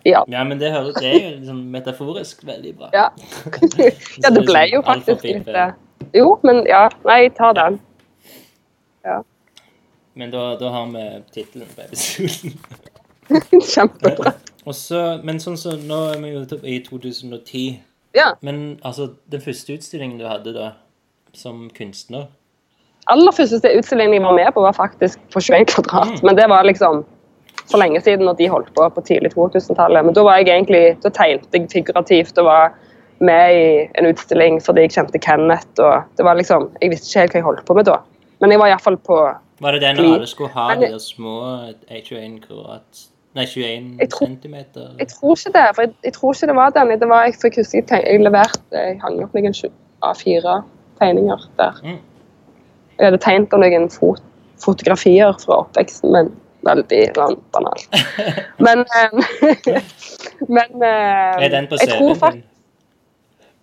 Ja. 0.07 0.23
Ja, 0.31 0.45
men 0.47 0.63
det, 0.63 0.71
høres, 0.73 0.95
det 1.03 1.11
er 1.11 1.19
jo 1.19 1.35
liksom 1.35 1.59
metaforisk 1.75 2.47
veldig 2.47 2.73
bra. 2.79 2.89
Ja. 2.95 3.11
ja, 4.23 4.31
det 4.33 4.47
ble 4.47 4.63
jo 4.71 4.81
faktisk 4.87 5.27
litt 5.27 5.51
det. 5.51 5.67
Jo, 6.17 6.39
men 6.47 6.63
ja. 6.71 6.87
Nei, 7.05 7.25
jeg 7.27 7.35
tar 7.37 7.59
den. 7.59 7.83
Men 10.19 10.31
da, 10.31 10.57
da 10.59 10.71
har 10.75 10.87
vi 10.87 11.03
tittelen 11.35 11.69
på 11.75 11.85
episoden. 11.85 12.57
Kjempebra. 13.75 14.35
Også, 14.69 15.21
men 15.25 15.41
sånn 15.41 15.57
som 15.57 15.81
nå 15.89 16.01
er 16.13 16.19
vi 16.23 16.33
jo 16.35 16.43
i 16.63 16.81
2010. 16.85 17.79
Ja. 18.17 18.33
Men 18.45 18.79
altså, 18.83 19.13
den 19.31 19.45
første 19.45 19.77
utstillingen 19.79 20.19
du 20.21 20.27
hadde 20.29 20.53
da, 20.57 20.73
som 21.37 21.69
kunstner 21.77 22.29
aller 23.13 23.33
første 23.33 23.71
utstillingen 23.79 24.19
jeg 24.19 24.25
var 24.25 24.37
med 24.37 24.51
på, 24.55 24.65
var 24.65 24.77
faktisk 24.77 25.21
på 25.33 25.41
21 25.41 25.71
kvadrat. 25.73 26.13
Mm. 26.19 26.27
Men 26.27 26.37
det 26.37 26.49
var 26.53 26.67
liksom 26.69 27.05
for 27.69 27.81
lenge 27.81 28.01
siden 28.05 28.25
når 28.29 28.39
de 28.39 28.51
holdt 28.53 28.71
på 28.77 28.89
på 28.95 29.05
tidlig 29.09 29.33
2000-tallet. 29.35 30.05
Men 30.05 30.17
da 30.17 30.25
var 30.25 30.39
jeg 30.41 30.49
egentlig, 30.49 30.85
da 31.05 31.13
tegnet 31.13 31.57
jeg 31.57 31.69
figurativt 31.73 32.39
og 32.41 32.49
var 32.49 32.73
med 33.25 33.57
i 33.59 33.67
en 33.99 34.09
utstilling 34.09 34.61
fordi 34.63 34.87
jeg 34.87 34.95
kjente 34.95 35.21
Kenneth. 35.21 35.75
og 35.83 36.05
det 36.17 36.25
var 36.25 36.39
liksom, 36.39 36.71
Jeg 36.81 36.91
visste 36.91 37.09
ikke 37.09 37.21
helt 37.21 37.33
hva 37.33 37.39
jeg 37.39 37.49
holdt 37.49 37.67
på 37.67 37.75
med 37.75 37.89
da. 37.89 37.99
Men 38.41 38.53
jeg 38.53 38.61
var 38.61 38.73
iallfall 38.73 38.97
på 38.97 39.19
Var 39.61 39.73
det 39.73 39.83
den 39.83 39.99
alle 39.99 40.27
skulle 40.27 40.51
ha, 40.55 40.69
Men- 40.75 40.93
de 40.93 41.01
små 41.01 41.39
21 41.91 42.41
kvadrat 42.47 43.09
Nei, 43.39 43.45
21 43.47 43.85
Jeg 44.03 44.09
tror- 44.11 44.27
centimeter? 44.27 44.87
Jeg 44.99 45.09
tror 45.13 45.37
ikke 45.39 45.53
det. 45.55 45.65
for 45.77 45.83
Jeg, 45.87 45.93
jeg 46.09 46.13
tror 46.17 46.33
ikke 46.35 46.47
det 46.51 46.57
var 46.59 46.71
den. 46.75 46.91
Det 47.01 47.09
var, 47.09 47.25
jeg, 47.29 47.35
for 47.39 47.49
jeg 47.49 47.63
husker 47.63 47.83
jeg, 47.97 48.05
jeg 48.11 48.21
leverte 48.25 48.75
Jeg 48.83 48.99
hang 49.05 49.21
opp 49.23 49.35
noen 49.39 49.55
tjue- 49.55 49.71
A4 50.03 50.57
tegninger 51.01 51.47
der. 51.59 51.79
Mm. 51.85 51.99
Jeg 52.99 53.07
hadde 53.07 53.19
tegnet 53.23 53.55
om 53.55 53.61
noen 53.63 53.89
fot, 53.95 54.23
fotografier 54.63 55.33
fra 55.45 55.61
oppveksten, 55.63 56.11
men 56.13 56.33
veldig 56.67 57.03
banalt. 57.55 57.87
Men 58.67 58.83
eh, 58.99 59.83
Men 60.57 60.83
eh, 60.83 61.45
Er 61.45 61.49
den 61.55 61.69
på 61.71 61.79
jeg 61.79 61.95
CV-en 61.95 62.33
din? 62.33 62.43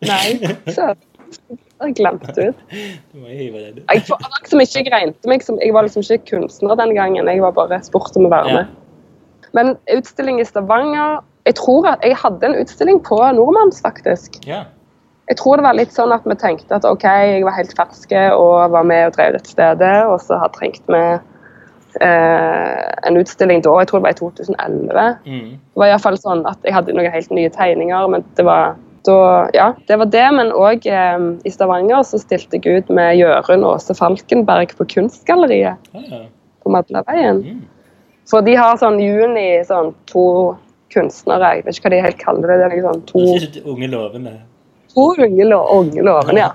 Nei. 0.05 0.71
Så, 0.71 0.93
jeg 1.83 1.95
glemte 1.97 2.31
ut. 2.49 2.63
Du 3.11 3.19
må 3.19 3.27
hive 3.27 3.59
den. 3.59 3.83
Jeg, 3.91 4.03
jeg 4.07 5.43
som 5.43 5.59
Jeg 5.59 5.73
var 5.75 5.83
liksom 5.87 6.03
ikke 6.07 6.37
kunstner 6.37 6.75
den 6.79 6.95
gangen. 6.95 7.27
Jeg 7.27 7.41
var 7.43 7.51
bare 7.51 7.81
spurt 7.83 8.15
om 8.15 8.27
å 8.29 8.31
være 8.31 8.55
Ja. 8.55 8.65
Men 9.53 9.75
utstilling 9.93 10.39
i 10.41 10.45
Stavanger 10.47 11.21
Jeg 11.45 11.55
tror 11.59 11.85
at 11.85 12.01
jeg 12.01 12.17
hadde 12.17 12.47
en 12.47 12.57
utstilling 12.57 13.03
på 13.05 13.19
Nordmanns, 13.37 13.77
faktisk. 13.85 14.39
Yeah. 14.47 14.65
Jeg 15.29 15.37
tror 15.37 15.57
det 15.57 15.65
var 15.65 15.77
litt 15.77 15.93
sånn 15.93 16.13
at 16.13 16.25
vi 16.25 16.35
tenkte 16.37 16.77
at 16.77 16.85
OK, 16.85 17.05
jeg 17.05 17.45
var 17.45 17.55
helt 17.57 17.73
ferske 17.77 18.23
og 18.33 18.73
var 18.73 18.85
med 18.85 19.07
og 19.09 19.15
drev 19.17 19.33
dette 19.37 19.49
stedet, 19.49 19.95
og 20.05 20.19
så 20.21 20.37
hadde 20.41 20.57
trengt 20.57 20.89
vi 20.89 21.01
eh, 22.01 22.81
en 23.09 23.17
utstilling 23.17 23.63
da, 23.65 23.73
jeg 23.81 23.89
tror 23.89 24.01
det 24.01 24.07
var 24.07 24.15
i 24.15 24.19
2011. 24.19 25.05
Mm. 25.25 25.51
Det 25.57 25.81
var 25.81 25.89
i 25.89 25.93
hvert 25.95 26.05
fall 26.05 26.19
sånn 26.21 26.43
at 26.49 26.65
jeg 26.65 26.75
hadde 26.77 26.97
noen 26.97 27.13
helt 27.13 27.33
nye 27.33 27.53
tegninger, 27.53 28.09
men 28.13 28.25
det 28.37 28.45
var 28.45 28.75
da, 29.05 29.17
ja, 29.53 29.67
det 29.85 29.99
var 30.01 30.09
det, 30.13 30.25
men 30.37 30.53
òg 30.53 30.85
eh, 30.89 31.27
i 31.45 31.53
Stavanger 31.53 32.05
så 32.05 32.21
stilte 32.21 32.61
jeg 32.61 32.81
ut 32.81 32.93
med 32.93 33.17
Jørund 33.19 33.65
Åse 33.69 33.97
Falkenberg 33.97 34.73
på 34.77 34.87
Kunstgalleriet 34.93 35.89
ja. 35.93 36.21
på 36.61 36.73
Madlaveien. 36.73 37.41
Mm. 37.41 37.63
For 38.29 38.45
de 38.45 38.55
har 38.57 38.77
sånn 38.81 38.99
juni, 39.01 39.47
sånn 39.67 39.93
to 40.09 40.27
kunstnere, 40.93 41.57
jeg 41.57 41.65
vet 41.65 41.77
ikke 41.77 41.89
hva 41.89 41.93
de 41.93 42.03
helt 42.05 42.21
kaller 42.21 42.51
det, 42.51 42.57
det 42.61 42.67
er 42.67 42.75
liksom 42.77 43.01
to, 43.09 43.25
unge 43.73 43.89
lovende. 43.91 44.37
to 44.93 45.09
unge, 45.13 45.49
lo 45.49 45.59
unge 45.79 46.05
lovende, 46.05 46.47
ja. 46.47 46.53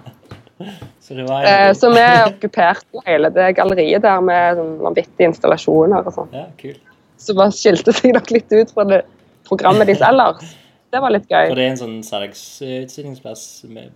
Så 1.10 1.16
var 1.26 1.42
Eh, 1.42 1.72
så 1.74 1.88
vi 1.90 2.02
okkuperte 2.26 3.00
hele 3.06 3.30
det 3.34 3.48
galleriet 3.56 4.04
der 4.04 4.20
med 4.22 4.60
sånn 4.60 4.76
vanvittige 4.84 5.26
installasjoner 5.26 6.06
og 6.06 6.14
sånn. 6.14 6.28
Ja, 6.36 6.44
kult. 6.60 6.78
Så 7.18 7.34
bare 7.34 7.50
skilte 7.56 7.94
seg 7.96 8.14
nok 8.14 8.30
litt 8.30 8.52
ut 8.52 8.70
fra 8.76 8.84
det 8.86 9.00
programmet 9.48 9.90
deres 9.90 10.04
ellers. 10.06 10.52
Det 10.90 11.00
var 11.02 11.14
litt 11.14 11.26
gøy. 11.26 11.48
For 11.48 11.58
det 11.58 11.64
er 11.64 11.72
en 11.72 11.80
sånn 11.80 11.98
salgsutstillingsplass 12.06 13.42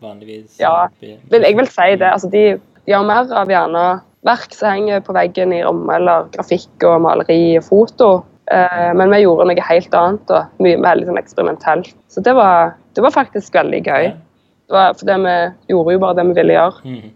vanligvis 0.02 0.58
Ja, 0.58 0.88
jeg 1.02 1.56
vil 1.60 1.70
si 1.70 1.88
det. 2.02 2.10
Altså, 2.10 2.30
de 2.34 2.42
gjør 2.90 3.06
mer 3.06 3.30
av 3.42 3.50
gjerne 3.54 3.84
verk 4.24 4.54
som 4.56 4.70
henger 4.72 5.00
på 5.04 5.12
veggen 5.16 5.52
i 5.52 5.62
rommet, 5.64 5.96
eller 5.98 6.28
grafikk 6.34 6.84
og 6.88 7.02
maleri 7.04 7.56
og 7.58 7.64
foto. 7.66 8.08
Eh, 8.52 8.90
men 8.96 9.10
vi 9.12 9.22
gjorde 9.24 9.46
noe 9.48 9.66
helt 9.68 9.94
annet 9.96 10.30
og 10.36 10.62
mye 10.64 10.80
veldig 10.80 11.06
sånn 11.10 11.20
eksperimentelt. 11.20 11.94
Så 12.12 12.20
det 12.24 12.34
var, 12.36 12.74
det 12.96 13.04
var 13.04 13.10
faktisk 13.14 13.54
veldig 13.56 13.82
gøy. 13.84 14.10
Det 14.64 14.72
var, 14.76 14.94
for 14.96 15.06
det 15.08 15.16
vi 15.24 15.36
gjorde 15.74 15.92
jo 15.96 16.02
bare 16.02 16.16
det 16.20 16.26
vi 16.30 16.36
ville 16.40 16.56
gjøre. 16.58 16.84
Mhm. 16.84 17.10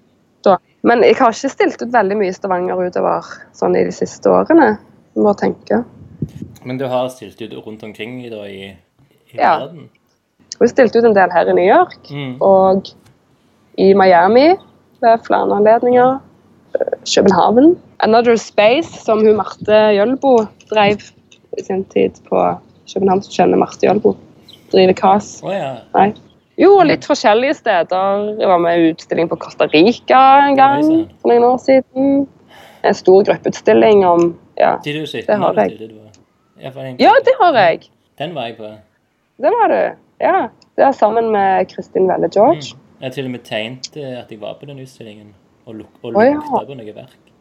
da. 0.44 0.56
Men 0.82 1.02
jeg 1.02 1.16
har 1.18 1.32
ikke 1.34 1.50
stilt 1.50 1.82
ut 1.82 1.92
veldig 1.92 2.16
mye 2.20 2.32
Stavanger 2.32 2.80
utover 2.86 3.24
sånn 3.56 3.76
i 3.76 3.84
de 3.84 3.92
siste 3.92 4.30
årene. 4.30 4.78
Jeg 5.16 5.24
må 5.24 5.32
tenke. 5.36 5.82
Men 6.64 6.78
du 6.78 6.86
har 6.88 7.08
stilt 7.08 7.40
ut 7.42 7.54
rundt 7.66 7.82
omkring 7.82 8.20
da, 8.30 8.44
i, 8.46 8.76
i 9.32 9.36
Ja. 9.36 9.58
verden? 9.58 9.88
Og 10.58 10.64
jeg 10.66 10.70
stilte 10.70 10.98
ut 10.98 11.04
en 11.04 11.14
del 11.14 11.30
her 11.30 11.48
i 11.48 11.52
New 11.54 11.64
York 11.66 12.10
Mm. 12.10 12.36
og 12.40 12.88
i 13.78 13.92
Miami 13.94 14.56
ved 15.02 15.18
flere 15.26 15.54
anledninger. 15.56 16.18
København. 17.14 17.76
Another 18.00 18.36
Space, 18.36 19.04
som 19.04 19.24
hun 19.24 19.36
Marte 19.36 19.80
Jølbo 19.96 20.36
drev 20.70 21.02
i 21.58 21.62
sin 21.62 21.84
tid 21.84 22.20
på 22.28 22.42
København, 22.92 23.22
som 23.22 23.32
kjenner 23.32 23.60
Marte 23.60 23.86
Jølbo. 23.86 24.16
Driver 24.72 24.92
KAS. 24.92 25.38
Oh, 25.42 25.52
ja. 25.54 25.76
Nei. 25.94 26.12
Jo, 26.58 26.72
litt 26.82 27.06
forskjellige 27.06 27.54
steder. 27.60 28.24
Jeg 28.40 28.48
var 28.50 28.58
med 28.58 28.80
i 28.80 28.90
utstilling 28.90 29.28
på 29.30 29.38
Costa 29.38 29.68
Rica 29.70 30.22
en 30.48 30.58
gang 30.58 30.88
for 31.22 31.30
noen 31.30 31.46
år 31.52 31.60
siden. 31.62 32.26
En 32.84 32.94
stor 32.94 33.22
gruppeutstilling 33.26 34.02
om 34.06 34.32
ja. 34.58 34.74
Det 34.82 35.38
har 35.38 35.60
jeg. 35.62 35.92
Ja, 36.98 37.12
det 37.22 37.34
har 37.40 37.58
jeg. 37.62 37.86
Den 38.18 38.34
var 38.34 38.50
jeg 38.50 38.56
på. 38.58 38.72
Det 39.38 39.52
var 39.54 39.70
du. 39.70 39.82
Ja. 40.20 40.48
Det 40.76 40.84
er 40.84 40.92
sammen 40.92 41.30
med 41.30 41.66
Kristin 41.70 42.08
Velle 42.08 42.30
George. 42.34 42.74
Mm. 42.74 42.84
Jeg 43.00 43.06
har 43.06 43.14
til 43.14 43.24
og 43.24 43.30
med 43.30 43.44
tegnet 43.46 43.96
eh, 43.96 44.18
at 44.18 44.30
jeg 44.30 44.40
var 44.40 44.56
på 44.60 44.66
den 44.66 44.80
utstillingen, 44.82 45.34
og, 45.68 45.76
luk 45.82 46.02
og 46.02 46.16
lukta 46.16 46.64
på 46.66 46.76
noe 46.78 46.96
verk. 46.96 47.32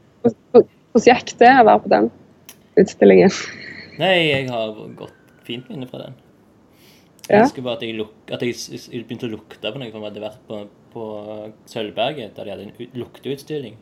Prosjekt 0.94 1.36
det 1.40 1.52
å 1.54 1.66
være 1.68 1.84
på 1.84 1.92
den 1.94 2.10
utstillingen. 2.78 3.34
Nei, 4.02 4.16
jeg 4.28 4.48
har 4.52 4.78
gått 5.00 5.36
fint 5.48 5.70
minne 5.72 5.88
fra 5.90 6.06
den. 6.06 6.18
Jeg 7.28 7.44
husker 7.44 7.64
bare 7.66 7.76
at 7.76 7.84
jeg, 7.84 7.96
luk 7.98 8.32
at 8.32 8.44
jeg, 8.46 8.56
begynte 9.04 9.28
å 9.28 9.34
lukte 9.34 9.72
på 9.74 9.82
noe, 9.82 9.90
for 9.92 10.00
vi 10.00 10.08
hadde 10.08 10.24
vært 10.24 10.44
på, 10.48 10.62
på 10.94 11.08
Sølvberget, 11.68 12.38
der 12.38 12.48
de 12.48 12.54
hadde 12.54 12.68
en 12.70 12.94
lukteutstilling. 13.02 13.76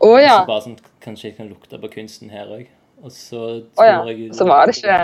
Oh, 0.00 0.16
ja. 0.20 0.40
så 0.40 0.48
bare 0.48 0.64
sånn, 0.64 0.76
kanskje 1.04 1.30
jeg 1.30 1.36
kan 1.38 1.48
lukte 1.48 1.80
på 1.80 1.90
kunsten 1.92 2.32
her 2.32 2.48
òg. 2.52 2.68
Og 3.00 3.12
så 3.14 3.40
Å 3.80 3.86
ja. 3.86 4.00
jeg 4.10 4.34
Så 4.36 4.44
var 4.44 4.68
det 4.68 4.76
ikke 4.76 4.96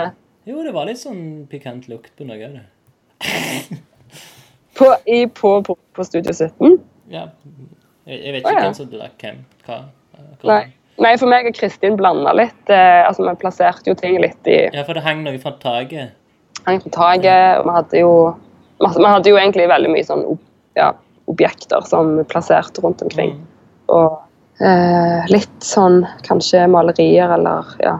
Jo, 0.45 0.61
det 0.61 0.73
var 0.75 0.85
litt 0.85 1.01
sånn 1.01 1.47
pikant 1.49 1.87
lukt 1.89 2.13
på 2.17 2.27
noe 2.29 2.37
av 2.45 2.59
det. 2.59 3.79
på, 4.77 4.91
i, 5.09 5.23
på, 5.33 5.55
på, 5.65 5.77
på 5.97 6.05
Studio 6.05 6.33
17? 6.33 6.77
Ja. 7.13 7.25
Jeg, 8.07 8.33
vet 8.33 8.41
ikke 8.41 8.49
ikke 8.49 8.57
ja. 8.57 8.65
hvem 8.65 8.75
som 8.77 8.91
drakk 8.91 9.23
hvem. 9.23 9.39
Hva. 9.67 9.79
akkurat. 10.17 10.49
Nei. 10.51 10.65
Nei, 10.97 11.11
for 11.21 11.29
meg 11.29 11.45
og 11.45 11.53
Kristin 11.53 11.97
blanda 11.97 12.31
litt. 12.33 12.69
Eh, 12.73 13.03
altså, 13.05 13.25
Vi 13.27 13.35
plasserte 13.41 13.91
jo 13.91 13.97
ting 13.97 14.17
litt 14.21 14.49
i 14.49 14.63
Ja, 14.73 14.81
for 14.87 14.97
det 14.97 15.03
hang 15.05 15.21
noe 15.25 15.37
fra 15.41 15.53
taket. 15.61 16.15
hang 16.65 16.81
fra 16.81 16.89
taket. 16.95 17.59
og 17.59 17.67
Vi 17.67 17.75
hadde 17.75 18.01
jo 18.01 18.13
vi 18.77 19.09
hadde 19.09 19.29
jo 19.29 19.37
egentlig 19.37 19.67
veldig 19.69 19.89
mye 19.89 20.05
sånn 20.05 20.23
ja, 20.77 20.91
objekter 21.25 21.85
som 21.89 22.17
vi 22.19 22.25
plasserte 22.29 22.81
rundt 22.83 23.01
omkring. 23.01 23.33
Mm. 23.33 23.45
Og 23.93 24.19
eh, 24.61 25.25
litt 25.33 25.65
sånn 25.65 26.03
kanskje 26.27 26.67
malerier 26.69 27.33
eller 27.37 27.73
ja, 27.81 27.97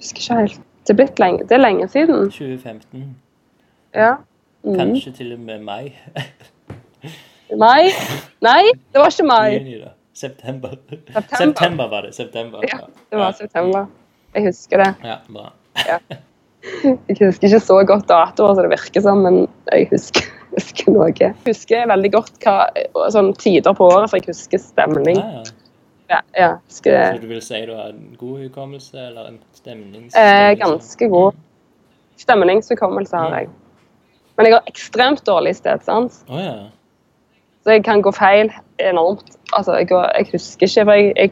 husker 0.00 0.22
ikke 0.22 0.40
helt. 0.42 0.62
Det 0.86 0.94
er, 0.94 0.98
blitt 1.00 1.18
lenge, 1.18 1.46
det 1.46 1.56
er 1.56 1.62
lenge 1.62 1.88
siden. 1.90 2.28
2015. 2.30 3.06
Ja. 3.94 4.16
Mm. 4.66 4.76
Kanskje 4.78 5.12
til 5.18 5.32
og 5.34 5.40
med 5.46 5.62
mai. 5.66 5.94
Mai? 7.54 7.92
Nei, 8.42 8.62
det 8.92 8.98
var 9.00 9.12
ikke 9.12 9.26
mai. 9.28 9.54
Juni, 9.58 9.78
da. 9.84 9.92
September. 10.16 10.72
September. 10.88 11.36
September 11.36 11.88
var 11.92 12.06
det. 12.06 12.14
September. 12.16 12.64
Ja, 12.66 12.78
det 13.12 13.18
var 13.20 13.32
september. 13.36 13.86
Jeg 14.34 14.46
husker 14.48 14.82
det. 14.82 14.88
Ja, 15.04 15.18
bra. 15.28 15.50
Jeg 15.76 17.18
husker 17.20 17.46
ikke 17.46 17.60
så 17.62 17.76
godt 17.86 18.08
datoer 18.08 18.56
som 18.56 18.64
det 18.66 18.72
virker 18.72 19.04
som, 19.04 19.20
men 19.22 19.36
jeg 19.70 19.86
husker, 19.92 20.24
husker 20.56 20.90
noe. 20.96 21.10
Jeg 21.20 21.34
husker 21.46 21.86
veldig 21.92 22.10
godt 22.16 22.40
hva, 22.42 22.56
sånn 23.14 23.30
tider 23.38 23.76
på 23.76 23.86
året, 23.92 24.10
for 24.10 24.18
jeg 24.18 24.32
husker 24.32 24.62
stemning. 24.62 25.20
Ja, 25.20 25.42
ja. 25.42 25.44
Ja, 26.06 26.18
ja, 26.38 26.48
husker 26.70 26.94
det. 26.94 27.06
Så 27.16 27.22
du 27.24 27.30
vil 27.32 27.40
si 27.42 27.60
du 27.66 27.72
har 27.74 27.88
en 27.90 28.12
god 28.18 28.42
hukommelse, 28.44 28.94
eller 29.08 29.30
en 29.32 29.38
stemningshukommelse? 29.58 30.22
Eh, 30.22 30.52
ganske 30.60 31.08
god. 31.10 31.38
Stemningshukommelse 32.22 33.16
har 33.24 33.32
jeg. 33.40 33.48
Men 34.38 34.46
jeg 34.46 34.54
har 34.54 34.68
ekstremt 34.70 35.22
dårlig 35.26 35.56
stedsans, 35.58 36.20
Oh, 36.30 36.38
ja. 36.40 36.54
Så 37.66 37.74
jeg 37.74 37.82
kan 37.82 37.98
gå 38.02 38.12
feil 38.14 38.52
enormt. 38.78 39.32
Altså, 39.52 39.74
jeg, 39.80 39.88
går, 39.90 40.04
jeg 40.14 40.28
husker 40.32 40.68
ikke, 40.68 40.84
for 40.84 40.92
jeg, 40.92 41.12
jeg, 41.16 41.30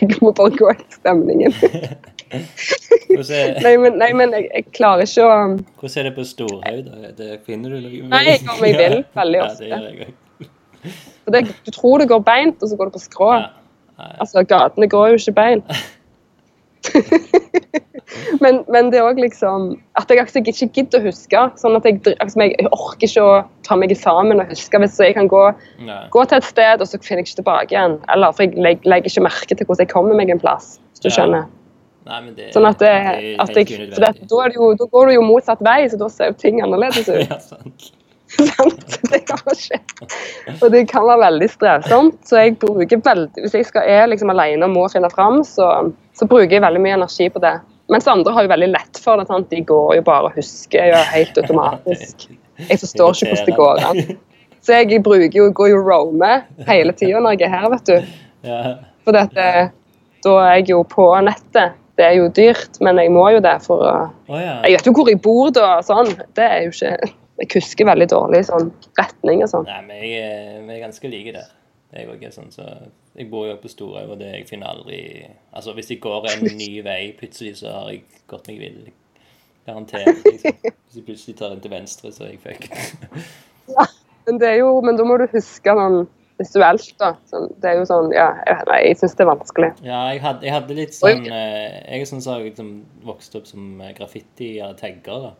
jeg 0.00 0.18
må 0.22 0.32
bare 0.34 0.56
gå 0.58 0.70
etter 0.72 0.98
stemningen. 0.98 1.54
Nei, 2.26 3.76
men, 3.78 4.00
nei, 4.00 4.08
men 4.18 4.32
jeg, 4.34 4.48
jeg 4.50 4.64
klarer 4.74 5.06
ikke 5.06 5.22
å 5.22 5.34
hvordan 5.78 6.00
er 6.00 6.06
det 6.08 6.12
på 6.16 6.24
Storhaug? 6.26 6.80
da? 6.82 7.10
Det 7.14 7.36
Finner 7.46 7.76
du 7.76 7.84
noe 7.84 8.08
Nei, 8.10 8.22
jeg 8.26 8.40
går 8.48 8.58
meg 8.64 8.78
vill 8.80 8.96
veldig 9.14 9.38
Ja, 9.38 9.44
det 9.54 9.68
gjør 9.68 9.84
jeg 9.86 10.08
òg. 10.08 11.52
Du 11.68 11.70
tror 11.70 12.02
det 12.02 12.08
går 12.10 12.24
beint, 12.26 12.58
og 12.58 12.72
så 12.72 12.78
går 12.80 12.90
det 12.90 12.96
på 12.96 13.04
skrå. 13.04 13.30
Ja. 13.38 14.08
Altså, 14.18 14.42
gatene 14.42 14.90
går 14.90 15.12
jo 15.12 15.20
ikke 15.22 15.36
bein. 15.38 15.62
men, 18.44 18.60
men 18.72 18.90
det 18.92 19.00
er 19.00 19.06
òg 19.08 19.18
liksom 19.20 19.72
At 19.98 20.10
jeg 20.12 20.26
ikke 20.42 20.68
gidder 20.76 21.00
å 21.02 21.08
huske. 21.08 21.42
sånn 21.60 21.76
at 21.78 21.88
jeg, 21.88 22.00
liksom, 22.06 22.44
jeg 22.46 22.68
orker 22.70 23.08
ikke 23.08 23.24
å 23.26 23.36
ta 23.66 23.76
meg 23.80 23.94
sammen 23.98 24.40
og 24.42 24.52
huske. 24.52 24.80
Hvis 24.82 24.98
jeg 25.02 25.16
kan 25.18 25.28
gå, 25.32 25.42
gå 26.14 26.24
til 26.30 26.38
et 26.38 26.48
sted, 26.48 26.80
og 26.80 26.88
så 26.90 27.00
finner 27.02 27.22
jeg 27.24 27.30
ikke 27.30 27.40
tilbake 27.42 27.74
igjen. 27.74 27.98
Eller 28.14 28.32
for 28.36 28.46
jeg 28.46 28.56
legger, 28.56 28.90
legger 28.94 29.12
ikke 29.12 29.26
merke 29.28 29.54
til 29.54 29.66
hvordan 29.68 29.86
jeg 29.86 29.92
kommer 29.94 30.18
meg 30.18 30.30
en 30.34 30.42
plass. 30.42 30.76
hvis 30.92 31.04
du 31.04 31.08
Ja. 31.10 31.14
skjønner. 31.18 31.46
Nei, 32.06 32.20
men 32.22 32.34
det, 32.36 32.52
Sånn 32.54 32.66
at, 32.68 32.78
det, 32.78 32.90
at 33.42 33.56
jeg, 33.56 33.66
for 33.66 33.82
det, 33.82 33.98
da, 33.98 34.10
det 34.46 34.54
jo, 34.54 34.68
da 34.78 34.86
går 34.92 35.08
du 35.08 35.14
jo 35.16 35.22
motsatt 35.26 35.62
vei, 35.66 35.88
så 35.90 35.98
da 35.98 36.06
ser 36.08 36.30
jo 36.30 36.36
ting 36.38 36.60
annerledes 36.62 37.08
ut. 37.08 37.24
ja, 37.32 37.38
sant. 37.42 37.88
Det 39.10 39.20
kan 39.28 39.54
skje. 39.54 39.78
Og 40.60 40.70
det 40.72 40.82
kan 40.90 41.06
være 41.06 41.22
veldig 41.22 41.48
strevsomt, 41.50 42.18
så 42.26 42.40
jeg 42.42 42.56
bruker 42.62 43.00
veldig 43.04 43.44
Hvis 43.44 43.54
jeg 43.54 43.68
skal, 43.68 43.86
er 43.86 44.08
liksom 44.10 44.32
alene 44.34 44.66
og 44.66 44.74
må 44.74 44.86
finne 44.92 45.10
fram, 45.12 45.42
så, 45.46 45.68
så 46.16 46.28
bruker 46.28 46.58
jeg 46.58 46.64
veldig 46.64 46.82
mye 46.82 46.98
energi 46.98 47.28
på 47.32 47.42
det. 47.44 47.54
Mens 47.92 48.08
andre 48.10 48.34
har 48.34 48.46
jo 48.46 48.50
veldig 48.50 48.70
lett 48.72 49.00
for 49.02 49.20
det. 49.20 49.28
Sant? 49.30 49.50
De 49.52 49.62
går 49.62 49.98
jo 50.00 50.04
bare 50.06 50.30
og 50.30 50.38
husker 50.38 50.90
jo 50.90 51.02
helt 51.12 51.38
automatisk. 51.42 52.28
Jeg 52.66 52.80
forstår 52.82 53.14
ikke 53.14 53.30
hvordan 53.30 53.46
det 53.46 53.56
går 53.60 53.84
an. 53.90 54.20
Så 54.66 54.80
jeg 54.80 55.02
bruker 55.06 55.38
jo, 55.38 55.50
går 55.54 55.70
jo 55.70 55.82
roame 55.86 56.30
hele 56.66 56.94
tida 56.98 57.20
når 57.22 57.36
jeg 57.36 57.46
er 57.46 57.52
her, 57.54 57.68
vet 57.70 57.90
du. 57.90 58.14
For 59.06 59.14
dette, 59.14 59.50
da 60.26 60.32
er 60.42 60.56
jeg 60.56 60.72
jo 60.72 60.80
på 60.90 61.06
nettet. 61.22 61.76
Det 61.96 62.04
er 62.04 62.16
jo 62.18 62.26
dyrt, 62.34 62.80
men 62.84 62.98
jeg 63.00 63.12
må 63.14 63.28
jo 63.32 63.38
det 63.40 63.54
for 63.64 63.86
Å. 63.86 63.94
Jeg 64.66 64.74
vet 64.74 64.88
jo 64.88 64.92
hvor 64.96 65.08
jeg 65.08 65.20
bor 65.24 65.52
da, 65.54 65.78
sånn. 65.86 66.10
Det 66.36 66.44
er 66.44 66.66
jo 66.66 66.74
ikke 66.74 67.12
Jeg 67.38 67.50
husker 67.54 67.84
veldig 67.88 68.06
dårlig 68.12 68.44
sånn 68.48 68.70
retning 68.98 69.42
og 69.44 69.50
sånn. 69.52 69.66
Nei, 69.68 69.80
men 69.84 69.96
jeg, 70.02 70.20
er- 70.24 70.60
vi 70.66 70.74
er 70.76 70.84
ganske 70.86 71.10
like 71.12 71.32
der. 71.36 71.50
Jeg 71.96 72.08
òg 72.10 72.22
er 72.26 72.32
sånn, 72.34 72.48
så 72.52 72.64
jeg 73.16 73.28
bor 73.30 73.46
jo 73.46 73.54
på 73.62 73.68
Storhaug, 73.70 74.10
og 74.16 74.18
det 74.18 74.32
jeg 74.32 74.48
finner 74.48 74.66
aldri 74.72 74.98
Altså, 75.54 75.72
hvis 75.76 75.90
jeg 75.92 76.00
går 76.02 76.26
en 76.32 76.42
ny 76.58 76.82
vei 76.84 77.12
plutselig, 77.18 77.54
så 77.60 77.70
har 77.72 77.90
jeg 77.92 78.02
gått 78.28 78.48
meg 78.50 78.58
vill. 78.64 78.80
Garantert. 79.66 80.06
Liksom. 80.24 80.58
Hvis 80.66 80.98
jeg 80.98 81.04
plutselig 81.06 81.36
tar 81.38 81.54
den 81.54 81.60
til 81.64 81.70
venstre, 81.72 82.12
så 82.12 82.26
er 82.26 82.34
jeg 82.34 82.40
fucked. 82.42 83.16
Men 84.26 84.38
det 84.42 84.48
er 84.48 84.56
jo, 84.60 84.80
men 84.82 84.96
da 84.98 85.04
må 85.06 85.16
du 85.22 85.26
huske 85.30 85.70
sånn 85.78 86.00
visuelt, 86.40 86.88
da. 86.98 87.12
Sånn, 87.30 87.46
det 87.62 87.68
er 87.70 87.76
jo 87.78 87.84
sånn 87.88 88.08
Ja, 88.14 88.26
jeg, 88.44 88.64
nei, 88.68 88.78
jeg 88.88 88.98
syns 88.98 89.14
det 89.16 89.22
er 89.24 89.28
vanskelig. 89.30 89.68
Ja, 89.86 90.00
jeg 90.12 90.20
hadde, 90.24 90.44
jeg 90.48 90.52
hadde 90.56 90.76
litt 90.76 90.96
sånn 90.96 91.22
eh, 91.30 91.76
Jeg 91.86 92.02
er 92.02 92.08
sånn 92.10 92.22
som 92.24 92.34
har 92.34 92.42
liksom 92.42 92.72
vokst 93.06 93.36
opp 93.38 93.46
som 93.46 93.76
eh, 93.80 93.92
graffiti 93.96 94.56
eller 94.58 94.74
tagger. 94.80 95.28
da. 95.28 95.30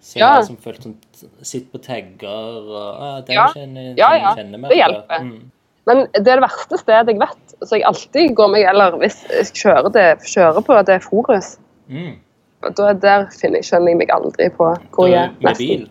Så 0.00 0.18
Ja. 0.18 0.38
liksom 0.38 0.56
følt 0.56 0.82
sånn 0.82 0.96
Sitt 1.44 1.70
på 1.72 1.78
tagger 1.84 2.28
og 2.70 3.02
ah, 3.02 3.20
det 3.20 3.34
Ja. 3.34 3.48
Kjenner, 3.52 3.94
Ja, 3.98 4.14
ja. 4.16 4.34
Det 4.34 4.76
hjelper. 4.76 5.20
Mm. 5.20 5.50
Men 5.86 6.06
det 6.14 6.28
er 6.28 6.40
det 6.40 6.44
verste 6.44 6.78
stedet 6.78 7.08
jeg 7.08 7.20
vet, 7.20 7.54
så 7.66 7.76
jeg 7.76 7.84
alltid 7.88 8.34
går 8.36 8.50
meg 8.52 8.66
Eller 8.70 8.96
hvis 9.00 9.20
jeg 9.28 9.52
kjører, 9.60 9.92
det, 9.92 10.06
kjører 10.24 10.64
på, 10.64 10.78
det 10.86 10.94
er 10.94 11.04
Forus. 11.04 11.58
Mm. 11.88 12.16
Da, 12.76 12.92
der 12.92 13.28
finner 13.32 13.64
skjønner 13.64 13.94
jeg 13.94 14.00
meg 14.02 14.10
aldri 14.12 14.50
på 14.52 14.72
hvor 14.94 15.08
jeg 15.08 15.28
er. 15.28 15.36
Med 15.40 15.56
bil. 15.56 15.86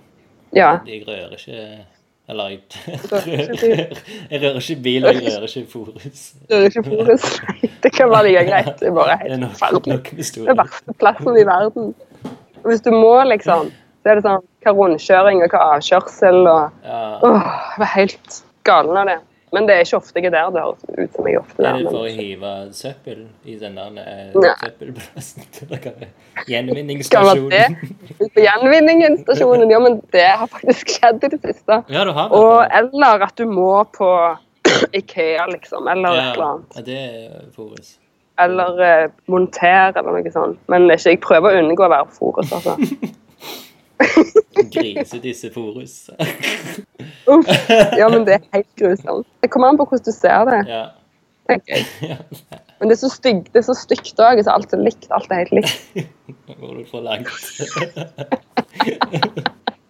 Ja. 0.55 0.79
Jeg 0.85 1.03
rører 1.07 1.33
ikke 1.37 1.85
Eller 2.29 2.49
jeg? 2.49 2.59
Jeg 4.31 4.41
rører 4.41 4.59
ikke 4.61 4.81
bil, 4.83 5.05
og 5.05 5.15
jeg 5.15 5.23
rører 5.25 5.47
ikke 5.49 5.71
Forus. 5.71 6.33
Rører 6.49 6.59
er 6.59 6.69
ikke 6.69 6.83
Forus. 6.85 7.41
Det 7.83 7.91
kan 7.95 8.09
være 8.11 8.27
like 8.27 8.43
greit. 8.45 8.73
Det 8.79 8.87
er 8.87 8.93
bare 8.93 9.17
helt 9.23 9.45
forferdelig. 9.57 10.47
er 10.47 10.59
verste 10.59 10.93
plassen 11.01 11.39
i 11.41 11.45
verden. 11.47 11.95
Hvis 12.65 12.81
du 12.85 12.91
må, 12.91 13.15
liksom, 13.23 13.71
så 14.09 14.15
er 14.15 14.19
det 14.19 14.25
sånn 14.25 14.45
hva 14.65 14.71
rundkjøring 14.75 15.43
og 15.45 15.53
hva 15.53 15.59
avkjørsel 15.77 16.39
og 16.49 16.85
Ja. 16.85 17.01
Åh, 17.21 17.49
jeg 17.75 17.79
var 17.83 17.91
helt 17.93 18.39
galen 18.65 18.97
av 18.97 19.05
det. 19.13 19.19
Men 19.53 19.65
det 19.65 19.75
er 19.75 19.79
ikke 19.81 19.97
ofte 19.97 20.21
jeg 20.21 20.27
er 20.29 20.33
der. 20.35 20.49
Det 20.53 20.61
høres 20.61 20.83
ut 21.09 21.15
som 21.15 21.27
jeg 21.29 21.37
ofte 21.39 21.63
Er 21.65 21.77
der. 21.79 21.85
for 21.89 22.05
å 22.05 22.09
hive 22.13 22.49
søppel 22.77 23.21
i 23.49 23.55
den 23.57 23.77
der 23.79 23.95
eh, 24.03 24.57
søppelplassen? 24.61 25.47
Gjenvinningsstasjonen? 26.49 27.77
På 28.19 28.43
gjenvinningsstasjonen, 28.45 29.71
ja, 29.73 29.79
men 29.81 29.97
det 30.13 30.27
har 30.41 30.47
faktisk 30.51 30.93
skjedd 30.99 31.23
i 31.25 31.31
det 31.33 31.39
siste. 31.47 31.79
Ja, 31.89 32.03
du 32.05 32.11
har 32.13 32.29
Og, 32.29 32.61
det. 32.61 32.69
eller 32.77 33.25
at 33.25 33.35
du 33.41 33.45
må 33.49 33.71
på 33.97 34.09
Ikea, 34.99 35.47
liksom, 35.49 35.87
eller 35.87 36.13
et 36.19 36.35
eller 36.35 36.45
annet. 36.51 36.77
ja, 36.77 36.81
det 36.85 37.53
Forus. 37.55 37.95
Eller 38.39 38.79
eh, 38.85 39.09
montere, 39.27 39.97
eller 39.99 40.11
noe 40.21 40.31
sånt. 40.31 40.59
Men 40.71 40.85
ikke, 40.93 41.09
jeg 41.15 41.19
prøver 41.25 41.57
å 41.57 41.63
unngå 41.63 41.87
å 41.87 41.91
være 41.91 42.13
Forus, 42.19 42.53
altså. 42.53 42.77
Grisedisse 44.73 45.49
Forus. 45.53 46.09
Uff. 47.29 47.49
Ja, 47.97 48.07
men 48.09 48.25
det 48.27 48.33
er 48.39 48.45
helt 48.55 48.71
grusomt. 48.79 49.27
Det 49.43 49.49
kommer 49.51 49.67
an 49.73 49.77
på 49.79 49.85
hvordan 49.89 50.05
du 50.07 50.11
ser 50.15 50.45
det, 50.49 50.61
Ja. 50.69 50.85
Men 51.49 52.91
det 52.91 52.93
er 52.93 52.99
så 53.01 53.09
stygt 53.09 53.47
det 53.55 53.59
er 53.63 53.65
så 53.65 53.73
stygt 53.73 54.19
òg, 54.21 54.37
så 54.45 54.53
alt 54.53 54.73
er 54.75 54.83
likt. 54.85 55.07
Alt 55.11 55.31
er 55.33 55.41
helt 55.41 55.53
likt. 55.57 56.05
Nå 56.47 56.53
går 56.59 56.75
du 56.77 56.83
for 56.91 57.01
langt. 57.01 57.33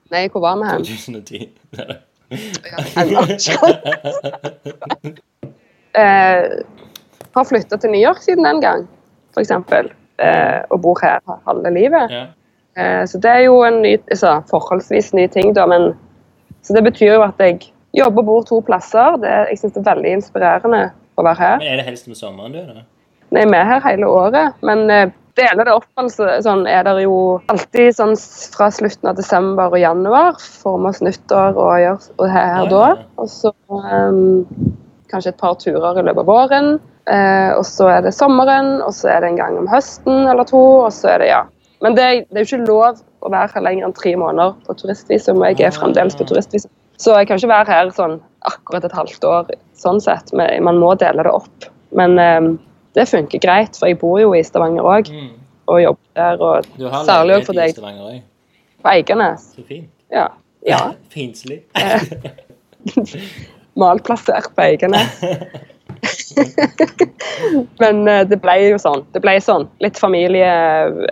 Nei, 0.10 0.24
hvor 0.32 0.42
var 0.42 0.56
vi 0.62 0.70
hen? 0.72 0.86
2010. 0.88 1.50
Ennå 3.02 3.26
ikke. 3.36 3.58
eh, 6.00 6.48
har 7.36 7.46
flytta 7.52 7.78
til 7.78 7.92
New 7.94 8.02
York 8.02 8.24
siden 8.26 8.48
den 8.48 8.62
gang, 8.64 8.88
f.eks. 9.36 9.52
Eh, 10.20 10.60
og 10.72 10.82
bor 10.84 10.98
her 11.04 11.20
halve 11.46 11.70
livet. 11.76 12.10
Ja. 12.16 12.24
Eh, 12.78 13.04
så 13.10 13.22
det 13.22 13.32
er 13.32 13.46
jo 13.48 13.60
en 13.66 13.82
ny, 13.84 13.96
altså, 14.12 14.40
forholdsvis 14.52 15.14
ny 15.18 15.28
ting, 15.32 15.54
da. 15.58 15.66
Men, 15.70 15.94
så 16.62 16.76
det 16.78 16.84
betyr 16.88 17.16
jo 17.16 17.26
at 17.26 17.40
jeg 17.44 17.72
jobber 17.98 18.24
og 18.24 18.30
bor 18.32 18.48
to 18.48 18.62
plasser. 18.66 19.18
Det, 19.24 19.36
jeg 19.52 19.62
syns 19.62 19.78
det 19.78 19.84
er 19.84 19.92
veldig 19.94 20.16
inspirerende 20.20 20.84
å 21.20 21.26
være 21.26 21.40
her. 21.40 21.58
Men 21.64 21.74
er 21.74 21.82
det 21.82 21.88
helst 21.90 22.10
om 22.10 22.18
sommeren 22.18 22.56
du 22.56 22.62
er? 22.62 22.84
Nei, 23.36 23.46
vi 23.46 23.58
er 23.58 23.68
her 23.70 23.84
hele 23.86 24.10
året, 24.10 24.58
men 24.66 24.88
eh, 24.94 25.12
deler 25.40 25.68
det 25.68 25.76
opp. 25.78 25.88
altså, 26.02 26.28
sånn 26.44 26.66
er 26.70 26.84
det 26.88 26.96
jo 27.04 27.40
alltid 27.52 27.96
sånn 27.98 28.16
fra 28.56 28.70
slutten 28.74 29.12
av 29.12 29.18
desember 29.20 29.74
og 29.74 29.82
januar. 29.82 30.40
Får 30.40 30.78
vi 30.80 30.92
oss 30.92 31.02
nyttår 31.06 31.60
og 31.60 31.74
gjør 31.84 32.08
og 32.18 32.30
her, 32.34 32.54
her 32.56 32.72
da. 32.74 32.86
Og 33.22 33.30
så 33.32 33.54
um, 33.70 34.48
kanskje 35.12 35.34
et 35.34 35.42
par 35.42 35.58
turer 35.62 36.00
i 36.00 36.06
løpet 36.06 36.24
av 36.24 36.30
våren. 36.30 36.72
Eh, 37.10 37.52
og 37.58 37.64
så 37.66 37.90
er 37.90 38.04
det 38.06 38.14
sommeren, 38.14 38.78
og 38.86 38.94
så 38.94 39.14
er 39.14 39.24
det 39.24 39.32
en 39.32 39.40
gang 39.40 39.58
om 39.58 39.70
høsten 39.70 40.28
eller 40.30 40.46
to. 40.50 40.62
og 40.86 40.92
så 40.94 41.16
er 41.16 41.24
det, 41.24 41.32
ja. 41.32 41.44
Men 41.82 41.96
det, 41.96 42.08
det 42.30 42.42
er 42.42 42.46
jo 42.46 42.58
ikke 42.58 42.68
lov 42.68 43.00
å 43.24 43.30
være 43.32 43.52
her 43.54 43.64
lenger 43.64 43.86
enn 43.88 43.94
tre 43.96 44.12
måneder 44.20 44.56
på 44.68 44.74
turistvisum. 44.82 45.40
og 45.42 45.48
Jeg 45.60 45.68
er 45.70 45.78
fremdeles 45.78 46.16
på 46.20 46.26
turistvisum. 46.28 46.72
Så 47.00 47.14
jeg 47.16 47.28
kan 47.30 47.38
ikke 47.40 47.48
være 47.54 47.72
her 47.72 47.92
sånn 47.96 48.18
akkurat 48.50 48.84
et 48.84 48.92
halvt 48.96 49.24
år, 49.24 49.52
sånn 49.80 50.02
sett. 50.04 50.34
Men 50.36 50.64
man 50.68 50.80
må 50.82 50.92
dele 51.00 51.24
det 51.24 51.32
opp. 51.32 51.70
Men 51.96 52.18
ehm, 52.20 52.50
det 52.98 53.06
funker 53.08 53.40
greit, 53.40 53.78
for 53.80 53.88
jeg 53.88 54.00
bor 54.02 54.20
jo 54.20 54.34
i 54.36 54.44
Stavanger 54.44 54.84
òg, 54.84 55.08
Mm. 55.14 55.30
og 55.68 55.82
jobber 55.82 56.02
der. 56.16 56.42
Og 56.42 56.66
Du 56.78 56.88
har 56.90 57.06
særlig 57.06 57.46
for 57.46 57.54
leilighet 57.54 57.78
i 57.78 57.80
Stavanger 57.80 58.12
òg. 58.12 58.22
på 58.84 58.90
Eiganes. 58.90 59.42
Så 59.56 59.64
fint. 59.68 59.90
Ja. 60.12 60.28
ja. 60.68 60.92
Finslig. 61.16 61.62
Malplassert 63.80 64.52
på 64.56 64.62
Eiganes. 64.62 65.22
Men 67.82 68.08
eh, 68.08 68.24
det 68.30 68.40
ble 68.44 68.56
jo 68.64 68.80
sånn. 68.82 69.06
Det 69.16 69.22
ble 69.24 69.38
sånn. 69.44 69.68
Litt 69.84 70.00
familie, 70.00 70.50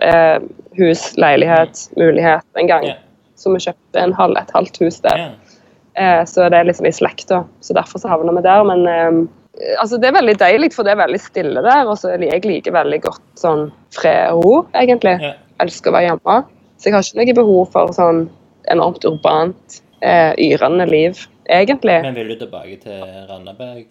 eh, 0.04 0.38
hus, 0.78 1.10
leilighet, 1.20 1.88
mulighet 1.98 2.46
en 2.60 2.70
gang. 2.70 2.86
Yeah. 2.88 3.02
Så 3.38 3.52
vi 3.54 3.62
kjøpte 3.62 4.02
en 4.02 4.14
halv, 4.18 4.38
et 4.40 4.54
halvt 4.54 4.80
hus 4.82 5.00
der. 5.04 5.24
Yeah. 5.24 5.58
Eh, 5.98 6.22
så 6.30 6.46
det 6.50 6.60
er 6.60 6.68
liksom 6.68 6.88
i 6.88 6.94
slekta. 6.94 7.42
Så 7.64 7.76
derfor 7.76 8.02
så 8.02 8.10
havner 8.12 8.36
vi 8.38 8.44
der. 8.46 8.66
Men 8.68 8.86
eh, 8.90 9.74
altså, 9.80 9.98
det 9.98 10.10
er 10.10 10.18
veldig 10.18 10.38
deilig, 10.40 10.72
for 10.76 10.86
det 10.86 10.94
er 10.94 11.02
veldig 11.02 11.22
stille 11.22 11.64
der. 11.66 11.84
Og 11.88 11.98
så 12.00 12.14
jeg 12.14 12.44
liker 12.46 12.76
veldig 12.76 13.02
godt 13.06 13.24
sånn 13.40 13.68
fred 13.94 14.36
og 14.36 14.44
ro, 14.46 14.56
egentlig. 14.78 15.18
Yeah. 15.22 15.38
Elsker 15.62 15.92
å 15.92 15.98
være 15.98 16.12
hjemme. 16.12 16.40
Så 16.78 16.88
jeg 16.88 16.94
har 16.94 17.06
ikke 17.06 17.18
noe 17.18 17.40
behov 17.40 17.72
for 17.74 17.94
sånn 17.96 18.28
enormt 18.70 19.06
urbant, 19.08 19.80
eh, 20.02 20.32
yrende 20.38 20.86
liv, 20.86 21.18
egentlig. 21.48 21.96
Men 22.04 22.18
vil 22.18 22.32
du 22.32 22.36
tilbake 22.42 22.76
til 22.82 23.00
Randaberg? 23.30 23.86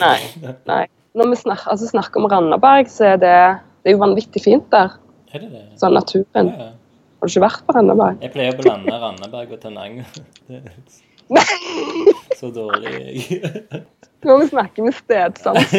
Nei. 0.00 0.18
Nei. 0.70 0.84
Når 1.18 1.30
vi 1.32 1.38
snakker, 1.40 1.70
altså 1.72 1.88
snakker 1.90 2.22
om 2.22 2.28
Randaberg, 2.30 2.90
så 2.90 3.12
er 3.14 3.22
det, 3.22 3.38
det 3.82 3.90
er 3.90 3.96
jo 3.96 4.02
vanvittig 4.02 4.42
fint 4.44 4.68
der. 4.74 4.94
Er 5.34 5.42
det 5.42 5.50
det? 5.54 5.64
Sånn 5.80 5.94
naturen. 5.96 6.52
Ja, 6.54 6.68
ja. 6.70 6.72
Har 7.20 7.28
du 7.28 7.32
ikke 7.34 7.44
vært 7.44 7.64
på 7.66 7.74
Randaberg? 7.76 8.20
Jeg 8.24 8.32
pleier 8.32 8.54
å 8.54 8.60
blande 8.62 9.00
Randaberg 9.02 9.50
og 9.56 9.60
Tananger. 9.60 10.06
Er 10.48 10.62
Så 12.40 12.48
dårlig 12.54 12.90
jeg. 12.96 13.42
Nå 14.24 14.34
må 14.34 14.38
vi 14.42 14.48
snakke 14.50 14.82
med 14.84 14.94
stedsans. 14.96 15.70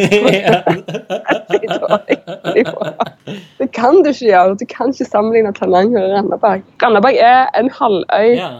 Det 3.59 3.67
kan 3.75 3.99
du 4.01 4.09
ikke 4.09 4.27
gjøre. 4.29 4.55
Du 4.57 4.65
kan 4.69 4.93
ikke 4.93 5.07
sammenligne 5.09 5.53
Tananger 5.57 6.05
og 6.05 6.13
Randaberg. 6.15 6.61
Randaberg 6.83 7.17
er 7.21 7.49
en 7.57 7.69
halvøy 7.73 8.29
ja. 8.37 8.51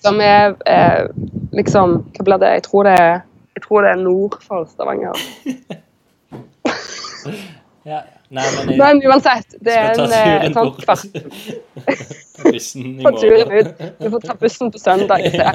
Som 0.00 0.20
er 0.24 0.54
eh, 0.66 1.08
liksom 1.56 1.98
Hva 2.16 2.24
blir 2.26 2.38
det? 2.42 2.50
Jeg 2.58 2.64
tror 2.68 2.86
det 2.88 2.94
er, 3.00 3.20
jeg 3.58 3.62
tror 3.66 3.82
det 3.84 3.90
er 3.94 4.00
nord 4.00 4.38
for 4.44 4.64
Stavanger. 4.70 5.16
ja. 7.88 8.00
Nei, 8.30 8.44
men 8.54 8.68
jeg 8.70 8.78
Men 8.78 9.00
uansett, 9.10 9.56
det 9.66 9.74
er 9.74 9.98
en 9.98 10.12
eh, 10.14 10.52
bort. 10.54 10.76
kvart 10.84 11.02
Ta 12.36 12.52
bussen 12.52 12.84
i 12.86 13.02
morgen. 13.04 13.72
Du 13.98 14.06
får 14.12 14.22
ta 14.28 14.36
bussen 14.38 14.70
på 14.70 14.78
søndag. 14.78 15.26
Så 15.34 15.48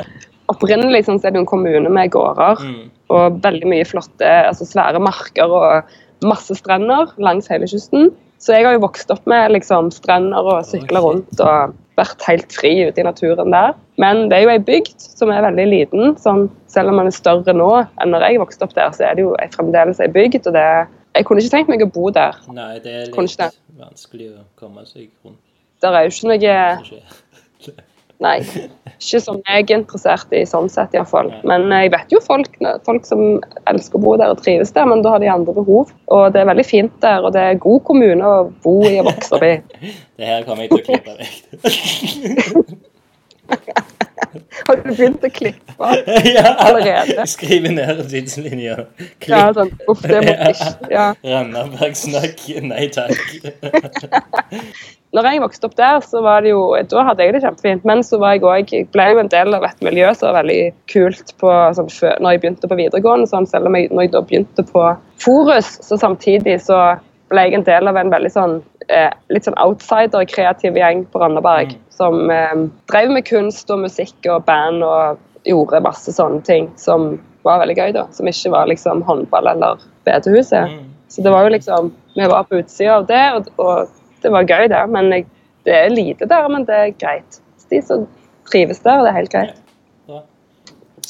Opprinnelig 0.52 1.06
sånn, 1.08 1.18
så 1.18 1.30
er 1.30 1.34
det 1.34 1.40
en 1.42 1.48
kommune 1.50 1.90
med 1.90 2.12
gårder 2.14 2.60
Mm. 2.62 2.84
og 3.10 3.40
veldig 3.42 3.66
mye 3.72 3.86
flotte, 3.88 4.28
altså 4.50 4.66
svære 4.68 5.00
marker 5.02 5.50
og 5.50 5.96
masse 6.26 6.54
strender 6.60 7.10
langs 7.18 7.48
hele 7.50 7.66
kysten. 7.70 8.12
Så 8.42 8.54
jeg 8.54 8.66
har 8.68 8.76
jo 8.76 8.84
vokst 8.84 9.10
opp 9.14 9.26
med 9.30 9.52
liksom, 9.56 9.90
strender 9.96 10.46
og 10.46 10.66
sykler 10.68 11.02
rundt 11.02 11.40
og 11.42 11.74
vært 12.00 12.26
helt 12.28 12.52
fri 12.56 12.74
ute 12.88 13.02
i 13.02 13.08
naturen 13.08 13.54
der. 13.54 13.74
Men 14.02 14.28
det 14.30 14.38
er 14.38 14.46
jo 14.46 14.54
ei 14.56 14.62
bygd 14.68 15.00
som 15.00 15.32
er 15.32 15.46
veldig 15.46 15.66
liten. 15.72 16.14
Sånn, 16.22 16.50
selv 16.72 16.92
om 16.92 17.00
den 17.00 17.12
er 17.12 17.16
større 17.16 17.56
nå 17.56 17.72
enn 17.86 18.14
når 18.14 18.28
jeg 18.28 18.44
vokste 18.44 18.68
opp 18.68 18.76
der, 18.78 18.92
så 18.96 19.08
er 19.10 19.18
det 19.18 19.26
jo 19.26 19.34
fremdeles 19.56 20.02
ei 20.04 20.12
bygd. 20.12 20.52
og 20.52 20.58
det, 20.58 20.68
Jeg 21.16 21.26
kunne 21.26 21.44
ikke 21.44 21.56
tenkt 21.56 21.72
meg 21.72 21.84
å 21.86 21.92
bo 21.92 22.12
der. 22.12 22.38
Nei, 22.52 22.80
det 22.84 22.94
er 22.94 23.12
litt 23.12 23.60
vanskelig 23.80 24.32
å 24.34 24.46
komme 24.60 24.86
seg 24.86 25.10
rundt. 25.24 25.40
Der 25.84 25.96
er 25.96 26.08
jo 26.08 26.16
ikke 26.16 26.32
noe. 26.32 27.76
Nei. 28.24 28.38
Ikke 28.96 29.20
som 29.20 29.42
jeg 29.44 29.66
er 29.66 29.76
interessert 29.76 30.32
i, 30.32 30.46
sånn 30.48 30.70
sett 30.72 30.94
iallfall. 30.96 31.30
Men 31.48 31.68
eh, 31.72 31.86
jeg 31.86 31.94
vet 31.96 32.16
jo 32.16 32.22
folk, 32.24 32.56
folk 32.88 33.08
som 33.08 33.22
elsker 33.70 34.00
å 34.00 34.04
bo 34.06 34.16
der 34.22 34.32
og 34.34 34.42
trives 34.44 34.72
der, 34.76 34.88
men 34.90 35.04
da 35.04 35.16
har 35.16 35.24
de 35.24 35.32
andre 35.32 35.56
behov. 35.58 35.92
Og 36.16 36.24
det 36.34 36.42
er 36.42 36.50
veldig 36.52 36.68
fint 36.68 36.96
der, 37.04 37.20
og 37.26 37.36
det 37.36 37.44
er 37.44 37.62
god 37.66 37.84
kommune 37.90 38.24
å 38.24 38.50
bo 38.64 38.78
i 38.88 38.98
og 39.02 39.12
vokse 39.12 39.36
opp 39.36 39.46
i. 39.48 39.56
Det 40.16 40.24
her 40.30 40.46
kommer 40.48 40.64
jeg 40.64 40.72
til 40.72 40.80
å 40.80 40.86
klippe 40.88 41.12
vekk. 41.20 41.34
Har 44.66 44.80
du 44.80 44.90
begynt 44.90 45.24
å 45.24 45.30
klippe? 45.32 45.90
ja, 46.36 46.46
Allerede? 46.64 47.16
jeg 47.20 47.32
skriver 47.32 47.74
ned 47.76 48.02
tidslinja. 48.12 48.78
Ja, 48.78 49.08
Klipp. 49.24 49.58
sånn, 49.58 49.72
uff, 49.92 50.04
det 50.08 50.22
må 50.26 50.36
ikke. 50.50 50.70
Ja. 50.92 51.08
Randaberg-snakk. 51.24 52.46
Nei 52.66 52.88
takk. 52.96 53.20
Når 55.16 55.30
jeg 55.30 55.42
vokste 55.44 55.70
opp 55.70 55.76
der, 55.80 56.02
så 56.04 56.22
var 56.26 56.44
det 56.44 56.52
jo, 56.52 56.62
da 56.92 57.06
hadde 57.08 57.24
jeg 57.24 57.36
det 57.36 57.44
kjempefint. 57.46 57.88
Men 57.88 58.04
så 58.04 58.20
var 58.20 58.36
jeg 58.36 58.44
også, 58.44 58.76
jeg 58.76 58.90
ble 58.92 59.08
jo 59.14 59.22
en 59.22 59.32
del 59.32 59.58
av 59.58 59.66
et 59.68 59.84
miljø 59.86 60.12
som 60.14 60.30
var 60.30 60.42
veldig 60.42 60.62
kult 60.92 61.34
på, 61.42 61.52
sånn, 61.78 61.92
når 62.20 62.36
jeg 62.36 62.44
begynte 62.44 62.72
på 62.72 62.80
videregående. 62.80 63.30
Sånn, 63.32 63.48
selv 63.50 63.70
om 63.70 63.78
jeg, 63.80 63.92
når 63.94 64.08
jeg 64.08 64.16
da 64.16 64.24
begynte 64.28 64.66
på 64.68 64.86
Forus, 65.24 65.78
så 65.86 66.00
samtidig 66.02 66.58
så 66.66 66.80
ble 67.32 67.48
jeg 67.48 67.58
en 67.58 67.68
del 67.68 67.90
av 67.90 67.98
en 67.98 68.12
veldig 68.14 68.32
sånn 68.34 68.58
eh, 68.92 69.12
litt 69.34 69.48
sånn 69.48 69.58
outsider, 69.62 70.28
kreativ 70.30 70.78
gjeng 70.78 71.06
på 71.10 71.22
Randaberg. 71.22 71.78
Som 71.96 72.30
eh, 72.34 72.68
drev 72.92 73.14
med 73.16 73.26
kunst 73.30 73.72
og 73.74 73.86
musikk 73.86 74.28
og 74.30 74.44
band 74.50 74.84
og 74.86 75.22
gjorde 75.48 75.84
masse 75.86 76.12
sånne 76.14 76.42
ting 76.46 76.72
som 76.82 77.16
var 77.46 77.62
veldig 77.62 77.78
gøy, 77.78 77.92
da. 77.96 78.08
Som 78.14 78.30
ikke 78.30 78.54
var 78.54 78.70
liksom 78.70 79.04
håndball 79.06 79.48
eller 79.54 79.82
bedehuset. 80.08 80.74
Mm. 80.74 80.92
Så 81.08 81.22
det 81.22 81.32
var 81.32 81.46
jo 81.46 81.54
liksom 81.54 81.94
Vi 82.16 82.28
var 82.32 82.46
på 82.48 82.62
utsida 82.62 82.96
av 82.96 83.06
det, 83.10 83.24
og, 83.36 83.48
og 83.60 83.90
det 84.26 84.32
var 84.34 84.48
gøy 84.50 84.68
der. 84.74 84.86
Men 84.92 85.12
jeg, 85.14 85.28
det 85.68 85.74
er 85.78 85.92
lite 85.94 86.28
der, 86.30 86.48
men 86.52 86.66
det 86.68 86.76
er 86.82 86.94
greit. 87.02 87.40
De 87.72 87.82
som 87.86 88.06
trives 88.50 88.82
der, 88.86 89.04
det 89.06 89.12
er 89.14 89.20
helt 89.20 89.34
greit. 89.34 89.62
Ja. 90.10 90.22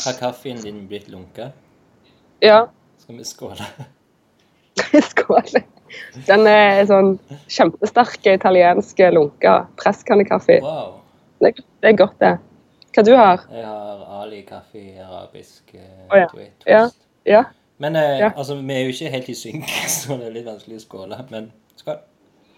Har 0.06 0.18
kaffen 0.20 0.60
din 0.64 0.84
blitt 0.92 1.08
lunka? 1.12 1.50
Ja. 2.44 2.66
Skal 3.00 3.18
vi 3.22 3.24
skåle? 3.28 3.68
Skål. 5.12 5.56
Den 6.28 6.48
er 6.50 6.82
sånn 6.90 7.14
kjempesterke 7.52 8.34
italienske 8.36 9.08
lunka 9.16 9.54
presskannekaffe. 9.80 10.58
Wow. 10.64 10.98
Det, 11.44 11.54
det 11.84 11.92
er 11.94 11.98
godt, 12.00 12.18
det. 12.24 12.34
Hva 12.96 13.04
du 13.04 13.12
har 13.16 13.42
Jeg 13.52 13.66
har 13.68 14.04
Ali 14.22 14.42
kaffe 14.48 14.82
arabisk 15.04 15.74
Å, 15.76 16.16
ja. 16.16 16.28
twist. 16.32 16.68
Ja. 16.68 16.84
Ja. 17.28 17.42
Men 17.84 17.96
eh, 18.00 18.20
Ja. 18.22 18.30
altså, 18.36 18.56
vi 18.56 18.74
er 18.76 18.86
jo 18.86 18.94
ikke 18.94 19.12
helt 19.12 19.30
i 19.30 19.36
synk, 19.36 19.72
så 19.98 20.16
det 20.20 20.30
er 20.30 20.36
litt 20.38 20.48
vanskelig 20.48 20.80
å 20.80 20.84
skåle. 20.86 21.20
Men 21.32 21.50
skål. 21.80 22.00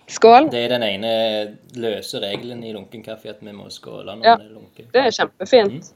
Skål. 0.07 0.49
Det 0.51 0.59
er 0.65 0.69
den 0.71 0.83
ene 0.87 1.09
løse 1.75 2.19
regelen 2.23 2.61
i 2.63 2.71
lunken 2.73 3.03
kaffe 3.03 3.29
at 3.29 3.41
vi 3.43 3.51
må 3.51 3.65
skåle 3.73 4.13
når 4.15 4.23
Ja. 4.25 4.35
det 4.39 4.45
er 4.45 4.53
lunken. 4.53 4.85
Det 4.93 5.01
er 5.05 5.11
kjempefint. 5.11 5.89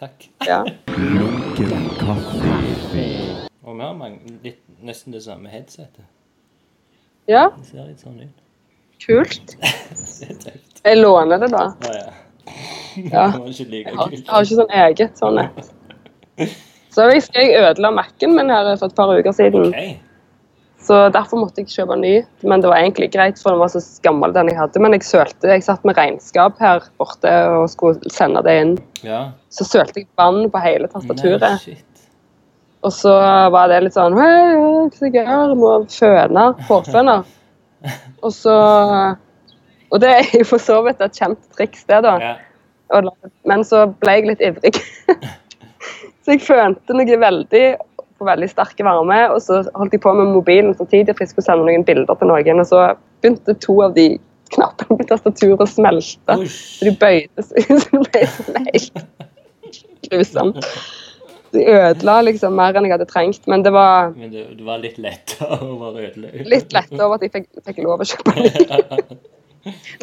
Takk. 0.00 0.28
Ja. 0.46 0.62
Lunken 0.88 1.90
kaffe. 2.00 3.48
Og 3.64 3.76
vi 3.76 3.82
har 3.82 3.94
mange, 3.94 4.18
litt, 4.42 4.60
nesten 4.82 5.12
det 5.12 5.22
samme 5.24 5.48
headsetet. 5.48 6.04
ja, 7.28 7.48
Det 7.56 7.66
ser 7.66 7.86
litt 7.88 8.00
sånn 8.00 8.20
ut. 8.20 8.40
kult. 9.06 9.56
Jeg 10.84 10.96
låner 11.00 11.38
det, 11.40 11.50
da. 11.50 11.64
Ah, 11.88 11.94
ja. 11.94 12.12
Ja. 12.96 13.30
Det 13.32 13.40
ikke 13.50 13.70
like 13.70 13.88
Jeg 13.88 13.96
har, 13.96 14.08
kult. 14.08 14.18
jeg 14.18 14.28
har 14.28 14.42
ikke 14.44 14.58
sånn 14.58 14.74
eget 14.80 15.16
sånn 15.18 15.38
et. 15.38 16.50
Så 16.94 17.06
jeg 17.10 17.22
jeg 17.34 17.56
ødela 17.58 17.90
Mac-en 17.90 18.34
min 18.36 18.50
her 18.50 18.76
for 18.76 18.86
et 18.86 18.94
par 18.94 19.08
uker 19.18 19.32
siden. 19.32 19.68
Ok. 19.72 19.98
Så 20.84 20.96
derfor 21.08 21.40
måtte 21.40 21.62
jeg 21.62 21.72
kjøpe 21.72 21.96
ny. 21.96 22.12
Men 22.44 22.60
det 22.60 22.68
var 22.68 22.82
egentlig 22.82 23.08
greit, 23.14 23.38
for 23.40 23.54
den 23.54 23.62
var 23.62 23.70
så 23.72 23.80
gammel 24.04 24.34
den 24.34 24.50
jeg 24.52 24.58
hadde. 24.58 24.82
Men 24.84 24.96
jeg 24.96 25.06
sølte, 25.08 25.48
jeg 25.48 25.64
satt 25.64 25.84
med 25.88 25.96
regnskap 25.96 26.60
her 26.60 26.84
borte 27.00 27.32
og 27.54 27.70
skulle 27.72 28.12
sende 28.12 28.42
det 28.44 28.56
inn. 28.60 28.74
Ja. 29.06 29.22
Så 29.54 29.64
sølte 29.68 30.02
jeg 30.02 30.10
vann 30.20 30.50
på 30.52 30.60
hele 30.60 30.90
tastaturet. 30.92 31.44
Nei, 31.44 31.78
Og 32.84 32.92
så 32.92 33.14
var 33.54 33.70
det 33.72 33.80
litt 33.86 33.96
sånn 33.96 34.16
hva 34.18 34.28
skal 34.92 35.08
jeg 35.08 35.22
gjøre? 35.22 35.56
Må 35.56 35.72
føne. 35.88 36.50
Hårføner. 36.68 37.24
Og 38.24 38.32
så 38.32 38.56
Og 39.92 40.00
det 40.00 40.10
er 40.10 40.28
jo 40.32 40.44
for 40.48 40.60
så 40.60 40.78
vidt 40.84 41.00
et 41.04 41.16
kjent 41.16 41.40
triks, 41.56 41.84
det, 41.88 42.02
da. 42.04 42.14
Ja. 42.20 42.34
Og 42.96 43.08
Men 43.48 43.64
så 43.64 43.86
ble 44.04 44.18
jeg 44.18 44.28
litt 44.28 44.44
ivrig. 44.44 44.76
så 46.24 46.36
jeg 46.36 46.44
fønte 46.44 46.96
noe 46.96 47.20
veldig 47.24 47.64
på 48.18 48.28
veldig 48.28 48.48
sterke 48.50 48.86
varme, 48.86 49.18
og 49.32 49.40
så 49.42 49.62
holdt 49.74 49.96
jeg 49.96 50.02
på 50.04 50.12
med 50.16 50.32
mobilen 50.34 50.74
samtidig, 50.78 51.14
for 51.14 51.24
jeg 51.24 51.32
skulle 51.32 51.46
sende 51.48 51.66
noen 51.66 51.86
bilder 51.86 52.18
til 52.20 52.30
noen, 52.30 52.62
og 52.62 52.68
så 52.70 52.84
begynte 53.24 53.56
to 53.62 53.78
av 53.84 53.96
de 53.96 54.08
knappene 54.54 54.98
på 55.00 55.06
tastaturet 55.08 55.64
å 55.64 55.68
smelte. 55.70 56.36
Så 56.50 56.88
de 56.88 56.92
bøyde 57.00 57.46
seg, 57.46 57.70
så 57.70 57.88
det 57.90 58.02
ble 58.04 58.26
sånn 58.36 58.68
helt 58.68 59.00
grusomt. 60.10 60.68
De 61.54 61.62
ødela 61.70 62.16
liksom 62.26 62.56
mer 62.58 62.74
enn 62.74 62.88
jeg 62.88 62.96
hadde 62.96 63.06
trengt, 63.10 63.44
men 63.50 63.62
det 63.62 63.70
var 63.74 64.10
Men 64.16 64.32
det, 64.32 64.48
det 64.58 64.64
var 64.66 64.80
litt 64.82 64.98
lettere 64.98 65.60
å 65.62 65.76
være 65.78 66.08
ødelagt. 66.08 66.48
litt 66.50 66.74
lett 66.74 66.96
over 66.98 67.14
at 67.18 67.26
jeg 67.26 67.34
fikk, 67.36 67.48
fikk 67.68 67.78
lov 67.86 68.02
å 68.02 68.08
kjøpe 68.10 68.34
ny. 68.40 69.18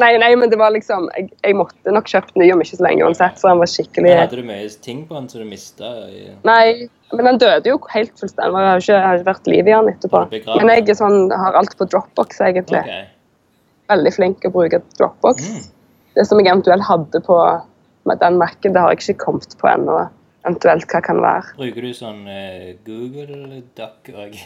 Nei, 0.02 0.12
nei, 0.18 0.30
men 0.40 0.50
det 0.50 0.58
var 0.58 0.72
liksom 0.74 1.08
Jeg, 1.18 1.28
jeg 1.44 1.56
måtte 1.60 1.94
nok 1.94 2.08
kjøpt 2.10 2.36
ny 2.40 2.48
om 2.54 2.62
ikke 2.64 2.78
så 2.80 2.86
lenge 2.88 3.04
uansett, 3.06 3.38
for 3.42 3.52
den 3.52 3.60
var 3.62 3.70
skikkelig 3.70 4.08
Men 4.08 4.22
Hadde 4.24 4.40
du 4.40 4.48
mye 4.48 4.70
ting 4.82 5.04
på 5.10 5.18
den 5.20 5.28
som 5.30 5.44
du 5.44 5.48
mista? 5.50 5.92
i- 6.10 6.32
Nei, 6.48 6.88
men 7.14 7.26
den 7.30 7.38
døde 7.44 7.70
jo 7.70 7.78
helt 7.94 8.14
fullstendig. 8.18 8.62
Jeg 8.64 8.72
har 8.72 8.82
ikke, 8.86 9.02
har 9.06 9.20
ikke 9.20 9.30
vært 9.32 9.48
liv 9.52 9.60
i 9.68 9.76
den 9.76 9.92
etterpå. 9.92 10.22
Men 10.64 10.72
jeg 10.88 10.96
sånn, 10.98 11.20
har 11.44 11.58
alt 11.60 11.76
på 11.78 11.86
Dropbox, 11.92 12.40
egentlig. 12.48 12.80
Okay. 12.86 13.06
Veldig 13.92 14.14
flink 14.16 14.48
å 14.48 14.52
bruke 14.56 14.80
Dropbox. 14.98 15.50
Mm. 15.52 15.68
Det 16.16 16.26
som 16.28 16.40
jeg 16.40 16.48
eventuelt 16.48 16.88
hadde 16.88 17.22
på 17.28 17.38
med 18.10 18.20
den 18.24 18.38
Mac-en, 18.40 18.74
det 18.74 18.82
har 18.82 18.96
jeg 18.96 19.04
ikke 19.04 19.26
kommet 19.26 19.58
på 19.60 19.68
ennå. 19.70 20.00
Eventuelt 20.46 20.88
hva 20.90 21.02
kan 21.06 21.20
være. 21.22 21.52
Bruker 21.60 21.86
du 21.86 21.92
sånn 21.94 22.24
uh, 22.26 22.72
Google 22.88 23.62
Duck 23.78 24.10
òg? 24.16 24.40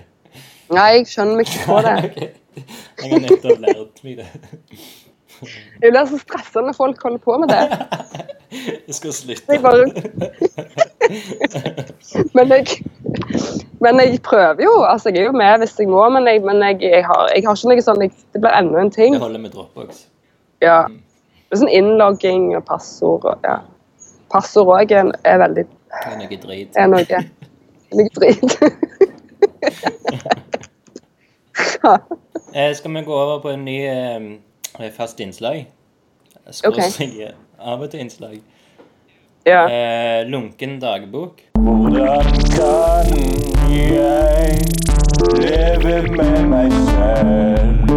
Nei, 0.76 0.88
jeg 0.96 1.06
skjønner 1.10 1.36
meg 1.42 1.50
ikke 1.50 1.66
på 1.66 1.82
det. 1.84 2.30
Jeg 2.56 3.12
har 3.12 3.20
nettopp 3.24 3.60
lært 3.62 4.02
meg 4.04 4.22
det. 4.22 4.28
Det 5.82 5.90
blir 5.92 6.06
så 6.08 6.18
stressende 6.18 6.70
når 6.70 6.76
folk 6.76 7.02
holder 7.02 7.18
på 7.24 7.36
med 7.42 7.48
det. 7.52 7.64
Jeg 8.86 8.94
skal 8.96 9.12
slutte. 9.12 9.52
Jeg 9.52 9.62
bare 9.62 9.84
Men 12.34 12.52
jeg, 12.54 12.66
men 13.80 14.00
jeg 14.00 14.22
prøver 14.22 14.62
jo. 14.64 14.82
Altså, 14.82 15.08
jeg 15.10 15.18
er 15.18 15.24
jo 15.30 15.32
med 15.36 15.58
hvis 15.58 15.78
jeg 15.78 15.88
må, 15.88 16.08
men 16.08 16.26
jeg, 16.26 16.42
men 16.42 16.62
jeg, 16.62 16.82
jeg, 16.82 17.04
har, 17.04 17.28
jeg 17.34 17.42
har 17.46 17.56
ikke 17.56 17.68
noe 17.72 17.84
sånn 17.84 18.02
jeg, 18.04 18.12
Det 18.32 18.40
blir 18.40 18.54
enda 18.56 18.80
en 18.80 18.90
ting. 18.90 19.14
Det 19.14 19.22
holder 19.22 19.42
med 19.42 19.50
Dropbox. 19.54 20.06
Ja. 20.64 20.84
Det 20.88 21.52
er 21.54 21.62
sånn 21.62 21.74
innlogging 21.74 22.56
og 22.56 22.64
passord 22.66 23.24
og 23.28 23.36
ja. 23.46 23.60
Passord 24.32 24.72
òg 24.74 24.92
er, 24.94 25.12
er 25.28 25.38
veldig 25.44 25.64
Det 25.66 26.06
er 26.10 26.16
noe 26.18 26.38
drit. 26.42 26.70
er 26.76 26.86
noe, 26.90 27.20
noe 27.94 28.08
drit. 28.16 28.50
ja. 31.84 31.92
Eh, 32.56 32.74
skal 32.74 32.94
vi 32.94 33.00
gå 33.02 33.14
over 33.14 33.38
på 33.38 33.50
en 33.50 33.64
ny 33.64 33.86
eh, 33.86 34.92
fast 34.96 35.20
innslag? 35.20 35.66
Skråstrek 36.50 37.34
av 37.60 37.82
og 37.84 37.90
til 37.90 38.00
innslag. 38.00 38.38
ja. 39.46 39.66
Eh, 39.68 40.28
lunken 40.28 40.80
dagbok. 40.80 41.42
Hvordan 41.52 42.24
kan 42.54 43.12
jeg 43.68 44.56
leve 45.36 46.02
med 46.16 46.48
meg 46.48 46.72
selv? 46.72 47.92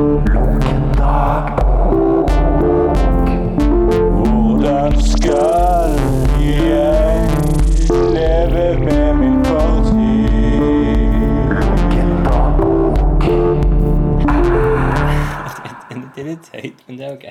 Hvordan 4.19 5.01
skal 5.07 5.95
jeg 6.43 7.29
leve 8.11 8.79
med 8.85 9.13
min 9.13 9.28
litt 16.29 16.49
høyt, 16.55 16.83
men 16.87 16.97
det 16.99 17.07
er 17.09 17.15
ok. 17.17 17.27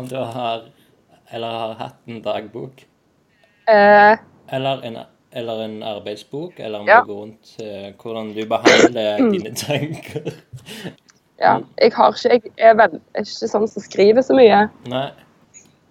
Om 0.00 0.08
du 0.10 0.16
har 0.18 0.68
eller 1.32 1.58
har 1.62 1.74
hatt 1.78 1.98
en 2.10 2.22
dagbok, 2.24 2.86
Eh, 3.70 4.16
eller 4.56 4.80
en, 4.88 4.96
eller 5.38 5.60
en 5.62 5.76
arbeidsbok, 5.86 6.56
eller 6.58 6.80
om 6.80 6.88
Ja. 6.88 7.00
du 7.04 7.12
går 7.12 7.18
rundt 7.20 7.50
uh, 7.62 7.92
hvordan 8.02 8.32
du 8.34 8.40
behandler 8.50 9.20
dine 9.34 9.52
tanker. 9.54 10.32
ja. 11.38 11.52
Jeg 11.78 11.92
har 11.94 12.10
ikke 12.16 12.30
Jeg 12.34 12.52
er, 12.58 12.74
vel, 12.80 12.96
er 13.14 13.22
ikke 13.22 13.46
sånn 13.52 13.68
som 13.70 13.82
skriver 13.84 14.22
så 14.26 14.34
mye. 14.34 14.64
Nei. 14.90 15.04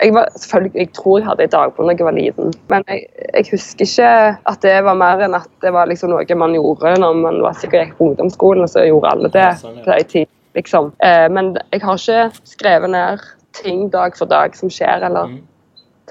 Jeg, 0.01 0.13
var, 0.15 0.27
selvfølgelig, 0.35 0.75
jeg 0.79 0.91
tror 0.95 1.19
jeg 1.19 1.27
hadde 1.29 1.43
en 1.47 1.53
dagbok 1.55 1.87
da 1.87 1.95
jeg 1.95 2.05
var 2.07 2.15
liten, 2.15 2.53
men 2.71 2.83
jeg, 2.87 3.05
jeg 3.33 3.47
husker 3.51 3.85
ikke 3.87 4.11
at 4.51 4.61
det 4.63 4.75
var 4.87 4.95
mer 4.99 5.23
enn 5.25 5.35
at 5.39 5.47
det 5.63 5.71
var 5.75 5.87
liksom 5.91 6.11
noe 6.13 6.35
man 6.39 6.53
gjorde 6.55 6.93
når 6.99 7.17
man 7.19 7.39
var 7.43 7.55
sikkert 7.59 7.87
gikk 7.87 7.97
på 7.97 8.09
ungdomsskolen, 8.11 8.63
og 8.63 8.71
så 8.71 8.83
gjorde 8.87 9.11
alle 9.11 9.31
det 9.33 9.43
Ja, 9.45 9.55
sånn, 9.59 9.79
ja. 9.79 9.83
på 9.87 9.95
en 9.97 10.11
tid, 10.13 10.27
liksom. 10.55 10.91
Eh, 11.03 11.27
men 11.31 11.55
jeg 11.71 11.81
har 11.81 11.97
ikke 11.97 12.31
skrevet 12.45 12.89
ned 12.89 13.19
ting 13.53 13.89
dag 13.93 14.15
for 14.17 14.25
dag 14.29 14.55
som 14.55 14.69
skjer, 14.69 15.05
eller 15.09 15.27
Mm. 15.27 15.41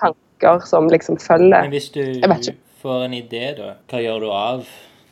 tanker 0.00 0.66
som 0.66 0.88
liksom 0.88 1.18
følger. 1.18 1.62
Men 1.62 1.70
hvis 1.70 1.90
du 1.90 2.52
får 2.82 3.04
en 3.04 3.14
idé, 3.14 3.56
da, 3.58 3.74
hva 3.90 4.02
gjør 4.02 4.20
du 4.20 4.30
av 4.30 4.66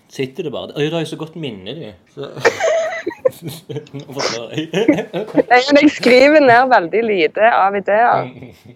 Sitter 0.09 0.45
du 0.45 0.51
bare 0.51 0.69
der? 0.69 0.87
Du 0.89 0.95
har 0.95 1.03
jo 1.03 1.09
så 1.11 1.17
godt 1.19 1.35
minne, 1.37 1.73
du. 1.75 1.93
Så, 2.15 2.29
Nå 3.97 4.05
forstår 4.15 4.53
jeg. 4.55 4.69
Nei, 5.51 5.59
men 5.73 5.81
jeg 5.83 5.91
skriver 5.97 6.41
ned 6.45 6.71
veldig 6.71 7.03
lite 7.05 7.49
av 7.53 7.75
ideer. 7.77 8.29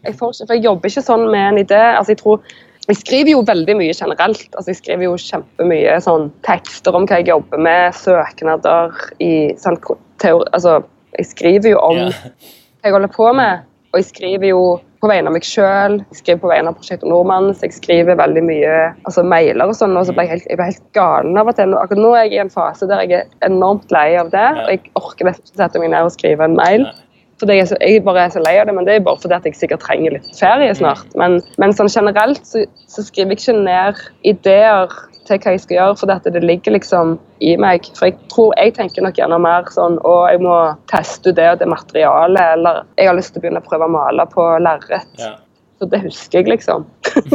Jeg, 0.02 0.16
får 0.18 0.34
for 0.42 0.56
jeg 0.56 0.64
jobber 0.66 0.90
ikke 0.90 1.04
sånn 1.06 1.28
med 1.30 1.44
en 1.52 1.60
idé. 1.62 1.78
Altså, 1.94 2.12
jeg 2.16 2.20
tror 2.22 2.42
jeg 2.90 2.98
skriver 2.98 3.30
jo 3.36 3.44
veldig 3.46 3.76
mye 3.78 3.94
generelt. 3.94 4.48
Altså, 4.56 4.72
jeg 4.72 4.80
skriver 4.80 5.06
jo 5.06 5.14
kjempemye 5.22 5.96
sånn, 6.02 6.30
tekster 6.46 6.98
om 6.98 7.06
hva 7.06 7.20
jeg 7.20 7.30
jobber 7.30 7.62
med, 7.62 7.94
søknader 7.94 8.96
i 9.22 9.32
sånn, 9.62 9.78
teori, 10.22 10.46
altså, 10.52 10.80
Jeg 11.18 11.26
skriver 11.26 11.72
jo 11.72 11.78
om 11.82 11.96
yeah. 11.98 12.22
hva 12.80 12.86
jeg 12.86 12.94
holder 12.94 13.10
på 13.12 13.32
med, 13.34 13.66
og 13.90 13.98
jeg 13.98 14.06
skriver 14.12 14.52
jo 14.52 14.60
på 15.00 15.08
vegne 15.08 15.30
av 15.30 15.34
meg 15.34 15.46
sjøl, 15.48 15.96
skriver 16.14 16.40
på 16.42 16.50
vegne 16.50 16.70
av 16.70 16.76
Prosjekt 16.78 17.04
Nordmann, 17.08 17.50
så 17.56 17.66
jeg 17.66 17.76
skriver 17.78 18.18
veldig 18.20 18.42
mye 18.44 18.74
altså 19.08 19.24
mailer 19.26 19.72
og 19.72 19.76
sånn, 19.76 19.96
og 19.96 20.06
så 20.06 20.14
ble 20.14 20.26
jeg 20.26 20.34
helt, 20.34 20.48
jeg 20.50 20.60
ble 20.60 20.68
helt 20.68 20.82
galen 20.96 21.40
av 21.40 21.50
og 21.50 21.56
til. 21.56 21.74
Akkurat 21.80 22.02
nå 22.04 22.10
er 22.14 22.26
jeg 22.26 22.36
i 22.36 22.42
en 22.44 22.52
fase 22.52 22.88
der 22.90 23.02
jeg 23.06 23.22
er 23.22 23.30
enormt 23.48 23.92
lei 23.94 24.08
av 24.20 24.32
det, 24.34 24.48
og 24.62 24.74
jeg 24.74 24.82
orker 25.00 25.30
nesten 25.30 25.48
ikke 25.48 25.62
sette 25.62 25.82
meg 25.82 25.94
ned 25.94 26.10
og 26.10 26.14
skrive 26.14 26.46
en 26.46 26.58
mail. 26.58 26.86
Fordi 27.40 27.56
jeg, 27.56 27.64
er 27.64 27.70
så, 27.70 27.78
jeg 27.80 28.02
bare 28.04 28.26
er 28.26 28.34
så 28.34 28.42
lei 28.44 28.54
av 28.60 28.68
det, 28.68 28.74
men 28.76 28.84
det 28.84 28.98
er 28.98 29.04
bare 29.06 29.20
fordi 29.22 29.38
jeg 29.48 29.56
sikkert 29.56 29.82
trenger 29.86 30.18
litt 30.18 30.28
ferie 30.36 30.74
snart. 30.76 31.08
Men, 31.16 31.38
men 31.62 31.72
sånn 31.76 31.88
generelt 31.88 32.44
så, 32.44 32.66
så 32.92 33.04
skriver 33.06 33.32
jeg 33.32 33.40
ikke 33.40 33.56
ned 33.64 34.02
ideer 34.28 34.92
til 35.30 35.40
hva 35.42 35.54
jeg 35.54 35.62
skal 35.64 35.76
gjøre, 35.76 35.98
for 36.00 36.10
dette, 36.10 36.32
det 36.34 36.42
ligger 36.44 36.76
liksom 36.76 37.14
i 37.46 37.54
meg. 37.60 37.86
For 37.98 38.10
jeg 38.10 38.18
tror 38.32 38.54
jeg 38.58 38.74
tenker 38.76 39.06
nok 39.06 39.20
gjerne 39.20 39.38
mer 39.42 39.70
sånn 39.74 39.98
å, 40.06 40.14
jeg 40.30 40.42
må 40.44 40.56
teste 40.90 41.34
det 41.36 41.46
og 41.54 41.62
det 41.62 41.70
materialet, 41.70 42.56
eller 42.58 42.82
jeg 42.98 43.10
har 43.10 43.18
lyst 43.18 43.34
til 43.34 43.42
å 43.42 43.46
begynne 43.46 43.62
å 43.62 43.68
prøve 43.68 43.88
å 43.88 43.94
male 43.94 44.26
på 44.34 44.46
lerret. 44.64 45.10
Ja. 45.20 45.36
Så 45.80 45.88
det 45.88 46.02
husker 46.04 46.42
jeg, 46.42 46.50
liksom. 46.50 46.84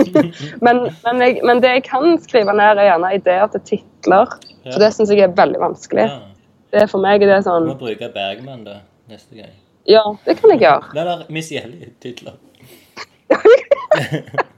men, 0.65 0.85
men, 1.07 1.21
jeg, 1.23 1.39
men 1.47 1.63
det 1.63 1.71
jeg 1.79 1.85
kan 1.87 2.15
skrive 2.21 2.53
ned, 2.53 2.77
er 2.77 2.91
gjerne 2.91 3.13
ideer 3.17 3.49
til 3.55 3.63
titler. 3.71 4.39
For 4.67 4.81
det 4.81 4.91
syns 4.93 5.13
jeg 5.13 5.25
er 5.25 5.37
veldig 5.37 5.61
vanskelig. 5.63 6.09
ja. 6.11 6.23
Det 6.75 6.81
er 6.83 6.89
for 6.91 6.99
meg 6.99 7.21
det 7.23 7.31
er 7.31 7.43
sånn 7.45 7.69
Du 7.69 7.71
må 7.71 7.77
bruke 7.79 8.09
Bergman 8.11 8.65
da, 8.65 8.81
neste 9.07 9.37
gang. 9.37 9.53
Ja, 9.87 10.01
det 10.25 10.35
kan 10.41 10.51
jeg 10.51 10.65
gjøre. 10.65 10.89
Eller 10.97 11.21
Miss 11.31 11.51
Jelly-titler. 11.53 12.35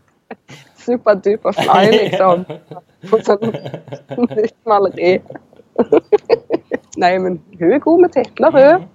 Superduper 0.87 1.53
fly, 1.57 1.83
liksom. 2.01 2.45
På 3.11 3.19
sånn 3.27 3.51
nytt 4.31 4.55
maleri. 4.67 5.17
Nei, 6.97 7.11
men 7.21 7.35
hun 7.59 7.73
er 7.75 7.81
god 7.83 8.01
med 8.07 8.13
titler, 8.15 8.55
hun. 8.55 8.87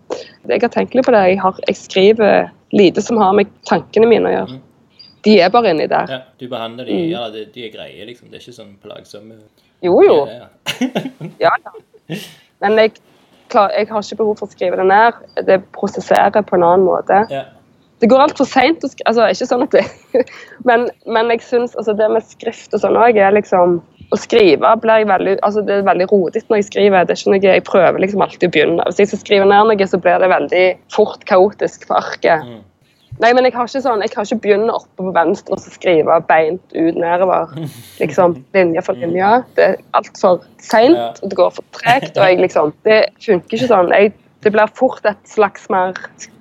Jeg 0.51 0.63
har 0.65 0.73
tenkt 0.75 0.97
litt 0.99 1.07
på 1.07 1.13
det. 1.15 1.21
Jeg, 1.31 1.39
har, 1.45 1.59
jeg 1.69 1.79
skriver 1.79 2.49
lite 2.75 3.05
som 3.05 3.21
har 3.23 3.35
med 3.39 3.51
tankene 3.69 4.09
mine 4.11 4.27
å 4.31 4.33
gjøre. 4.35 4.59
De 5.23 5.37
er 5.39 5.53
bare 5.55 5.71
inni 5.71 5.87
der. 5.87 6.11
Ja, 6.11 6.19
du 6.41 6.49
behandler 6.51 6.89
de, 6.89 6.97
Mm. 6.97 7.11
ja, 7.13 7.29
de, 7.31 7.45
de 7.55 7.67
er 7.69 7.71
greie, 7.77 8.07
liksom. 8.09 8.27
Det 8.33 8.41
er 8.41 8.43
ikke 8.43 8.57
sånn 8.57 8.73
plagsomme. 8.83 9.37
Jo, 9.87 9.95
jo. 10.03 10.17
Ja, 11.39 11.53
ja. 11.63 11.75
Men 12.65 12.79
jeg, 12.81 12.97
klar, 13.53 13.71
jeg 13.79 13.87
har 13.93 14.03
ikke 14.03 14.19
behov 14.19 14.41
for 14.41 14.51
å 14.51 14.55
skrive 14.57 14.81
det 14.83 14.89
ned. 14.91 15.23
Det 15.47 15.61
prosesserer 15.79 16.43
på 16.43 16.59
en 16.59 16.67
annen 16.67 16.89
måte. 16.91 17.23
ja. 17.31 17.45
Det 18.03 18.09
går 18.11 18.25
altfor 18.25 18.49
seint 18.51 18.83
å 18.83 18.91
skrive 18.91 19.13
Altså, 19.13 19.29
ikke 19.31 19.47
sånn 19.47 19.65
at 19.67 19.77
det 19.77 20.25
Men, 20.69 20.89
men 21.07 21.31
jeg 21.35 21.45
syns 21.47 21.77
altså, 21.79 21.95
det 21.99 22.11
med 22.11 22.27
skrift 22.27 22.75
og 22.75 22.83
sånn 22.83 22.99
òg 22.99 23.21
er 23.21 23.37
liksom 23.37 23.79
Å 24.13 24.19
skrive 24.19 24.75
blir 24.83 25.05
jeg 25.05 25.11
veldig 25.13 25.37
Altså, 25.47 25.63
det 25.69 25.79
er 25.79 25.87
veldig 25.87 26.09
rodig 26.11 26.43
når 26.49 26.61
jeg 26.61 26.69
skriver. 26.73 27.07
Det 27.07 27.15
er 27.15 27.23
ikke 27.23 27.35
noe 27.35 27.55
Jeg 27.55 27.65
prøver 27.69 28.03
liksom 28.03 28.27
alltid 28.27 28.49
å 28.49 28.53
begynne. 28.57 28.89
Hvis 28.91 29.01
jeg 29.05 29.13
skal 29.13 29.23
skrive 29.23 29.49
ned 29.49 29.71
noe, 29.71 29.89
så 29.89 30.03
blir 30.03 30.21
det 30.21 30.29
veldig 30.33 30.67
fort 30.93 31.25
kaotisk 31.31 31.87
på 31.89 31.97
arket. 31.97 32.45
Mm. 32.49 32.61
Nei, 33.21 33.31
men 33.37 33.45
jeg 33.45 33.55
har 33.55 33.69
ikke 33.69 33.83
sånn, 33.85 34.03
jeg 34.03 34.13
har 34.17 34.27
ikke 34.27 34.41
begynne 34.47 34.75
oppe 34.75 35.05
på 35.05 35.13
venstre 35.15 35.55
og 35.55 35.61
så 35.63 35.71
skrive 35.75 36.17
beint 36.29 36.75
ut 36.75 36.99
nedover. 36.99 37.53
Liksom, 38.03 38.37
linje 38.57 38.83
for 38.85 38.99
linje. 38.99 39.31
Det 39.57 39.69
er 39.69 39.79
altfor 39.99 40.43
seint, 40.65 41.23
og 41.23 41.31
det 41.31 41.39
går 41.39 41.55
for 41.59 41.79
tregt. 41.79 42.17
Og 42.17 42.25
jeg 42.27 42.43
liksom 42.43 42.75
Det 42.87 43.01
funker 43.23 43.59
ikke 43.59 43.71
sånn. 43.71 43.93
Jeg, 43.95 44.15
det 44.43 44.55
blir 44.55 44.77
fort 44.79 45.07
et 45.09 45.21
slags 45.29 45.69
mer 45.71 45.95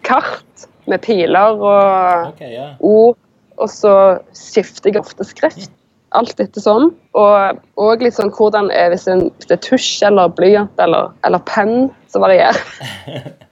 kart 0.08 0.68
med 0.90 1.04
piler 1.06 1.60
og 1.60 2.32
okay, 2.32 2.54
ja. 2.56 2.72
ord, 2.80 3.20
og 3.62 3.70
så 3.70 3.94
skifter 4.36 4.92
jeg 4.92 5.04
ofte 5.04 5.28
skrift. 5.28 5.72
Alt 6.18 6.42
etter 6.44 6.60
sånn. 6.60 6.90
Og, 7.16 7.62
og 7.80 8.02
litt 8.04 8.18
sånn 8.18 8.34
hvordan 8.36 8.68
er, 8.76 8.92
hvis, 8.92 9.06
det 9.08 9.56
er 9.56 9.62
tusj 9.64 10.02
eller 10.10 10.34
blyant 10.36 10.82
eller, 10.84 11.14
eller 11.28 11.44
penn, 11.48 11.88
så 12.12 12.20
varierer 12.24 12.60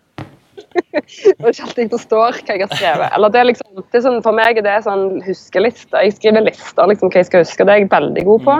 det 0.80 1.02
er 1.02 1.52
ikke 1.52 1.66
alltid 1.66 1.84
jeg 1.84 1.92
forstår 1.92 2.40
hva 2.40 2.56
jeg 2.56 2.64
har 2.64 2.74
skrevet. 2.74 3.14
Eller 3.16 3.34
det 3.34 3.40
er 3.40 3.48
liksom, 3.50 3.70
det 3.80 4.00
er 4.00 4.04
sånn, 4.06 4.20
for 4.26 4.38
meg 4.38 4.60
er 4.60 4.66
det 4.66 4.76
sånn 4.86 5.06
huskelister. 5.26 6.04
Jeg 6.06 6.18
skriver 6.18 6.46
lister 6.46 6.92
liksom, 6.92 7.12
hva 7.12 7.22
jeg 7.22 7.30
skal 7.30 7.46
huske. 7.46 7.66
Det 7.66 7.76
er 7.76 7.84
jeg 7.84 7.92
veldig 7.94 8.26
god 8.28 8.46
på. 8.46 8.58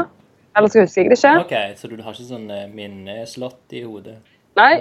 Eller 0.60 0.74
så 0.74 0.84
husker 0.84 1.06
jeg 1.06 1.12
det 1.12 1.20
ikke. 1.20 1.36
OK, 1.44 1.56
så 1.80 1.92
du 1.92 2.00
har 2.02 2.16
ikke 2.16 2.30
sånn 2.32 2.48
eh, 2.54 2.66
minneslott 2.74 3.78
i 3.78 3.84
hodet? 3.86 4.18
Nei. 4.60 4.74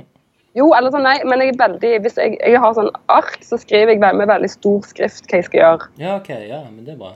Jo, 0.59 0.72
eller 0.74 0.90
sånn, 0.94 1.06
nei, 1.06 1.18
men 1.28 1.43
jeg 1.44 1.52
er 1.55 1.60
veldig, 1.60 1.93
hvis 2.02 2.18
jeg, 2.18 2.35
jeg 2.40 2.59
har 2.62 2.74
sånn 2.74 2.90
ark, 3.12 3.39
så 3.47 3.59
skriver 3.60 3.94
jeg 3.94 4.02
med 4.02 4.26
veldig 4.30 4.51
stor 4.51 4.85
skrift 4.89 5.28
hva 5.30 5.39
jeg 5.40 5.47
skal 5.47 5.60
gjøre. 5.62 5.89
Ja, 6.02 6.16
OK, 6.18 6.30
ja, 6.35 6.64
men 6.66 6.82
det 6.86 6.97
er 6.97 7.01
bra. 7.01 7.14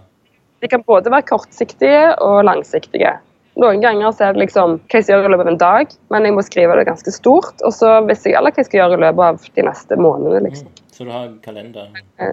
De 0.62 0.70
kan 0.70 0.84
både 0.86 1.10
være 1.10 1.26
kortsiktige 1.26 2.12
og 2.22 2.44
langsiktige. 2.46 3.16
Noen 3.58 3.82
ganger 3.82 4.14
så 4.14 4.28
er 4.28 4.36
det 4.36 4.44
liksom 4.46 4.78
hva 4.78 5.00
jeg 5.00 5.08
skal 5.08 5.18
gjøre 5.18 5.28
i 5.28 5.32
løpet 5.34 5.44
av 5.48 5.50
en 5.52 5.60
dag, 5.60 5.96
men 6.14 6.28
jeg 6.28 6.36
må 6.36 6.44
skrive 6.46 6.78
det 6.78 6.86
ganske 6.88 7.12
stort. 7.12 7.58
Og 7.66 7.74
så 7.74 7.98
visste 8.06 8.30
jeg, 8.30 8.38
alle 8.38 8.52
hva 8.54 8.62
jeg 8.62 8.70
skal 8.70 8.82
gjøre 8.84 9.00
i 9.00 9.02
løpet 9.02 9.26
av 9.26 9.50
de 9.58 9.66
neste 9.66 9.98
månedene, 10.00 10.46
liksom. 10.46 10.70
Så 10.94 11.08
du 11.08 11.12
har 11.12 11.28
kalender? 11.44 11.90
Ja. 12.22 12.32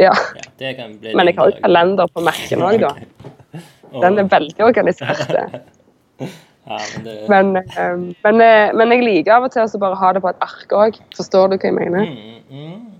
Ja, 0.00 0.12
det 0.58 0.76
kan 0.78 0.94
bli 1.00 1.12
Men 1.14 1.28
jeg 1.28 1.36
har 1.36 1.50
jo 1.50 1.58
kalender 1.60 2.08
på 2.12 2.22
Mac-en 2.24 2.62
òg, 2.64 2.80
da. 2.80 2.94
Den 4.04 4.22
er 4.22 4.30
veldig 4.32 4.64
organisert. 4.64 5.28
Ja, 6.66 6.78
men 6.94 7.04
det 7.04 7.14
Men, 7.28 7.56
eh, 7.56 7.96
men, 8.22 8.42
men 8.78 8.92
jeg 8.94 9.02
liker 9.02 9.34
av 9.34 9.48
og 9.48 9.54
til 9.54 9.64
å 9.66 9.80
bare 9.82 9.98
ha 9.98 10.12
det 10.14 10.22
på 10.22 10.30
et 10.30 10.44
ark 10.46 10.74
òg. 10.78 11.00
Forstår 11.16 11.50
du 11.50 11.56
hva 11.56 11.70
jeg 11.70 11.74
mener? 11.78 12.06
mm, 12.06 12.42
mm. 12.50 12.92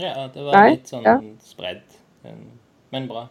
Ja, 0.00 0.28
det 0.32 0.44
var 0.46 0.54
Nei, 0.56 0.70
litt 0.78 0.88
sånn 0.88 1.04
ja. 1.04 1.18
spredd. 1.44 1.82
Men, 2.90 3.06
bra. 3.10 3.26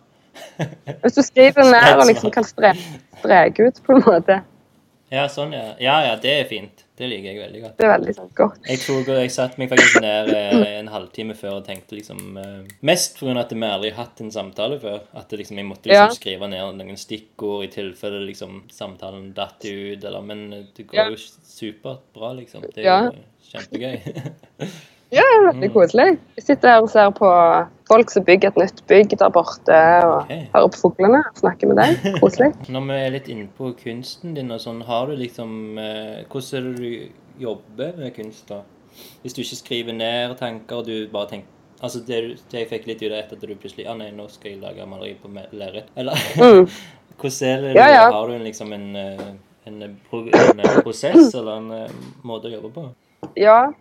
Hvis 1.02 1.16
du 1.18 1.24
skriver 1.26 1.64
den 1.64 1.74
ned 1.74 1.98
og 1.98 2.06
liksom 2.08 2.32
kan 2.34 2.46
stre- 2.46 2.76
streke 3.20 3.70
ut 3.70 3.82
på 3.86 3.98
en 3.98 4.04
måte. 4.06 4.40
Ja, 5.10 5.26
sånn, 5.32 5.56
ja. 5.58 5.74
Ja, 5.82 5.96
ja, 6.06 6.14
det 6.22 6.36
er 6.36 6.46
fint. 6.50 6.86
Det 7.00 7.08
liker 7.08 7.30
jeg 7.32 7.40
veldig 7.40 7.60
godt. 7.64 7.76
Det 7.80 7.86
er 7.88 7.92
veldig 7.94 8.14
sånn 8.18 8.32
godt. 8.36 8.58
Jeg 8.68 8.80
tok, 8.84 9.08
og 9.14 9.20
jeg 9.22 9.32
satte 9.32 9.62
meg 9.62 9.70
faktisk 9.72 10.02
ned 10.04 10.32
eh, 10.36 10.64
en 10.82 10.90
halvtime 10.92 11.36
før 11.40 11.54
og 11.62 11.64
tenkte 11.70 11.96
liksom 11.96 12.38
eh, 12.42 12.74
Mest 12.90 13.16
pga. 13.22 13.38
at 13.40 13.54
vi 13.56 13.62
aldri 13.70 13.92
har 13.94 14.04
hatt 14.04 14.20
en 14.26 14.32
samtale 14.36 14.80
før. 14.84 15.00
At 15.16 15.30
det 15.32 15.40
liksom, 15.40 15.62
jeg 15.62 15.70
måtte 15.70 15.88
liksom 15.88 16.10
Ja. 16.12 16.18
skrive 16.18 16.50
ned 16.52 16.76
noen 16.82 17.00
stikkord 17.00 17.64
i 17.64 17.72
tilfelle 17.72 18.20
liksom 18.28 18.66
samtalen 18.76 19.32
datt 19.34 19.64
ut, 19.64 20.04
eller 20.04 20.22
Men 20.22 20.50
det 20.76 20.88
går 20.92 20.96
Ja. 21.00 21.10
jo 21.10 21.16
supert 21.16 22.04
bra, 22.14 22.34
liksom. 22.34 22.62
Det 22.76 22.84
er 22.84 22.90
Ja. 22.92 23.02
jo 23.10 23.24
kjempegøy. 23.54 24.34
Ja, 25.10 25.24
det 25.26 25.38
er 25.40 25.46
veldig 25.48 25.70
koselig. 25.74 26.08
Jeg 26.38 26.44
sitter 26.46 26.70
her 26.70 26.84
og 26.86 26.90
ser 26.94 27.10
på 27.18 27.30
folk 27.90 28.12
som 28.14 28.26
bygger 28.28 28.52
et 28.52 28.60
nytt 28.62 28.82
bygg 28.90 29.16
der 29.18 29.32
borte, 29.34 29.78
og 30.06 30.16
okay. 30.20 30.44
hører 30.54 30.68
på 30.76 30.82
fuglene 30.84 31.22
og 31.26 31.40
snakker 31.42 31.72
med 31.72 31.80
dem. 31.82 31.96
Koselig. 32.22 32.52
Når 32.70 32.86
vi 32.90 32.98
er 32.98 33.16
litt 33.16 33.30
inne 33.34 33.48
på 33.58 33.72
kunsten 33.80 34.36
din 34.38 34.54
og 34.54 34.62
sånn, 34.62 34.84
har 34.86 35.10
du 35.10 35.16
liksom 35.18 35.80
eh, 35.82 36.20
Hvordan 36.30 36.60
er 36.60 36.68
det 36.68 36.76
du 36.78 37.42
jobber 37.42 37.98
med 37.98 38.14
kunst, 38.20 38.46
da? 38.52 38.62
Hvis 39.24 39.34
du 39.34 39.42
ikke 39.42 39.60
skriver 39.64 39.98
ned 39.98 40.38
tanker, 40.38 40.84
og 40.84 40.86
du 40.90 41.10
bare 41.14 41.34
tenker 41.34 41.56
Altså, 41.80 42.02
det, 42.04 42.16
det 42.52 42.66
jeg 42.66 42.68
fikk 42.68 42.88
litt 42.90 43.04
ut 43.06 43.14
av 43.14 43.22
etter 43.22 43.38
at 43.38 43.44
du 43.48 43.56
plutselig 43.56 43.86
Ja, 43.86 43.94
nei, 43.96 44.10
nå 44.12 44.26
skal 44.30 44.52
jeg 44.52 44.62
lage 44.62 44.86
maleri 44.86 45.14
på 45.16 45.32
lerret. 45.32 45.90
Eller 45.96 46.20
Mm. 46.38 46.68
Hvordan 47.20 47.50
er 47.50 47.62
det? 47.62 47.76
Ja, 47.76 47.88
ja. 47.92 48.04
Har 48.12 48.28
du 48.28 48.34
en, 48.36 48.44
liksom 48.44 48.74
en, 48.74 48.90
eh, 48.96 49.30
en, 49.68 49.82
en 49.82 50.60
eh, 50.60 50.82
prosess 50.84 51.34
eller 51.34 51.58
en 51.58 52.02
måte 52.24 52.52
å 52.52 52.54
jobbe 52.60 52.72
på? 52.76 52.90
Ja, 53.40 53.72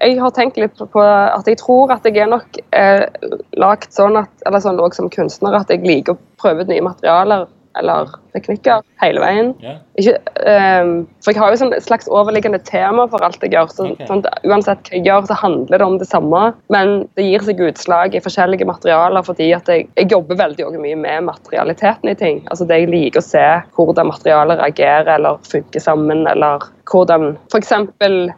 jeg 0.00 0.18
har 0.20 0.32
tenkt 0.36 0.58
litt 0.60 0.76
på 0.76 1.02
at 1.02 1.48
jeg 1.48 1.58
tror 1.60 1.92
at 1.94 2.04
jeg 2.06 2.20
er 2.22 2.30
nok 2.30 2.58
eh, 2.76 3.04
lagt 3.56 3.96
sånn 3.96 4.18
at, 4.20 4.32
eller 4.48 4.62
sånn 4.62 4.80
som 4.96 5.10
kunstner, 5.12 5.56
at 5.56 5.72
jeg 5.72 5.84
liker 5.84 6.16
å 6.16 6.20
prøve 6.40 6.64
ut 6.64 6.72
nye 6.72 6.84
materialer 6.84 7.46
eller 7.80 8.10
teknikker 8.36 8.84
hele 9.00 9.22
veien. 9.22 9.52
Yeah. 9.62 9.78
Ikke, 9.96 10.16
um, 10.44 10.92
for 11.24 11.32
jeg 11.32 11.40
har 11.40 11.52
jo 11.52 11.60
sånn 11.62 11.74
et 11.76 11.86
slags 11.86 12.08
overliggende 12.12 12.60
tema 12.68 13.06
for 13.12 13.24
alt 13.24 13.42
jeg 13.44 13.54
gjør. 13.54 13.72
Så, 13.72 13.88
okay. 13.94 14.08
sånn, 14.10 14.24
uansett 14.48 14.90
hva 14.90 14.98
jeg 14.98 15.06
gjør, 15.08 15.28
så 15.30 15.38
handler 15.40 15.80
det 15.80 15.88
om 15.88 15.98
det 16.02 16.08
samme. 16.10 16.42
Men 16.72 16.94
det 17.18 17.26
gir 17.26 17.46
seg 17.46 17.62
utslag 17.68 18.16
i 18.16 18.22
forskjellige 18.24 18.68
materialer 18.68 19.26
fordi 19.26 19.50
at 19.56 19.68
jeg, 19.72 19.88
jeg 19.96 20.10
jobber 20.12 20.40
veldig 20.42 20.70
mye 20.76 21.00
med 21.00 21.28
materialiteten 21.30 22.12
i 22.12 22.16
ting. 22.18 22.42
Altså 22.52 22.68
det 22.68 22.82
jeg 22.82 22.92
liker 22.92 23.22
å 23.22 23.28
se 23.28 23.46
hvordan 23.76 24.12
materialet 24.12 24.60
reagerer 24.62 25.14
eller 25.16 25.40
funker 25.48 25.82
sammen, 25.82 26.26
eller 26.30 26.64
hvordan 26.86 27.34
f.eks. 27.50 27.72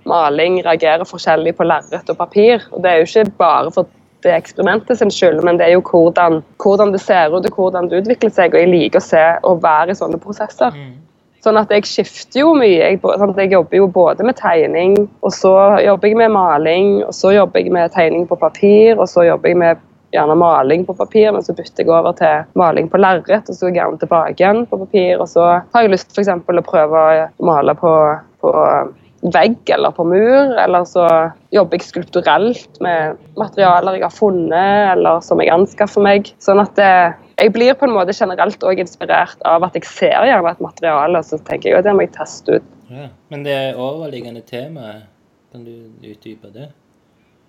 maling 0.08 0.62
reagerer 0.64 1.04
forskjellig 1.08 1.54
på 1.58 1.66
lerret 1.68 2.08
og 2.08 2.20
papir. 2.20 2.64
Og 2.72 2.82
det 2.84 2.92
er 2.92 3.02
jo 3.02 3.08
ikke 3.08 3.38
bare 3.40 3.72
for 3.74 3.88
det 4.26 4.34
eksperimentet 4.34 4.98
sin 4.98 5.12
skyld, 5.14 5.42
men 5.46 5.58
det 5.60 5.68
er 5.68 5.76
jo 5.76 5.82
hvordan, 5.86 6.40
hvordan 6.62 6.94
det 6.94 7.02
ser 7.02 7.34
ut 7.34 7.46
og 7.46 7.58
hvordan 7.58 7.90
det 7.90 8.02
utvikler 8.02 8.32
seg. 8.34 8.54
Og 8.54 8.64
jeg 8.64 8.72
liker 8.72 9.02
å 9.02 9.08
se 9.08 9.26
og 9.46 9.62
være 9.62 9.94
i 9.94 9.98
sånne 9.98 10.20
prosesser. 10.22 10.74
Mm. 10.74 10.96
Sånn 11.44 11.58
at 11.60 11.70
jeg 11.70 11.86
skifter 11.86 12.42
jo 12.42 12.54
mye. 12.58 12.80
Jeg, 12.80 12.98
sånn 13.02 13.36
jeg 13.38 13.52
jobber 13.54 13.78
jo 13.78 13.90
både 13.94 14.26
med 14.26 14.38
tegning, 14.40 14.96
og 15.22 15.34
så 15.34 15.54
jobber 15.84 16.10
jeg 16.10 16.18
med 16.18 16.34
maling, 16.34 16.96
og 17.06 17.14
så 17.14 17.32
jobber 17.36 17.62
jeg 17.62 17.74
med 17.74 17.94
tegning 17.94 18.26
på 18.26 18.38
papir, 18.40 18.98
og 18.98 19.06
så 19.10 19.28
jobber 19.28 19.52
jeg 19.52 19.60
med 19.60 19.84
gjerne 20.12 20.34
maling 20.40 20.86
på 20.88 20.96
papir, 20.96 21.30
men 21.32 21.44
så 21.44 21.52
bytter 21.52 21.84
jeg 21.84 21.92
over 21.92 22.14
til 22.16 22.46
maling 22.58 22.88
på 22.90 23.00
lerret, 23.00 23.48
og 23.48 23.54
så 23.54 23.70
gjerne 23.70 24.00
tilbake 24.00 24.34
igjen 24.40 24.64
på 24.66 24.80
papir. 24.80 25.20
Og 25.20 25.28
så 25.30 25.46
har 25.60 25.84
jeg 25.84 25.92
lyst 25.94 26.16
eksempel 26.18 26.58
å 26.58 26.66
prøve 26.66 27.04
å 27.04 27.28
male 27.46 27.76
på, 27.78 27.92
på 28.42 28.54
vegg 29.20 29.70
eller 29.74 29.90
på 29.90 30.04
mur, 30.06 30.54
eller 30.62 30.84
så 30.86 31.04
jobber 31.54 31.78
jeg 31.78 31.88
skulpturelt 31.88 32.78
med 32.84 33.18
materialer 33.40 33.98
jeg 33.98 34.04
har 34.06 34.14
funnet, 34.14 34.92
eller 34.92 35.20
som 35.26 35.40
jeg 35.42 35.50
anskaffer 35.50 36.04
meg. 36.04 36.30
Sånn 36.42 36.62
at 36.62 36.74
det, 36.78 36.90
jeg 37.40 37.52
blir 37.54 37.74
på 37.74 37.88
en 37.88 37.96
måte 37.96 38.14
generelt 38.14 38.62
òg 38.62 38.78
inspirert 38.84 39.42
av 39.48 39.66
at 39.66 39.74
jeg 39.74 39.88
ser 39.90 40.28
gjerne 40.28 40.52
et 40.52 40.62
materiale, 40.62 41.18
og 41.18 41.26
så 41.26 41.40
tenker 41.48 41.72
jeg 41.72 41.80
at 41.80 41.88
det 41.88 41.96
må 41.98 42.06
jeg 42.06 42.14
teste 42.14 42.58
ut. 42.60 42.72
Ja. 42.88 43.10
Men 43.32 43.44
det 43.44 43.58
overliggende 43.76 44.44
temaet, 44.46 45.08
kan 45.52 45.64
du 45.64 45.90
utdype 46.04 46.52
det? 46.54 46.70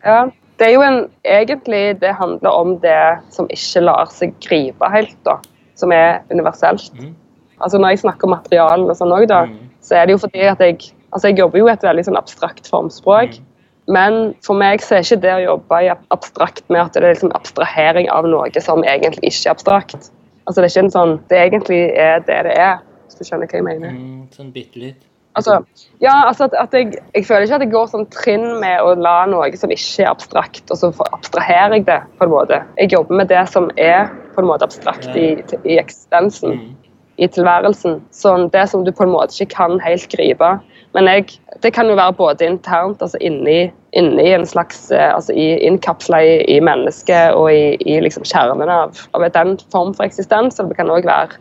Ja, 0.06 0.30
det 0.60 0.68
er 0.68 0.74
jo 0.74 0.84
en, 0.84 1.02
egentlig 1.28 2.00
det 2.02 2.16
handler 2.16 2.56
om 2.56 2.78
det 2.84 3.00
som 3.36 3.48
ikke 3.52 3.84
lar 3.84 4.12
seg 4.12 4.34
gripe 4.44 4.90
helt, 4.91 5.18
da. 5.28 5.38
Som 5.80 5.94
er 5.96 6.24
universelt. 6.32 6.91
Mm. 6.98 7.14
Altså 7.60 7.80
Når 7.80 7.94
jeg 7.94 8.02
snakker 8.06 8.28
om 8.28 8.34
materialene 8.36 8.91
og 8.91 8.98
sånn 8.98 9.14
òg, 9.16 9.28
da, 9.28 9.46
Mm. 9.46 9.70
så 9.84 9.96
er 9.96 10.06
det 10.06 10.16
jo 10.16 10.24
fordi 10.26 10.48
at 10.48 10.60
jeg 10.60 10.94
Altså 11.11 11.31
jeg 11.31 11.40
jobber 11.40 11.60
jo 11.61 11.68
i 11.69 11.73
et 11.73 11.86
veldig 11.86 12.06
sånn 12.07 12.19
abstrakt 12.19 12.69
formspråk. 12.69 13.40
Mm. 13.40 13.45
Men 13.90 14.19
for 14.45 14.53
meg 14.53 14.84
så 14.86 14.99
er 14.99 15.06
ikke 15.06 15.22
det 15.23 15.34
å 15.34 15.45
jobbe 15.48 15.81
i 15.81 15.90
abstrakt 16.14 16.64
med 16.69 16.84
at 16.84 16.94
det 16.94 17.02
er 17.02 17.15
liksom 17.15 17.34
abstrahering 17.38 18.10
av 18.14 18.27
noe 18.30 18.61
som 18.61 18.84
egentlig 18.86 19.31
ikke 19.31 19.49
er 19.49 19.56
abstrakt. 19.56 20.11
Altså 20.45 20.61
Det 20.61 20.68
er 20.68 20.73
ikke 20.73 20.86
en 20.86 20.94
sånn 20.94 21.19
Det 21.30 21.38
egentlig 21.38 21.81
er 21.98 22.23
det 22.26 22.40
det 22.48 22.57
er, 22.57 22.81
hvis 23.06 23.18
du 23.18 23.26
skjønner 23.26 23.49
hva 23.49 23.57
jeg 23.57 23.65
mener. 23.65 23.94
Mm, 23.94 24.27
sånn 24.36 24.52
bitte 24.53 24.81
litt. 24.81 25.06
Altså, 25.38 25.60
ja, 26.02 26.26
altså 26.27 26.48
at, 26.49 26.56
at 26.57 26.73
jeg, 26.73 26.98
jeg 27.14 27.26
føler 27.26 27.45
ikke 27.45 27.60
at 27.60 27.64
jeg 27.64 27.72
går 27.72 27.90
sånn 27.91 28.07
trinn 28.11 28.48
med 28.60 28.81
å 28.81 28.95
la 28.98 29.27
noe 29.30 29.48
som 29.57 29.72
ikke 29.72 30.03
er 30.03 30.10
abstrakt, 30.10 30.65
og 30.73 30.80
så 30.81 30.90
abstraherer 31.14 31.77
jeg 31.77 31.86
det 31.88 31.99
på 32.18 32.26
en 32.26 32.34
måte. 32.34 32.57
Jeg 32.81 32.91
jobber 32.95 33.22
med 33.22 33.30
det 33.31 33.44
som 33.53 33.69
er 33.77 34.10
på 34.34 34.41
en 34.41 34.49
måte 34.49 34.65
abstrakt 34.68 35.07
i, 35.15 35.38
i 35.64 35.77
eksistensen, 35.80 36.57
Mm. 36.57 36.76
i 37.19 37.27
tilværelsen. 37.27 38.02
Sånn 38.15 38.49
det 38.52 38.65
som 38.72 38.84
du 38.84 38.91
på 38.91 39.06
en 39.06 39.14
måte 39.14 39.38
ikke 39.38 39.56
kan 39.56 39.80
helt 39.84 40.10
gripe. 40.11 40.52
Men 40.98 41.06
jeg, 41.06 41.38
det 41.61 41.74
kan 41.76 41.90
jo 41.90 41.98
være 41.99 42.18
både 42.18 42.48
internt, 42.49 43.02
altså 43.02 43.20
inni, 43.22 43.70
inni 43.98 44.26
en 44.34 44.48
slags 44.49 44.88
eh, 44.91 45.11
altså 45.14 45.36
i, 45.38 45.52
Innkapsla 45.68 46.22
i, 46.26 46.36
i 46.49 46.60
mennesket 46.66 47.38
og 47.38 47.52
i, 47.53 47.76
i 47.86 47.99
liksom 48.02 48.26
kjernen 48.26 48.72
av, 48.74 48.98
av 49.14 49.26
den 49.36 49.57
form 49.74 49.94
for 49.94 50.07
eksistens. 50.07 50.60
Og 50.60 50.72
det 50.72 50.80
kan 50.80 50.90
òg 50.94 51.06
være 51.10 51.38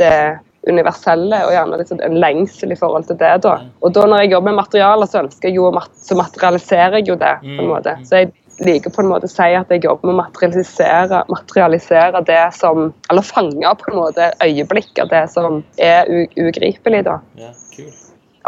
det 0.00 0.14
universelle 0.68 1.38
og 1.46 1.54
gjerne 1.54 1.84
sånn 1.86 2.02
en 2.04 2.18
lengsel 2.20 2.72
i 2.74 2.78
forhold 2.78 3.06
til 3.08 3.18
det. 3.20 3.36
da. 3.44 3.58
Og 3.84 3.94
da 3.96 4.08
når 4.08 4.24
jeg 4.24 4.34
jobber 4.34 4.50
med 4.50 4.60
materialer, 4.62 5.08
så 5.08 5.22
ønsker 5.22 5.50
jeg 5.50 5.60
jo 5.60 5.70
så 5.94 6.18
materialiserer 6.18 6.98
jeg 7.00 7.08
jo 7.12 7.16
det. 7.20 7.36
på 7.44 7.64
en 7.64 7.72
måte. 7.72 7.94
Så 8.08 8.22
jeg 8.22 8.32
liker 8.64 8.90
på 8.90 9.04
en 9.04 9.12
måte 9.12 9.28
å 9.28 9.32
si 9.32 9.52
at 9.54 9.70
jeg 9.70 9.84
jobber 9.84 10.08
med 10.08 10.16
å 10.16 10.22
materialisere, 10.24 11.22
materialisere 11.30 12.24
det 12.26 12.42
som 12.56 12.88
Eller 13.10 13.22
fange 13.22 13.74
på 13.78 13.92
en 13.92 14.00
måte 14.00 14.32
øyeblikk 14.44 14.98
av 15.04 15.12
det 15.12 15.24
som 15.30 15.62
er 15.76 16.10
ugripelig. 16.36 17.04
da. 17.04 17.20
Kult. 17.36 17.67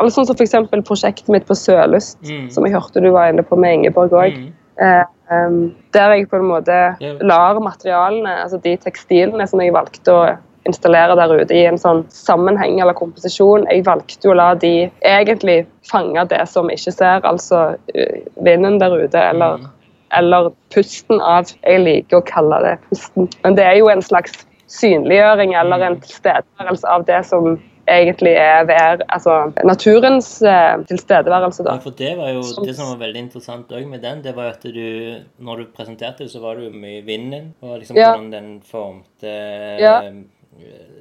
Eller 0.01 0.11
sånn 0.15 0.27
som 0.27 0.37
f.eks. 0.37 0.55
prosjektet 0.89 1.29
mitt 1.29 1.47
på 1.47 1.55
Sørlyst, 1.55 2.19
Mm. 2.25 2.51
som 2.51 2.65
jeg 2.65 2.73
hørte 2.75 3.03
du 3.03 3.11
var 3.13 3.29
inne 3.31 3.43
på 3.45 3.57
med 3.61 3.75
Ingeborg 3.79 4.11
òg. 4.17 4.37
Mm. 4.37 4.53
Eh, 4.81 5.05
em, 5.31 5.75
der 5.93 6.15
jeg 6.15 6.29
på 6.31 6.37
en 6.41 6.49
måte 6.49 6.97
lar 7.21 7.61
materialene, 7.61 8.43
altså 8.45 8.61
de 8.63 8.77
tekstilene 8.77 9.47
som 9.49 9.61
jeg 9.61 9.73
valgte 9.75 10.09
å 10.13 10.39
installere 10.67 11.17
der 11.17 11.35
ute 11.41 11.55
i 11.57 11.67
en 11.67 11.79
sånn 11.79 12.05
sammenheng 12.09 12.81
eller 12.81 12.93
komposisjon, 12.95 13.67
jeg 13.71 13.85
valgte 13.85 14.25
jo 14.29 14.33
å 14.33 14.37
la 14.37 14.55
de 14.55 14.91
egentlig 15.03 15.67
fange 15.91 16.25
det 16.29 16.49
som 16.49 16.69
ikke 16.69 16.93
ser, 16.93 17.21
altså 17.25 17.77
eh, 17.95 18.21
vinden 18.43 18.79
der 18.79 18.97
ute, 19.05 19.19
eller, 19.19 19.59
Mm. 19.59 19.67
eller 20.13 20.51
pusten 20.75 21.21
av 21.21 21.45
Jeg 21.63 21.81
liker 21.85 22.17
å 22.21 22.25
kalle 22.27 22.61
det 22.63 22.79
pusten, 22.91 23.29
men 23.45 23.55
det 23.55 23.65
er 23.65 23.77
jo 23.79 23.89
en 23.89 24.03
slags 24.03 24.47
synliggjøring 24.69 25.55
eller 25.55 25.83
en 25.83 26.01
tilstedeværelse 26.01 26.85
av 26.89 27.05
det 27.07 27.25
som 27.27 27.59
egentlig 27.91 28.33
er 28.39 28.65
vær, 28.69 29.03
altså 29.09 29.53
naturens 29.67 30.29
eh, 30.43 30.79
tilstedeværelse, 30.89 31.65
da. 31.67 31.75
Ja, 31.77 31.83
for 31.85 31.91
det 31.99 32.17
var 32.19 32.31
jo 32.33 32.43
Som- 32.43 32.65
det 32.67 32.77
som 32.77 32.87
var 32.93 33.01
veldig 33.07 33.23
interessant 33.27 33.69
også 33.73 33.89
med 33.89 34.03
den, 34.03 34.23
det 34.23 34.35
var 34.37 34.51
at 34.55 34.63
du 34.63 35.17
Når 35.39 35.57
du 35.57 35.65
presenterte 35.77 36.25
det, 36.25 36.31
så 36.33 36.41
var 36.41 36.55
det 36.57 36.65
jo 36.73 36.79
mye 36.79 37.03
vinden, 37.05 37.55
og 37.63 37.79
liksom 37.81 37.97
Ja. 37.97 38.13
hvordan 38.15 38.31
den 38.33 38.61
formte 38.63 39.79
Ja. 39.81 40.01
eh, 40.03 40.13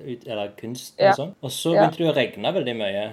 ut, 0.07 0.27
Eller 0.27 0.49
kunsten 0.57 0.99
Ja. 1.03 1.09
og 1.11 1.15
sånn. 1.17 1.33
Og 1.43 1.49
så 1.51 1.73
begynte 1.75 1.97
det 1.97 2.07
å 2.11 2.15
regne 2.15 2.53
veldig 2.53 2.75
mye. 2.77 3.09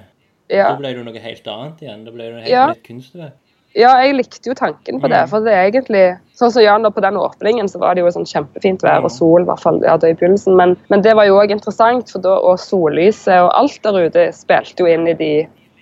Da 0.48 0.76
ble 0.76 0.88
det 0.88 0.96
jo 0.96 1.04
noe 1.04 1.18
helt 1.18 1.46
annet 1.46 1.80
igjen. 1.82 2.04
Da 2.04 2.10
ble 2.12 2.22
det 2.24 2.32
noe 2.34 2.42
helt 2.42 2.76
nytt 2.76 2.84
kunstverk. 2.84 3.32
Ja, 3.76 3.90
jeg 4.00 4.14
likte 4.16 4.48
jo 4.48 4.54
tanken 4.56 5.02
på 5.02 5.08
det. 5.12 5.18
Mm. 5.26 5.28
For 5.28 5.44
det 5.44 5.52
er 5.52 5.66
egentlig 5.68 6.06
Sånn 6.36 6.50
som 6.52 6.60
Jan 6.60 6.84
da 6.84 6.90
på 6.92 7.00
den 7.00 7.16
åpningen, 7.16 7.68
så 7.72 7.78
var 7.80 7.96
det 7.96 8.02
jo 8.02 8.10
sånn 8.12 8.26
kjempefint 8.28 8.82
vær 8.84 9.06
og 9.06 9.12
sol, 9.12 9.40
i 9.40 9.48
hvert 9.48 9.62
fall 9.62 9.78
ja, 9.80 9.94
i 9.96 10.12
begynnelsen. 10.12 10.52
Men, 10.58 10.74
men 10.92 11.00
det 11.04 11.14
var 11.16 11.24
jo 11.24 11.38
òg 11.40 11.54
interessant, 11.54 12.12
for 12.12 12.20
da, 12.20 12.34
og 12.44 12.58
sollyset 12.60 13.38
og 13.40 13.48
alt 13.56 13.78
der 13.86 13.96
ute 14.04 14.26
spilte 14.36 14.84
jo 14.84 14.90
inn 14.92 15.08
i 15.08 15.14
de, 15.16 15.30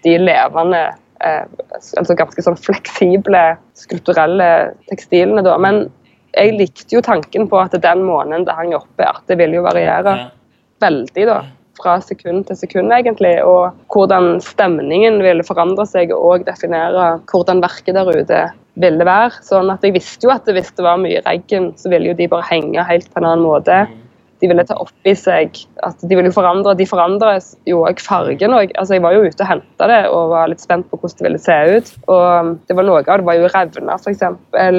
de 0.06 0.14
levende 0.22 0.84
eh, 1.26 1.42
Altså 1.74 2.14
ganske 2.14 2.46
sånn 2.46 2.58
fleksible, 2.60 3.42
skulpturelle 3.82 4.48
tekstilene, 4.92 5.42
da. 5.42 5.56
Men 5.58 5.88
jeg 6.38 6.54
likte 6.60 6.94
jo 6.94 7.02
tanken 7.02 7.50
på 7.50 7.58
at 7.58 7.74
den 7.82 8.06
måneden 8.06 8.46
det 8.46 8.54
hang 8.54 8.74
oppe, 8.78 9.10
at 9.10 9.26
det 9.30 9.40
ville 9.42 9.58
jo 9.58 9.66
variere 9.66 10.14
veldig, 10.84 11.26
da. 11.30 11.40
Fra 11.74 11.96
sekund 12.04 12.46
til 12.48 12.58
sekund, 12.58 12.92
egentlig. 12.94 13.36
Og 13.42 13.74
hvordan 13.92 14.38
stemningen 14.44 15.20
ville 15.24 15.46
forandre 15.46 15.86
seg 15.90 16.14
og 16.14 16.46
definere 16.46 17.16
hvordan 17.32 17.62
verket 17.64 17.98
der 17.98 18.12
ute 18.14 18.44
ville 18.80 19.06
være. 19.06 19.42
Sånn 19.46 19.70
at 19.74 19.84
jeg 19.86 19.96
visste 19.96 20.28
jo 20.28 20.34
at 20.34 20.48
hvis 20.50 20.72
det 20.74 20.86
var 20.86 21.02
mye 21.02 21.22
regn, 21.26 21.72
så 21.78 21.90
ville 21.92 22.12
jo 22.12 22.18
de 22.18 22.30
bare 22.30 22.46
henge 22.50 22.86
helt 22.88 23.10
på 23.10 23.22
en 23.22 23.28
annen 23.30 23.46
måte. 23.46 23.84
De 24.44 24.48
ville 24.50 24.64
ta 24.68 24.76
opp 24.76 25.08
i 25.08 25.14
seg 25.16 25.56
at 25.86 26.02
de 26.04 26.16
ville 26.18 26.32
forandre, 26.34 26.74
de 26.76 26.84
forandrer 26.88 27.40
jo 27.68 27.80
òg 27.88 28.00
fargen. 28.04 28.52
Og, 28.52 28.72
altså, 28.76 28.98
jeg 28.98 29.04
var 29.04 29.14
jo 29.16 29.22
ute 29.24 29.40
og 29.40 29.48
henta 29.48 29.88
det 29.88 30.00
og 30.12 30.34
var 30.34 30.50
litt 30.52 30.60
spent 30.60 30.90
på 30.90 30.98
hvordan 31.00 31.16
det 31.22 31.26
ville 31.30 31.40
se 31.40 31.56
ut. 31.78 31.92
Og 32.12 32.50
det 32.68 32.76
var 32.76 32.84
Noe 32.84 33.00
av 33.00 33.22
det 33.22 33.28
var 33.30 33.38
jo 33.40 33.48
revna, 33.54 33.96
f.eks. 33.96 34.24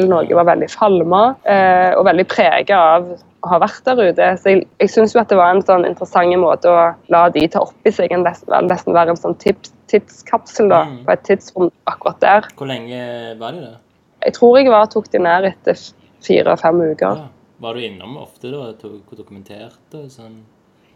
Noe 0.05 0.37
var 0.37 0.49
veldig 0.51 0.69
falma 0.69 1.23
eh, 1.49 1.95
og 1.97 2.05
veldig 2.05 2.27
prega 2.29 2.77
av 2.99 3.09
å 3.15 3.49
ha 3.51 3.59
vært 3.61 3.81
der 3.89 4.03
ute. 4.11 4.29
Så 4.41 4.53
jeg, 4.53 4.63
jeg 4.81 4.93
syns 4.93 5.15
jo 5.15 5.21
at 5.23 5.33
det 5.33 5.39
var 5.41 5.55
en 5.55 5.65
sånn 5.65 5.85
interessant 5.89 6.37
måte 6.41 6.69
å 6.69 6.85
la 7.13 7.25
de 7.33 7.47
ta 7.53 7.65
opp 7.65 7.89
i 7.89 7.93
seg 7.93 8.13
en 8.13 8.25
nesten, 8.25 8.53
nesten 8.69 8.93
være 8.95 9.13
en 9.15 9.21
sånn 9.21 9.37
tips, 9.41 9.73
tidskapsel 9.91 10.69
da, 10.71 10.83
Mm. 10.85 10.97
på 11.05 11.13
et 11.13 11.25
tidsrom 11.25 11.71
akkurat 11.89 12.21
der. 12.21 12.47
Hvor 12.57 12.69
lenge 12.69 13.01
var 13.41 13.53
de 13.57 13.65
der? 13.65 13.77
Jeg 14.25 14.33
tror 14.37 14.57
jeg 14.57 14.69
var, 14.73 14.85
tok 14.89 15.09
de 15.13 15.21
ned 15.21 15.45
etter 15.51 15.77
fire-fem 16.25 16.81
uker. 16.91 17.21
Ja. 17.21 17.29
Var 17.61 17.73
du 17.77 17.85
innom 17.85 18.17
ofte 18.19 18.51
da 18.51 18.65
og 18.73 19.15
dokumenterte? 19.15 20.05
Sånn? 20.11 20.41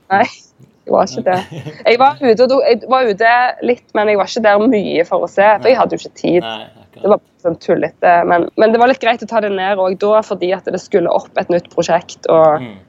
Nei, 0.10 0.26
jeg 0.88 0.92
var 0.92 1.06
ikke 1.06 1.22
det. 1.28 1.38
Jeg 1.86 2.00
var, 2.02 2.16
ute, 2.18 2.48
jeg 2.66 2.90
var 2.90 3.06
ute 3.06 3.34
litt, 3.62 3.86
men 3.94 4.10
jeg 4.10 4.18
var 4.18 4.26
ikke 4.32 4.42
der 4.48 4.64
mye 4.72 5.04
for 5.06 5.24
å 5.24 5.30
se, 5.30 5.46
for 5.62 5.70
jeg 5.70 5.78
hadde 5.78 5.96
jo 5.96 6.02
ikke 6.02 6.18
tid. 6.18 6.42
Nei, 6.44 6.66
Det 7.00 7.12
var 7.14 7.22
sånn 7.46 7.56
tullete. 7.62 8.14
Men, 8.28 8.48
men 8.60 8.74
det 8.74 8.80
var 8.82 8.90
litt 8.90 9.00
greit 9.04 9.22
å 9.24 9.28
ta 9.30 9.40
det 9.46 9.52
ned 9.54 9.78
òg 9.80 10.00
da, 10.02 10.20
fordi 10.26 10.50
at 10.58 10.66
det 10.66 10.82
skulle 10.82 11.14
opp 11.14 11.38
et 11.40 11.52
nytt 11.54 11.70
prosjekt. 11.76 12.26
Og, 12.28 12.60
Mm. 12.66 12.80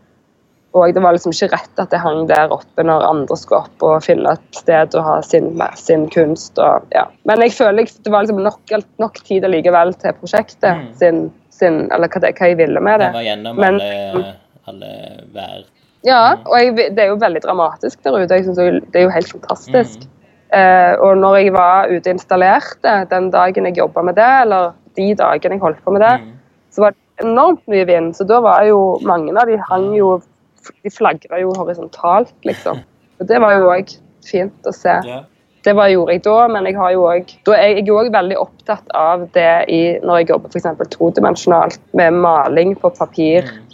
og 0.81 0.95
det 0.95 1.03
var 1.03 1.13
liksom 1.13 1.33
ikke 1.37 1.51
rett 1.53 1.79
at 1.85 1.91
det 1.93 2.01
hang 2.01 2.25
der 2.31 2.51
oppe 2.57 2.83
når 2.87 3.05
andre 3.07 3.37
skulle 3.37 3.67
opp 3.69 3.83
og 3.87 4.03
finne 4.03 4.33
et 4.33 4.55
sted 4.57 4.97
å 4.97 5.03
ha 5.05 5.21
sin, 5.23 5.53
sin 5.77 6.09
kunst. 6.09 6.59
Og, 6.59 6.89
ja. 6.97 7.05
Men 7.29 7.45
jeg 7.45 7.53
føler 7.53 7.85
det 7.85 8.11
var 8.11 8.25
liksom 8.25 8.43
nok, 8.43 8.75
nok 8.99 9.21
tid 9.29 9.45
allikevel 9.45 9.93
til 10.01 10.17
prosjektet 10.23 10.73
Mm. 10.73 10.95
sin, 10.97 11.21
sin, 11.61 11.83
eller 11.93 12.09
hva, 12.11 12.21
det, 12.25 12.33
hva 12.39 12.49
jeg 12.51 12.59
ville 12.61 12.81
med 12.83 13.01
det. 13.03 13.11
Han 13.13 13.19
var 13.21 13.27
gjennom 13.29 13.61
Men- 13.61 13.81
alle, 13.83 14.33
alle 14.71 14.91
vær. 15.35 15.61
Ja, 16.07 16.21
og 16.47 16.57
jeg, 16.57 16.75
det 16.97 17.03
er 17.05 17.11
jo 17.13 17.19
veldig 17.21 17.43
dramatisk 17.45 18.01
der 18.07 18.17
ute. 18.23 18.35
Jeg 18.39 18.47
synes 18.49 18.57
det 18.91 18.97
er 19.03 19.05
jo 19.05 19.13
helt 19.13 19.29
fantastisk. 19.35 20.07
Mm. 20.07 20.17
Eh, 20.59 20.95
og 21.05 21.19
når 21.21 21.37
jeg 21.45 21.53
var 21.55 21.91
ute 21.93 22.09
og 22.11 22.15
installerte 22.17 22.95
den 23.11 23.29
dagen 23.31 23.69
jeg 23.69 23.77
jobba 23.79 24.03
med 24.09 24.17
det, 24.19 24.31
eller 24.47 24.73
de 24.97 25.11
dagene 25.15 25.59
jeg 25.59 25.61
holdt 25.63 25.85
på 25.85 25.93
med 25.95 26.01
det, 26.03 26.15
Mm. 26.25 26.33
så 26.73 26.81
var 26.87 26.91
det 26.97 27.27
enormt 27.27 27.63
mye 27.69 27.85
vind. 27.87 28.15
Så 28.17 28.25
da 28.27 28.41
var 28.41 28.65
jo 28.65 28.99
mange 29.05 29.31
av 29.39 29.47
de 29.47 29.59
hang 29.71 29.93
jo 29.97 30.21
De 30.85 30.91
flagra 30.93 31.39
jo 31.41 31.53
horisontalt, 31.57 32.35
liksom. 32.45 32.81
Og 33.21 33.27
det 33.29 33.39
var 33.41 33.55
jo 33.57 33.71
òg 33.73 33.95
fint 34.25 34.67
å 34.69 34.73
se. 34.77 34.93
Ja. 35.09 35.23
Det 35.65 35.75
var 35.77 35.91
gjorde 35.93 36.15
jeg 36.17 36.23
da, 36.25 36.37
men 36.49 36.67
jeg 36.69 36.77
har 36.79 36.93
jo 36.95 37.03
også, 37.11 37.37
Da 37.47 37.57
er 37.59 37.75
jeg 37.77 37.91
òg 37.93 38.13
veldig 38.15 38.37
opptatt 38.41 38.95
av 38.97 39.27
det 39.35 39.51
i, 39.69 39.81
når 40.01 40.23
jeg 40.23 40.31
jobber 40.31 40.55
f.eks. 40.55 40.95
todimensjonalt 40.95 41.81
med 41.93 42.17
maling 42.23 42.77
på 42.81 42.93
papir 42.97 43.51
Mm. 43.51 43.67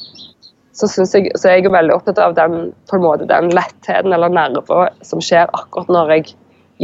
så, 0.77 1.19
jeg, 1.19 1.31
så 1.41 1.49
er 1.49 1.55
jeg 1.57 1.73
veldig 1.73 1.95
opptatt 1.95 2.19
av 2.21 2.35
den, 2.37 2.73
på 2.91 2.97
en 2.99 3.03
måte, 3.03 3.25
den 3.31 3.49
lettheten 3.55 4.13
eller 4.13 4.29
nerver 4.29 4.91
som 5.07 5.23
skjer 5.25 5.49
akkurat 5.57 5.89
når 5.89 6.11
jeg 6.17 6.35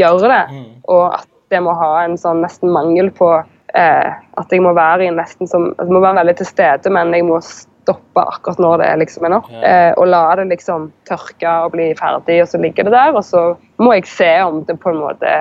gjør 0.01 0.25
det. 0.25 0.45
Mm. 0.49 0.71
Og 0.89 1.05
at 1.19 1.29
det 1.53 1.61
må 1.61 1.75
ha 1.77 1.91
en 2.05 2.17
sånn 2.17 2.41
nesten 2.41 2.73
mangel 2.73 3.11
på 3.13 3.29
eh, 3.77 4.13
At 4.41 4.53
jeg 4.55 4.63
må 4.65 4.73
være 4.73 5.05
i 5.05 5.13
nesten 5.13 5.51
som 5.51 5.75
Jeg 5.77 5.93
må 5.93 6.01
være 6.01 6.23
veldig 6.23 6.37
til 6.39 6.49
stede, 6.49 6.93
men 6.95 7.13
jeg 7.13 7.27
må 7.29 7.43
stoppe 7.83 8.23
akkurat 8.23 8.61
når 8.63 8.83
det 8.83 8.91
liksom 9.03 9.27
er 9.27 9.35
nok. 9.37 9.51
Eh, 9.53 9.93
og 9.99 10.07
la 10.09 10.23
det 10.39 10.49
liksom 10.53 10.89
tørke 11.09 11.53
og 11.67 11.73
bli 11.75 11.91
ferdig, 11.99 12.41
og 12.45 12.49
så 12.53 12.61
ligger 12.63 12.89
det 12.89 12.95
der. 12.95 13.13
Og 13.19 13.25
så 13.27 13.43
må 13.83 13.93
jeg 13.99 14.07
se 14.11 14.31
om 14.47 14.63
det 14.69 14.79
på 14.83 14.93
en 14.95 15.01
måte 15.03 15.33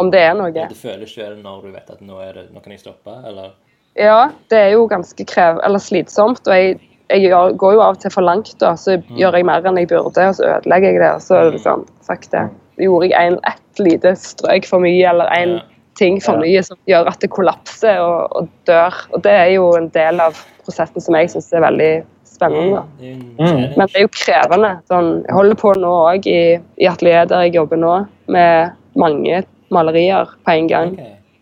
Om 0.00 0.08
det 0.10 0.20
er 0.24 0.32
noe. 0.38 0.48
Det 0.54 0.78
føles 0.80 1.10
selv 1.12 1.42
når 1.44 1.58
du 1.66 1.72
vet 1.74 1.90
at 1.92 2.00
nå, 2.00 2.16
det, 2.32 2.46
nå 2.54 2.60
kan 2.64 2.72
jeg 2.72 2.80
stoppe, 2.80 3.12
eller? 3.28 3.50
Ja, 4.00 4.30
det 4.48 4.56
er 4.56 4.70
jo 4.72 4.86
ganske 4.88 5.24
krev 5.28 5.58
eller 5.66 5.82
slitsomt. 5.82 6.46
Og 6.48 6.54
jeg, 6.56 6.78
jeg 7.10 7.26
gjør, 7.26 7.52
går 7.60 7.74
jo 7.74 7.82
av 7.84 7.98
og 7.98 8.00
til 8.00 8.14
for 8.14 8.24
langt, 8.24 8.54
da, 8.62 8.70
så 8.80 8.94
gjør 9.18 9.36
jeg 9.36 9.44
mer 9.44 9.66
enn 9.68 9.76
jeg 9.82 9.90
burde, 9.90 10.24
og 10.30 10.38
så 10.38 10.46
ødelegger 10.54 10.94
jeg 10.94 11.02
det. 11.02 11.10
Og 11.18 11.24
så 11.26 11.42
liksom, 11.52 11.84
fuck 12.06 12.24
det. 12.32 12.46
Gjorde 12.80 13.10
jeg 13.10 13.32
en, 13.34 13.36
ett 13.50 13.82
lite 13.84 14.14
strøk 14.16 14.70
for 14.70 14.80
mye, 14.86 15.04
eller 15.10 15.28
en 15.36 15.58
Ja. 15.58 15.66
ting 16.00 16.16
for 16.24 16.40
mye 16.40 16.62
som 16.64 16.78
gjør 16.88 17.10
at 17.10 17.20
det 17.20 17.28
kollapser 17.34 17.98
og, 18.00 18.32
og 18.40 18.48
dør. 18.70 18.94
Og 19.12 19.20
det 19.26 19.32
er 19.36 19.50
jo 19.58 19.66
en 19.76 19.90
del 19.92 20.22
av 20.24 20.38
prosessen 20.70 21.02
som 21.04 21.18
jeg 21.18 21.30
syns 21.34 21.52
er 21.52 21.66
veldig 21.66 21.92
spennende. 22.24 22.82
en 23.02 23.22
Mm. 23.38 23.76
Men 23.76 23.86
det 23.86 23.96
er 23.96 24.06
jo 24.06 24.12
krevende. 24.14 24.72
Sånn, 24.88 25.24
jeg 25.26 25.34
holder 25.36 25.54
på 25.60 25.74
nå 25.76 25.92
òg 26.08 26.26
i, 26.30 26.58
i 26.80 26.86
atelieret 26.88 27.28
der 27.28 27.42
jeg 27.48 27.54
jobber 27.58 27.76
nå, 27.76 27.94
med 28.28 28.72
mange 28.96 29.42
malerier 29.70 30.30
på 30.46 30.54
en 30.56 30.68
gang. 30.70 30.94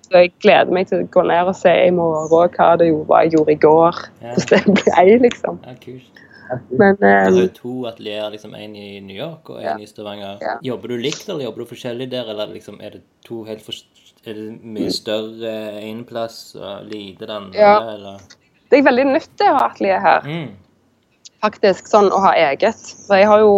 Så 0.09 0.23
jeg 0.23 0.33
gleder 0.41 0.73
meg 0.73 0.89
til 0.89 1.03
å 1.05 1.09
gå 1.13 1.23
ned 1.29 1.51
og 1.51 1.57
se 1.57 1.69
i 1.87 1.91
morgen 1.93 2.55
hva 2.57 2.71
det 2.81 2.89
jo 2.89 3.03
var 3.09 3.27
jeg 3.27 3.37
gjorde 3.37 3.53
i 3.53 3.61
går. 3.61 3.99
Hvordan 4.23 4.79
det 4.79 4.85
ble, 4.87 5.19
liksom. 5.27 5.59
Ja, 5.67 5.75
kult. 5.83 6.25
Men 6.73 6.97
Det 6.97 7.09
er 7.13 7.29
jo 7.29 7.49
to 7.53 7.73
atelierer, 7.91 8.31
liksom 8.33 8.55
en 8.57 8.75
i 8.77 9.01
New 9.05 9.17
York 9.17 9.51
og 9.51 9.59
en 9.61 9.65
Ja. 9.65 9.77
i 9.77 9.85
Stavanger. 9.87 10.39
Ja. 10.41 10.57
Jobber 10.65 10.89
du 10.89 10.97
likt, 10.97 11.29
eller 11.29 11.45
jobber 11.45 11.61
du 11.61 11.75
forskjellig 11.75 12.11
der, 12.11 12.25
eller 12.33 12.47
liksom, 12.47 12.81
er 12.81 12.91
det 12.97 13.03
to 13.25 13.45
helt 13.45 13.61
for, 13.61 13.75
Er 14.27 14.35
det 14.35 14.65
mye 14.65 14.91
større 14.91 15.79
én 15.81 16.05
plass 16.05 16.57
og 16.59 16.89
lite 16.91 17.21
den 17.27 17.31
andre, 17.31 17.59
Ja. 17.61 17.79
eller? 17.95 18.19
Det 18.70 18.78
er 18.78 18.89
veldig 18.89 19.07
nytt 19.12 19.31
det 19.40 19.51
å 19.51 19.59
ha 19.59 19.69
atelier 19.70 20.03
her. 20.05 20.27
Mm. 20.27 20.49
faktisk 21.45 21.86
sånn 21.86 22.09
å 22.11 22.19
ha 22.24 22.32
eget. 22.35 22.81
For 23.07 23.15
jeg 23.20 23.28
har 23.31 23.39
jo 23.45 23.53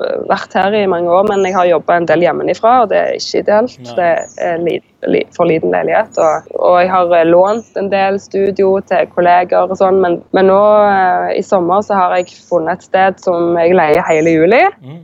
øh, 0.00 0.20
vært 0.30 0.54
her 0.56 0.72
i 0.72 0.86
mange 0.88 1.10
år, 1.12 1.26
men 1.28 1.44
jeg 1.44 1.52
har 1.52 1.66
jobba 1.68 1.98
en 2.00 2.06
del 2.08 2.22
hjemmefra, 2.24 2.70
og 2.82 2.88
det 2.92 2.96
er 2.98 3.18
ikke 3.18 3.42
ideelt. 3.42 3.76
Nei. 3.84 3.96
Det 3.98 4.08
er 4.46 4.62
li, 4.64 4.76
li, 5.12 5.20
for 5.36 5.50
liten 5.50 5.74
leilighet. 5.74 6.16
Og, 6.16 6.48
og 6.56 6.78
jeg 6.80 6.88
har 6.94 7.12
øh, 7.18 7.26
lånt 7.28 7.76
en 7.76 7.90
del 7.92 8.16
studio 8.24 8.72
til 8.88 9.12
kolleger 9.12 9.68
og 9.68 9.76
sånn, 9.76 10.00
men, 10.00 10.18
men 10.32 10.48
nå 10.48 10.60
eh, 10.88 11.28
i 11.36 11.44
sommer 11.44 11.84
så 11.84 11.98
har 12.00 12.16
jeg 12.16 12.32
funnet 12.48 12.80
et 12.80 12.88
sted 12.88 13.20
som 13.20 13.52
jeg 13.60 13.76
leier 13.76 14.04
hele 14.08 14.36
juli, 14.38 14.64
Mm. 14.80 15.02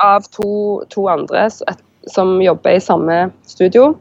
av 0.00 0.24
to, 0.32 0.84
to 0.92 1.08
andre 1.08 1.46
et, 1.48 1.80
som 2.08 2.36
jobber 2.40 2.76
i 2.76 2.80
samme 2.80 3.30
studio. 3.48 3.94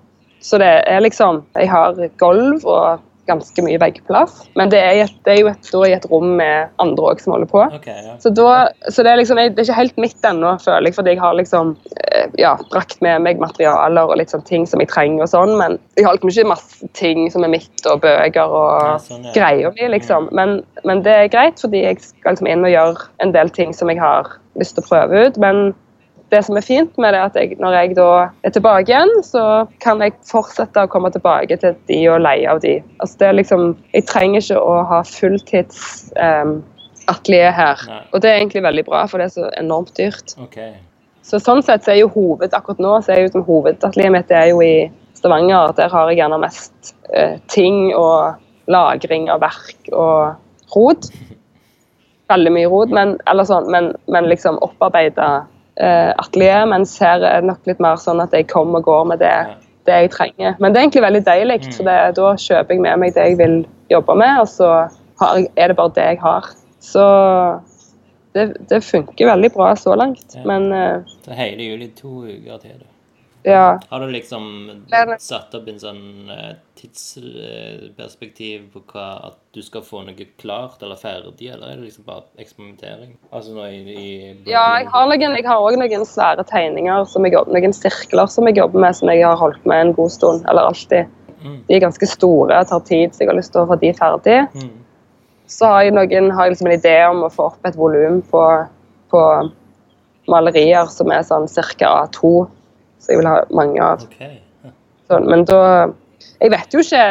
Så 0.43 0.59
det 0.59 0.83
er 0.87 1.01
liksom 1.03 1.41
Jeg 1.59 1.67
har 1.67 1.97
gulv 2.19 2.63
og 2.63 3.01
ganske 3.29 3.63
mye 3.65 3.79
veggplass, 3.81 4.41
men 4.59 4.71
det 4.73 4.81
er, 4.81 5.03
et, 5.05 5.15
det 5.25 5.35
er 5.35 5.39
jo 5.43 5.51
et, 5.51 5.69
da 5.71 5.83
i 5.87 5.95
et 5.95 6.07
rom 6.11 6.33
med 6.39 6.73
andre 6.83 7.11
òg 7.13 7.21
som 7.23 7.35
holder 7.35 7.49
på. 7.51 7.61
Okay, 7.79 7.95
ja. 8.05 8.15
Så, 8.23 8.33
da, 8.35 8.69
så 8.89 9.05
det, 9.05 9.13
er 9.13 9.21
liksom, 9.21 9.39
det 9.39 9.61
er 9.61 9.67
ikke 9.67 9.79
helt 9.79 10.01
mitt 10.01 10.25
ennå, 10.29 10.55
føler 10.63 10.89
jeg, 10.89 10.97
fordi 10.97 11.15
jeg 11.15 11.21
har 11.23 11.37
liksom 11.37 11.75
eh, 12.09 12.27
ja, 12.41 12.55
brakt 12.73 12.99
med 13.05 13.23
meg 13.25 13.41
materialer 13.41 14.09
og 14.09 14.19
litt 14.19 14.33
sånn 14.33 14.45
ting 14.49 14.67
som 14.69 14.81
jeg 14.83 14.91
trenger 14.91 15.25
og 15.25 15.31
sånn, 15.31 15.55
men 15.61 15.77
jeg 15.99 16.07
har 16.07 16.17
liksom 16.17 16.33
ikke 16.33 16.49
masse 16.51 16.91
ting 16.97 17.27
som 17.33 17.45
er 17.45 17.53
mitt 17.53 17.89
og 17.89 18.01
bøker 18.05 18.55
og 18.59 18.67
Ja, 18.79 18.95
sånn, 19.03 19.25
ja. 19.29 19.33
greier 19.35 19.73
mi, 19.75 19.87
liksom. 19.95 20.29
Men, 20.35 20.59
men 20.87 21.03
det 21.05 21.15
er 21.15 21.31
greit, 21.31 21.59
fordi 21.61 21.83
jeg 21.83 22.01
skal 22.03 22.35
liksom 22.35 22.49
inn 22.49 22.65
og 22.65 22.73
gjøre 22.73 23.09
en 23.23 23.35
del 23.35 23.51
ting 23.55 23.75
som 23.75 23.91
jeg 23.91 24.01
har 24.01 24.33
lyst 24.59 24.77
til 24.77 24.85
å 24.85 24.89
prøve 24.89 25.27
ut. 25.27 25.39
Men 25.41 25.71
det 26.29 26.41
som 26.45 26.57
er 26.57 26.65
fint 26.65 26.97
med 27.01 27.13
det, 27.13 27.19
er 27.19 27.29
at 27.29 27.37
jeg, 27.37 27.57
når 27.61 27.75
jeg 27.75 27.95
da 27.97 28.09
er 28.45 28.53
tilbake 28.53 28.91
igjen, 28.91 29.11
så 29.25 29.43
kan 29.83 30.01
jeg 30.03 30.15
fortsette 30.29 30.85
å 30.85 30.89
komme 30.91 31.11
tilbake 31.13 31.57
til 31.61 31.77
de 31.89 31.99
og 32.11 32.21
leie 32.23 32.49
av 32.49 32.61
de. 32.63 32.77
Altså 32.99 33.21
det 33.21 33.29
er 33.29 33.39
liksom, 33.39 33.71
Jeg 33.95 34.05
trenger 34.09 34.43
ikke 34.43 34.59
å 34.61 34.75
ha 34.89 34.99
fulltids 35.07 36.11
um, 36.19 36.59
atelier 37.09 37.55
her. 37.55 37.81
Nei. 37.89 38.03
Og 38.13 38.21
det 38.23 38.31
er 38.31 38.41
egentlig 38.41 38.65
veldig 38.65 38.85
bra, 38.89 39.03
for 39.09 39.21
det 39.21 39.29
er 39.29 39.35
så 39.37 39.49
enormt 39.59 39.95
dyrt. 39.97 40.35
Okay. 40.45 40.75
Så 41.25 41.41
sånn 41.41 41.63
sett 41.65 41.85
så 41.85 41.93
er 41.93 42.03
jo 42.03 42.11
hoved, 42.13 42.53
akkurat 42.53 42.81
nå 42.81 42.95
så 43.05 43.13
er 43.13 43.25
jo 43.25 43.33
som 43.33 43.45
hovedatelieret 43.47 44.15
mitt 44.15 44.29
det 44.31 44.37
er 44.37 44.51
jo 44.53 44.61
i 44.65 44.89
Stavanger. 45.17 45.73
Der 45.77 45.91
har 45.91 46.09
jeg 46.09 46.21
gjerne 46.21 46.41
mest 46.41 46.93
uh, 47.11 47.35
ting 47.51 47.89
og 47.97 48.37
lagring 48.69 49.29
av 49.33 49.41
verk 49.43 49.93
og 49.93 50.73
rot. 50.75 51.09
Veldig 52.33 52.51
mye 52.53 52.69
rot, 52.69 52.91
men, 52.93 53.17
eller 53.29 53.47
sånn, 53.49 53.69
men, 53.73 53.95
men 54.13 54.29
liksom 54.29 54.61
opparbeida 54.65 55.47
eh, 55.79 56.11
atelier. 56.17 56.65
Mens 56.69 56.97
her 56.99 57.23
er 57.23 57.41
det 57.41 57.49
nok 57.49 57.65
litt 57.69 57.79
mer 57.83 57.95
sånn 58.01 58.21
at 58.23 58.33
jeg 58.35 58.47
kommer 58.51 58.79
og 58.83 58.85
går 58.89 59.05
med 59.13 59.19
det, 59.23 59.33
det 59.87 59.99
jeg 60.03 60.11
trenger. 60.15 60.55
Men 60.59 60.73
det 60.73 60.79
er 60.79 60.87
egentlig 60.87 61.05
veldig 61.07 61.23
deilig, 61.25 61.59
Mm. 61.65 61.73
for 61.77 61.83
det, 61.89 61.97
da 62.15 62.29
kjøper 62.35 62.73
jeg 62.75 62.81
med 62.81 62.99
meg 62.99 63.13
det 63.15 63.27
jeg 63.29 63.37
vil 63.37 63.57
jobbe 63.89 64.15
med, 64.15 64.39
og 64.43 64.47
så 64.47 64.69
har 65.19 65.43
er 65.57 65.67
det 65.67 65.75
bare 65.75 65.95
det 65.95 66.03
jeg 66.13 66.19
har. 66.21 66.45
Så 66.79 67.03
det, 68.33 68.45
det 68.69 68.83
funker 68.83 69.25
veldig 69.31 69.51
bra 69.55 69.73
så 69.75 69.95
langt. 69.97 70.35
Ja. 70.35 70.43
Men 70.45 70.71
uh, 70.71 71.01
Så 71.25 71.33
hele 71.35 71.63
juli 71.63 71.87
to 71.97 72.23
uker 72.27 72.57
til, 72.61 72.77
da. 72.79 72.85
Ja. 73.49 73.79
Har 73.89 74.03
du 74.03 74.11
liksom 74.13 74.43
satt 75.21 75.53
opp 75.57 75.67
en 75.69 75.79
sånn 75.81 76.31
eh, 76.33 76.51
tidsperspektiv 76.79 78.69
på 78.73 78.81
hva 78.93 79.07
At 79.29 79.37
du 79.55 79.61
skal 79.65 79.83
få 79.85 80.03
noe 80.07 80.27
klart 80.39 80.83
eller 80.85 80.99
ferdig, 80.99 81.49
eller 81.51 81.71
er 81.71 81.79
det 81.79 81.89
liksom 81.89 82.07
bare 82.07 82.25
eksperimentering? 82.39 83.15
Altså 83.31 83.55
nå 83.55 83.67
i, 83.67 83.79
i 83.93 84.09
Ja, 84.49 84.65
jeg 84.79 84.89
har 84.93 85.09
noen, 85.09 85.37
jeg 85.37 85.47
har 85.47 85.59
også 85.59 85.81
noen 85.81 86.05
svære 86.07 86.45
tegninger, 86.49 87.07
som 87.11 87.27
jeg 87.27 87.35
jobber, 87.35 87.57
noen 87.57 87.75
sirkler 87.75 88.31
som 88.31 88.49
jeg 88.49 88.59
jobber 88.61 88.85
med, 88.85 88.97
som 88.99 89.11
jeg 89.11 89.25
har 89.25 89.39
holdt 89.39 89.65
med 89.69 89.85
en 89.85 89.95
god 89.97 90.13
stund, 90.15 90.45
eller 90.49 90.71
alltid. 90.71 91.15
Mm. 91.39 91.61
De 91.67 91.75
er 91.75 91.83
ganske 91.83 92.07
store, 92.09 92.63
tar 92.67 92.83
tid, 92.87 93.13
så 93.13 93.23
jeg 93.23 93.31
har 93.31 93.39
lyst 93.39 93.53
til 93.55 93.63
å 93.63 93.69
få 93.69 93.79
de 93.79 93.93
ferdig. 93.95 94.39
Mm. 94.55 94.75
Så 95.49 95.69
har 95.69 95.87
jeg, 95.87 95.95
noen, 95.97 96.29
har 96.35 96.45
jeg 96.45 96.55
liksom 96.55 96.69
en 96.69 96.77
idé 96.77 96.97
om 97.07 97.23
å 97.25 97.31
få 97.33 97.49
opp 97.49 97.65
et 97.65 97.77
volum 97.79 98.19
på, 98.29 98.43
på 99.09 99.23
malerier 100.29 100.89
som 100.93 101.11
er 101.13 101.25
sånn 101.25 101.47
ca. 101.49 101.91
A2, 102.05 102.33
så 102.99 103.13
jeg 103.13 103.21
vil 103.21 103.29
ha 103.29 103.39
mange 103.55 103.81
av. 103.83 104.05
Okay. 104.05 104.39
Ja. 104.63 104.73
Så, 105.07 105.19
men 105.25 105.45
da 105.49 105.61
Jeg 106.39 106.51
vet 106.51 106.73
jo 106.75 106.81
ikke 106.83 107.03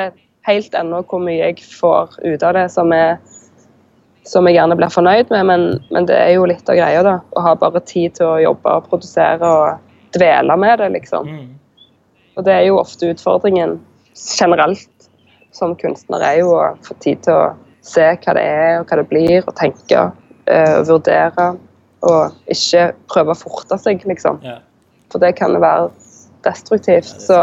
helt 0.48 0.74
ennå 0.77 1.02
hvor 1.09 1.20
mye 1.20 1.51
jeg 1.51 1.65
får 1.65 2.19
ut 2.23 2.44
av 2.44 2.55
det 2.56 2.66
som, 2.73 2.93
jeg, 2.93 3.19
som 4.28 4.48
jeg 4.48 4.56
gjerne 4.56 4.77
blir 4.78 4.93
fornøyd 4.93 5.32
med, 5.32 5.44
men, 5.48 5.66
men 5.93 6.09
det 6.09 6.16
er 6.16 6.32
jo 6.36 6.47
litt 6.48 6.69
av 6.69 6.78
greia, 6.78 7.02
da. 7.05 7.19
Å 7.36 7.44
ha 7.44 7.55
bare 7.60 7.82
tid 7.85 8.16
til 8.16 8.28
å 8.28 8.40
jobbe 8.40 8.77
og 8.78 8.89
produsere 8.89 9.44
og 9.48 10.16
dvele 10.16 10.56
med 10.60 10.81
det, 10.81 10.89
liksom. 10.97 11.28
Mm. 11.28 11.89
Og 12.39 12.47
det 12.47 12.55
er 12.55 12.66
jo 12.69 12.81
ofte 12.81 13.10
utfordringen 13.12 13.77
generelt 14.16 15.10
som 15.52 15.74
kunstner, 15.77 16.23
er 16.23 16.40
jo 16.43 16.55
å 16.56 16.70
få 16.86 16.97
tid 17.02 17.24
til 17.27 17.35
å 17.35 17.48
se 17.85 18.05
hva 18.23 18.35
det 18.36 18.44
er 18.44 18.73
og 18.81 18.89
hva 18.89 19.01
det 19.01 19.09
blir, 19.10 19.43
og 19.43 19.56
tenke 19.59 20.05
eh, 20.47 20.74
og 20.78 20.89
vurdere. 20.93 21.51
Og 22.09 22.52
ikke 22.55 22.93
prøve 23.10 23.35
å 23.35 23.39
forte 23.39 23.78
seg, 23.82 24.05
liksom. 24.06 24.39
Ja. 24.47 24.60
For 25.12 25.22
det 25.22 25.35
kan 25.39 25.56
være 25.60 25.89
destruktivt. 26.44 27.10
Så 27.22 27.39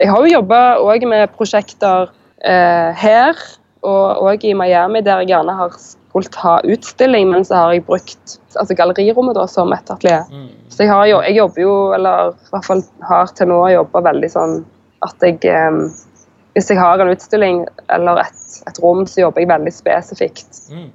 jeg 0.00 0.10
har 0.10 0.24
jo 0.24 0.34
jobba 0.34 0.60
òg 0.82 1.06
med 1.08 1.32
prosjekter 1.36 2.10
eh, 2.44 2.92
her 2.96 3.38
og 3.82 4.22
òg 4.28 4.44
i 4.46 4.54
Miami, 4.54 5.02
der 5.02 5.22
jeg 5.22 5.32
gjerne 5.32 5.56
har 5.58 5.74
skulle 6.12 6.42
ha 6.42 6.60
utstilling, 6.64 7.30
men 7.30 7.44
så 7.44 7.54
har 7.54 7.72
jeg 7.72 7.86
brukt 7.86 8.38
altså 8.60 8.74
gallerirommet 8.76 9.36
da, 9.36 9.46
som 9.48 9.72
et 9.72 9.90
atelier. 9.90 10.26
Mm. 10.28 10.48
Så 10.68 10.84
jeg, 10.84 10.92
har 10.92 11.06
jo, 11.08 11.20
jeg 11.24 11.36
jobber 11.38 11.62
jo, 11.62 11.74
eller 11.96 12.34
i 12.36 12.50
hvert 12.52 12.68
fall 12.68 12.82
har 13.08 13.32
til 13.36 13.48
nå 13.48 13.60
jobba 13.72 14.02
veldig 14.10 14.30
sånn 14.32 14.58
at 15.06 15.24
jeg 15.24 15.40
eh, 15.50 15.84
Hvis 16.52 16.68
jeg 16.68 16.76
har 16.76 17.00
en 17.00 17.08
utstilling 17.08 17.62
eller 17.88 18.18
et, 18.26 18.40
et 18.68 18.78
rom, 18.84 19.06
så 19.08 19.22
jobber 19.22 19.40
jeg 19.40 19.48
veldig 19.48 19.72
spesifikt 19.72 20.58
Mm. 20.68 20.90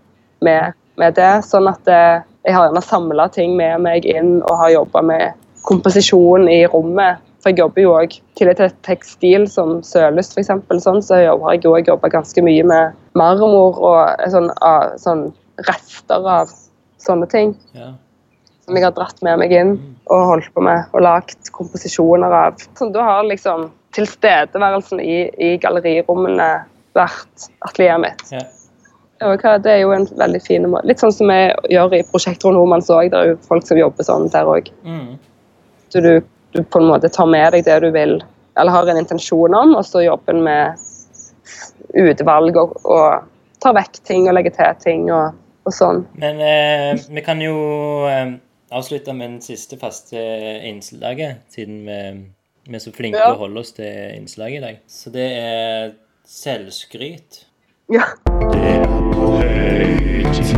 med, 0.46 0.74
med 1.02 1.16
det. 1.18 1.32
Sånn 1.50 1.66
at 1.68 1.90
eh, 1.90 2.22
jeg 2.46 2.54
har 2.54 2.68
gjerne 2.68 2.82
samla 2.86 3.26
ting 3.34 3.56
med 3.58 3.82
meg 3.82 4.06
inn 4.06 4.44
og 4.44 4.54
har 4.62 4.70
jobba 4.70 5.02
med 5.02 5.47
komposisjon 5.68 6.48
i 6.52 6.62
rommet. 6.72 7.24
For 7.44 7.52
jeg 7.54 7.60
jobber 7.62 7.84
jo 7.84 7.92
òg 7.94 8.16
tillegg 8.40 8.58
til 8.60 8.72
tekstil 8.88 9.46
som 9.52 9.78
sølust 9.86 10.34
f.eks. 10.34 10.50
Sånn, 10.84 11.04
så 11.06 11.20
har 11.20 11.26
jeg 11.28 11.68
òg 11.70 11.92
jobba 11.92 12.10
ganske 12.12 12.42
mye 12.44 12.64
med 12.68 12.96
marmor 13.20 13.78
og 13.78 14.26
sånn, 14.34 14.50
av, 14.66 14.96
sånn 15.02 15.28
rester 15.68 16.26
av 16.28 16.52
sånne 17.02 17.30
ting 17.30 17.54
Ja. 17.78 17.92
som 18.66 18.76
jeg 18.76 18.84
har 18.88 18.96
dratt 18.98 19.22
med 19.24 19.40
meg 19.40 19.54
inn 19.54 19.76
og 20.10 20.26
holdt 20.32 20.50
på 20.56 20.64
med 20.66 20.90
og 20.94 21.02
lagt 21.06 21.52
komposisjoner 21.56 22.34
av. 22.34 22.58
Så 22.78 22.90
da 22.94 23.06
har 23.06 23.24
liksom 23.30 23.70
tilstedeværelsen 23.96 25.00
i, 25.02 25.30
i 25.38 25.54
gallerirommene 25.62 26.50
vært 26.98 27.50
atelieret 27.70 28.02
mitt. 28.02 28.32
ja. 28.34 28.44
Det 29.18 29.72
er 29.72 29.80
jo 29.82 29.94
en 29.96 30.06
veldig 30.20 30.42
fin 30.46 30.66
måte. 30.70 30.86
Litt 30.86 31.02
sånn 31.02 31.14
som 31.14 31.32
vi 31.32 31.40
gjør 31.74 31.96
i 31.98 32.04
Prosjekt 32.12 32.44
Ron 32.46 32.54
Hormanns 32.60 32.90
òg. 32.94 33.08
Det 33.10 33.18
er 33.18 33.32
jo 33.32 33.38
folk 33.48 33.66
som 33.66 33.80
jobber 33.80 34.06
sånn 34.06 34.28
der 34.30 34.46
òg. 34.46 34.70
Mm. 34.86 35.16
Så 35.90 36.02
du, 36.04 36.12
du 36.54 36.64
på 36.64 36.80
en 36.82 36.90
måte 36.90 37.10
tar 37.14 37.28
med 37.30 37.54
deg 37.56 37.66
det 37.68 37.80
du 37.86 37.90
vil, 37.96 38.18
eller 38.58 38.72
har 38.74 38.90
en 38.92 39.00
intensjon 39.00 39.54
om, 39.56 39.76
og 39.80 39.86
så 39.86 40.02
jobber 40.06 40.34
en 40.36 40.44
med 40.44 40.86
utvalg 41.98 42.58
og, 42.60 42.74
og 42.86 43.28
tar 43.64 43.76
vekk 43.78 44.02
ting 44.06 44.28
og 44.28 44.36
legger 44.38 44.54
til 44.58 44.82
ting 44.84 45.06
og, 45.14 45.38
og 45.68 45.74
sånn. 45.76 46.04
Men 46.20 46.42
eh, 46.44 46.92
vi 47.16 47.24
kan 47.26 47.40
jo 47.42 47.56
eh, 48.10 48.34
avslutte 48.76 49.14
med 49.16 49.38
den 49.38 49.42
siste 49.46 49.80
faste 49.82 50.20
innslaget, 50.68 51.46
siden 51.54 51.86
vi, 51.88 52.00
vi 52.68 52.76
er 52.80 52.84
så 52.84 52.92
flinke 52.96 53.18
Ja. 53.22 53.32
til 53.32 53.40
å 53.40 53.44
holde 53.46 53.64
oss 53.64 53.72
til 53.78 54.18
innslaget 54.18 54.60
i 54.60 54.66
dag. 54.66 54.82
Så 54.92 55.14
det 55.16 55.30
er 55.40 55.96
selvskryt. 56.28 57.46
Ja. 57.94 58.04
Det 58.52 58.76
er 58.76 58.84
på 58.92 59.32
høy 59.40 60.28
tid. 60.36 60.54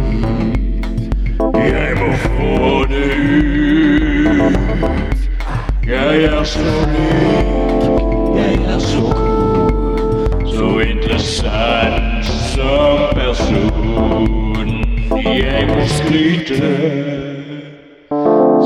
Jeg 1.69 1.97
må 2.01 2.09
få 2.25 2.85
det 2.89 3.05
ut. 3.13 3.18
Er 6.25 6.43
så 6.43 6.59
lik, 6.59 7.83
jeg 8.35 8.55
er 8.73 8.79
så 8.79 9.01
god 9.15 10.47
Så 10.53 10.67
interessant 10.83 12.25
som 12.25 12.99
person. 13.15 14.27
Jeg 15.25 15.67
må 15.69 15.85
skryte. 15.87 16.59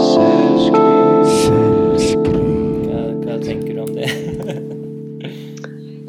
Selvskryt. 0.03 1.27
Selvskryt. 1.43 2.87
Hva, 2.87 3.03
hva 3.23 3.37
tenker 3.43 3.77
du 3.77 3.81
om 3.83 3.93
det? 3.97 4.09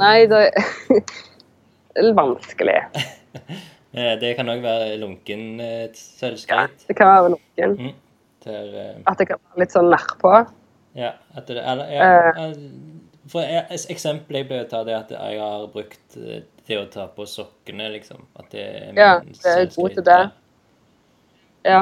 Nei, 0.00 0.16
det 0.30 0.42
er 0.48 2.10
vanskelig. 2.22 2.78
Eh, 3.94 4.14
Det 4.20 4.34
kan 4.38 4.48
òg 4.50 4.64
være 4.64 4.96
lunken 5.02 5.46
selvskryt. 5.94 6.56
Ja, 6.56 6.88
det 6.88 6.96
kan 6.98 7.12
være 7.12 7.34
lunken. 7.36 7.78
Mm. 7.78 7.94
Der, 8.44 8.74
uh... 8.74 9.02
At 9.10 9.20
det 9.20 9.28
kan 9.30 9.40
være 9.40 9.64
litt 9.64 9.74
sånn 9.76 9.90
nedpå. 9.92 10.32
Ja, 10.94 11.12
etter 11.36 11.54
det, 11.58 11.64
eller, 11.66 11.90
ja, 11.90 12.08
Eh. 12.32 12.42
eh, 12.44 12.54
for 13.28 13.40
et 13.40 13.86
eksempel 13.90 14.36
jeg 14.36 14.46
pleier 14.48 14.66
å 14.66 14.68
ta, 14.70 14.82
det 14.84 14.94
at 14.94 15.10
jeg 15.14 15.38
har 15.40 15.66
brukt 15.72 16.16
eh, 16.20 16.42
det 16.68 16.78
å 16.78 16.84
ta 16.92 17.06
på 17.12 17.24
sokkene, 17.28 17.90
liksom. 17.92 18.24
At 18.38 18.50
det 18.52 18.64
er 18.64 18.86
min 18.92 19.00
Ja, 19.00 19.18
det 19.20 19.54
er 19.54 19.70
god 19.76 19.90
til 19.98 20.04
det. 20.04 20.20
Ja. 21.64 21.80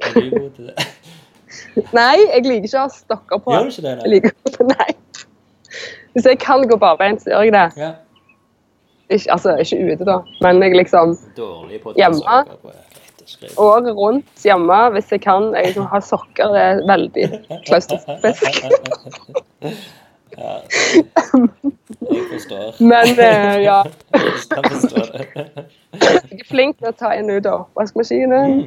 Er 0.00 0.12
du 0.20 0.30
god 0.38 0.50
til 0.56 0.66
det? 0.70 0.86
Nei, 1.96 2.16
jeg 2.34 2.44
liker 2.44 2.66
ikke 2.68 2.78
å 2.78 2.84
ha 2.84 2.88
stokker 2.92 3.38
på. 3.42 3.54
Gjør 3.54 3.64
du 3.64 3.70
ikke 3.72 3.86
det? 3.86 3.94
Jeg 3.94 4.02
Nei? 4.02 4.10
liker 4.14 4.68
Nei. 4.74 4.90
Hvis 6.14 6.26
jeg 6.26 6.38
kan 6.42 6.62
gå 6.68 6.76
barbeint, 6.80 7.22
så 7.22 7.30
gjør 7.30 7.46
jeg 7.48 7.52
det. 7.54 7.64
Ja. 7.78 7.92
Ikke, 9.08 9.30
altså, 9.32 9.54
ikke 9.62 9.78
ute, 9.94 10.04
da, 10.04 10.18
men 10.44 10.58
jeg 10.62 10.74
liksom 10.76 11.14
Dårlig 11.36 11.78
på 11.82 11.90
å 11.90 11.94
ta 11.94 12.02
Hjemme. 12.02 12.18
sokker 12.20 12.58
på 12.62 12.68
rett 12.74 12.87
og 13.56 13.88
rundt 13.96 14.44
hjemme, 14.44 14.78
hvis 14.94 15.12
jeg 15.12 15.22
kan 15.24 15.50
jeg 15.56 15.70
liksom 15.70 15.88
ha 15.92 16.00
sokker, 16.04 16.52
det 16.54 16.62
er 16.66 16.84
veldig 16.88 17.30
klaustrofobisk. 17.68 18.44
Ja. 20.38 20.60
Jeg 22.10 22.22
forstår. 22.32 22.82
Men 22.82 23.08
eh, 23.18 23.62
ja, 23.62 23.82
Jeg 24.14 24.70
forstår 24.70 25.02
det. 25.12 25.26
jeg 26.30 26.40
er 26.40 26.48
flink 26.50 26.78
til 26.78 26.90
å 26.90 26.94
ta 26.94 27.10
inn 27.18 27.30
og 27.32 27.40
ut 27.40 27.48
av 27.48 27.64
oppvaskmaskinen. 27.64 28.60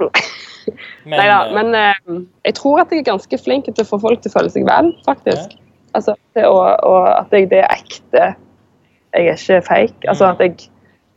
Men, 0.00 1.12
Nei 1.12 1.26
da, 1.28 1.38
eh, 1.44 1.52
men 1.54 1.76
eh, 1.78 2.18
jeg 2.48 2.56
tror 2.58 2.82
at 2.82 2.92
jeg 2.92 3.04
er 3.04 3.10
ganske 3.12 3.38
flink 3.44 3.68
til 3.68 3.84
å 3.84 3.90
få 3.92 4.00
folk 4.02 4.24
til 4.24 4.32
å 4.32 4.36
føle 4.38 4.50
seg 4.50 4.66
vel, 4.68 4.90
faktisk. 5.06 5.54
Altså, 5.94 6.16
til 6.34 6.50
å, 6.50 6.58
og 6.82 7.08
at 7.12 7.34
jeg, 7.36 7.50
det 7.52 7.62
er 7.62 7.76
ekte. 7.76 8.30
Jeg 9.14 9.28
er 9.30 9.38
ikke 9.38 9.60
fake. 9.68 10.08
Altså 10.10 10.32
at 10.32 10.42
jeg 10.42 10.56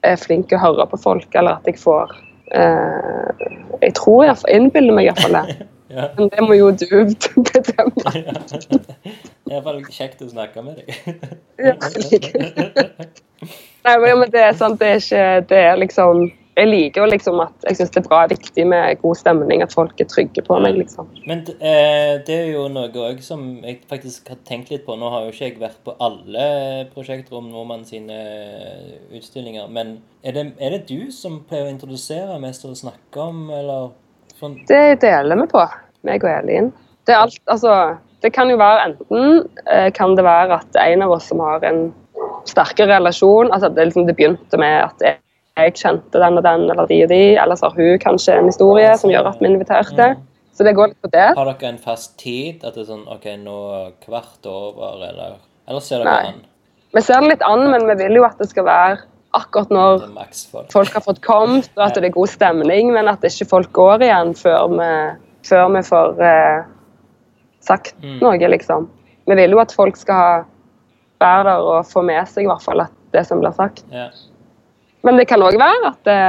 er 0.06 0.20
flink 0.22 0.52
til 0.52 0.60
å 0.60 0.66
høre 0.68 0.86
på 0.92 1.00
folk, 1.02 1.30
eller 1.34 1.58
at 1.58 1.70
jeg 1.70 1.80
får 1.82 2.14
eh, 2.52 3.48
Jeg 3.82 3.94
tror 3.98 4.24
jeg 4.26 4.56
innbiller 4.56 4.96
meg 4.98 5.10
iallfall 5.10 5.38
det. 5.40 5.58
ja. 5.98 6.10
Men 6.18 6.32
det 6.34 6.46
må 6.46 6.58
jo 6.58 6.72
du 6.72 6.88
bedømme. 7.52 8.14
Det 9.48 9.56
er 9.56 9.62
bare 9.64 9.80
kjekt 9.88 10.20
å 10.26 10.28
snakke 10.28 10.60
med 10.60 10.82
deg. 10.82 10.90
Ja, 11.56 11.72
like. 11.96 12.42
Nei, 13.88 13.94
men, 14.04 14.18
men 14.20 14.32
det 14.34 14.42
er 14.44 14.58
sant, 14.60 14.82
det 14.82 14.90
er 14.92 15.00
ikke 15.00 15.28
Det 15.48 15.62
er 15.70 15.80
liksom 15.80 16.26
Jeg 16.58 16.72
liker 16.72 17.04
jo 17.04 17.10
liksom 17.12 17.42
at 17.44 17.66
jeg 17.68 17.78
syns 17.78 17.92
det 17.94 18.00
er 18.02 18.08
bra 18.08 18.24
viktig 18.32 18.64
med 18.66 18.98
god 19.04 19.20
stemning, 19.20 19.62
at 19.62 19.74
folk 19.78 20.00
er 20.02 20.08
trygge 20.10 20.42
på 20.42 20.56
meg, 20.64 20.80
liksom. 20.80 21.10
Men 21.30 21.44
eh, 21.54 22.16
det 22.26 22.34
er 22.34 22.48
jo 22.50 22.64
noe 22.74 22.90
òg 22.90 23.20
som 23.22 23.44
jeg 23.62 23.84
faktisk 23.92 24.32
har 24.34 24.40
tenkt 24.48 24.72
litt 24.74 24.88
på. 24.88 24.96
Nå 24.98 25.12
har 25.14 25.28
jo 25.28 25.36
ikke 25.36 25.52
jeg 25.52 25.60
vært 25.62 25.78
på 25.86 25.94
alle 26.02 26.48
Prosjektrom 26.96 27.52
Nordmann 27.52 27.86
sine 27.86 28.18
utstillinger, 29.14 29.70
men 29.70 30.00
er 30.26 30.34
det, 30.34 30.48
er 30.58 30.74
det 30.74 30.88
du 30.90 31.12
som 31.14 31.44
pleier 31.46 31.70
å 31.70 31.76
introdusere 31.76 32.40
mest 32.42 32.66
og 32.66 32.74
snakke 32.80 33.22
om, 33.22 33.46
eller 33.54 33.94
sånn? 34.40 34.58
Det 34.66 34.98
deler 35.06 35.44
vi 35.44 35.48
på, 35.54 35.62
meg 36.10 36.26
og 36.26 36.34
Elin. 36.40 36.74
Det 37.06 37.14
er 37.14 37.28
alt, 37.28 37.40
altså 37.46 37.78
Det 38.26 38.34
kan 38.34 38.50
jo 38.50 38.58
være 38.58 38.82
enten 38.90 39.44
eh, 39.70 39.92
kan 39.94 40.18
det 40.18 40.26
være 40.26 40.58
at 40.58 40.82
en 40.82 41.06
av 41.06 41.14
oss 41.20 41.30
som 41.30 41.40
har 41.46 41.62
en 41.70 41.92
sterkere 42.50 42.98
relasjon 42.98 43.52
altså 43.54 43.70
det, 43.70 43.92
liksom, 43.92 44.08
det 44.10 44.16
begynte 44.18 44.58
med 44.58 44.80
at 44.88 45.22
jeg, 45.58 45.74
kjente 45.82 46.22
den 46.22 46.38
og 46.40 46.44
den, 46.46 46.66
eller 46.72 46.88
de 46.90 47.02
og 47.04 47.10
de, 47.12 47.22
eller 47.42 47.60
så 47.60 47.70
har 47.70 47.76
hun 47.78 48.00
kanskje 48.04 48.38
en 48.38 48.50
historie 48.52 48.92
som 49.02 49.12
gjør 49.12 49.30
at 49.32 49.42
vi 49.42 49.50
inviterte. 49.52 50.10
Så 50.58 50.66
det 50.66 50.74
går 50.78 50.90
litt 50.94 51.02
på 51.06 51.10
det. 51.14 51.28
Har 51.38 51.46
dere 51.52 51.70
en 51.70 51.78
fast 51.78 52.16
tid? 52.18 52.64
At 52.66 52.74
det 52.74 52.86
er 52.86 52.90
sånn 52.90 53.04
OK, 53.14 53.28
nå 53.44 53.58
hvert 54.08 54.48
over, 54.50 55.04
eller 55.06 55.36
Eller 55.68 55.84
ser 55.84 56.02
dere 56.02 56.14
Nei. 56.14 56.32
an? 56.32 56.42
Vi 56.96 57.02
ser 57.04 57.22
det 57.22 57.30
litt 57.36 57.44
an, 57.46 57.66
men 57.70 57.86
vi 57.90 57.96
vil 58.00 58.16
jo 58.18 58.24
at 58.26 58.40
det 58.40 58.48
skal 58.50 58.66
være 58.66 58.98
akkurat 59.38 59.70
når 59.70 60.06
er 60.08 60.70
folk 60.72 60.94
har 60.96 61.04
fått 61.04 61.20
kommet, 61.22 61.68
og 61.76 61.84
at 61.86 61.98
det 62.00 62.08
er 62.08 62.16
god 62.16 62.32
stemning, 62.32 62.94
men 62.96 63.10
at 63.12 63.26
ikke 63.28 63.46
folk 63.50 63.74
går 63.76 64.06
igjen 64.08 64.32
før 64.40 64.72
vi, 64.72 64.88
før 65.46 65.68
vi 65.76 65.84
får 65.86 66.22
eh, 66.26 66.62
sagt 67.68 67.96
Mm. 68.02 68.20
noe, 68.24 68.48
liksom. 68.56 68.88
Vi 69.28 69.36
vil 69.36 69.52
jo 69.52 69.60
at 69.60 69.74
folk 69.76 69.98
skal 70.00 70.46
være 71.20 71.44
der 71.44 71.60
og 71.68 71.86
få 71.86 72.02
med 72.02 72.28
seg 72.30 72.46
i 72.46 72.48
hvert 72.48 72.64
fall 72.64 72.82
at 72.82 72.94
det 73.14 73.26
som 73.28 73.42
blir 73.44 73.52
sagt. 73.52 73.84
Ja. 73.92 74.08
Men 75.08 75.20
det 75.20 75.28
kan 75.30 75.44
òg 75.46 75.56
være 75.60 75.92
at 75.94 76.00
det, 76.08 76.22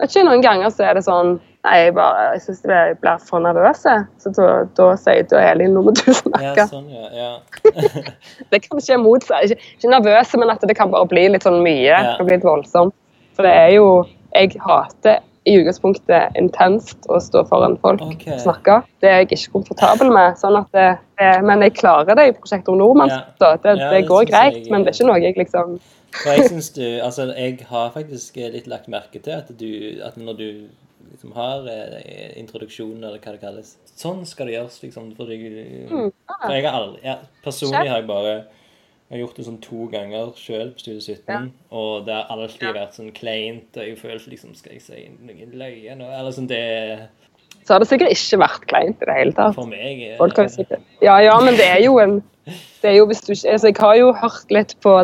vet 0.00 0.12
ikke, 0.12 0.26
noen 0.28 0.44
ganger 0.44 0.74
så 0.74 0.90
er 0.90 0.98
det 0.98 1.06
sånn 1.06 1.38
Nei, 1.60 1.74
jeg, 1.76 1.92
bare, 1.92 2.20
jeg 2.32 2.40
syns 2.40 2.62
jeg 2.64 2.94
blir 3.02 3.18
for 3.28 3.42
nervøs. 3.44 3.82
Så 3.84 4.30
da, 4.32 4.44
da 4.78 4.84
sier 4.96 5.26
til 5.28 5.42
Elin, 5.44 5.74
nå 5.76 5.82
må 5.84 5.92
du 5.92 6.06
ja, 6.06 6.14
snakke. 6.16 6.64
sånn, 6.70 6.86
ja. 6.88 7.10
ja. 7.12 8.04
Det 8.54 8.62
kan 8.64 8.80
skje 8.80 8.96
motsatt. 8.96 9.44
Ikke, 9.44 9.74
ikke 9.76 9.90
nervøse, 9.92 10.40
men 10.40 10.54
at 10.54 10.64
det 10.64 10.76
kan 10.78 10.88
bare 10.88 11.10
bli 11.10 11.26
litt 11.34 11.44
sånn 11.44 11.58
mye. 11.60 11.84
Ja. 11.84 11.98
Det 12.06 12.14
kan 12.16 12.30
bli 12.30 12.38
litt 12.38 12.48
voldsomt. 12.48 12.96
For 13.36 13.44
det 13.44 13.52
er 13.58 13.74
jo 13.74 13.90
Jeg 14.32 14.56
hater 14.64 15.20
i 15.48 15.54
utgangspunktet 15.56 16.36
intenst 16.36 17.06
å 17.08 17.16
stå 17.22 17.46
foran 17.48 17.78
folk 17.80 18.02
og 18.02 18.26
snakke. 18.42 18.82
Det 19.00 19.08
er 19.08 19.22
jeg 19.22 19.30
ikke 19.30 19.52
komfortabel 19.54 20.10
med. 20.12 20.36
Sånn 20.36 20.58
det, 20.74 20.98
men 21.46 21.62
jeg 21.64 21.74
klarer 21.78 22.14
det 22.18 22.26
i 22.28 22.34
prosjektet 22.36 22.68
om 22.68 22.76
Nordmann. 22.78 23.08
Ja. 23.08 23.22
Det, 23.62 23.76
Ja, 23.78 23.90
det 23.90 24.02
går 24.08 24.26
greit, 24.28 24.58
jeg- 24.64 24.70
men 24.70 24.84
det 24.84 24.92
er 24.92 24.98
ikke 25.04 25.08
noe 25.12 25.20
jeg 25.22 25.36
liksom 25.36 25.80
For 26.12 26.30
jeg 26.34 26.48
synes 26.50 26.70
du 26.74 26.82
Altså, 27.02 27.32
jeg 27.36 27.60
har 27.70 27.90
faktisk 27.94 28.34
litt 28.36 28.66
lagt 28.66 28.88
merke 28.88 29.22
til 29.22 29.32
at 29.32 29.46
du 29.56 30.00
At 30.04 30.16
når 30.18 30.36
du 30.36 30.68
liksom 31.12 31.32
har 31.34 31.66
eh, 31.70 32.32
introduksjon, 32.36 32.96
eller 32.98 33.18
hva 33.18 33.32
det 33.32 33.40
kalles 33.40 33.76
Sånn 33.96 34.26
skal 34.26 34.46
det 34.46 34.54
gjøres, 34.56 34.82
liksom. 34.82 35.14
For, 35.16 35.24
jeg, 35.30 35.88
for 35.88 36.52
jeg 36.52 36.64
har 36.64 36.80
aldri 36.80 37.16
Personlig 37.44 37.88
har 37.88 38.00
jeg 38.00 38.06
bare 38.06 38.44
jeg 39.10 39.16
har 39.16 39.22
gjort 39.24 39.38
det 39.40 39.44
sånn 39.48 39.56
to 39.58 39.86
ganger 39.90 40.28
sjøl 40.38 40.68
på 40.70 40.84
Studio 40.84 41.00
17, 41.02 41.48
og 41.74 42.04
det 42.06 42.14
har 42.14 42.28
alltid 42.30 42.76
vært 42.76 42.94
sånn 42.94 43.08
kleint, 43.16 43.70
og 43.74 43.82
jeg 43.82 43.96
følte 43.98 44.30
liksom 44.30 44.52
Skal 44.54 44.76
jeg 44.76 44.84
si 44.84 45.06
noen 45.18 45.56
løye 45.58 45.96
nå? 45.98 46.06
Eller 46.06 46.36
sånn 46.36 46.46
det 46.50 46.60
Så 47.64 47.74
har 47.74 47.82
det 47.82 47.88
sikkert 47.90 48.14
ikke 48.14 48.38
vært 48.44 48.68
kleint 48.70 49.02
i 49.02 49.08
det 49.10 49.16
hele 49.16 49.34
tatt. 49.34 49.56
For 49.58 49.66
meg 49.66 50.04
Folk 50.20 50.38
har 50.38 50.52
sikkert 50.54 51.02
Ja, 51.02 51.16
ja, 51.26 51.34
men 51.42 51.58
det 51.58 51.66
er 51.66 51.82
jo 51.82 51.98
en 51.98 52.20
det 52.80 52.92
er 52.92 52.96
jo 52.96 53.08
hvis 53.10 53.22
du 53.26 53.32
ikke, 53.34 53.50
altså 53.52 53.70
Jeg 53.70 53.80
har 53.80 53.96
jo 53.98 54.12
hørt 54.16 54.54
litt 54.54 54.76
på 54.84 54.94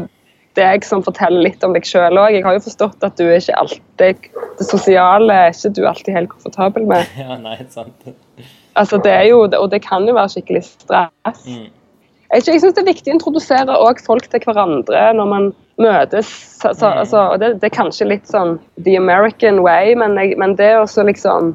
deg 0.56 0.86
som 0.88 1.02
forteller 1.04 1.42
litt 1.44 1.64
om 1.66 1.74
deg 1.76 1.84
sjøl 1.84 2.16
òg. 2.16 2.32
Jeg 2.32 2.44
har 2.46 2.54
jo 2.56 2.62
forstått 2.64 3.02
at 3.04 3.18
du 3.20 3.26
er 3.26 3.42
ikke 3.42 3.58
alltid 3.60 4.28
Det 4.56 4.64
sosiale 4.64 5.34
er 5.42 5.50
ikke 5.52 5.72
du 5.76 5.82
alltid 5.84 6.16
helt 6.16 6.30
komfortabel 6.32 6.86
med. 6.88 7.10
Ja, 7.20 7.36
nei, 7.36 7.58
sant. 7.68 8.06
Altså, 8.76 8.96
det 9.04 9.12
er 9.12 9.26
jo, 9.28 9.42
Og 9.44 9.68
det 9.72 9.82
kan 9.84 10.06
jo 10.08 10.14
være 10.16 10.32
skikkelig 10.32 10.64
stress. 10.64 11.42
Mm. 11.44 11.68
Jeg, 12.36 12.44
jeg 12.52 12.60
syns 12.60 12.74
det 12.76 12.82
er 12.82 12.90
viktig 12.90 13.12
å 13.12 13.16
introdusere 13.16 13.76
folk 14.04 14.26
til 14.32 14.42
hverandre 14.44 15.04
når 15.16 15.28
man 15.30 15.52
møtes. 15.80 16.28
Mm. 16.64 16.72
altså, 16.72 17.20
og 17.32 17.38
det, 17.40 17.54
det 17.62 17.70
er 17.70 17.76
kanskje 17.76 18.08
litt 18.10 18.28
sånn 18.28 18.58
the 18.84 18.96
American 18.98 19.62
way, 19.64 19.94
men, 19.98 20.16
jeg, 20.20 20.36
men 20.40 20.56
det 20.58 20.74
å 20.76 20.84
også 20.86 21.06
liksom 21.08 21.54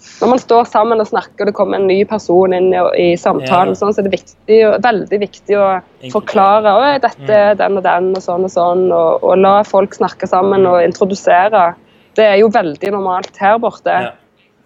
Når 0.00 0.28
man 0.30 0.38
står 0.40 0.64
sammen 0.64 1.02
og 1.02 1.10
snakker, 1.10 1.42
og 1.42 1.48
det 1.50 1.52
kommer 1.58 1.76
en 1.76 1.84
ny 1.84 1.98
person 2.08 2.54
inn 2.56 2.70
i, 2.72 2.78
i 2.96 3.08
samtalen, 3.20 3.74
Ja. 3.74 3.80
sånn, 3.82 3.92
så 3.92 4.00
er 4.00 4.06
det 4.06 4.14
viktig, 4.14 4.60
veldig 4.80 5.18
viktig 5.20 5.58
å 5.60 5.66
forklare 6.14 6.72
at 6.86 7.04
dette 7.04 7.36
er 7.36 7.58
den 7.58 7.76
og 7.76 7.84
den, 7.84 8.08
og 8.16 8.24
sånn 8.24 8.46
og 8.48 8.52
sånn, 8.54 8.86
og, 8.96 9.20
og 9.20 9.36
la 9.42 9.58
folk 9.68 9.92
snakke 9.92 10.24
sammen 10.30 10.64
og 10.70 10.80
introdusere. 10.86 11.74
Det 12.16 12.24
er 12.30 12.40
jo 12.40 12.48
veldig 12.48 12.94
normalt 12.96 13.36
her 13.44 13.60
borte. 13.60 13.92
Ja. 13.92 14.14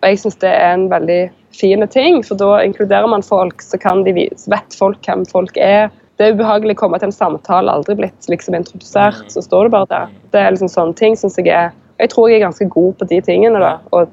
Og 0.04 0.12
jeg 0.12 0.22
syns 0.22 0.38
det 0.38 0.54
er 0.54 0.76
en 0.76 0.86
veldig 0.92 1.18
fin 1.54 1.84
ting, 1.88 2.22
for 2.26 2.38
da 2.40 2.58
inkluderer 2.64 3.06
man 3.10 3.22
folk, 3.24 3.62
så, 3.62 3.78
kan 3.80 4.02
de, 4.06 4.12
vis- 4.16 4.48
vet 4.50 4.74
folk 4.78 4.98
hvem 5.06 5.24
folk 5.30 5.56
er. 5.60 5.90
Det 6.18 6.26
er 6.28 6.34
ubehagelig 6.36 6.76
å 6.76 6.80
komme 6.84 6.98
til 7.02 7.10
en 7.10 7.14
samtale, 7.16 7.72
aldri 7.72 7.96
blitt 7.98 8.28
liksom 8.30 8.54
introdusert, 8.54 9.24
så 9.32 9.42
står 9.42 9.66
det 9.66 9.72
bare 9.74 9.90
der. 9.90 10.12
Det 10.34 10.42
er 10.42 10.52
liksom 10.54 10.70
sånne 10.70 10.94
ting 10.98 11.16
synes 11.18 11.38
jeg 11.40 11.50
er 11.50 11.72
Jeg 11.98 12.10
tror 12.10 12.26
jeg 12.28 12.40
er 12.40 12.46
ganske 12.48 12.66
god 12.68 12.94
på 12.98 13.06
de 13.06 13.20
tingene, 13.22 13.60
da. 13.62 13.78
Å 13.94 14.04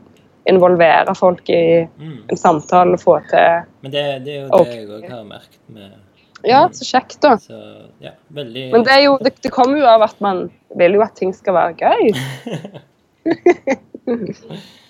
involvere 0.50 1.14
folk 1.18 1.50
i 1.50 1.82
en 1.82 2.38
samtale 2.38 2.94
og 2.94 3.02
få 3.02 3.16
til 3.30 3.66
Men 3.82 3.94
det, 3.94 4.04
det 4.26 4.36
er 4.36 4.40
jo 4.44 4.50
det 4.50 4.76
jeg 4.76 4.88
òg 4.90 5.10
har 5.10 5.24
merket 5.26 5.60
med 5.68 5.92
Ja, 6.46 6.68
så 6.74 6.86
kjekt, 6.86 7.20
da. 7.22 7.36
Så 7.42 7.58
ja, 8.02 8.14
veldig 8.34 8.68
Men 8.74 8.86
det, 8.86 8.94
er 8.94 9.04
jo, 9.06 9.18
det, 9.22 9.34
det 9.42 9.52
kommer 9.54 9.78
jo 9.82 9.90
av 9.90 10.02
at 10.06 10.22
man 10.22 10.48
vil 10.78 10.98
jo 10.98 11.02
at 11.06 11.14
ting 11.18 11.34
skal 11.38 11.54
være 11.58 11.74
gøy. 11.78 12.14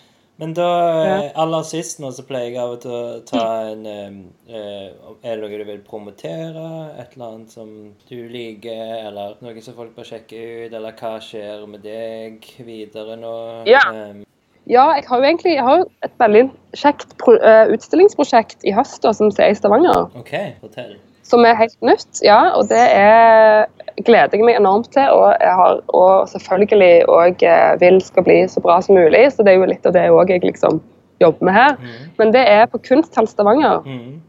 Men 0.41 0.55
da, 0.57 0.67
eh, 1.05 1.27
aller 1.37 1.65
sist 1.69 1.99
nå, 2.01 2.09
så 2.17 2.23
pleier 2.25 2.47
jeg 2.49 2.57
av 2.57 2.71
og 2.73 2.79
til 2.81 2.93
å 2.97 3.01
ta 3.29 3.43
en 3.69 3.83
eh, 3.85 4.15
eh, 4.49 4.87
Er 5.21 5.37
det 5.37 5.43
noe 5.43 5.59
du 5.59 5.67
vil 5.67 5.83
promotere? 5.85 6.63
Et 6.97 7.13
eller 7.13 7.27
annet 7.27 7.53
som 7.53 7.69
du 8.09 8.15
liker, 8.31 9.05
eller 9.05 9.35
noe 9.45 9.61
som 9.61 9.77
folk 9.77 9.93
bør 9.93 10.07
sjekke 10.09 10.41
ut? 10.65 10.73
Eller 10.73 10.97
hva 10.97 11.13
skjer 11.21 11.67
med 11.69 11.85
deg 11.85 12.47
videre 12.65 13.19
nå? 13.21 13.35
Ja. 13.69 13.85
Eh, 13.93 14.25
Ja, 14.69 14.83
jeg 14.93 15.07
har 15.09 15.17
jo 15.17 15.25
egentlig 15.25 15.55
jeg 15.55 15.63
har 15.65 15.85
et 16.05 16.17
veldig 16.21 16.41
kjekt 16.77 17.15
pro, 17.17 17.33
utstillingsprosjekt 17.73 18.61
i 18.63 18.73
høst 18.77 19.01
da, 19.01 19.09
som 19.17 19.31
er 19.33 19.49
i 19.49 19.55
Stavanger. 19.57 20.05
OK, 20.17 20.35
fortell. 20.61 20.99
Som 21.25 21.45
er 21.49 21.57
helt 21.57 21.77
nytt, 21.81 22.21
ja. 22.21 22.53
Og 22.57 22.69
det 22.69 22.77
er, 22.77 23.65
gleder 23.99 24.37
jeg 24.37 24.45
meg 24.47 24.59
enormt 24.59 24.91
til. 24.93 25.09
Og, 25.11 25.35
jeg 25.41 25.55
har, 25.59 25.81
og 25.87 26.29
selvfølgelig 26.31 27.05
òg 27.11 27.45
vil 27.81 28.01
skal 28.05 28.25
bli 28.27 28.39
så 28.51 28.63
bra 28.63 28.79
som 28.81 28.97
mulig. 28.99 29.27
Så 29.33 29.45
det 29.45 29.53
er 29.53 29.61
jo 29.61 29.69
litt 29.69 29.87
av 29.87 29.95
det 29.97 30.07
òg 30.11 30.33
jeg 30.33 30.45
liksom 30.45 30.81
jobber 31.21 31.47
med 31.47 31.57
her. 31.57 31.77
Men 32.17 32.33
det 32.33 32.43
er 32.49 32.65
på 32.71 32.81
Kunsthall 32.81 33.29
Stavanger. 33.29 33.85
Mm. 33.85 34.21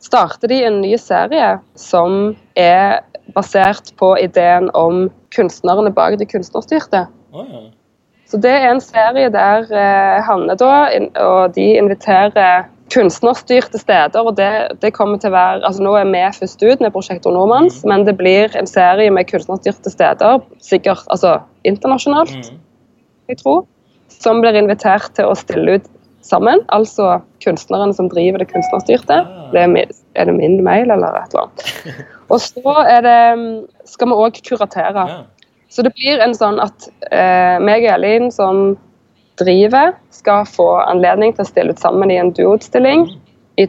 Starter 0.00 0.48
de 0.48 0.62
en 0.64 0.80
ny 0.82 0.94
serie 0.98 1.58
som 1.78 2.34
er 2.58 3.00
basert 3.34 3.92
på 4.00 4.14
ideen 4.18 4.70
om 4.74 5.08
kunstnerne 5.36 5.92
bak 5.94 6.18
det 6.18 6.30
kunstnerstyrte. 6.30 7.04
Ja. 7.34 7.62
Så 8.30 8.38
det 8.38 8.50
er 8.50 8.68
en 8.70 8.82
serie 8.82 9.30
der 9.34 9.66
eh, 9.74 10.20
Hanne 10.22 10.54
da, 10.58 10.74
og 11.18 11.54
de 11.56 11.66
inviterer 11.78 12.68
kunstnerstyrte 12.90 13.78
steder. 13.78 14.20
og 14.20 14.36
det, 14.36 14.80
det 14.82 14.92
kommer 14.96 15.20
til 15.20 15.30
å 15.30 15.36
være, 15.36 15.60
altså 15.66 15.84
Nå 15.84 15.94
er 15.98 16.08
vi 16.10 16.24
først 16.38 16.62
ut 16.62 16.80
med 16.82 16.92
prosjektet 16.94 17.32
Nordmanns, 17.32 17.82
men 17.86 18.04
det 18.08 18.16
blir 18.18 18.56
en 18.58 18.66
serie 18.66 19.10
med 19.14 19.28
kunstnerstyrte 19.30 19.92
steder, 19.92 20.42
sikkert 20.64 21.06
altså 21.08 21.38
internasjonalt, 21.64 22.34
Mm. 22.40 22.58
jeg 23.28 23.38
tror, 23.38 23.64
som 24.08 24.40
blir 24.40 24.56
invitert 24.58 25.12
til 25.14 25.30
å 25.30 25.34
stille 25.38 25.78
ut 25.78 25.86
sammen. 26.22 26.60
Altså 26.68 27.20
kunstnerne 27.44 27.94
som 27.94 28.08
driver 28.10 28.42
det 28.42 28.50
kunstnerstyrte. 28.50 29.20
Ah. 29.22 29.50
Det 29.52 29.62
er, 29.62 29.70
min, 29.70 29.92
er 30.14 30.28
det 30.28 30.34
min 30.36 30.58
mail 30.64 30.90
eller 30.90 31.16
et 31.22 31.34
eller 31.34 31.46
annet. 31.46 31.94
Og 32.30 32.40
så 32.42 32.74
er 32.86 33.04
det, 33.06 33.20
skal 33.88 34.10
vi 34.10 34.18
òg 34.26 34.42
kuratere. 34.46 35.06
Så 35.70 35.82
det 35.86 35.94
blir 35.94 36.20
en 36.22 36.34
sånn 36.34 36.58
at 36.62 36.88
eh, 37.10 37.56
meg 37.62 37.86
og 37.86 37.92
Elin 37.94 38.30
som 38.34 38.62
driver, 39.40 39.94
skal 40.14 40.44
få 40.48 40.66
anledning 40.86 41.32
til 41.36 41.44
å 41.44 41.48
stille 41.48 41.74
ut 41.74 41.80
sammen 41.82 42.10
i 42.12 42.18
en 42.20 42.32
duoutstilling 42.36 43.06
i 43.60 43.66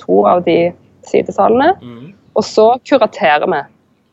to, 0.00 0.22
av 0.26 0.42
de 0.46 0.72
sidesalene. 1.08 1.74
Mm. 1.82 2.12
Og 2.36 2.44
så 2.46 2.66
kuraterer 2.88 3.46
vi 3.50 3.60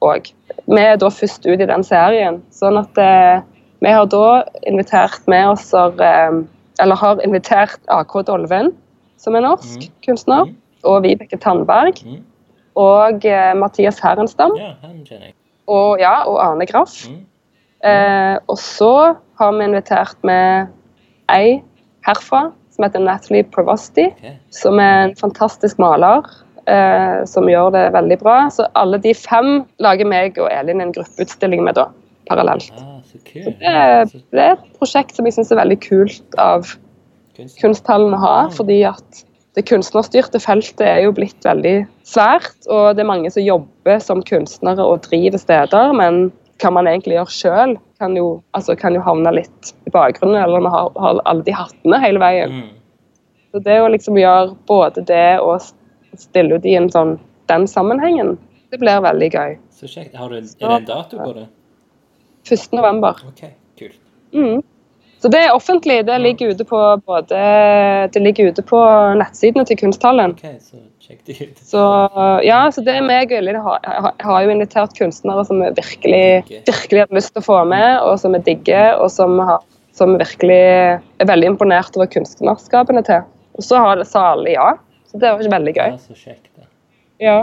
òg. 0.06 0.32
Vi 0.68 0.82
er 0.84 0.98
da 1.00 1.10
først 1.14 1.46
ut 1.48 1.62
i 1.64 1.68
den 1.70 1.84
serien. 1.86 2.42
Sånn 2.54 2.78
at 2.82 2.98
eh, 3.02 3.40
vi 3.84 3.92
har 3.94 4.06
da 4.12 4.44
invitert 4.68 5.22
med 5.30 5.52
oss 5.54 5.72
eh, 5.74 6.40
Eller 6.80 6.96
har 6.96 7.22
invitert 7.26 7.80
AK 7.90 8.14
Dolven, 8.28 8.74
som 9.18 9.36
er 9.36 9.42
norsk 9.42 9.88
Mm. 9.88 9.94
kunstner, 10.06 10.46
Mm. 10.46 10.56
og 10.86 11.04
Vibeke 11.04 11.38
Tandberg. 11.42 12.04
Mm. 12.06 12.20
Og 12.76 13.26
eh, 13.26 13.54
Mathias 13.58 14.00
Herrenstam. 14.00 14.52
ja. 14.58 14.74
Og, 15.68 16.00
ja, 16.00 16.24
og 16.30 16.38
Arne 16.40 16.66
Graff. 16.70 17.08
Mm. 17.10 17.26
Eh, 17.84 18.38
og 18.48 18.58
så 18.58 19.16
har 19.40 19.52
vi 19.58 19.64
invitert 19.66 20.16
med 20.24 20.68
ei 21.34 21.62
herfra 22.08 22.48
som 22.74 22.86
heter 22.86 23.02
Natalie 23.02 23.44
Provosti, 23.44 24.12
som 24.54 24.80
er 24.80 25.08
en 25.08 25.16
fantastisk 25.18 25.80
maler. 25.82 26.26
Eh, 26.68 27.22
som 27.24 27.48
gjør 27.48 27.72
det 27.72 27.86
veldig 27.96 28.18
bra. 28.20 28.50
Så 28.52 28.66
alle 28.76 29.00
de 29.00 29.14
fem 29.16 29.62
lager 29.80 30.08
meg 30.10 30.36
og 30.42 30.50
Elin 30.52 30.84
en 30.84 30.92
gruppeutstilling 30.92 31.64
med, 31.64 31.80
da. 31.80 31.88
Parallelt. 32.28 32.74
Ah, 32.76 32.98
så 33.08 33.22
så 33.22 33.54
Det 33.56 34.26
det 34.36 34.44
er 34.44 34.58
et 34.58 34.66
prosjekt 34.76 35.16
som 35.16 35.26
jeg 35.26 35.38
syns 35.38 35.54
er 35.54 35.62
veldig 35.62 35.80
kult 35.80 36.38
av 36.38 36.68
Kunst. 37.38 37.62
kunsthallen 37.62 38.18
å 38.18 38.20
ha, 38.20 38.36
fordi 38.52 38.82
at 38.84 39.24
det 39.56 39.64
kunstnerstyrte 39.70 40.42
feltet 40.44 40.84
er 40.84 41.06
jo 41.06 41.14
blitt 41.16 41.46
veldig 41.46 41.88
svært, 42.04 42.58
og 42.68 42.98
det 42.98 43.06
er 43.06 43.10
mange 43.10 43.32
som 43.32 43.46
jobber 43.46 44.00
som 44.04 44.22
kunstnere 44.22 44.84
og 44.84 45.08
driver 45.08 45.40
steder, 45.40 45.94
men 45.94 46.32
hva 46.62 46.74
man 46.74 46.90
egentlig 46.90 47.16
gjør 47.16 47.32
sjøl, 47.32 47.78
kan, 48.00 48.16
jo- 48.16 48.42
altså, 48.58 48.76
kan 48.80 48.96
jo 48.96 49.02
havne 49.02 49.32
litt 49.36 49.74
i 49.86 49.92
bakgrunnen, 49.94 50.38
eller 50.44 50.60
man 50.64 50.72
har, 50.72 50.92
har 51.00 51.22
alle 51.26 51.44
de 51.44 51.52
hattene 51.56 52.00
hele 52.04 52.20
veien. 52.20 52.52
Mm. 52.52 52.70
Så 53.52 53.60
det 53.64 53.78
å 53.82 53.90
liksom 53.90 54.18
gjøre 54.20 54.56
både 54.68 55.04
det 55.08 55.40
og 55.40 55.62
stille 56.18 56.58
ut 56.58 56.66
i 56.66 56.76
en 56.78 56.90
sånn, 56.92 57.18
den 57.48 57.68
sammenhengen, 57.68 58.38
det 58.72 58.80
blir 58.82 59.02
veldig 59.02 59.30
gøy. 59.34 59.58
Så 59.72 59.88
kjekt. 59.88 60.16
Har 60.18 60.30
du, 60.30 60.38
er 60.38 60.42
det 60.44 60.72
en 60.82 60.86
dato 60.86 61.18
på 61.18 61.34
det? 61.38 61.48
1. 62.48 62.74
november. 62.76 63.22
OK, 63.28 63.44
kult. 63.80 64.00
Mm. 64.34 64.62
Så 65.18 65.32
det 65.34 65.40
er 65.46 65.56
offentlig. 65.56 66.06
Det 66.06 66.18
ligger 66.22 66.52
ute 66.54 66.66
på 66.68 66.80
både 67.06 67.38
Det 68.14 68.22
ligger 68.22 68.52
ute 68.52 68.62
på 68.62 68.78
nettsidene 69.18 69.66
til 69.66 69.78
Kunsthallen. 69.80 70.36
Okay, 70.38 70.60
så 70.62 70.78
sjekk 71.08 71.22
det 71.26 71.38
ut. 71.40 71.62
Så 71.64 71.82
ja, 72.46 72.60
så 72.74 72.84
det 72.86 72.98
er 72.98 73.06
meg 73.06 73.32
og 73.32 73.40
Elin 73.40 73.60
har, 73.64 74.44
jo 74.44 74.54
invitert 74.54 74.96
kunstnere 74.98 75.46
som 75.48 75.62
vi 75.64 75.72
virkelig, 75.78 76.62
virkelig 76.68 77.04
har 77.06 77.16
lyst 77.16 77.34
til 77.34 77.44
å 77.44 77.48
få 77.48 77.62
med, 77.70 78.02
og 78.04 78.20
som 78.22 78.36
vi 78.36 78.44
digger, 78.46 78.98
og 79.00 79.10
som, 79.14 79.40
har, 79.48 79.64
som 79.96 80.18
virkelig 80.20 80.60
er 80.60 81.30
veldig 81.32 81.54
imponert 81.56 81.98
over 82.00 82.10
kunstnerskapene 82.12 83.04
til. 83.08 83.26
Og 83.58 83.66
så 83.66 83.82
har 83.82 83.98
det, 84.00 84.10
salig 84.12 84.58
ja. 84.58 84.74
Så 85.08 85.20
det 85.22 85.32
var 85.32 85.54
veldig 85.56 85.74
gøy. 85.74 85.94
Ja, 85.96 86.00
så 86.04 86.18
kjekt. 86.18 86.50
da. 86.58 86.68
Ja. 87.24 87.38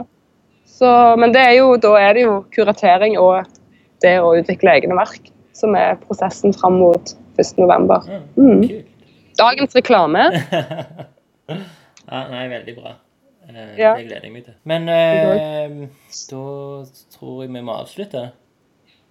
Så, 0.69 0.89
men 1.21 1.33
det 1.35 1.43
er 1.45 1.57
jo, 1.59 1.75
da 1.81 1.95
er 2.01 2.17
det 2.17 2.25
jo 2.27 2.41
kuratering 2.55 3.17
og 3.21 3.47
det 4.05 4.19
å 4.21 4.35
utvikle 4.37 4.75
egne 4.77 4.97
verk 4.99 5.31
som 5.55 5.77
er 5.79 5.97
prosessen 6.03 6.55
fram 6.57 6.81
mot 6.83 7.15
1. 7.39 7.55
november. 7.63 8.05
Mm. 8.37 8.67
Dagens 9.39 9.75
reklame. 9.75 10.27
ja, 12.11 12.21
nei, 12.31 12.45
veldig 12.53 12.77
bra. 12.79 12.97
Eh, 13.49 13.79
Ja. 13.79 13.95
Det 13.97 14.07
gleder 14.09 14.23
jeg 14.29 14.33
meg 14.33 14.45
til. 14.45 14.55
Men 14.65 14.89
eh, 14.89 15.89
da 16.31 16.45
tror 17.17 17.43
jeg 17.45 17.51
vi 17.53 17.61
må 17.61 17.73
avslutte. 17.83 18.31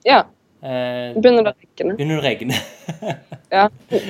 Ja. 0.05 0.23
Eh, 0.63 1.11
begynner 1.19 1.43
det 1.43 1.51
å 1.51 1.57
regne. 1.59 1.93
begynner 1.97 2.15
det 2.15 2.21
å 2.21 2.27
regne? 2.29 2.55
Ja. 3.51 3.65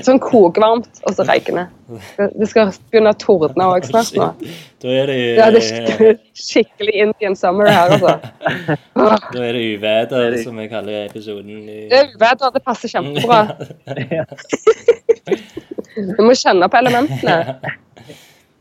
Sånn 0.05 0.19
kokevarmt, 0.21 0.85
og 1.03 1.15
så 1.17 1.25
regne. 1.25 1.63
Det 1.89 2.47
skal 2.51 2.69
begynne 2.91 3.09
å 3.09 3.17
tordne 3.17 3.65
òg 3.73 3.87
snart 3.89 4.13
nå. 4.15 4.27
Da 4.83 4.87
er 4.93 5.07
det, 5.09 5.15
Ja, 5.39 5.47
det 5.51 5.61
er 5.63 6.17
skikkelig 6.37 6.93
Indian 7.07 7.35
summer 7.39 7.67
her, 7.71 7.95
altså. 7.95 8.13
Da 9.33 9.43
er 9.47 9.57
det 9.57 9.63
uvær, 9.79 10.37
som 10.43 10.59
jeg 10.61 10.69
kaller 10.69 11.05
episoden. 11.09 11.57
i- 11.69 11.87
Det 11.89 11.99
er 11.99 12.13
uvæder, 12.13 12.53
det 12.53 12.63
passer 12.63 12.87
kjempebra. 12.93 13.41
Du 16.17 16.23
må 16.25 16.33
kjenne 16.37 16.67
på 16.73 16.77
elementene. 16.79 17.55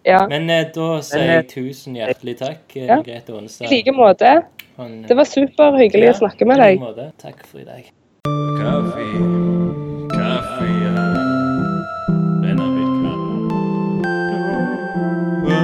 Ja. 0.05 0.27
Men 0.29 0.51
eh, 0.51 0.65
da 0.75 0.89
sier 1.07 1.29
jeg 1.29 1.49
tusen 1.53 1.95
hjertelig 1.99 2.37
takk, 2.41 2.63
eh, 2.77 2.87
Ja. 2.89 3.01
Grete 3.07 3.33
Aanestad. 3.37 3.67
I 3.67 3.75
like 3.77 3.93
måte. 3.95 4.33
Det 5.09 5.17
var 5.17 5.25
superhyggelig 5.29 6.11
å 6.11 6.19
snakke 6.25 6.47
med 6.49 6.59
i 6.59 6.63
deg. 6.63 6.81
like 6.81 6.89
måte. 6.89 7.13
Takk 7.23 7.47
for 7.47 7.61
i 7.61 7.65
dag. 7.65 7.85
Kaffe, 8.59 9.07
kaffe, 10.17 10.69
ja. 10.83 11.07
Den 12.43 12.59
blitt 12.75 12.95
knapp. 12.99 13.23
Nå 15.47 15.61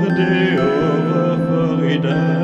er 0.00 0.16
det 0.16 0.60
over 0.64 1.36
for 1.46 1.84
i 1.84 1.98
dag. 2.08 2.37